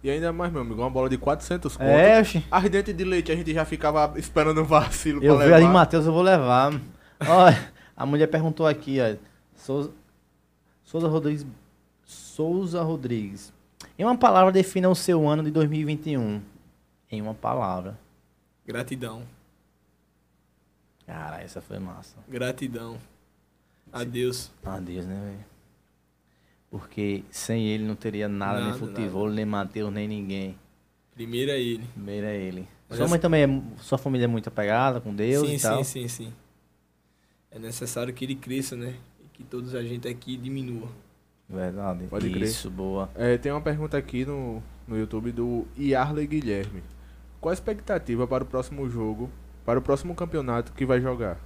E 0.03 0.09
ainda 0.11 0.31
mais, 0.31 0.51
meu 0.51 0.61
amigo, 0.61 0.80
uma 0.80 0.89
bola 0.91 1.09
de 1.09 1.17
400 1.17 1.76
conto. 1.76 1.88
É, 1.88 2.19
oxi. 2.22 2.43
As 2.51 2.69
dentes 2.69 2.95
de 2.95 3.03
leite 3.03 3.31
a 3.31 3.35
gente 3.35 3.51
já 3.51 3.65
ficava 3.65 4.13
esperando 4.19 4.61
um 4.61 4.63
vacilo 4.63 5.23
Eu 5.23 5.38
pra 5.38 5.45
vi 5.45 5.51
levar. 5.51 5.65
ali, 5.65 5.73
Matheus, 5.73 6.05
eu 6.05 6.13
vou 6.13 6.22
levar. 6.22 6.72
Olha, 7.19 7.71
a 7.95 8.05
mulher 8.05 8.27
perguntou 8.27 8.67
aqui, 8.67 8.97
ó. 8.99 9.15
Souza, 9.55 9.91
Souza 10.83 11.07
Rodrigues. 11.07 11.45
Souza 12.03 12.81
Rodrigues. 12.83 13.53
Em 13.97 14.03
uma 14.03 14.17
palavra, 14.17 14.51
defina 14.51 14.89
o 14.89 14.95
seu 14.95 15.27
ano 15.27 15.43
de 15.43 15.51
2021. 15.51 16.41
Em 17.11 17.21
uma 17.21 17.33
palavra. 17.33 17.97
Gratidão, 18.65 19.23
Cara, 21.05 21.41
essa 21.41 21.61
foi 21.61 21.77
massa. 21.77 22.17
gratidão. 22.27 22.97
Adeus. 23.93 24.51
Adeus, 24.65 25.05
né, 25.05 25.13
velho? 25.23 25.45
Porque 26.71 27.23
sem 27.29 27.67
ele 27.67 27.83
não 27.85 27.95
teria 27.95 28.27
nada, 28.27 28.57
nem 28.59 28.67
Nada, 28.69 28.79
futebol, 28.79 29.29
nem 29.29 29.45
Matheus, 29.45 29.93
nem 29.93 30.07
ninguém. 30.07 30.57
Primeiro 31.13 31.51
é 31.51 31.59
ele. 31.61 31.87
Primeiro 31.93 32.25
é 32.25 32.35
ele. 32.35 32.67
Mas 32.89 32.97
Sua 32.97 33.05
essa- 33.05 33.11
mãe 33.11 33.19
também, 33.19 33.43
é, 33.43 33.81
sua 33.81 33.97
família 33.97 34.25
é 34.25 34.27
muito 34.27 34.49
apegada 34.49 34.99
com 34.99 35.15
Deus 35.15 35.47
sim, 35.47 35.55
e 35.55 35.59
tal. 35.61 35.83
sim, 35.83 36.01
sim, 36.01 36.07
sim. 36.25 36.33
É 37.56 37.60
necessário 37.60 38.14
que 38.14 38.26
ele 38.26 38.36
cresça, 38.36 38.76
né? 38.76 38.95
E 39.23 39.30
que 39.30 39.41
todos 39.41 39.73
a 39.73 39.82
gente 39.82 40.10
aqui 40.10 40.36
diminua. 40.36 40.90
Verdade. 41.48 42.06
Pode 42.07 42.30
crer. 42.30 42.44
Isso, 42.44 42.69
boa. 42.69 43.10
É, 43.15 43.38
tem 43.38 43.49
uma 43.49 43.61
pergunta 43.61 43.98
aqui 43.98 44.26
no, 44.26 44.61
no 44.86 44.98
YouTube 44.98 45.32
do 45.32 45.65
Yarley 45.80 46.27
Guilherme. 46.27 46.84
Qual 47.40 47.52
a 47.52 47.53
expectativa 47.53 48.27
para 48.27 48.44
o 48.44 48.48
próximo 48.48 48.90
jogo, 48.90 49.32
para 49.65 49.80
o 49.80 49.82
próximo 49.82 50.14
campeonato 50.14 50.73
que 50.73 50.86
vai 50.86 50.99
jogar? 50.99 51.40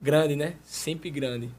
Grande, 0.00 0.34
né? 0.34 0.56
Sempre 0.64 1.10
grande. 1.10 1.50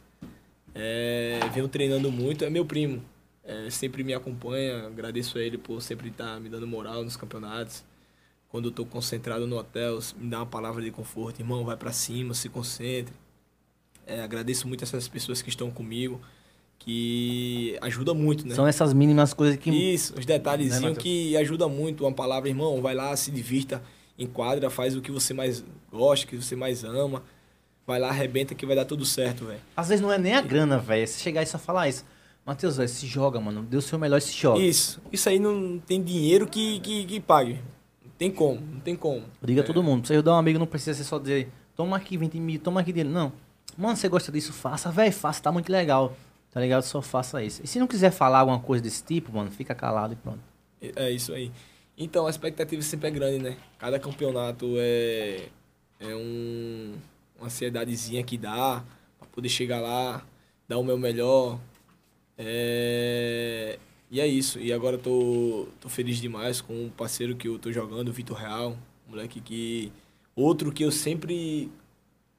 É, 0.74 1.42
venho 1.54 1.68
treinando 1.68 2.12
muito, 2.12 2.44
é 2.44 2.50
meu 2.50 2.66
primo. 2.66 3.04
É, 3.44 3.70
sempre 3.70 4.04
me 4.04 4.16
acompanha, 4.16 4.88
agradeço 4.88 5.38
a 5.38 5.42
ele 5.42 5.60
por 5.60 5.80
sempre 5.80 6.10
estar 6.10 6.40
me 6.40 6.50
dando 6.50 6.66
moral 6.66 7.04
nos 7.04 7.16
campeonatos. 7.16 7.84
Quando 8.52 8.66
eu 8.68 8.72
tô 8.72 8.86
concentrado 8.86 9.48
no 9.48 9.58
hotel, 9.58 9.98
me 10.18 10.30
dá 10.30 10.40
uma 10.40 10.46
palavra 10.46 10.84
de 10.84 10.92
conforto, 10.92 11.40
irmão, 11.40 11.64
vai 11.64 11.78
pra 11.78 11.92
cima, 11.94 12.34
se 12.34 12.50
concentre. 12.50 13.14
É, 14.06 14.22
agradeço 14.22 14.68
muito 14.68 14.84
essas 14.84 15.08
pessoas 15.08 15.42
que 15.42 15.48
estão 15.50 15.72
comigo, 15.72 16.20
que 16.78 17.78
ajuda 17.82 18.14
muito, 18.14 18.46
né? 18.46 18.54
São 18.56 18.68
essas 18.68 18.94
mínimas 18.94 19.34
coisas 19.34 19.56
que. 19.58 19.70
Isso, 19.70 20.14
os 20.14 20.26
Né, 20.26 20.34
detalhezinhos 20.38 20.82
Matheus? 20.82 20.98
que 21.04 21.38
ajudam 21.38 21.70
muito. 21.70 22.04
Uma 22.04 22.12
palavra, 22.12 22.50
irmão, 22.50 22.82
vai 22.82 22.94
lá, 22.94 23.16
se 23.16 23.32
divirta, 23.32 23.82
enquadra, 24.18 24.70
faz 24.70 24.98
o 24.98 25.02
que 25.02 25.12
você 25.12 25.34
mais 25.34 25.64
gosta, 25.92 26.28
que 26.28 26.36
você 26.36 26.56
mais 26.56 26.84
ama. 26.84 27.24
Vai 27.88 28.00
lá, 28.00 28.10
arrebenta 28.10 28.54
que 28.54 28.66
vai 28.66 28.76
dar 28.76 28.86
tudo 28.86 29.06
certo, 29.06 29.46
velho. 29.46 29.60
Às 29.78 29.88
vezes 29.90 30.02
não 30.02 30.12
é 30.12 30.18
nem 30.18 30.34
a 30.36 30.42
grana, 30.42 30.78
velho. 30.78 31.04
É 31.04 31.06
você 31.06 31.20
chegar 31.20 31.42
e 31.42 31.46
só 31.46 31.58
falar 31.58 31.88
isso. 31.88 32.06
Matheus, 32.46 32.76
se 32.92 33.08
joga, 33.08 33.40
mano. 33.40 33.64
Dê 33.64 33.78
o 33.78 33.82
seu 33.82 33.98
melhor 33.98 34.18
e 34.18 34.22
se 34.22 34.34
joga. 34.34 34.60
Isso, 34.60 35.00
isso 35.12 35.30
aí 35.30 35.40
não 35.40 35.80
tem 35.80 36.02
dinheiro 36.02 36.48
que, 36.48 36.80
que, 36.80 37.06
que 37.06 37.20
pague. 37.20 37.60
Tem 38.22 38.30
como, 38.30 38.62
não 38.62 38.80
tem 38.82 38.96
como. 38.96 39.24
Diga 39.42 39.62
É, 39.62 39.64
todo 39.64 39.82
mundo. 39.82 40.02
Pra 40.02 40.08
você 40.10 40.14
ajudar 40.14 40.36
um 40.36 40.38
amigo, 40.38 40.60
não 40.60 40.68
precisa 40.68 40.94
ser 40.94 41.04
só 41.04 41.18
dizer, 41.18 41.50
toma 41.76 41.98
aqui 41.98 42.18
20 42.18 42.40
mil, 42.40 42.60
toma 42.60 42.80
aqui 42.80 42.94
dele. 42.94 43.10
Não. 43.10 43.34
Mano, 43.76 43.98
você 43.98 44.08
gosta 44.08 44.32
disso? 44.32 44.54
Faça, 44.54 44.92
velho, 44.92 45.12
faça, 45.12 45.42
tá 45.42 45.52
muito 45.52 45.72
legal. 45.72 46.16
Tá 46.52 46.60
ligado? 46.62 46.84
Só 46.84 47.02
faça 47.02 47.44
isso. 47.44 47.64
E 47.64 47.68
se 47.68 47.80
não 47.80 47.88
quiser 47.88 48.12
falar 48.12 48.42
alguma 48.42 48.60
coisa 48.60 48.84
desse 48.84 49.04
tipo, 49.04 49.34
mano, 49.34 49.50
fica 49.50 49.74
calado 49.74 50.14
e 50.14 50.16
pronto. 50.18 50.38
É 50.96 51.10
isso 51.10 51.34
aí. 51.34 51.52
Então, 51.98 52.28
a 52.28 52.30
expectativa 52.30 52.80
sempre 52.84 53.08
é 53.08 53.12
grande, 53.12 53.40
né? 53.40 53.58
Cada 53.80 53.98
campeonato 54.00 54.76
é, 54.78 55.48
é 56.00 56.16
um, 56.16 56.94
uma 57.40 57.48
ansiedadezinha 57.48 58.22
que 58.22 58.38
dá 58.38 58.84
pra 59.18 59.28
poder 59.30 59.50
chegar 59.50 59.82
lá, 59.82 60.24
dar 60.68 60.78
o 60.78 60.84
meu 60.84 60.96
melhor. 60.96 61.60
É, 62.38 63.80
E 64.12 64.20
é 64.20 64.28
isso. 64.28 64.60
E 64.60 64.74
agora 64.74 64.98
tô, 64.98 65.70
tô 65.80 65.88
feliz 65.88 66.18
demais 66.18 66.60
com 66.60 66.88
o 66.88 66.92
parceiro 66.92 67.34
que 67.34 67.48
eu 67.48 67.58
tô 67.58 67.72
jogando, 67.72 68.10
o 68.10 68.12
Vitor 68.12 68.38
Real. 68.38 68.78
Um 69.08 69.12
moleque 69.12 69.40
que. 69.40 69.90
Outro 70.36 70.72
que 70.72 70.84
eu 70.84 70.92
sempre 70.92 71.72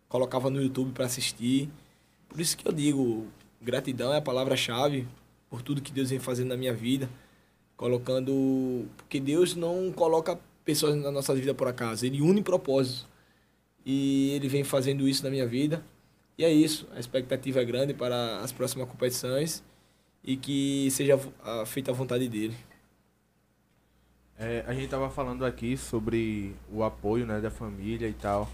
colocava 0.06 0.50
no 0.50 0.60
YouTube 0.60 0.92
para 0.92 1.06
assistir. 1.06 1.70
Por 2.28 2.38
isso 2.40 2.56
que 2.58 2.68
eu 2.68 2.72
digo, 2.72 3.26
gratidão 3.60 4.12
é 4.12 4.18
a 4.18 4.22
palavra-chave 4.22 5.08
por 5.48 5.62
tudo 5.62 5.80
que 5.80 5.92
Deus 5.92 6.10
vem 6.10 6.18
fazendo 6.18 6.48
na 6.48 6.58
minha 6.58 6.74
vida. 6.74 7.08
Colocando. 7.74 8.86
Porque 8.98 9.18
Deus 9.18 9.56
não 9.56 9.90
coloca 9.92 10.38
pessoas 10.66 10.94
na 10.94 11.10
nossa 11.10 11.34
vida 11.34 11.54
por 11.54 11.68
acaso. 11.68 12.04
Ele 12.04 12.20
une 12.20 12.42
propósitos. 12.42 13.06
E 13.84 14.30
ele 14.32 14.46
vem 14.46 14.62
fazendo 14.62 15.08
isso 15.08 15.24
na 15.24 15.30
minha 15.30 15.46
vida. 15.46 15.82
E 16.36 16.44
é 16.44 16.52
isso. 16.52 16.86
A 16.94 17.00
expectativa 17.00 17.62
é 17.62 17.64
grande 17.64 17.94
para 17.94 18.40
as 18.40 18.52
próximas 18.52 18.86
competições 18.86 19.64
e 20.24 20.36
que 20.36 20.90
seja 20.90 21.18
feita 21.66 21.90
a 21.90 21.94
vontade 21.94 22.28
dele. 22.28 22.56
É, 24.38 24.64
a 24.66 24.74
gente 24.74 24.88
tava 24.88 25.08
falando 25.10 25.44
aqui 25.44 25.76
sobre 25.76 26.54
o 26.70 26.82
apoio 26.82 27.26
né, 27.26 27.40
da 27.40 27.50
família 27.50 28.08
e 28.08 28.12
tal. 28.12 28.48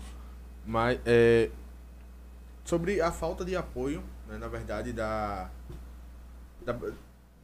Mas 0.66 1.00
é, 1.06 1.50
sobre 2.64 3.00
a 3.00 3.10
falta 3.10 3.44
de 3.44 3.56
apoio, 3.56 4.02
né, 4.28 4.36
na 4.36 4.48
verdade, 4.48 4.92
da, 4.92 5.50
da, 6.64 6.78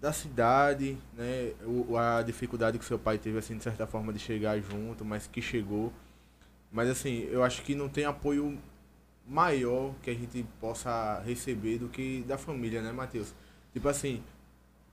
da 0.00 0.12
cidade, 0.12 0.98
né, 1.14 1.52
o, 1.64 1.96
a 1.96 2.22
dificuldade 2.22 2.78
que 2.78 2.84
seu 2.84 2.98
pai 2.98 3.16
teve, 3.16 3.38
assim, 3.38 3.56
de 3.56 3.62
certa 3.62 3.86
forma, 3.86 4.12
de 4.12 4.18
chegar 4.18 4.60
junto, 4.60 5.04
mas 5.04 5.26
que 5.26 5.40
chegou. 5.40 5.92
Mas 6.70 6.90
assim, 6.90 7.26
eu 7.30 7.42
acho 7.42 7.62
que 7.62 7.74
não 7.74 7.88
tem 7.88 8.04
apoio 8.04 8.58
maior 9.26 9.94
que 10.02 10.10
a 10.10 10.14
gente 10.14 10.44
possa 10.60 11.22
receber 11.24 11.78
do 11.78 11.88
que 11.88 12.22
da 12.28 12.36
família, 12.36 12.82
né, 12.82 12.92
Matheus? 12.92 13.32
Tipo 13.74 13.88
assim, 13.88 14.22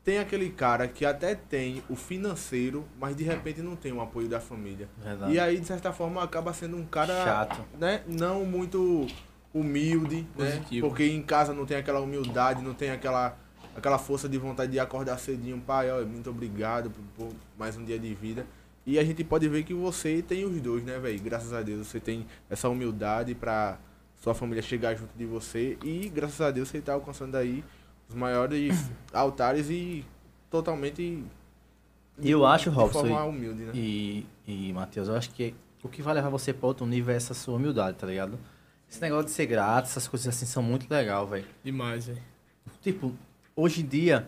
tem 0.03 0.17
aquele 0.17 0.49
cara 0.49 0.87
que 0.87 1.05
até 1.05 1.35
tem 1.35 1.83
o 1.87 1.95
financeiro, 1.95 2.83
mas 2.99 3.15
de 3.15 3.23
repente 3.23 3.61
não 3.61 3.75
tem 3.75 3.93
o 3.93 4.01
apoio 4.01 4.27
da 4.27 4.39
família. 4.39 4.89
Verdade. 4.97 5.31
E 5.31 5.39
aí, 5.39 5.59
de 5.59 5.65
certa 5.65 5.93
forma, 5.93 6.23
acaba 6.23 6.51
sendo 6.51 6.75
um 6.75 6.85
cara 6.85 7.23
Chato. 7.23 7.63
né, 7.79 8.01
não 8.07 8.43
muito 8.43 9.07
humilde, 9.53 10.27
né? 10.35 10.57
Positivo. 10.57 10.87
Porque 10.87 11.05
em 11.05 11.21
casa 11.21 11.53
não 11.53 11.65
tem 11.65 11.77
aquela 11.77 11.99
humildade, 11.99 12.63
não 12.63 12.73
tem 12.73 12.89
aquela, 12.89 13.37
aquela 13.75 13.99
força 13.99 14.27
de 14.27 14.39
vontade 14.39 14.71
de 14.71 14.79
acordar 14.79 15.19
cedinho, 15.19 15.61
pai, 15.61 15.91
ó, 15.91 16.03
muito 16.03 16.31
obrigado 16.31 16.89
por, 16.89 17.27
por 17.27 17.35
mais 17.57 17.77
um 17.77 17.85
dia 17.85 17.99
de 17.99 18.13
vida. 18.15 18.45
E 18.83 18.97
a 18.97 19.03
gente 19.03 19.23
pode 19.23 19.47
ver 19.47 19.63
que 19.63 19.73
você 19.75 20.23
tem 20.23 20.43
os 20.43 20.59
dois, 20.59 20.83
né, 20.83 20.97
velho? 20.97 21.19
Graças 21.21 21.53
a 21.53 21.61
Deus 21.61 21.85
você 21.85 21.99
tem 21.99 22.25
essa 22.49 22.67
humildade 22.67 23.35
pra 23.35 23.77
sua 24.15 24.33
família 24.33 24.63
chegar 24.63 24.95
junto 24.95 25.15
de 25.15 25.25
você 25.25 25.77
e 25.83 26.09
graças 26.09 26.41
a 26.41 26.49
Deus 26.49 26.69
você 26.69 26.81
tá 26.81 26.93
alcançando 26.93 27.35
aí 27.35 27.63
os 28.11 28.15
maiores 28.15 28.91
altares 29.13 29.69
e 29.69 30.05
totalmente 30.49 31.23
E 32.19 32.29
eu 32.29 32.45
acho, 32.45 32.69
de 32.69 32.75
Robson, 32.75 32.99
forma 32.99 33.23
humilde, 33.23 33.63
né? 33.63 33.71
E, 33.73 34.25
e 34.45 34.73
Matheus, 34.73 35.07
eu 35.07 35.15
acho 35.15 35.31
que 35.31 35.55
o 35.81 35.89
que 35.89 36.01
vai 36.01 36.13
levar 36.13 36.29
você 36.29 36.53
para 36.53 36.67
outro 36.67 36.85
nível 36.85 37.13
é 37.13 37.17
essa 37.17 37.33
sua 37.33 37.55
humildade, 37.55 37.97
tá 37.97 38.05
ligado? 38.05 38.37
Esse 38.89 39.01
negócio 39.01 39.25
de 39.25 39.31
ser 39.31 39.45
grato, 39.45 39.85
essas 39.85 40.07
coisas 40.07 40.27
assim 40.27 40.45
são 40.45 40.61
muito 40.61 40.85
legal, 40.91 41.25
velho. 41.25 41.45
Demais, 41.63 42.07
velho. 42.07 42.21
Tipo, 42.81 43.13
hoje 43.55 43.81
em 43.81 43.85
dia, 43.85 44.27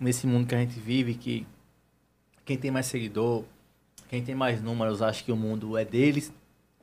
nesse 0.00 0.26
mundo 0.26 0.46
que 0.46 0.54
a 0.54 0.58
gente 0.58 0.78
vive, 0.78 1.14
que 1.14 1.46
quem 2.44 2.56
tem 2.56 2.70
mais 2.70 2.86
seguidor, 2.86 3.44
quem 4.08 4.22
tem 4.22 4.34
mais 4.34 4.62
números, 4.62 5.02
acha 5.02 5.24
que 5.24 5.32
o 5.32 5.36
mundo 5.36 5.76
é 5.76 5.84
deles. 5.84 6.32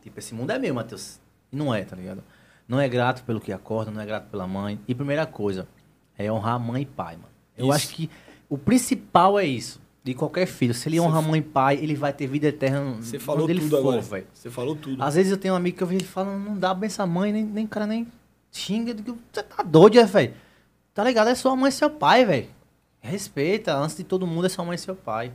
Tipo, 0.02 0.20
esse 0.20 0.34
mundo 0.36 0.52
é 0.52 0.60
meu, 0.60 0.74
Matheus. 0.74 1.20
E 1.52 1.56
não 1.56 1.74
é, 1.74 1.84
tá 1.86 1.96
ligado? 1.96 2.22
Não 2.68 2.80
é 2.80 2.90
grato 2.90 3.24
pelo 3.24 3.40
que 3.40 3.54
acorda, 3.54 3.92
não 3.92 4.02
é 4.02 4.06
grato 4.06 4.30
pela 4.30 4.46
mãe. 4.46 4.80
E 4.88 4.94
primeira 4.94 5.26
coisa, 5.26 5.68
é 6.18 6.32
honrar 6.32 6.60
mãe 6.60 6.84
e 6.84 6.86
pai, 6.86 7.16
mano. 7.16 7.28
Eu 7.58 7.66
Isso. 7.68 7.74
acho 7.76 7.90
que 7.96 8.10
o 8.50 8.58
principal 8.58 9.40
é 9.40 9.46
isso. 9.46 9.80
De 10.04 10.16
qualquer 10.16 10.48
filho. 10.48 10.74
Se 10.74 10.90
ele 10.90 10.98
Você 11.00 11.06
honra 11.06 11.20
f- 11.22 11.30
mãe 11.30 11.40
e 11.40 11.44
pai, 11.44 11.76
ele 11.78 11.94
vai 11.94 12.12
ter 12.12 12.26
vida 12.26 12.48
eterna 12.48 12.96
Você 12.96 13.20
falou 13.20 13.44
onde 13.44 13.52
ele 13.54 13.60
tudo 13.62 13.70
for, 13.84 13.94
agora. 14.00 14.26
Você 14.34 14.50
falou 14.50 14.76
tudo. 14.76 15.04
Às 15.04 15.14
vezes 15.14 15.32
eu 15.32 15.38
tenho 15.38 15.54
um 15.54 15.58
amigo 15.58 15.78
que 15.78 15.84
eu 15.84 15.88
vejo 15.88 16.00
ele 16.00 16.08
falando, 16.08 16.44
não 16.44 16.58
dá 16.58 16.74
benção 16.74 17.04
à 17.04 17.08
mãe, 17.08 17.32
nem, 17.32 17.44
nem 17.46 17.68
cara 17.68 17.86
nem 17.86 18.08
xinga. 18.52 18.96
Você 18.96 19.44
tá 19.44 19.62
doido, 19.62 20.00
é, 20.00 20.04
velho? 20.06 20.34
Tá 20.94 21.04
ligado? 21.04 21.28
É 21.30 21.36
sua 21.36 21.56
mãe 21.56 21.70
e 21.70 21.72
seu 21.72 21.90
pai, 21.90 22.26
velho. 22.26 22.50
Respeita, 23.00 23.76
antes 23.78 23.96
de 23.96 24.04
todo 24.04 24.26
mundo 24.26 24.46
é 24.48 24.50
sua 24.50 24.66
mãe 24.66 24.74
e 24.76 24.80
seu 24.80 24.96
pai. 24.96 25.32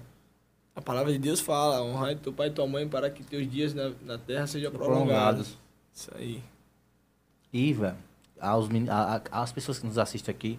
A 0.74 0.82
palavra 0.82 1.12
de 1.12 1.18
Deus 1.18 1.38
fala, 1.40 1.80
honrar 1.82 2.16
teu 2.16 2.32
pai 2.32 2.48
e 2.48 2.50
tua 2.50 2.66
mãe 2.66 2.88
para 2.88 3.08
que 3.08 3.22
teus 3.22 3.48
dias 3.48 3.72
na, 3.72 3.92
na 4.04 4.18
terra 4.18 4.46
sejam 4.48 4.70
Prolongados. 4.72 5.06
prolongados. 5.06 5.58
Isso 5.94 6.10
aí. 6.16 6.42
E, 7.52 7.72
velho, 7.72 7.96
aos, 8.40 8.68
a- 8.88 9.16
a- 9.30 9.42
as 9.42 9.52
pessoas 9.52 9.78
que 9.78 9.86
nos 9.86 9.98
assistem 9.98 10.34
aqui, 10.34 10.58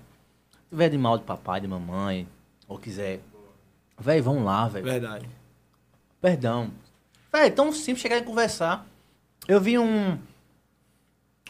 se 0.52 0.58
tiver 0.70 0.90
de 0.90 0.98
mal 0.98 1.18
de 1.18 1.24
papai, 1.24 1.62
de 1.62 1.68
mamãe, 1.68 2.28
ou 2.68 2.78
quiser, 2.78 3.22
velho, 4.00 4.24
vão 4.24 4.44
lá, 4.44 4.68
velho. 4.68 4.86
Verdade. 4.86 5.30
Perdão. 6.22 6.72
Velho, 7.32 7.56
tão 7.56 7.72
simples 7.72 8.02
chegar 8.02 8.18
e 8.18 8.24
conversar. 8.24 8.86
Eu 9.48 9.62
vi 9.62 9.78
um. 9.78 10.18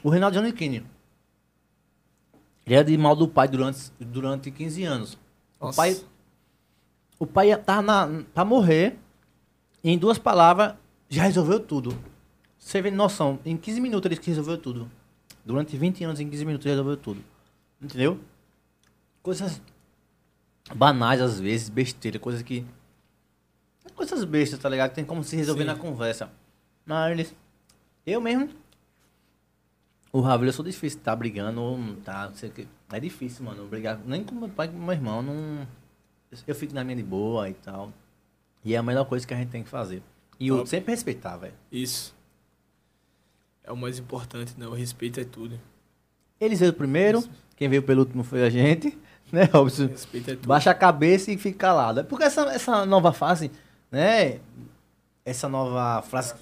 O 0.03 0.09
Reinaldo 0.09 0.35
Giannichini. 0.35 0.85
Ele 2.65 2.75
era 2.75 2.83
de 2.83 2.97
mal 2.97 3.15
do 3.15 3.27
pai 3.27 3.47
durante, 3.47 3.91
durante 3.99 4.51
15 4.51 4.83
anos. 4.83 5.13
O 5.59 5.65
Nossa. 5.67 5.77
pai. 5.77 5.97
O 7.17 7.25
pai 7.25 7.55
tava 7.57 7.81
na, 7.81 8.23
pra 8.33 8.43
morrer. 8.45 8.97
E 9.83 9.89
em 9.89 9.97
duas 9.97 10.17
palavras, 10.17 10.73
já 11.09 11.23
resolveu 11.23 11.59
tudo. 11.59 11.97
Você 12.57 12.81
vê 12.81 12.91
noção, 12.91 13.39
em 13.45 13.55
15 13.55 13.79
minutos 13.79 14.11
ele 14.11 14.19
resolveu 14.21 14.57
tudo. 14.57 14.91
Durante 15.47 15.77
20 15.77 16.03
anos, 16.03 16.19
em 16.19 16.29
15 16.29 16.43
minutos 16.43 16.65
ele 16.65 16.73
resolveu 16.73 16.97
tudo. 16.97 17.23
Entendeu? 17.81 18.19
Coisas 19.23 19.61
banais 20.75 21.21
às 21.21 21.39
vezes, 21.39 21.69
besteira, 21.69 22.19
coisas 22.19 22.41
que. 22.41 22.65
Coisas 23.95 24.25
bestas, 24.25 24.59
tá 24.59 24.67
ligado? 24.67 24.93
Tem 24.93 25.05
como 25.05 25.23
se 25.23 25.37
resolver 25.37 25.61
Sim. 25.61 25.67
na 25.67 25.75
conversa. 25.77 26.29
Mas 26.85 27.13
eles. 27.13 27.35
Eu 28.05 28.19
mesmo. 28.19 28.49
O 30.11 30.19
Ravel, 30.19 30.47
eu 30.47 30.53
sou 30.53 30.65
difícil, 30.65 30.99
tá 30.99 31.15
brigando, 31.15 31.95
tá, 32.03 32.27
não 32.27 32.35
sei 32.35 32.49
o 32.49 32.51
que. 32.51 32.67
É 32.91 32.99
difícil, 32.99 33.45
mano, 33.45 33.65
brigar. 33.67 34.01
Nem 34.05 34.25
com 34.25 34.35
meu 34.35 34.49
pai, 34.49 34.67
com 34.67 34.77
meu 34.77 34.91
irmão, 34.91 35.21
não. 35.21 35.65
Eu 36.45 36.55
fico 36.55 36.73
na 36.73 36.83
minha 36.83 36.97
de 36.97 37.03
boa 37.03 37.49
e 37.49 37.53
tal. 37.53 37.93
E 38.65 38.73
é 38.75 38.77
a 38.77 38.83
melhor 38.83 39.05
coisa 39.05 39.25
que 39.25 39.33
a 39.33 39.37
gente 39.37 39.49
tem 39.49 39.63
que 39.63 39.69
fazer. 39.69 40.03
E 40.37 40.49
eu 40.49 40.57
Top. 40.57 40.69
sempre 40.69 40.91
respeitar, 40.91 41.37
velho. 41.37 41.53
Isso. 41.71 42.16
É 43.67 43.71
o 43.71 43.77
mais 43.77 43.99
importante, 43.99 44.53
né? 44.57 44.65
O 44.65 44.73
respeito 44.73 45.19
é 45.19 45.23
tudo. 45.25 45.59
Eles 46.39 46.59
veio 46.59 46.73
primeiro, 46.73 47.23
quem 47.55 47.67
veio 47.67 47.83
pelo 47.83 47.99
último 48.01 48.23
foi 48.23 48.43
a 48.43 48.49
gente, 48.49 48.97
né, 49.31 49.43
Robson? 49.43 49.87
Respeito 49.87 50.31
é 50.31 50.35
tudo. 50.35 50.47
Baixa 50.47 50.71
a 50.71 50.73
cabeça 50.75 51.31
e 51.31 51.37
fica 51.37 51.57
calado. 51.59 51.99
É 51.99 52.03
Porque 52.03 52.23
essa, 52.23 52.41
essa 52.53 52.85
nova 52.85 53.11
fase, 53.13 53.51
né? 53.91 54.39
Essa 55.25 55.49
nova 55.49 56.01
frase, 56.03 56.33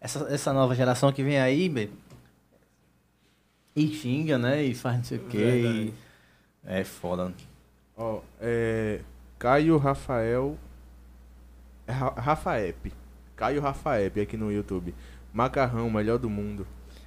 essa, 0.00 0.20
essa 0.32 0.52
nova 0.52 0.74
geração 0.74 1.12
que 1.12 1.22
vem 1.24 1.38
aí, 1.40 1.68
bê, 1.68 1.90
e 3.74 3.88
xinga, 3.94 4.38
né? 4.38 4.62
E 4.62 4.74
faz 4.74 4.96
não 4.96 5.04
sei 5.04 5.18
o 5.18 5.24
quê. 5.24 5.38
E- 5.38 5.94
É 6.64 6.84
foda. 6.84 7.32
Ó, 7.96 8.20
é. 8.40 9.00
Caio 9.38 9.76
Rafael. 9.78 10.56
Ra- 11.88 12.14
Rafaep. 12.16 12.92
Caio 13.36 13.60
Rafaep 13.60 14.20
aqui 14.20 14.36
no 14.36 14.52
YouTube. 14.52 14.94
Macarrão, 15.38 15.88
melhor 15.88 16.18
do 16.18 16.28
mundo. 16.28 16.66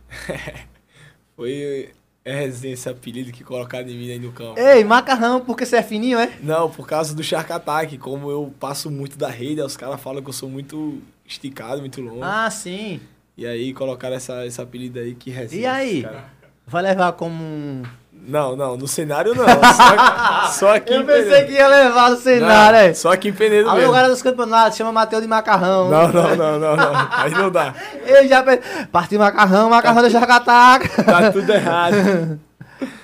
Foi 1.36 1.92
é 2.24 2.34
resenha 2.34 2.76
esse 2.76 2.88
apelido 2.88 3.30
que 3.30 3.44
colocaram 3.44 3.90
em 3.90 3.98
mim 3.98 4.10
aí 4.10 4.20
no 4.20 4.32
campo. 4.32 4.58
Ei, 4.58 4.86
macarrão, 4.86 5.42
porque 5.42 5.66
você 5.66 5.76
é 5.76 5.84
fininho, 5.84 6.18
é? 6.18 6.38
Não, 6.42 6.70
por 6.70 6.88
causa 6.88 7.14
do 7.14 7.22
Shark 7.22 7.52
Attack. 7.52 7.98
Como 7.98 8.32
eu 8.32 8.54
passo 8.58 8.90
muito 8.90 9.18
da 9.18 9.28
rede, 9.28 9.60
os 9.60 9.76
caras 9.76 10.00
falam 10.00 10.24
que 10.24 10.30
eu 10.30 10.34
sou 10.34 10.48
muito 10.48 11.02
esticado, 11.26 11.82
muito 11.82 12.00
longo. 12.00 12.24
Ah, 12.24 12.50
sim. 12.50 13.02
E 13.36 13.46
aí 13.46 13.74
colocaram 13.74 14.16
essa, 14.16 14.46
esse 14.46 14.62
apelido 14.62 14.98
aí 14.98 15.14
que 15.14 15.30
resenha. 15.30 15.62
E 15.62 15.66
aí? 15.66 16.02
cara. 16.04 16.26
Vai 16.66 16.84
levar 16.84 17.12
como 17.12 17.44
um. 17.44 17.84
Não, 18.28 18.56
não, 18.56 18.78
no 18.78 18.88
cenário 18.88 19.34
não. 19.34 19.46
Só, 19.46 20.48
só 20.54 20.76
aqui 20.76 20.94
Eu 20.94 21.04
pensei 21.06 21.24
Penedo. 21.26 21.48
que 21.48 21.54
ia 21.54 21.68
levar 21.68 22.12
no 22.12 22.18
cenário, 22.18 22.72
Não, 22.80 22.86
é. 22.86 22.94
Só 22.94 23.12
aqui 23.12 23.30
em 23.30 23.34
Penedo 23.34 23.68
Aí 23.70 23.76
o 23.78 23.80
mesmo. 23.80 23.94
cara 23.94 24.10
dos 24.10 24.22
campeonatos 24.22 24.78
chama 24.78 24.92
Matheus 24.92 25.22
de 25.24 25.28
macarrão. 25.28 25.90
Não, 25.90 26.08
não, 26.12 26.36
não, 26.36 26.60
não, 26.60 26.76
não. 26.78 26.92
Aí 27.12 27.32
não 27.32 27.50
dá. 27.50 27.74
Eu 28.06 28.28
já 28.28 28.44
pe- 28.44 28.62
parti 28.92 29.18
macarrão, 29.18 29.70
macarrão 29.70 30.02
da 30.04 30.10
Jacataca. 30.10 31.04
Tá 31.04 31.32
tudo 31.32 31.52
errado. 31.52 31.96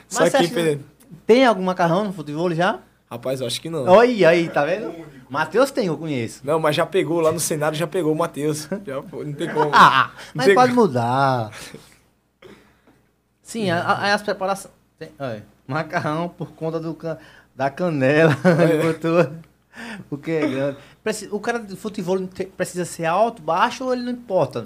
Só 0.08 0.22
Mas 0.22 0.36
aqui 0.36 0.46
em 0.46 0.50
Penedo. 0.50 0.84
Tem 1.26 1.46
algum 1.46 1.64
macarrão 1.64 2.06
no 2.06 2.14
futebol 2.14 2.54
já? 2.54 2.80
Rapaz, 3.10 3.42
eu 3.42 3.48
acho 3.48 3.60
que 3.60 3.70
não. 3.70 3.86
Olha 3.86 4.30
aí, 4.30 4.48
tá 4.50 4.64
vendo? 4.66 4.94
Matheus 5.30 5.72
tem, 5.72 5.88
eu 5.88 5.98
conheço. 5.98 6.42
Não, 6.44 6.60
mas 6.60 6.76
já 6.76 6.86
pegou 6.86 7.20
lá 7.22 7.32
no 7.32 7.40
cenário, 7.40 7.78
já 7.78 7.88
pegou 7.88 8.14
o 8.14 8.18
Matheus. 8.18 8.68
Já, 8.86 9.02
pô, 9.02 9.24
não 9.24 9.34
tem 9.34 9.50
como. 9.50 9.72
Ah, 9.74 10.12
mas 10.34 10.46
Tem- 10.46 10.56
pode 10.56 10.74
mudar. 10.74 11.50
Sim, 13.42 13.70
a- 13.72 13.82
a- 13.82 14.04
aí 14.04 14.12
as 14.12 14.22
preparações. 14.22 14.74
Tem- 15.00 15.12
olha, 15.20 15.46
macarrão 15.68 16.30
por 16.30 16.52
conta 16.54 16.80
do, 16.80 16.94
ca- 16.94 17.18
da 17.56 17.70
canela. 17.70 18.36
botou, 18.82 19.34
porque 20.10 20.32
é 20.32 20.48
grande. 20.48 20.78
O 21.32 21.40
cara 21.40 21.60
de 21.60 21.76
futebol 21.76 22.26
te- 22.28 22.46
precisa 22.46 22.86
ser 22.86 23.06
alto, 23.06 23.42
baixo 23.42 23.86
ou 23.86 23.94
ele 23.94 24.04
não 24.04 24.12
importa? 24.12 24.64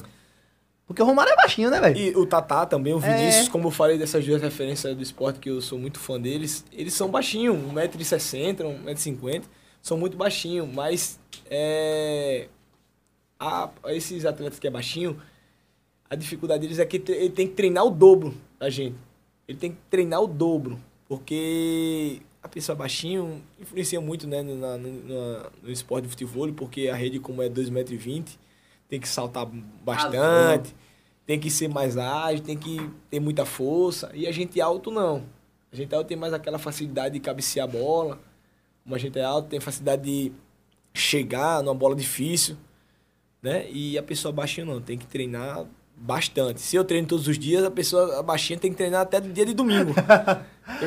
Porque 0.88 1.02
o 1.02 1.06
Romário 1.06 1.32
é 1.32 1.36
baixinho, 1.38 1.70
né, 1.70 1.80
velho? 1.80 1.98
E 1.98 2.16
o 2.18 2.26
Tatá 2.26 2.66
também, 2.66 2.94
o 2.94 2.98
É. 2.98 3.18
Vinícius, 3.18 3.48
como 3.48 3.68
eu 3.68 3.72
falei 3.72 3.98
dessas 3.98 4.26
duas 4.26 4.42
referências 4.42 4.94
do 4.96 5.02
esporte 5.02 5.40
que 5.40 5.50
eu 5.50 5.62
sou 5.62 5.80
muito 5.80 5.98
fã 6.00 6.20
deles, 6.20 6.66
eles 6.72 6.94
são 6.94 7.10
baixinhos, 7.10 7.56
1,60m, 7.58 8.58
1,50m, 8.86 9.44
são 9.82 9.98
muito 9.98 10.18
baixinhos, 10.18 10.68
mas 10.74 11.18
é, 11.50 12.48
a- 13.40 13.70
esses 13.88 14.26
atletas 14.26 14.60
que 14.60 14.68
é 14.68 14.70
baixinho, 14.70 15.18
a 16.10 16.16
dificuldade 16.16 16.62
deles 16.64 16.78
é 16.78 16.86
que 16.86 17.02
ele 17.08 17.30
tem 17.30 17.48
que 17.48 17.54
treinar 17.54 17.86
o 17.86 17.90
dobro 17.90 18.34
da 18.60 18.70
gente. 18.70 18.96
Ele 19.52 19.60
tem 19.60 19.72
que 19.72 19.78
treinar 19.90 20.22
o 20.22 20.28
dobro, 20.28 20.80
porque 21.08 22.22
a 22.42 22.48
pessoa 22.48 22.76
baixinho 22.76 23.42
influencia 23.60 24.00
muito 24.02 24.26
né, 24.28 24.42
no, 24.42 24.56
na- 24.56 24.78
no- 24.78 25.52
no 25.64 25.70
esporte 25.72 26.06
de 26.06 26.10
futebol, 26.10 26.52
porque 26.54 26.88
a 26.88 26.96
rede, 26.96 27.20
como 27.20 27.42
é 27.42 27.50
2,20m, 27.50 28.38
tem 28.90 29.00
que 29.00 29.08
saltar 29.08 29.46
bastante, 29.84 30.76
tem 31.26 31.40
que 31.40 31.50
ser 31.50 31.68
mais 31.68 31.98
ágil, 31.98 32.44
tem 32.44 32.58
que 32.58 32.78
ter 33.10 33.20
muita 33.20 33.46
força. 33.46 34.10
E 34.14 34.26
a 34.28 34.32
gente 34.32 34.60
alto 34.60 34.90
não. 34.92 35.24
A 35.72 35.76
gente 35.76 35.94
alto 35.96 36.08
tem 36.08 36.18
mais 36.18 36.34
aquela 36.34 36.58
facilidade 36.58 37.14
de 37.14 37.20
cabecear 37.20 37.68
a 37.68 37.72
bola. 37.72 38.20
Como 38.84 38.96
a 38.96 38.98
gente 38.98 39.18
é 39.20 39.24
alto, 39.24 39.48
tem 39.48 39.60
facilidade 39.60 40.02
de 40.04 40.32
chegar 40.94 41.62
numa 41.64 41.76
bola 41.76 41.96
difícil, 41.96 42.58
né? 43.42 43.70
E 43.72 43.98
a 43.98 44.04
pessoa 44.04 44.32
baixinha 44.34 44.66
não, 44.66 44.82
tem 44.82 44.98
que 44.98 45.06
treinar 45.08 45.66
bastante. 46.02 46.60
Se 46.62 46.76
eu 46.76 46.84
treino 46.84 47.08
todos 47.08 47.28
os 47.28 47.38
dias, 47.38 47.64
a 47.64 47.72
pessoa 47.72 48.20
a 48.20 48.24
baixinha 48.24 48.58
tem 48.60 48.72
que 48.72 48.78
treinar 48.78 49.02
até 49.02 49.20
dia 49.22 49.46
de 49.46 49.54
domingo. 49.54 49.94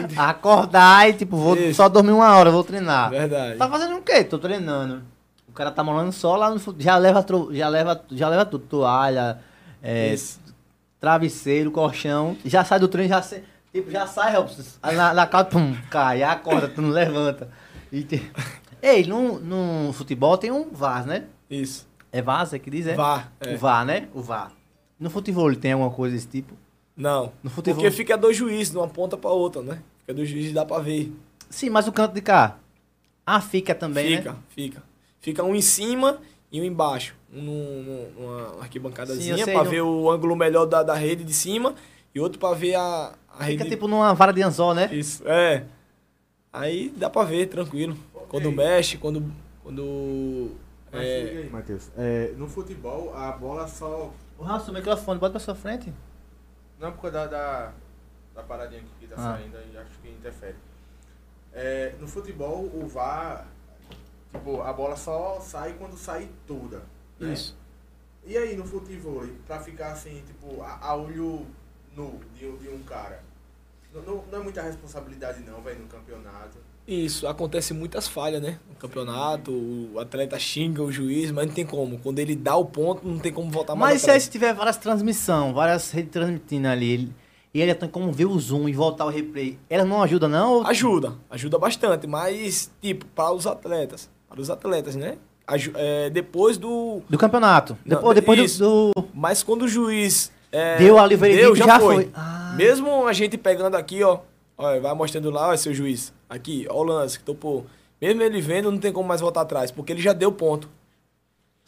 Que- 0.09 0.19
Acordar 0.19 1.11
e, 1.11 1.13
tipo, 1.13 1.37
vou 1.37 1.57
Isso. 1.57 1.75
só 1.75 1.89
dormir 1.91 2.13
uma 2.13 2.35
hora, 2.37 2.51
vou 2.51 2.65
treinar. 2.65 3.11
Verdade. 3.11 3.59
Tá 3.59 3.69
fazendo 3.69 3.97
o 3.97 4.03
quê? 4.03 4.25
Tô 4.25 4.39
treinando. 4.39 5.03
O 5.47 5.53
cara 5.53 5.71
tá 5.71 5.85
morando 5.85 6.11
só 6.11 6.37
lá 6.37 6.49
no 6.51 6.59
já 6.79 6.97
leva 6.97 7.25
já 7.51 7.69
leva 7.69 8.03
já 8.11 8.29
leva 8.29 8.47
tudo, 8.47 8.65
toalha, 8.67 9.41
é, 9.83 10.15
travesseiro, 10.99 11.71
colchão, 11.71 12.37
já 12.45 12.65
sai 12.65 12.79
do 12.81 12.89
treino 12.89 13.11
já 13.11 13.21
se- 13.21 13.43
tipo, 13.73 13.91
já 13.91 14.07
sai, 14.07 14.35
aí 14.83 14.97
na, 14.97 15.13
na 15.13 15.27
casa, 15.27 15.45
pum, 15.47 15.77
cai, 15.91 16.23
acorda, 16.23 16.67
tu 16.69 16.81
não 16.81 16.91
levanta. 16.91 17.49
E 17.93 18.03
te- 18.03 18.33
Ei, 18.83 19.07
no, 19.07 19.39
no 19.39 19.93
futebol 19.93 20.37
tem 20.39 20.51
um 20.51 20.71
VAR, 20.73 21.07
né? 21.07 21.25
Isso. 21.51 21.87
É 22.11 22.23
VAR, 22.23 22.47
você 22.47 22.59
que 22.59 22.71
diz, 22.71 22.87
é? 22.87 22.95
Vá. 22.95 23.25
é. 23.41 23.55
O 23.55 23.59
VAR, 23.59 23.85
né? 23.85 24.09
O 24.15 24.21
VAR. 24.23 24.51
No 24.99 25.11
futebol 25.11 25.55
tem 25.57 25.73
alguma 25.73 25.91
coisa 25.91 26.15
desse 26.15 26.29
tipo? 26.29 26.55
Não. 26.97 27.33
No 27.43 27.51
futebol. 27.51 27.83
Porque 27.83 27.91
fica 27.97 28.17
dois 28.17 28.37
juízes, 28.37 28.71
de 28.71 28.77
uma 28.79 28.89
ponta 28.89 29.17
pra 29.17 29.31
outra, 29.31 29.63
né? 29.63 29.83
Fica 30.01 30.15
dois 30.15 30.29
juízes, 30.29 30.53
dá 30.53 30.65
pra 30.65 30.79
ver. 30.79 31.13
Sim, 31.51 31.71
mas 31.71 31.87
o 31.89 31.93
canto 31.93 32.15
de 32.15 32.21
cá. 32.21 32.59
Ah, 33.27 33.41
fica 33.41 33.75
também, 33.75 34.17
fica, 34.19 34.33
né? 34.33 34.39
fica. 34.51 34.83
Fica 35.21 35.43
um 35.43 35.55
em 35.55 35.63
cima 35.63 36.19
e 36.53 36.61
um 36.61 36.65
embaixo. 36.65 37.15
Um 37.33 37.43
num- 37.43 37.83
num- 37.83 38.11
numa 38.21 38.49
Sim, 38.51 38.61
arquibancadazinha 38.61 39.35
eu 39.35 39.45
sei, 39.45 39.55
pra 39.55 39.65
não- 39.65 39.71
ver 39.71 39.81
o 39.83 40.11
ângulo 40.11 40.37
melhor 40.37 40.67
da, 40.67 40.83
da 40.83 40.95
rede 40.95 41.25
de 41.25 41.33
cima 41.33 41.75
e 42.15 42.21
outro 42.21 42.39
pra 42.39 42.53
ver 42.53 42.75
a, 42.77 43.15
a 43.29 43.43
rede. 43.45 43.59
Fica 43.59 43.71
tipo 43.71 43.89
numa 43.89 44.13
vara 44.15 44.33
de 44.33 44.43
anzol, 44.43 44.75
né? 44.75 44.89
Isso, 44.93 45.23
é. 45.27 45.65
Aí 46.53 46.93
dá 46.97 47.09
pra 47.11 47.25
ver, 47.25 47.47
tranquilo. 47.47 47.97
Quando 48.29 48.53
mexe, 48.53 48.99
quando. 48.99 49.25
Quando. 49.63 50.53
Mas 50.93 51.03
É, 51.03 51.17
aí, 51.23 51.51
Matheus. 51.51 51.91
É, 51.97 52.33
no 52.37 52.47
futebol, 52.47 53.13
a 53.17 53.33
bola 53.33 53.67
só. 53.67 54.13
O 54.45 54.47
Rafa, 54.47 54.71
o 54.71 54.75
microfone, 54.75 55.19
bota 55.19 55.33
pra 55.33 55.41
sua 55.41 55.55
frente. 55.55 55.91
Não 56.79 56.93
por 56.93 57.01
causa 57.11 57.13
da, 57.13 57.27
da, 57.27 57.73
da 58.35 58.43
paradinha 58.43 58.83
aqui 58.83 58.91
que 59.01 59.07
tá 59.07 59.15
Ah. 59.17 59.39
saindo 59.39 59.57
acho 59.57 59.99
que 60.03 60.09
interfere. 60.11 60.57
É, 61.55 61.95
no 61.99 62.07
futebol, 62.07 62.65
o 62.67 62.87
VAR. 62.87 63.47
Tipo, 64.33 64.61
a 64.61 64.71
bola 64.71 64.97
só 64.97 65.41
sai 65.41 65.73
quando 65.79 65.97
sai 65.97 66.29
toda. 66.47 66.83
né? 67.19 67.33
isso. 67.33 67.57
E 68.23 68.37
aí 68.37 68.55
no 68.55 68.67
futebol, 68.67 69.27
pra 69.47 69.61
ficar 69.61 69.93
assim, 69.93 70.23
tipo, 70.27 70.61
a, 70.61 70.77
a 70.79 70.95
olho 70.95 71.47
nu 71.97 72.21
de, 72.35 72.45
um- 72.47 72.57
de 72.59 72.69
um 72.69 72.83
cara. 72.83 73.23
Não, 73.95 74.03
não, 74.03 74.25
não 74.27 74.41
é 74.41 74.43
muita 74.43 74.61
responsabilidade 74.61 75.41
não, 75.41 75.63
velho, 75.63 75.81
no 75.81 75.87
campeonato. 75.89 76.59
Isso, 76.87 77.27
acontece 77.27 77.73
muitas 77.73 78.07
falhas, 78.07 78.43
né? 78.43 78.59
No 78.69 78.77
campeonato, 78.77 79.51
o 79.51 79.99
atleta 79.99 80.39
xinga 80.39 80.83
o 80.83 80.93
juiz, 80.93 81.31
mas 81.31 81.47
não 81.47 81.55
tem 81.55 81.65
como. 81.65 81.99
Quando 81.99 82.19
ele 82.19 82.37
dá 82.37 82.55
o 82.57 82.65
ponto, 82.67 83.07
não 83.07 83.19
tem 83.19 83.33
como 83.33 83.51
voltar 83.51 83.75
mais 83.75 83.95
Mas 83.95 84.03
se 84.03 84.11
aí 84.11 84.21
se 84.21 84.29
tiver 84.31 84.53
várias 84.53 84.77
transmissões, 84.77 85.55
várias 85.55 85.91
redes 85.91 86.11
transmitindo 86.13 86.69
ali, 86.69 87.11
e 87.55 87.61
ele 87.63 87.75
tem 87.75 87.89
como 87.89 88.13
ver 88.13 88.27
o 88.27 88.39
zoom 88.39 88.69
e 88.69 88.73
voltar 88.75 89.07
o 89.07 89.09
replay, 89.09 89.59
ela 89.71 89.85
não 89.85 90.03
ajuda 90.03 90.29
não? 90.29 90.53
Ou- 90.57 90.67
Ajuda, 90.67 91.15
ajuda 91.31 91.59
bastante, 91.59 92.07
mas, 92.07 92.71
tipo, 92.83 93.07
para 93.07 93.33
os 93.33 93.47
atletas. 93.47 94.11
Para 94.29 94.41
os 94.41 94.51
atletas, 94.51 94.95
né? 94.95 95.17
É, 95.75 96.11
depois 96.11 96.59
do. 96.59 97.01
Do 97.09 97.17
campeonato. 97.19 97.79
Não, 97.85 97.97
depois 97.97 98.15
depois 98.15 98.39
do- 98.39 98.45
isso. 98.45 98.59
do, 98.95 99.05
Mas 99.15 99.43
quando 99.43 99.63
o 99.63 99.69
juiz. 99.69 100.31
é, 100.53 100.77
Deu 100.79 100.99
ali 100.99 101.15
o 101.15 101.19
veredito, 101.19 101.47
deu, 101.47 101.57
já, 101.57 101.67
já 101.67 101.81
foi. 101.81 101.95
foi. 101.97 102.11
Ah. 102.15 102.55
Mesmo 102.57 103.07
a 103.07 103.13
gente 103.13 103.37
pegando 103.39 103.75
aqui, 103.77 104.03
ó. 104.03 104.21
Olha, 104.57 104.81
vai 104.81 104.95
mostrando 104.95 105.31
lá, 105.31 105.49
ó, 105.51 105.57
seu 105.57 105.75
juiz. 105.75 106.13
Aqui, 106.35 106.67
ó 106.71 106.81
o 106.81 106.83
lance 106.83 107.19
que 107.19 107.25
topou. 107.25 107.67
Mesmo 108.01 108.23
ele 108.23 108.41
vendo, 108.41 108.71
não 108.71 108.79
tem 108.79 108.93
como 108.93 109.09
mais 109.09 109.21
voltar 109.21 109.43
atrás, 109.43 109.71
porque 109.71 109.93
ele 109.93 110.03
já 110.03 110.13
deu 110.13 110.31
ponto. 110.33 110.69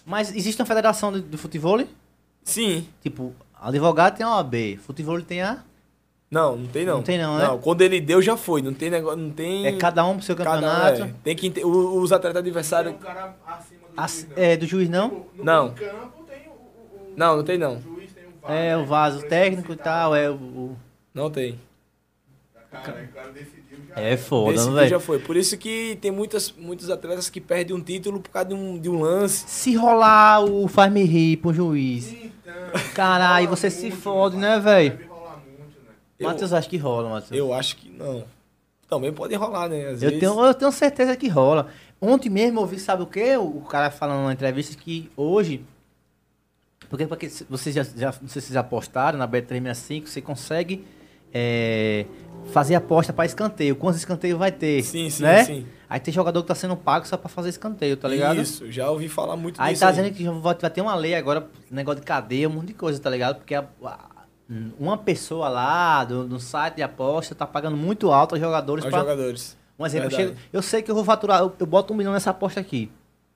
Mas 0.04 0.34
existe 0.34 0.60
uma 0.60 0.66
federação 0.66 1.12
de, 1.12 1.20
de 1.22 1.36
futebol? 1.36 1.82
Sim. 2.42 2.86
Tipo, 3.02 3.32
advogado 3.60 4.16
tem 4.16 4.24
a 4.26 4.36
OAB, 4.36 4.54
futebol 4.84 5.20
tem 5.22 5.42
a... 5.42 5.62
Não, 6.30 6.56
não 6.56 6.66
tem 6.66 6.84
não. 6.84 6.96
Não 6.96 7.02
tem 7.04 7.18
não, 7.18 7.38
né? 7.38 7.44
Não, 7.46 7.58
quando 7.58 7.82
ele 7.82 8.00
deu, 8.00 8.20
já 8.20 8.36
foi. 8.36 8.60
Não 8.60 8.74
tem 8.74 8.90
negócio. 8.90 9.16
Não 9.16 9.30
tem. 9.30 9.64
É 9.64 9.76
cada 9.76 10.04
um 10.04 10.16
pro 10.16 10.24
seu 10.26 10.34
cada 10.34 10.50
um, 10.50 10.60
campeonato. 10.60 11.02
é. 11.04 11.14
Tem 11.22 11.36
que. 11.36 11.64
Os 11.64 12.10
atletas 12.10 12.42
Tem 12.42 12.48
adversários. 12.50 12.94
um 12.94 12.98
cara 12.98 13.36
acima 13.46 13.80
do 13.88 14.00
As- 14.00 14.12
juiz, 14.22 14.28
não. 14.36 14.42
é, 14.42 14.56
do 14.56 14.66
juiz 14.66 14.88
não? 14.88 15.08
Tipo, 15.10 15.26
no 15.36 15.44
Não. 15.44 15.68
campo 15.74 16.24
tem 16.24 16.48
o, 16.48 16.50
o, 16.50 16.54
o- 16.54 17.14
Não, 17.16 17.36
não 17.36 17.44
tem 17.44 17.56
não. 17.56 17.76
o 17.76 17.80
juiz, 17.80 18.12
tem 18.12 18.24
o 18.24 18.32
VAR, 18.42 18.50
É, 18.50 18.70
né? 18.70 18.76
o 18.76 18.84
vaso 18.84 19.22
técnico 19.28 19.72
e 19.72 19.76
tal, 19.76 20.16
é 20.16 20.28
o- 20.28 20.74
Não 21.14 21.30
tem. 21.30 21.60
Cara, 22.82 23.30
decidiu 23.32 23.78
já. 23.88 24.00
É 24.00 24.16
foda, 24.16 24.54
Esse 24.54 24.64
não, 24.66 24.72
dia 24.74 24.82
já 24.82 24.88
velho? 24.96 25.00
foi. 25.00 25.18
Por 25.18 25.36
isso 25.36 25.56
que 25.56 25.98
tem 26.00 26.10
muitas, 26.10 26.52
muitos 26.52 26.90
atletas 26.90 27.28
que 27.30 27.40
perdem 27.40 27.74
um 27.76 27.80
título 27.80 28.20
por 28.20 28.30
causa 28.30 28.48
de 28.48 28.54
um, 28.54 28.78
de 28.78 28.88
um 28.88 29.00
lance. 29.00 29.44
Se 29.48 29.74
rolar 29.74 30.44
o 30.44 30.66
faz-me 30.68 31.02
rir 31.04 31.38
pro 31.38 31.52
juiz. 31.54 32.12
Então, 32.12 32.54
Caralho, 32.94 33.48
você 33.48 33.70
se 33.70 33.82
muito, 33.88 33.96
fode, 33.98 34.36
pai. 34.36 34.42
né, 34.42 34.60
velho? 34.60 34.98
Né? 34.98 35.06
Eu- 36.18 36.28
Matheus, 36.28 36.52
acho 36.52 36.68
que 36.68 36.76
rola, 36.76 37.10
Matheus. 37.10 37.32
Eu 37.38 37.52
acho 37.52 37.76
que 37.76 37.90
não. 37.90 38.24
Também 38.88 39.12
pode 39.12 39.34
rolar, 39.34 39.68
né? 39.68 39.86
Às 39.88 40.02
Eu 40.02 40.10
vezes. 40.10 40.20
tenho, 40.20 40.40
eu 40.44 40.54
tenho 40.54 40.72
certeza 40.72 41.16
que 41.16 41.28
rola. 41.28 41.68
Ontem 42.00 42.30
mesmo 42.30 42.58
eu 42.58 42.62
ouvi, 42.62 42.78
sabe 42.78 43.02
o 43.02 43.06
quê? 43.06 43.36
O 43.36 43.60
cara 43.62 43.90
falando 43.90 44.24
na 44.26 44.32
entrevista 44.32 44.76
que 44.80 45.10
hoje. 45.16 45.64
Porque, 46.88 47.06
porque 47.06 47.28
vocês 47.50 47.74
já, 47.74 47.82
já, 47.82 48.06
não 48.22 48.28
sei 48.28 48.40
se 48.40 48.46
vocês 48.48 48.54
já 48.54 48.60
apostaram 48.60 49.18
na 49.18 49.26
Bet365, 49.26 50.06
você 50.06 50.20
consegue 50.20 50.84
é, 51.38 52.06
fazer 52.50 52.74
aposta 52.74 53.12
para 53.12 53.26
escanteio. 53.26 53.76
Quantos 53.76 53.98
escanteios 53.98 54.38
vai 54.38 54.50
ter? 54.50 54.82
Sim, 54.82 55.10
sim, 55.10 55.22
né? 55.22 55.44
sim. 55.44 55.66
Aí 55.88 56.00
tem 56.00 56.12
jogador 56.12 56.40
que 56.42 56.48
tá 56.48 56.54
sendo 56.54 56.74
pago 56.76 57.06
só 57.06 57.16
para 57.16 57.28
fazer 57.28 57.50
escanteio, 57.50 57.96
tá 57.96 58.08
ligado? 58.08 58.40
Isso, 58.40 58.70
já 58.72 58.90
ouvi 58.90 59.08
falar 59.08 59.36
muito 59.36 59.60
Aí 59.60 59.72
disso. 59.74 59.84
tá 59.84 59.90
dizendo 59.90 60.12
que 60.12 60.24
vai, 60.28 60.54
ter 60.54 60.80
uma 60.80 60.94
lei 60.94 61.14
agora, 61.14 61.46
negócio 61.70 62.00
de 62.00 62.06
cadeia, 62.06 62.48
um 62.48 62.52
monte 62.52 62.68
de 62.68 62.74
coisa, 62.74 62.98
tá 62.98 63.08
ligado? 63.10 63.36
Porque 63.36 63.54
a- 63.54 63.66
a- 63.84 64.10
uma 64.80 64.96
pessoa 64.96 65.48
lá 65.48 66.04
do, 66.04 66.24
do 66.26 66.40
site 66.40 66.76
de 66.76 66.82
aposta 66.82 67.34
tá 67.34 67.46
pagando 67.46 67.76
muito 67.76 68.10
alto 68.10 68.34
aos 68.34 68.40
jogadores 68.40 68.84
aos 68.84 68.90
pra, 68.90 69.00
jogadores. 69.00 69.56
um 69.78 69.84
exemplo, 69.86 70.06
eu, 70.06 70.10
chego- 70.10 70.34
eu 70.52 70.62
sei 70.62 70.82
que 70.82 70.90
eu 70.90 70.94
vou 70.94 71.04
faturar, 71.04 71.40
eu, 71.40 71.52
eu 71.58 71.66
boto 71.66 71.92
um 71.92 71.96
milhão 71.96 72.12
nessa 72.12 72.30
aposta 72.30 72.58
aqui. 72.58 72.90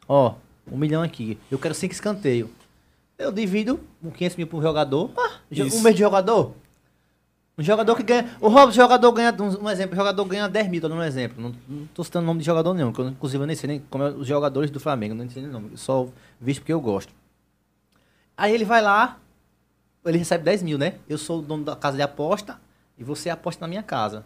Ó, 0.08 0.34
um 0.70 0.76
milhão 0.76 1.02
aqui. 1.02 1.38
Eu 1.50 1.58
quero 1.58 1.74
cinco 1.74 1.92
escanteios. 1.94 2.48
Eu 3.18 3.30
divido 3.30 3.78
com 4.02 4.10
500 4.10 4.36
mil 4.38 4.46
por 4.46 4.62
jogador. 4.62 5.10
Ah, 5.16 5.30
um 5.52 5.80
mês 5.82 5.94
de 5.94 6.00
jogador. 6.00 6.54
Um 7.60 7.62
jogador 7.62 7.94
que 7.94 8.02
ganha. 8.02 8.34
O 8.40 8.48
Robson, 8.48 8.72
jogador 8.72 9.12
ganha. 9.12 9.36
Um, 9.38 9.68
exemplo, 9.68 9.92
o 9.92 9.96
jogador 9.96 10.24
ganha 10.24 10.48
10 10.48 10.68
mil, 10.68 10.80
dando 10.80 10.94
um 10.94 11.02
exemplo. 11.02 11.42
Não, 11.42 11.54
não 11.68 11.86
tô 11.88 12.02
citando 12.02 12.24
nome 12.24 12.40
de 12.40 12.46
jogador 12.46 12.72
nenhum, 12.72 12.90
que 12.90 12.98
eu, 12.98 13.08
inclusive 13.08 13.42
eu 13.42 13.46
nem 13.46 13.54
sei 13.54 13.68
nem 13.68 13.80
como 13.90 14.02
é 14.02 14.08
os 14.08 14.26
jogadores 14.26 14.70
do 14.70 14.80
Flamengo, 14.80 15.14
não 15.14 15.28
sei 15.28 15.42
nem 15.42 15.50
o 15.50 15.52
nome. 15.52 15.76
Só 15.76 16.08
visto 16.40 16.60
porque 16.60 16.72
eu 16.72 16.80
gosto. 16.80 17.12
Aí 18.34 18.54
ele 18.54 18.64
vai 18.64 18.80
lá, 18.80 19.18
ele 20.06 20.16
recebe 20.16 20.42
10 20.42 20.62
mil, 20.62 20.78
né? 20.78 20.94
Eu 21.06 21.18
sou 21.18 21.40
o 21.40 21.42
dono 21.42 21.62
da 21.62 21.76
casa 21.76 21.98
de 21.98 22.02
aposta 22.02 22.58
e 22.96 23.04
você 23.04 23.28
aposta 23.28 23.60
na 23.60 23.68
minha 23.68 23.82
casa, 23.82 24.24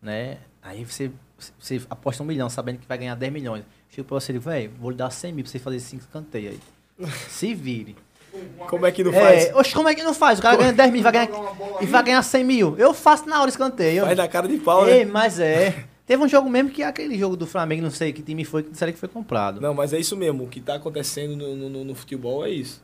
né? 0.00 0.38
Aí 0.62 0.84
você, 0.84 1.10
você 1.58 1.82
aposta 1.90 2.22
um 2.22 2.26
milhão, 2.26 2.48
sabendo 2.48 2.78
que 2.78 2.86
vai 2.86 2.98
ganhar 2.98 3.16
10 3.16 3.32
milhões. 3.32 3.64
Chego 3.90 4.06
pra 4.06 4.20
você 4.20 4.32
e 4.32 4.38
velho, 4.38 4.70
vou 4.78 4.92
lhe 4.92 4.96
dar 4.96 5.10
100 5.10 5.32
mil 5.32 5.42
pra 5.42 5.50
você 5.50 5.58
fazer 5.58 5.80
5 5.80 6.04
escanteios 6.04 6.54
aí. 6.54 7.08
Se 7.28 7.52
vire. 7.52 7.96
Como 8.68 8.84
é 8.86 8.92
que 8.92 9.04
não 9.04 9.12
faz? 9.12 9.46
É, 9.46 9.54
oxe, 9.56 9.74
como 9.74 9.88
é 9.88 9.94
que 9.94 10.02
não 10.02 10.14
faz? 10.14 10.38
O 10.38 10.42
cara 10.42 10.56
ganha 10.56 10.72
10 10.72 10.92
mil 10.92 11.02
vai 11.02 11.12
ganhar, 11.12 11.28
e 11.80 11.86
vai 11.86 12.02
ganhar 12.02 12.22
100 12.22 12.44
mil. 12.44 12.76
Eu 12.78 12.92
faço 12.94 13.28
na 13.28 13.40
hora 13.40 13.48
escanteio. 13.48 14.04
Faz 14.04 14.16
na 14.16 14.28
cara 14.28 14.48
de 14.48 14.58
pau, 14.58 14.88
Ei, 14.88 15.04
né? 15.04 15.10
mas 15.12 15.38
é. 15.38 15.84
Teve 16.04 16.22
um 16.22 16.28
jogo 16.28 16.48
mesmo 16.48 16.70
que 16.70 16.82
é 16.82 16.86
aquele 16.86 17.18
jogo 17.18 17.36
do 17.36 17.46
Flamengo, 17.46 17.82
não 17.82 17.90
sei 17.90 18.12
que 18.12 18.22
time 18.22 18.44
foi, 18.44 18.62
que 18.62 18.70
disseram 18.70 18.92
que 18.92 18.98
foi 18.98 19.08
comprado. 19.08 19.60
Não, 19.60 19.74
mas 19.74 19.92
é 19.92 19.98
isso 19.98 20.16
mesmo. 20.16 20.44
O 20.44 20.48
que 20.48 20.60
tá 20.60 20.74
acontecendo 20.76 21.36
no, 21.36 21.56
no, 21.56 21.68
no- 21.68 21.84
no 21.84 21.94
futebol 21.96 22.44
é 22.46 22.50
isso. 22.50 22.80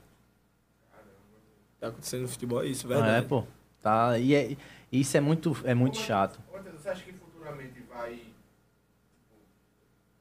O 0.92 1.74
que 1.74 1.80
tá 1.80 1.86
acontecendo 1.88 2.22
no 2.22 2.28
futebol 2.28 2.62
é 2.62 2.66
isso, 2.66 2.86
Não 2.88 2.96
é, 2.96 3.00
verdade. 3.02 3.26
pô. 3.26 3.44
Tá, 3.80 4.18
e 4.18 4.34
é, 4.34 4.56
isso 4.90 5.16
é 5.16 5.20
muito, 5.20 5.56
é 5.64 5.72
muito 5.74 5.96
chato. 5.98 6.38
Você 6.80 6.88
acha 6.88 7.02
que 7.04 7.12
futuramente 7.12 7.80
vai 7.92 8.10
tipo, 8.10 8.30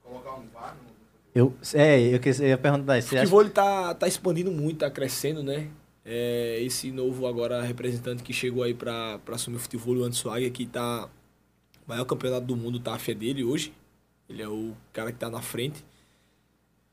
colocar 0.04 0.34
um 0.36 0.48
VAR 0.54 0.76
no, 0.76 0.84
no 0.84 0.90
futebol? 0.90 1.20
Eu, 1.34 1.54
é, 1.74 2.00
eu, 2.00 2.20
eu 2.40 2.48
ia 2.48 2.58
perguntar 2.58 2.98
isso. 2.98 3.16
O 3.16 3.18
futebol 3.18 3.42
ele 3.42 3.50
tá, 3.52 3.96
expandindo 4.06 4.52
muito, 4.52 4.80
tá 4.80 4.92
crescendo, 4.92 5.42
né? 5.42 5.70
É, 6.04 6.60
esse 6.62 6.92
novo 6.92 7.28
agora 7.28 7.62
representante 7.62 8.24
que 8.24 8.34
chegou 8.34 8.64
aí 8.64 8.74
pra 8.74 9.20
assumir 9.32 9.58
o 9.58 9.60
futebol, 9.60 9.96
o 9.96 10.30
Águia, 10.30 10.50
que 10.50 10.66
tá. 10.66 11.08
O 11.86 11.90
maior 11.90 12.06
campeonato 12.06 12.46
do 12.46 12.56
mundo 12.56 12.80
tá 12.80 12.96
a 12.96 13.00
fé 13.00 13.14
dele 13.14 13.44
hoje. 13.44 13.74
Ele 14.30 14.42
é 14.42 14.48
o 14.48 14.74
cara 14.94 15.12
que 15.12 15.18
tá 15.18 15.30
na 15.30 15.42
frente. 15.42 15.84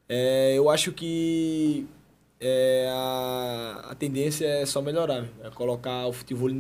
É, 0.08 0.54
eu 0.56 0.70
acho 0.70 0.92
que 0.92 1.86
é, 2.40 2.88
a, 2.90 3.88
a 3.90 3.94
tendência 3.94 4.46
é 4.46 4.66
só 4.66 4.80
melhorar, 4.80 5.26
é 5.42 5.50
colocar 5.50 6.06
o 6.06 6.12
futebol 6.12 6.50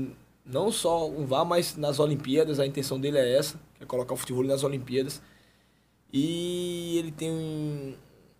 não 0.44 0.72
só 0.72 1.08
um 1.08 1.26
vá, 1.26 1.44
mas 1.44 1.76
nas 1.76 1.98
Olimpíadas. 1.98 2.58
A 2.58 2.66
intenção 2.66 2.98
dele 2.98 3.18
é 3.18 3.36
essa, 3.36 3.60
é 3.80 3.84
colocar 3.84 4.14
o 4.14 4.16
futebol 4.16 4.44
nas 4.44 4.64
Olimpíadas. 4.64 5.22
E 6.12 6.96
ele 6.98 7.12
tem 7.12 7.30
um 7.30 7.94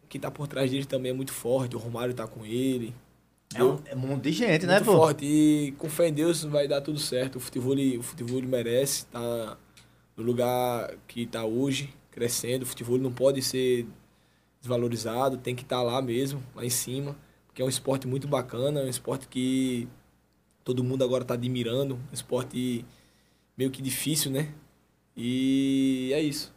que 0.09 0.19
tá 0.19 0.31
por 0.31 0.49
trás 0.49 0.71
dele 0.71 0.87
também 0.87 1.11
é 1.11 1.15
muito 1.15 1.33
forte. 1.33 1.77
O 1.77 1.79
Romário 1.79 2.15
tá 2.15 2.27
com 2.27 2.45
ele. 2.45 2.95
É 3.55 3.65
um, 3.65 3.79
é 3.87 3.95
um 3.95 3.99
monte 3.99 4.25
de 4.25 4.33
gente, 4.33 4.67
né, 4.67 4.75
muito 4.75 4.87
pô? 4.87 4.97
forte. 4.97 5.25
E 5.25 5.73
com 5.79 5.89
fé 5.89 6.09
em 6.09 6.13
Deus 6.13 6.45
vai 6.45 6.69
dar 6.69 6.81
tudo 6.81 6.99
certo. 6.99 7.37
O 7.37 7.41
futebol, 7.41 7.75
o 7.75 8.03
futebol 8.03 8.43
merece 8.43 9.07
tá 9.07 9.57
no 10.17 10.23
lugar 10.23 10.95
que 11.07 11.27
tá 11.27 11.45
hoje, 11.45 11.95
crescendo. 12.11 12.63
O 12.63 12.67
futebol 12.67 12.99
não 12.99 13.13
pode 13.13 13.41
ser 13.43 13.87
desvalorizado, 14.61 15.39
tem 15.39 15.55
que 15.55 15.63
estar 15.63 15.77
tá 15.77 15.83
lá 15.83 16.03
mesmo, 16.03 16.43
lá 16.55 16.65
em 16.65 16.71
cima. 16.71 17.17
Porque 17.47 17.63
é 17.63 17.65
um 17.65 17.69
esporte 17.69 18.07
muito 18.07 18.29
bacana, 18.29 18.81
é 18.81 18.85
um 18.85 18.89
esporte 18.89 19.29
que 19.29 19.89
todo 20.65 20.85
mundo 20.85 21.05
agora 21.05 21.25
tá 21.25 21.35
admirando. 21.35 21.95
Um 22.11 22.15
esporte 22.15 22.85
meio 23.57 23.71
que 23.71 23.81
difícil, 23.81 24.31
né? 24.31 24.53
E 25.17 26.11
é 26.13 26.21
isso. 26.21 26.53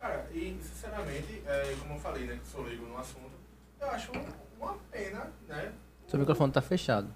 Cara, 0.00 0.24
e 0.32 0.58
sinceramente, 0.62 1.42
é, 1.46 1.74
como 1.78 1.94
eu 1.94 2.00
falei, 2.00 2.24
né, 2.24 2.38
que 2.42 2.50
sou 2.50 2.62
leigo 2.62 2.86
no 2.86 2.98
assunto, 2.98 3.32
eu 3.78 3.90
acho 3.90 4.10
uma 4.58 4.74
pena, 4.90 5.26
né? 5.46 5.72
Seu 6.08 6.18
microfone 6.18 6.52
tá 6.52 6.62
fechado. 6.62 7.08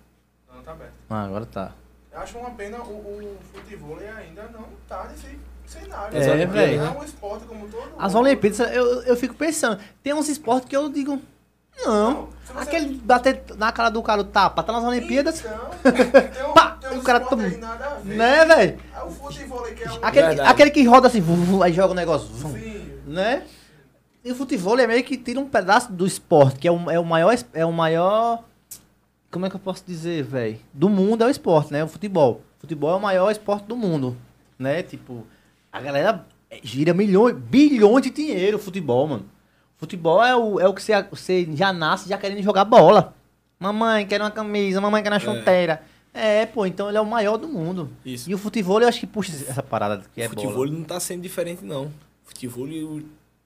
Não, 0.53 0.63
tá 0.63 0.73
aberto. 0.73 0.93
Ah, 1.09 1.25
agora 1.25 1.47
tá. 1.47 1.73
Eu 2.13 2.21
acho 2.21 2.39
uma 2.39 2.51
pena 2.51 2.79
o, 2.83 2.93
o 2.93 3.39
futebol 3.53 3.99
ainda 3.99 4.45
não 4.53 4.69
tá 4.87 5.09
nesse 5.11 5.39
cenário. 5.67 6.17
É, 6.17 6.47
velho. 6.47 6.83
É 6.83 6.91
um 6.91 7.03
esporte 7.03 7.47
como 7.47 7.67
todo 7.69 7.95
As. 7.99 8.15
Olimpíadas, 8.15 8.61
eu, 8.61 9.03
eu 9.03 9.17
fico 9.17 9.35
pensando, 9.35 9.81
tem 10.03 10.13
uns 10.13 10.29
esportes 10.29 10.69
que 10.69 10.77
eu 10.77 10.91
digo, 10.91 11.21
não. 11.83 12.13
Não, 12.13 12.29
Aquele 12.61 12.95
bater 12.97 13.43
na 13.57 13.73
cara 13.73 13.89
do 13.89 14.03
cara 14.03 14.21
o 14.21 14.25
tapa, 14.25 14.63
tá 14.63 14.73
nas 14.73 14.85
Olimpíadas, 14.85 15.41
Então, 15.41 15.71
tem 16.31 16.45
um, 16.47 16.53
Pá, 16.53 16.79
tem 16.81 16.91
um 16.91 17.01
o 17.01 17.03
cara 17.03 17.21
toma- 17.21 17.43
né, 18.05 18.45
velho? 18.45 18.81
Aí 18.95 19.07
o 19.07 19.11
futebol 19.11 19.63
que 19.65 19.83
é 19.83 19.91
um... 19.91 19.99
Aquele, 20.03 20.27
Verdade. 20.29 20.51
aquele 20.51 20.71
que 20.71 20.85
roda 20.85 21.09
assim, 21.09 21.23
aí 21.63 21.73
joga 21.73 21.93
o 21.93 21.97
negócio, 21.97 22.29
Sim. 22.37 22.74
Né? 23.07 23.45
E 24.25 24.33
o 24.33 24.35
futebol 24.35 24.79
é 24.79 24.87
meio 24.87 25.05
que 25.05 25.17
tira 25.17 25.39
um 25.39 25.49
pedaço 25.49 25.93
do 25.93 26.07
esporte, 26.07 26.59
que 26.59 26.69
é 26.69 26.73
o, 26.73 26.91
é 26.91 26.99
o 26.99 27.05
maior, 27.05 27.37
é 27.53 27.67
o 27.67 27.73
maior, 27.73 28.43
como 29.31 29.47
é 29.47 29.51
que 29.51 29.57
eu 29.57 29.61
posso 29.61 29.85
dizer, 29.87 30.23
velho? 30.23 30.59
Do 30.73 30.89
mundo 30.89 31.25
é 31.25 31.27
o 31.27 31.31
esporte, 31.31 31.73
né? 31.73 31.83
O 31.85 31.89
futebol. 31.89 32.41
O 32.57 32.61
futebol 32.61 32.93
é 32.93 32.97
o 32.97 33.01
maior 33.01 33.31
esporte 33.31 33.67
do 33.67 33.77
mundo, 33.77 34.17
né? 34.59 34.83
Tipo, 34.83 35.27
a 35.73 35.81
galera 35.81 36.25
gira 36.63 36.95
milhões, 36.95 37.35
bilhões 37.37 38.05
de 38.05 38.11
dinheiro 38.11 38.57
o 38.57 38.61
futebol, 38.61 39.09
mano. 39.09 39.27
Futebol 39.77 40.25
é 40.25 40.35
o, 40.37 40.61
é 40.61 40.69
o 40.69 40.73
que 40.73 40.83
você, 40.83 41.03
você 41.03 41.49
já 41.53 41.73
nasce 41.73 42.09
já 42.09 42.17
querendo 42.17 42.43
jogar 42.43 42.65
bola. 42.65 43.15
Mamãe, 43.59 44.07
quer 44.07 44.21
uma 44.21 44.31
camisa, 44.31 44.81
mamãe 44.81 45.03
quer 45.03 45.13
uma 45.13 45.19
chuteira. 45.19 45.83
É, 46.13 46.47
pô, 46.47 46.65
então 46.65 46.89
ele 46.89 46.97
é 46.97 47.01
o 47.01 47.07
maior 47.07 47.37
do 47.37 47.49
mundo. 47.49 47.91
Isso. 48.05 48.31
E 48.31 48.35
o 48.35 48.39
futebol 48.39 48.81
eu 48.81 48.89
acho 48.89 49.01
que 49.01 49.07
puxa 49.07 49.33
essa 49.33 49.63
parada 49.63 50.05
que 50.15 50.23
é 50.23 50.27
o 50.27 50.31
futebol 50.31 50.55
bola. 50.55 50.71
não 50.71 50.85
tá 50.85 51.01
sendo 51.01 51.23
diferente, 51.23 51.65
não. 51.65 51.91
Futebol, 52.25 52.67
o- 52.67 52.99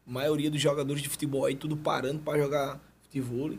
a 0.07 0.11
maioria 0.11 0.51
dos 0.51 0.61
jogadores 0.61 1.03
de 1.03 1.09
futebol 1.09 1.45
aí 1.45 1.55
tudo 1.55 1.77
parando 1.77 2.21
pra 2.21 2.39
jogar 2.39 2.81
futebol. 3.03 3.51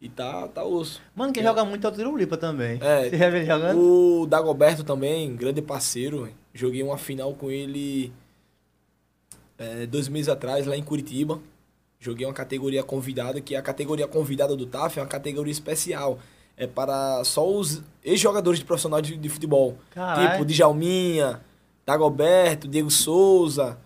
E 0.00 0.08
tá, 0.08 0.46
tá 0.48 0.62
osso. 0.62 1.00
Mano, 1.16 1.32
quem 1.32 1.42
É. 1.42 1.46
joga 1.46 1.64
muito 1.64 1.86
é 1.86 1.90
o 1.90 1.92
Tirulipa 1.92 2.36
também. 2.36 2.78
É. 2.82 3.08
Você 3.08 3.16
já 3.16 3.28
viu 3.30 3.38
ele 3.38 3.46
jogando? 3.46 3.80
O 3.80 4.26
Dagoberto 4.26 4.84
também, 4.84 5.34
grande 5.34 5.62
parceiro. 5.62 6.28
Joguei 6.52 6.82
uma 6.82 6.98
final 6.98 7.32
com 7.34 7.50
ele 7.50 8.12
é, 9.58 9.86
dois 9.86 10.08
meses 10.08 10.28
atrás, 10.28 10.66
lá 10.66 10.76
em 10.76 10.82
Curitiba. 10.82 11.40
Joguei 11.98 12.26
uma 12.26 12.34
categoria 12.34 12.82
convidada, 12.82 13.40
que 13.40 13.54
é 13.54 13.58
a 13.58 13.62
categoria 13.62 14.06
convidada 14.06 14.54
do 14.54 14.66
TAF, 14.66 14.98
é 14.98 15.02
uma 15.02 15.08
categoria 15.08 15.52
especial. 15.52 16.18
É 16.56 16.66
para 16.66 17.24
só 17.24 17.48
os 17.50 17.82
ex-jogadores 18.04 18.58
de 18.60 18.64
profissional 18.66 19.00
de, 19.00 19.16
de 19.16 19.28
futebol. 19.28 19.78
Caralho. 19.90 20.32
Tipo, 20.32 20.44
Djalminha, 20.44 21.40
Dagoberto, 21.86 22.68
Diego 22.68 22.90
Souza. 22.90 23.78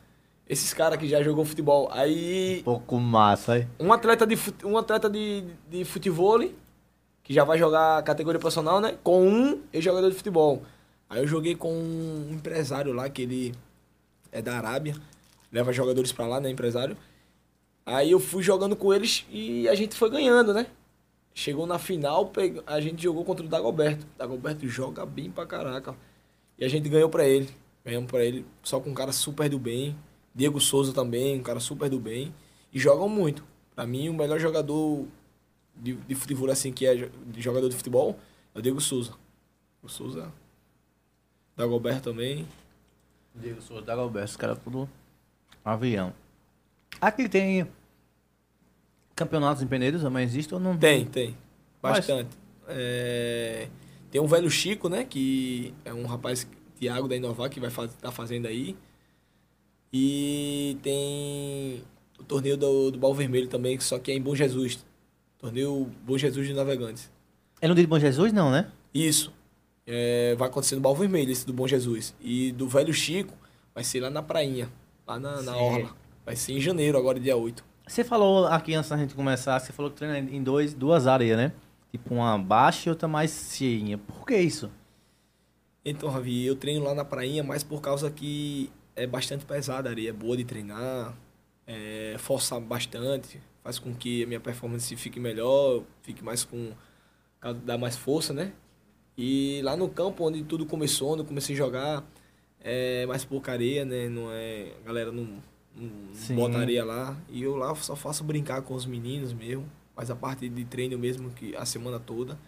Esses 0.48 0.72
caras 0.72 0.98
que 0.98 1.06
já 1.06 1.22
jogou 1.22 1.44
futebol. 1.44 1.88
Aí 1.92 2.62
Pouco 2.64 2.98
massa, 2.98 3.52
aí. 3.54 3.68
um 3.78 3.92
atleta 3.92 4.26
de, 4.26 4.34
fut- 4.36 4.64
um 4.64 4.78
atleta 4.78 5.08
de, 5.10 5.44
de 5.70 5.84
futebol, 5.84 6.40
que 7.22 7.34
já 7.34 7.44
vai 7.44 7.58
jogar 7.58 8.02
categoria 8.02 8.40
profissional, 8.40 8.80
né? 8.80 8.96
Com 9.04 9.28
um 9.28 9.60
ex-jogador 9.72 10.08
de 10.10 10.16
futebol. 10.16 10.62
Aí 11.10 11.20
eu 11.20 11.26
joguei 11.26 11.54
com 11.54 11.72
um 11.72 12.30
empresário 12.32 12.92
lá, 12.94 13.08
que 13.10 13.22
ele 13.22 13.54
é 14.32 14.40
da 14.40 14.56
Arábia, 14.56 14.96
leva 15.52 15.72
jogadores 15.72 16.12
pra 16.12 16.26
lá, 16.26 16.40
né, 16.40 16.48
empresário. 16.50 16.96
Aí 17.84 18.10
eu 18.10 18.20
fui 18.20 18.42
jogando 18.42 18.76
com 18.76 18.92
eles 18.92 19.26
e 19.30 19.66
a 19.68 19.74
gente 19.74 19.94
foi 19.96 20.10
ganhando, 20.10 20.52
né? 20.54 20.66
Chegou 21.34 21.66
na 21.66 21.78
final, 21.78 22.30
a 22.66 22.80
gente 22.80 23.02
jogou 23.02 23.24
contra 23.24 23.44
o 23.44 23.48
Dagoberto. 23.48 24.04
O 24.14 24.18
Dagoberto 24.18 24.66
joga 24.66 25.06
bem 25.06 25.30
pra 25.30 25.46
caraca. 25.46 25.94
E 26.58 26.64
a 26.64 26.68
gente 26.68 26.88
ganhou 26.88 27.08
pra 27.08 27.26
ele. 27.26 27.48
Ganhamos 27.84 28.10
pra 28.10 28.24
ele, 28.24 28.44
só 28.62 28.80
com 28.80 28.90
um 28.90 28.94
cara 28.94 29.12
super 29.12 29.48
do 29.48 29.58
bem. 29.58 29.96
Diego 30.38 30.60
Souza 30.60 30.92
também, 30.92 31.40
um 31.40 31.42
cara 31.42 31.58
super 31.58 31.90
do 31.90 31.98
bem. 31.98 32.32
E 32.72 32.78
jogam 32.78 33.08
muito. 33.08 33.42
Pra 33.74 33.84
mim, 33.84 34.08
o 34.08 34.14
melhor 34.14 34.38
jogador 34.38 35.04
de, 35.74 35.94
de 35.94 36.14
futebol, 36.14 36.48
assim, 36.48 36.72
que 36.72 36.86
é 36.86 37.10
jogador 37.38 37.68
de 37.68 37.74
futebol, 37.74 38.16
é 38.54 38.58
o 38.60 38.62
Diego 38.62 38.80
Souza. 38.80 39.14
O 39.82 39.88
Souza. 39.88 40.32
Dagoberto 41.56 42.12
também. 42.12 42.46
Diego 43.34 43.60
Souza, 43.60 43.82
Dagoberto, 43.82 44.30
os 44.30 44.36
caras 44.36 44.58
tudo 44.62 44.88
avião. 45.64 46.14
Aqui 47.00 47.28
tem 47.28 47.66
campeonatos 49.16 49.60
em 49.60 49.66
Peneiros, 49.66 50.02
também 50.02 50.22
existe 50.22 50.54
ou 50.54 50.60
não? 50.60 50.78
Tem, 50.78 51.04
tem. 51.04 51.36
Bastante. 51.82 52.30
É, 52.68 53.66
tem 54.08 54.20
um 54.20 54.26
velho 54.28 54.48
Chico, 54.48 54.88
né? 54.88 55.02
Que 55.02 55.74
é 55.84 55.92
um 55.92 56.06
rapaz, 56.06 56.48
Thiago 56.78 57.08
da 57.08 57.16
Inovar, 57.16 57.50
que 57.50 57.58
vai 57.58 57.70
estar 57.70 57.88
tá 57.88 58.12
fazendo 58.12 58.46
aí. 58.46 58.76
E 59.92 60.76
tem 60.82 61.82
o 62.18 62.24
torneio 62.24 62.56
do, 62.56 62.90
do 62.90 62.98
Bal 62.98 63.14
Vermelho 63.14 63.48
também, 63.48 63.76
que 63.76 63.84
só 63.84 63.98
que 63.98 64.10
é 64.10 64.14
em 64.14 64.20
Bom 64.20 64.34
Jesus. 64.34 64.84
Torneio 65.38 65.90
Bom 66.04 66.18
Jesus 66.18 66.46
de 66.46 66.52
Navegantes. 66.52 67.10
É 67.60 67.68
no 67.68 67.74
dia 67.74 67.84
de 67.84 67.88
Bom 67.88 67.98
Jesus, 67.98 68.32
não, 68.32 68.50
né? 68.50 68.70
Isso. 68.92 69.32
É, 69.86 70.34
vai 70.36 70.48
acontecer 70.48 70.74
no 70.74 70.80
Bal 70.80 70.94
Vermelho, 70.94 71.30
esse 71.30 71.46
do 71.46 71.52
Bom 71.52 71.66
Jesus. 71.66 72.14
E 72.20 72.52
do 72.52 72.68
Velho 72.68 72.92
Chico 72.92 73.34
vai 73.74 73.82
ser 73.82 74.00
lá 74.00 74.10
na 74.10 74.22
prainha, 74.22 74.68
lá 75.06 75.18
na, 75.18 75.40
na. 75.40 75.56
Orla. 75.56 75.96
Vai 76.26 76.36
ser 76.36 76.52
em 76.52 76.60
janeiro, 76.60 76.98
agora 76.98 77.18
dia 77.18 77.36
8. 77.36 77.64
Você 77.86 78.04
falou 78.04 78.46
aqui 78.46 78.74
antes 78.74 78.90
da 78.90 78.98
gente 78.98 79.14
começar, 79.14 79.58
você 79.58 79.72
falou 79.72 79.90
que 79.90 79.96
treina 79.96 80.18
em 80.18 80.42
dois, 80.42 80.74
duas 80.74 81.06
áreas, 81.06 81.38
né? 81.38 81.52
Tipo 81.90 82.16
uma 82.16 82.36
baixa 82.36 82.88
e 82.88 82.90
outra 82.90 83.08
mais 83.08 83.54
cheinha. 83.56 83.96
Por 83.96 84.26
que 84.26 84.36
isso? 84.36 84.70
Então, 85.82 86.10
Ravi, 86.10 86.44
eu 86.44 86.54
treino 86.54 86.84
lá 86.84 86.94
na 86.94 87.04
prainha 87.04 87.42
mais 87.42 87.62
por 87.64 87.80
causa 87.80 88.10
que 88.10 88.70
é 88.98 89.06
bastante 89.06 89.44
pesada 89.44 89.88
a 89.88 89.92
areia, 89.92 90.10
é 90.10 90.12
boa 90.12 90.36
de 90.36 90.44
treinar, 90.44 91.16
é, 91.66 92.16
força 92.18 92.58
bastante, 92.58 93.40
faz 93.62 93.78
com 93.78 93.94
que 93.94 94.24
a 94.24 94.26
minha 94.26 94.40
performance 94.40 94.94
fique 94.96 95.20
melhor, 95.20 95.82
fique 96.02 96.22
mais 96.22 96.44
com. 96.44 96.72
dá 97.64 97.78
mais 97.78 97.96
força, 97.96 98.32
né? 98.32 98.52
E 99.16 99.60
lá 99.62 99.76
no 99.76 99.88
campo 99.88 100.26
onde 100.26 100.42
tudo 100.44 100.66
começou, 100.66 101.12
onde 101.12 101.22
eu 101.22 101.26
comecei 101.26 101.54
a 101.54 101.58
jogar, 101.58 102.04
é 102.60 103.06
mais 103.06 103.24
pouca 103.24 103.52
areia, 103.52 103.84
né? 103.84 104.08
Não 104.08 104.30
é, 104.32 104.72
a 104.82 104.86
galera 104.86 105.12
não, 105.12 105.42
não 105.76 106.14
Sim. 106.14 106.34
bota 106.34 106.58
areia 106.58 106.84
lá. 106.84 107.16
E 107.28 107.42
eu 107.42 107.56
lá 107.56 107.74
só 107.76 107.94
faço 107.94 108.24
brincar 108.24 108.62
com 108.62 108.74
os 108.74 108.86
meninos 108.86 109.32
mesmo, 109.32 109.68
mas 109.94 110.10
a 110.10 110.16
parte 110.16 110.48
de 110.48 110.64
treino 110.64 110.98
mesmo, 110.98 111.30
que 111.30 111.54
a 111.56 111.64
semana 111.64 111.98
toda, 112.00 112.38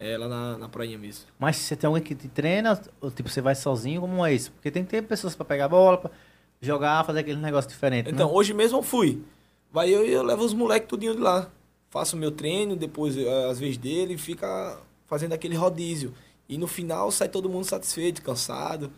é 0.00 0.16
lá 0.16 0.26
na, 0.26 0.58
na 0.58 0.68
prainha 0.68 0.98
mesmo. 0.98 1.26
Mas 1.38 1.56
você 1.56 1.76
tem 1.76 1.86
alguém 1.86 2.02
que 2.02 2.14
te 2.14 2.26
treina, 2.26 2.80
ou 3.00 3.10
tipo, 3.10 3.28
você 3.28 3.42
vai 3.42 3.54
sozinho, 3.54 4.00
como 4.00 4.24
é 4.24 4.32
isso? 4.32 4.50
Porque 4.52 4.70
tem 4.70 4.82
que 4.82 4.90
ter 4.90 5.02
pessoas 5.02 5.36
pra 5.36 5.44
pegar 5.44 5.66
a 5.66 5.68
bola, 5.68 5.98
pra 5.98 6.10
jogar, 6.60 7.04
fazer 7.04 7.20
aquele 7.20 7.38
negócio 7.38 7.68
diferente. 7.68 8.10
Então, 8.10 8.26
né? 8.26 8.34
hoje 8.34 8.54
mesmo 8.54 8.78
eu 8.78 8.82
fui. 8.82 9.22
Vai 9.70 9.90
eu 9.90 10.04
e 10.04 10.10
eu 10.10 10.22
levo 10.22 10.42
os 10.42 10.54
moleques 10.54 10.88
tudinho 10.88 11.14
de 11.14 11.20
lá. 11.20 11.50
Faço 11.90 12.16
meu 12.16 12.30
treino, 12.30 12.74
depois 12.74 13.16
eh, 13.16 13.50
às 13.50 13.60
vezes 13.60 13.76
dele, 13.76 14.16
fica 14.16 14.80
fazendo 15.06 15.34
aquele 15.34 15.54
rodízio. 15.54 16.14
E 16.48 16.56
no 16.56 16.66
final 16.66 17.10
sai 17.10 17.28
todo 17.28 17.48
mundo 17.48 17.64
satisfeito, 17.64 18.22
cansado. 18.22 18.90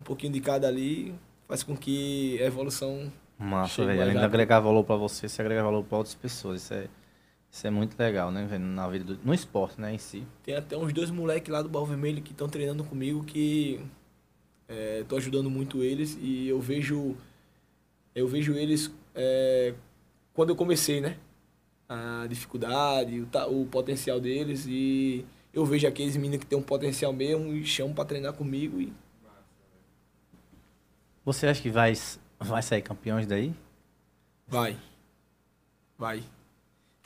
Um 0.00 0.04
pouquinho 0.04 0.32
de 0.32 0.40
cada 0.40 0.68
ali 0.68 1.14
faz 1.48 1.62
com 1.62 1.76
que 1.76 2.38
a 2.40 2.46
evolução. 2.46 3.12
Massa, 3.38 3.84
velho. 3.84 4.00
Além 4.00 4.16
de 4.16 4.24
agregar 4.24 4.60
valor 4.60 4.84
pra 4.84 4.96
você, 4.96 5.28
você 5.28 5.42
agrega 5.42 5.62
valor 5.64 5.82
pra 5.84 5.98
outras 5.98 6.14
pessoas. 6.14 6.62
Isso 6.62 6.74
é, 6.74 6.86
isso 7.52 7.66
é 7.66 7.70
muito 7.70 7.98
legal, 7.98 8.30
né, 8.32 8.46
velho? 8.46 8.64
Na 8.64 8.88
vida 8.88 9.04
do, 9.04 9.18
no 9.22 9.34
esporte, 9.34 9.78
né, 9.78 9.92
em 9.94 9.98
si. 9.98 10.24
Tem 10.42 10.56
até 10.56 10.74
uns 10.74 10.90
dois 10.90 11.10
moleques 11.10 11.52
lá 11.52 11.60
do 11.60 11.68
Barro 11.68 11.84
Vermelho 11.84 12.22
que 12.22 12.32
estão 12.32 12.48
treinando 12.48 12.82
comigo 12.82 13.22
que 13.24 13.78
estou 15.00 15.18
ajudando 15.18 15.50
muito 15.50 15.82
eles 15.82 16.16
e 16.18 16.48
eu 16.48 16.58
vejo 16.58 17.14
eu 18.14 18.26
vejo 18.26 18.54
eles 18.54 18.90
eh, 19.14 19.74
quando 20.32 20.48
eu 20.48 20.56
comecei, 20.56 21.02
né? 21.02 21.18
A 21.86 22.26
dificuldade, 22.26 23.20
o, 23.20 23.60
o 23.60 23.66
potencial 23.66 24.18
deles 24.18 24.64
e 24.66 25.26
eu 25.52 25.66
vejo 25.66 25.86
aqueles 25.86 26.16
meninos 26.16 26.38
que 26.38 26.46
têm 26.46 26.58
um 26.58 26.62
potencial 26.62 27.12
mesmo 27.12 27.52
e 27.52 27.66
chamam 27.66 27.92
para 27.92 28.06
treinar 28.06 28.32
comigo 28.32 28.80
e 28.80 28.90
Você 31.22 31.46
acha 31.46 31.60
que 31.60 31.68
vai, 31.68 31.92
vai 32.40 32.62
sair 32.62 32.80
campeões 32.80 33.26
daí? 33.26 33.54
vai. 34.48 34.78
vai. 35.98 36.22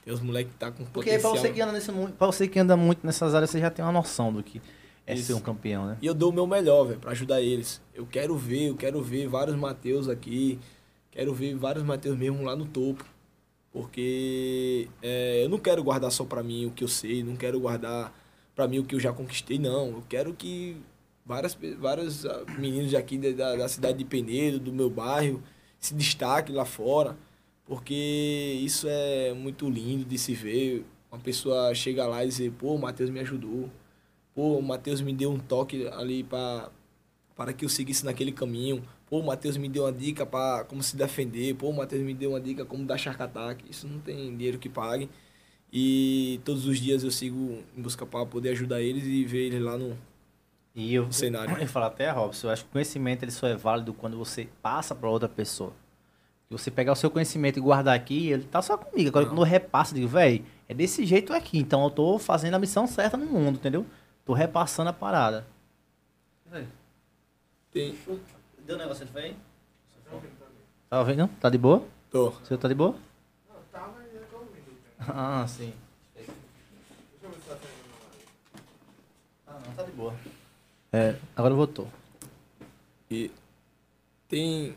Tem 0.07 0.15
os 0.15 0.21
moleques 0.21 0.53
que 0.53 0.59
tá 0.61 0.71
com 0.71 0.85
Porque 0.85 1.11
pra 1.11 1.19
potencial. 1.19 1.37
você, 1.37 1.53
que 1.53 1.61
anda 1.61 1.73
nesse, 1.73 1.91
pra 2.17 2.27
você 2.29 2.47
que 2.47 2.59
anda 2.61 2.77
muito 2.77 3.05
nessas 3.05 3.35
áreas, 3.35 3.51
você 3.51 3.59
já 3.59 3.69
tem 3.73 3.85
uma 3.85 3.91
noção 3.91 4.33
do 4.33 4.41
que 4.41 4.63
é 5.05 5.15
Isso. 5.15 5.25
ser 5.25 5.35
um 5.35 5.41
campeão, 5.41 5.85
né? 5.85 5.99
E 6.01 6.07
eu 6.07 6.15
dou 6.15 6.31
o 6.31 6.33
meu 6.33 6.47
melhor, 6.47 6.85
velho, 6.85 7.01
pra 7.01 7.11
ajudar 7.11 7.43
eles. 7.43 7.83
Eu 7.93 8.07
quero 8.07 8.37
ver, 8.37 8.69
eu 8.69 8.77
quero 8.77 9.03
ver 9.03 9.27
vários 9.27 9.57
Mateus 9.57 10.09
aqui. 10.09 10.61
Quero 11.11 11.35
ver 11.35 11.57
vários 11.57 11.83
Mateus 11.83 12.17
mesmo 12.17 12.41
lá 12.45 12.55
no 12.55 12.67
topo. 12.67 13.05
Porque 13.73 14.89
é, 15.03 15.43
eu 15.45 15.49
não 15.49 15.59
quero 15.59 15.83
guardar 15.83 16.13
só 16.13 16.25
pra 16.25 16.41
mim 16.41 16.67
o 16.67 16.71
que 16.71 16.85
eu 16.85 16.89
sei, 16.89 17.25
não 17.25 17.35
quero 17.35 17.59
guardar 17.59 18.13
pra 18.55 18.69
mim 18.69 18.79
o 18.79 18.85
que 18.85 18.95
eu 18.95 19.01
já 19.01 19.13
conquistei, 19.13 19.59
não. 19.59 19.89
Eu 19.89 20.05
quero 20.09 20.33
que 20.35 20.77
várias, 21.25 21.59
vários 21.81 22.25
ah, 22.25 22.45
meninos 22.59 22.95
aqui 22.95 23.19
da- 23.19 23.33
da, 23.33 23.57
da 23.57 23.69
cidade 23.69 23.99
de 23.99 24.05
Penedo, 24.05 24.61
do 24.61 24.73
meu 24.73 24.89
bairro, 24.89 25.43
se 25.81 25.95
destaquem 25.95 26.55
lá 26.55 26.65
fora. 26.65 27.17
Porque 27.67 27.95
isso 28.63 28.87
é 28.89 29.35
muito 29.35 29.69
lindo 29.69 30.05
de 30.05 30.17
se 30.17 30.35
ver. 30.35 30.87
Uma 31.11 31.21
pessoa 31.21 31.75
chega 31.75 32.07
lá 32.07 32.25
e 32.25 32.29
dizer, 32.29 32.53
pô, 32.53 32.75
o 32.75 32.79
Matheus 32.79 33.11
me 33.11 33.21
ajudou. 33.21 33.69
Pô, 34.35 34.57
o 34.59 34.63
Matheus 34.63 35.01
me 35.01 35.13
deu 35.13 35.33
um 35.33 35.39
toque 35.39 35.89
ali 35.89 36.23
pra, 36.23 36.71
para 37.35 37.53
que 37.53 37.65
eu 37.65 37.69
seguisse 37.69 38.05
naquele 38.05 38.31
caminho. 38.31 38.85
Pô, 39.09 39.19
o 39.19 39.27
Matheus 39.27 39.57
me 39.57 39.69
deu 39.69 39.85
uma 39.85 39.93
dica 39.93 40.25
para 40.25 40.65
como 40.65 40.83
se 40.83 40.97
defender. 40.97 41.55
Pô, 41.57 41.71
o 41.71 41.77
Matheus 41.77 42.03
me 42.03 42.15
deu 42.15 42.31
uma 42.31 42.41
dica 42.41 42.65
como 42.65 42.85
dar 42.85 42.99
shark 42.99 43.21
attack. 43.21 43.65
Isso 43.69 43.89
não 43.89 43.99
tem 43.99 44.37
dinheiro 44.37 44.59
que 44.59 44.69
pague. 44.69 45.09
E 45.73 46.41
todos 46.45 46.67
os 46.67 46.79
dias 46.79 47.03
eu 47.03 47.11
sigo 47.11 47.63
em 47.77 47.83
busca 47.83 48.07
para 48.07 48.25
poder 48.25 48.51
ajudar 48.51 48.81
eles 48.81 49.05
e 49.05 49.25
ver 49.25 49.47
eles 49.47 49.61
lá 49.61 49.77
no, 49.77 49.99
E 50.75 50.95
eu, 50.95 51.07
no 51.07 51.13
cenário. 51.13 51.57
eu 51.61 51.67
falo 51.67 51.87
até, 51.87 52.11
Robson, 52.11 52.47
eu 52.47 52.53
acho 52.53 52.63
que 52.63 52.69
o 52.69 52.73
conhecimento 52.73 53.25
ele 53.25 53.33
só 53.33 53.49
é 53.49 53.57
válido 53.57 53.93
quando 53.93 54.17
você 54.17 54.49
passa 54.63 54.95
para 54.95 55.11
outra 55.11 55.29
pessoa. 55.29 55.73
Você 56.49 56.71
pegar 56.71 56.93
o 56.93 56.97
seu 56.97 57.11
conhecimento 57.11 57.59
e 57.59 57.63
guardar 57.63 57.97
aqui, 57.97 58.29
ele 58.31 58.45
tá 58.45 58.63
só 58.63 58.77
comigo. 58.79 59.09
Agora, 59.09 59.25
Não. 59.25 59.33
quando 59.33 59.41
eu 59.41 59.45
repasso, 59.51 59.93
eu 59.93 59.97
digo, 59.97 60.09
velho, 60.09 60.45
é 60.69 60.75
desse 60.75 61.05
jeito 61.05 61.33
aqui. 61.33 61.59
Então 61.59 61.83
eu 61.83 61.91
tô 61.91 62.19
fazendo 62.19 62.55
a 62.55 62.59
missão 62.59 62.87
certa 62.87 63.17
no 63.17 63.27
mundo, 63.27 63.57
entendeu? 63.57 63.85
Tô 64.25 64.33
repassando 64.33 64.91
a 64.91 64.93
parada. 64.93 65.45
Tem, 67.73 67.99
Deu 68.65 68.77
um 68.77 68.79
negócio 68.79 69.05
de 69.05 69.19
aí? 69.19 69.37
Tá 70.89 71.01
ouvindo? 71.01 71.19
não? 71.19 71.29
Tá 71.29 71.51
de 71.51 71.59
boa? 71.59 71.85
tô. 72.11 72.29
O 72.29 72.47
seu 72.47 72.57
tá 72.57 72.69
de 72.69 72.75
boa? 72.75 72.93
Não, 73.49 73.57
tá, 73.71 73.93
mas 73.95 74.15
eu 74.15 74.23
tô 74.31 74.37
ouvindo. 74.39 74.77
Ah, 75.01 75.45
sim. 75.47 75.73
Deixa 76.15 76.31
eu 77.23 77.31
ver 77.31 77.41
se 77.41 77.49
tá. 77.49 77.57
Ah, 79.49 79.59
não, 79.67 79.75
tá 79.75 79.83
de 79.83 79.93
boa. 79.93 80.15
É, 80.93 81.17
agora 81.37 81.55
voltou. 81.55 81.89
E 83.11 83.31
tem. 84.29 84.77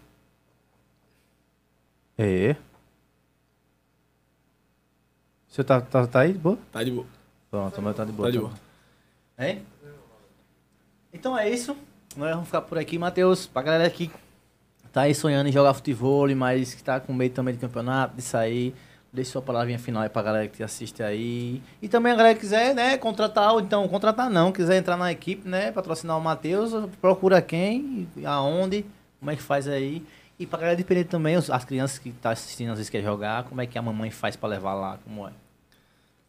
É. 2.22 2.58
O 5.48 5.54
senhor 5.54 5.64
tá, 5.64 5.80
tá, 5.80 6.06
tá 6.06 6.20
aí 6.20 6.34
de 6.34 6.38
boa? 6.38 6.58
Tá 6.70 6.84
de 6.84 6.92
boa. 6.92 7.06
Pronto, 7.50 7.82
meu 7.82 7.94
tá 7.94 8.04
de 8.04 8.12
boa. 8.12 8.28
Tá 8.28 8.32
de 8.32 8.38
tá 8.38 8.44
boa. 8.44 8.60
Hein? 9.40 9.62
Então 11.14 11.38
é 11.38 11.50
isso. 11.50 11.78
Nós 12.18 12.32
vamos 12.32 12.48
ficar 12.48 12.62
por 12.64 12.78
aqui, 12.78 13.00
Matheus. 13.00 13.48
Pra 13.48 13.62
galera 13.62 13.90
que 13.90 14.12
tá 14.92 15.04
aí 15.04 15.16
sonhando 15.16 15.48
em 15.48 15.52
jogar 15.54 15.74
futebol, 15.74 16.28
mas 16.36 16.74
que 16.74 16.84
tá 16.84 17.00
com 17.00 17.14
medo 17.14 17.34
também 17.36 17.54
de 17.54 17.62
campeonato, 17.62 18.18
de 18.18 18.22
sair. 18.22 18.76
Deixe 19.14 19.32
sua 19.32 19.42
palavrinha 19.42 19.80
final 19.80 20.04
aí 20.04 20.10
pra 20.10 20.22
galera 20.22 20.48
que 20.50 20.62
assiste 20.62 21.02
aí. 21.02 21.64
E 21.82 21.88
também 21.88 22.12
a 22.12 22.16
galera 22.18 22.36
que 22.36 22.42
quiser, 22.42 22.76
né, 22.76 22.98
contratar, 22.98 23.54
ou 23.54 23.62
então, 23.62 23.88
contratar 23.88 24.30
não, 24.30 24.52
quiser 24.52 24.76
entrar 24.76 24.98
na 24.98 25.10
equipe, 25.10 25.48
né, 25.48 25.72
patrocinar 25.72 26.18
o 26.18 26.22
Matheus, 26.22 26.74
procura 27.00 27.42
quem, 27.42 28.08
aonde, 28.26 28.86
como 29.20 29.32
é 29.32 29.38
que 29.38 29.42
faz 29.42 29.70
aí. 29.70 30.06
E 30.40 30.46
pra 30.46 30.60
galera 30.60 30.78
depender 30.78 31.04
também, 31.04 31.36
as 31.36 31.66
crianças 31.66 32.00
que 32.00 32.12
tá 32.14 32.32
assistindo 32.32 32.72
às 32.72 32.78
vezes 32.78 32.90
quer 32.90 33.04
jogar, 33.04 33.44
como 33.44 33.60
é 33.60 33.68
que 33.68 33.78
a 33.78 33.82
mamãe 33.82 34.10
faz 34.10 34.38
pra 34.38 34.48
levar 34.48 34.74
lá, 34.74 34.98
como 35.04 35.28
é. 35.28 35.34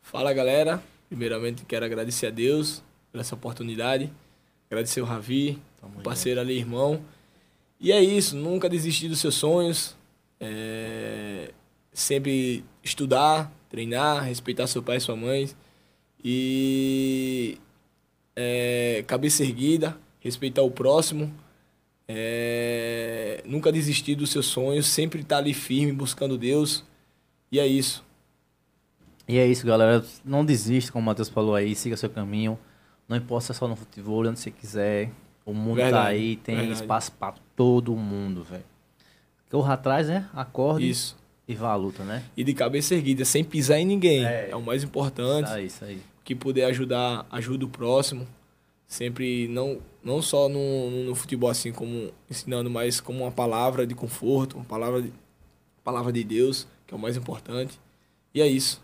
Fala 0.03 0.32
galera, 0.32 0.82
primeiramente 1.09 1.65
quero 1.65 1.85
agradecer 1.85 2.27
a 2.27 2.31
Deus 2.31 2.82
por 3.12 3.20
essa 3.20 3.37
oportunidade, 3.37 4.11
agradecer 4.69 5.01
o 5.01 5.05
Ravi, 5.05 5.62
Tamo 5.81 6.03
parceiro 6.03 6.41
ali, 6.41 6.59
irmão. 6.59 7.01
E 7.78 7.91
é 7.91 8.03
isso, 8.03 8.37
nunca 8.37 8.69
desistir 8.69 9.09
dos 9.09 9.20
seus 9.20 9.35
sonhos, 9.35 9.97
é, 10.39 11.53
sempre 11.93 12.65
estudar, 12.85 13.51
treinar, 13.70 14.24
respeitar 14.24 14.66
seu 14.66 14.82
pai 14.82 14.99
e 14.99 15.01
sua 15.01 15.16
mãe. 15.16 15.49
E 16.23 17.59
é, 18.37 19.03
cabeça 19.07 19.43
erguida, 19.43 19.97
respeitar 20.20 20.62
o 20.62 20.70
próximo, 20.70 21.32
é, 22.12 23.43
nunca 23.45 23.70
desistir 23.70 24.15
dos 24.16 24.31
seus 24.31 24.47
sonhos, 24.47 24.87
sempre 24.87 25.20
estar 25.20 25.39
ali 25.39 25.55
firme 25.55 25.93
buscando 25.93 26.37
Deus. 26.37 26.85
E 27.53 27.59
é 27.61 27.66
isso. 27.66 28.05
E 29.28 29.39
é 29.39 29.47
isso, 29.47 29.65
galera. 29.65 30.05
Não 30.24 30.45
desista, 30.45 30.91
como 30.91 31.05
o 31.05 31.07
Matheus 31.07 31.28
falou 31.28 31.55
aí, 31.55 31.74
siga 31.74 31.97
seu 31.97 32.11
caminho. 32.11 32.59
Não 33.09 33.16
importa 33.16 33.53
é 33.53 33.55
só 33.55 33.69
no 33.69 33.77
futebol, 33.77 34.27
onde 34.27 34.41
você 34.41 34.51
quiser. 34.51 35.11
O 35.47 35.55
mundo 35.55 35.78
tá 35.78 35.85
Verdade, 35.85 36.09
aí, 36.09 36.37
tem 36.37 36.57
verdade. 36.57 36.81
espaço 36.81 37.12
pra 37.12 37.35
todo 37.57 37.95
mundo, 37.97 38.43
velho. 38.43 38.65
Corra 39.51 39.74
atrás, 39.74 40.09
né? 40.09 40.28
Acorde 40.32 40.89
Isso. 40.89 41.16
e 41.47 41.55
vá 41.55 41.70
à 41.70 41.77
luta, 41.77 42.05
né? 42.05 42.23
E 42.37 42.45
de 42.45 42.55
cabeça 42.55 42.95
erguida, 42.95 43.24
sem 43.24 43.43
pisar 43.43 43.78
em 43.78 43.85
ninguém. 43.85 44.24
É. 44.24 44.51
É, 44.51 44.57
o 44.57 44.62
mais 44.62 44.85
importante. 44.85 45.47
Isso 45.47 45.55
aí, 45.55 45.66
isso 45.66 45.85
aí. 45.85 46.03
Que 46.24 46.35
puder 46.35 46.66
ajudar, 46.66 47.27
ajuda 47.31 47.65
o 47.65 47.69
próximo. 47.69 48.27
Sempre, 48.90 49.46
não, 49.46 49.78
não 50.02 50.20
só 50.20 50.48
no, 50.48 50.90
no, 51.04 51.14
futebol 51.14 51.48
assim 51.48 51.70
como 51.70 52.10
ensinando, 52.28 52.68
mas 52.68 53.00
como 53.00 53.22
uma 53.22 53.30
palavra 53.30 53.86
de 53.86 53.94
conforto, 53.94 54.56
uma 54.56 54.64
palavra 54.64 55.00
de, 55.00 55.12
palavra 55.84 56.12
de 56.12 56.24
Deus, 56.24 56.66
que 56.88 56.92
é 56.92 56.96
o 56.96 57.00
mais 57.00 57.16
importante. 57.16 57.80
E 58.34 58.42
é 58.42 58.48
isso. 58.48 58.82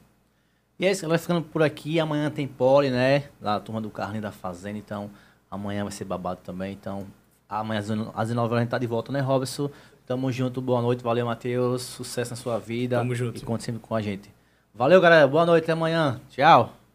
E 0.79 0.87
é 0.87 0.93
isso, 0.93 1.03
galera. 1.03 1.19
Ficando 1.19 1.43
por 1.43 1.61
aqui. 1.61 1.99
Amanhã 1.99 2.31
tem 2.31 2.47
pole, 2.47 2.89
né? 2.89 3.25
Da 3.41 3.59
turma 3.59 3.81
do 3.81 3.91
Carlinho 3.91 4.23
da 4.23 4.31
Fazenda. 4.31 4.79
Então, 4.79 5.11
amanhã 5.51 5.83
vai 5.83 5.93
ser 5.93 6.05
babado 6.05 6.39
também. 6.45 6.73
Então, 6.73 7.05
amanhã 7.49 7.81
às 7.81 7.89
19 7.89 8.13
às 8.15 8.29
19 8.29 8.47
horas 8.47 8.59
a 8.59 8.63
gente 8.63 8.71
tá 8.71 8.79
de 8.79 8.87
volta, 8.87 9.11
né, 9.11 9.19
Robson? 9.19 9.69
Tamo 10.07 10.31
junto. 10.31 10.63
Boa 10.63 10.81
noite. 10.81 11.03
Valeu, 11.03 11.27
Matheus. 11.27 11.83
Sucesso 11.83 12.31
na 12.31 12.37
sua 12.37 12.61
vida. 12.61 12.99
Tamo 12.99 13.13
junto. 13.13 13.39
E 13.39 13.45
conte 13.45 13.65
sempre 13.65 13.81
com 13.81 13.93
a 13.93 14.01
gente. 14.01 14.31
Valeu, 14.73 15.01
galera. 15.01 15.27
Boa 15.27 15.45
noite. 15.45 15.65
Até 15.65 15.73
amanhã. 15.73 16.21
Tchau. 16.31 16.86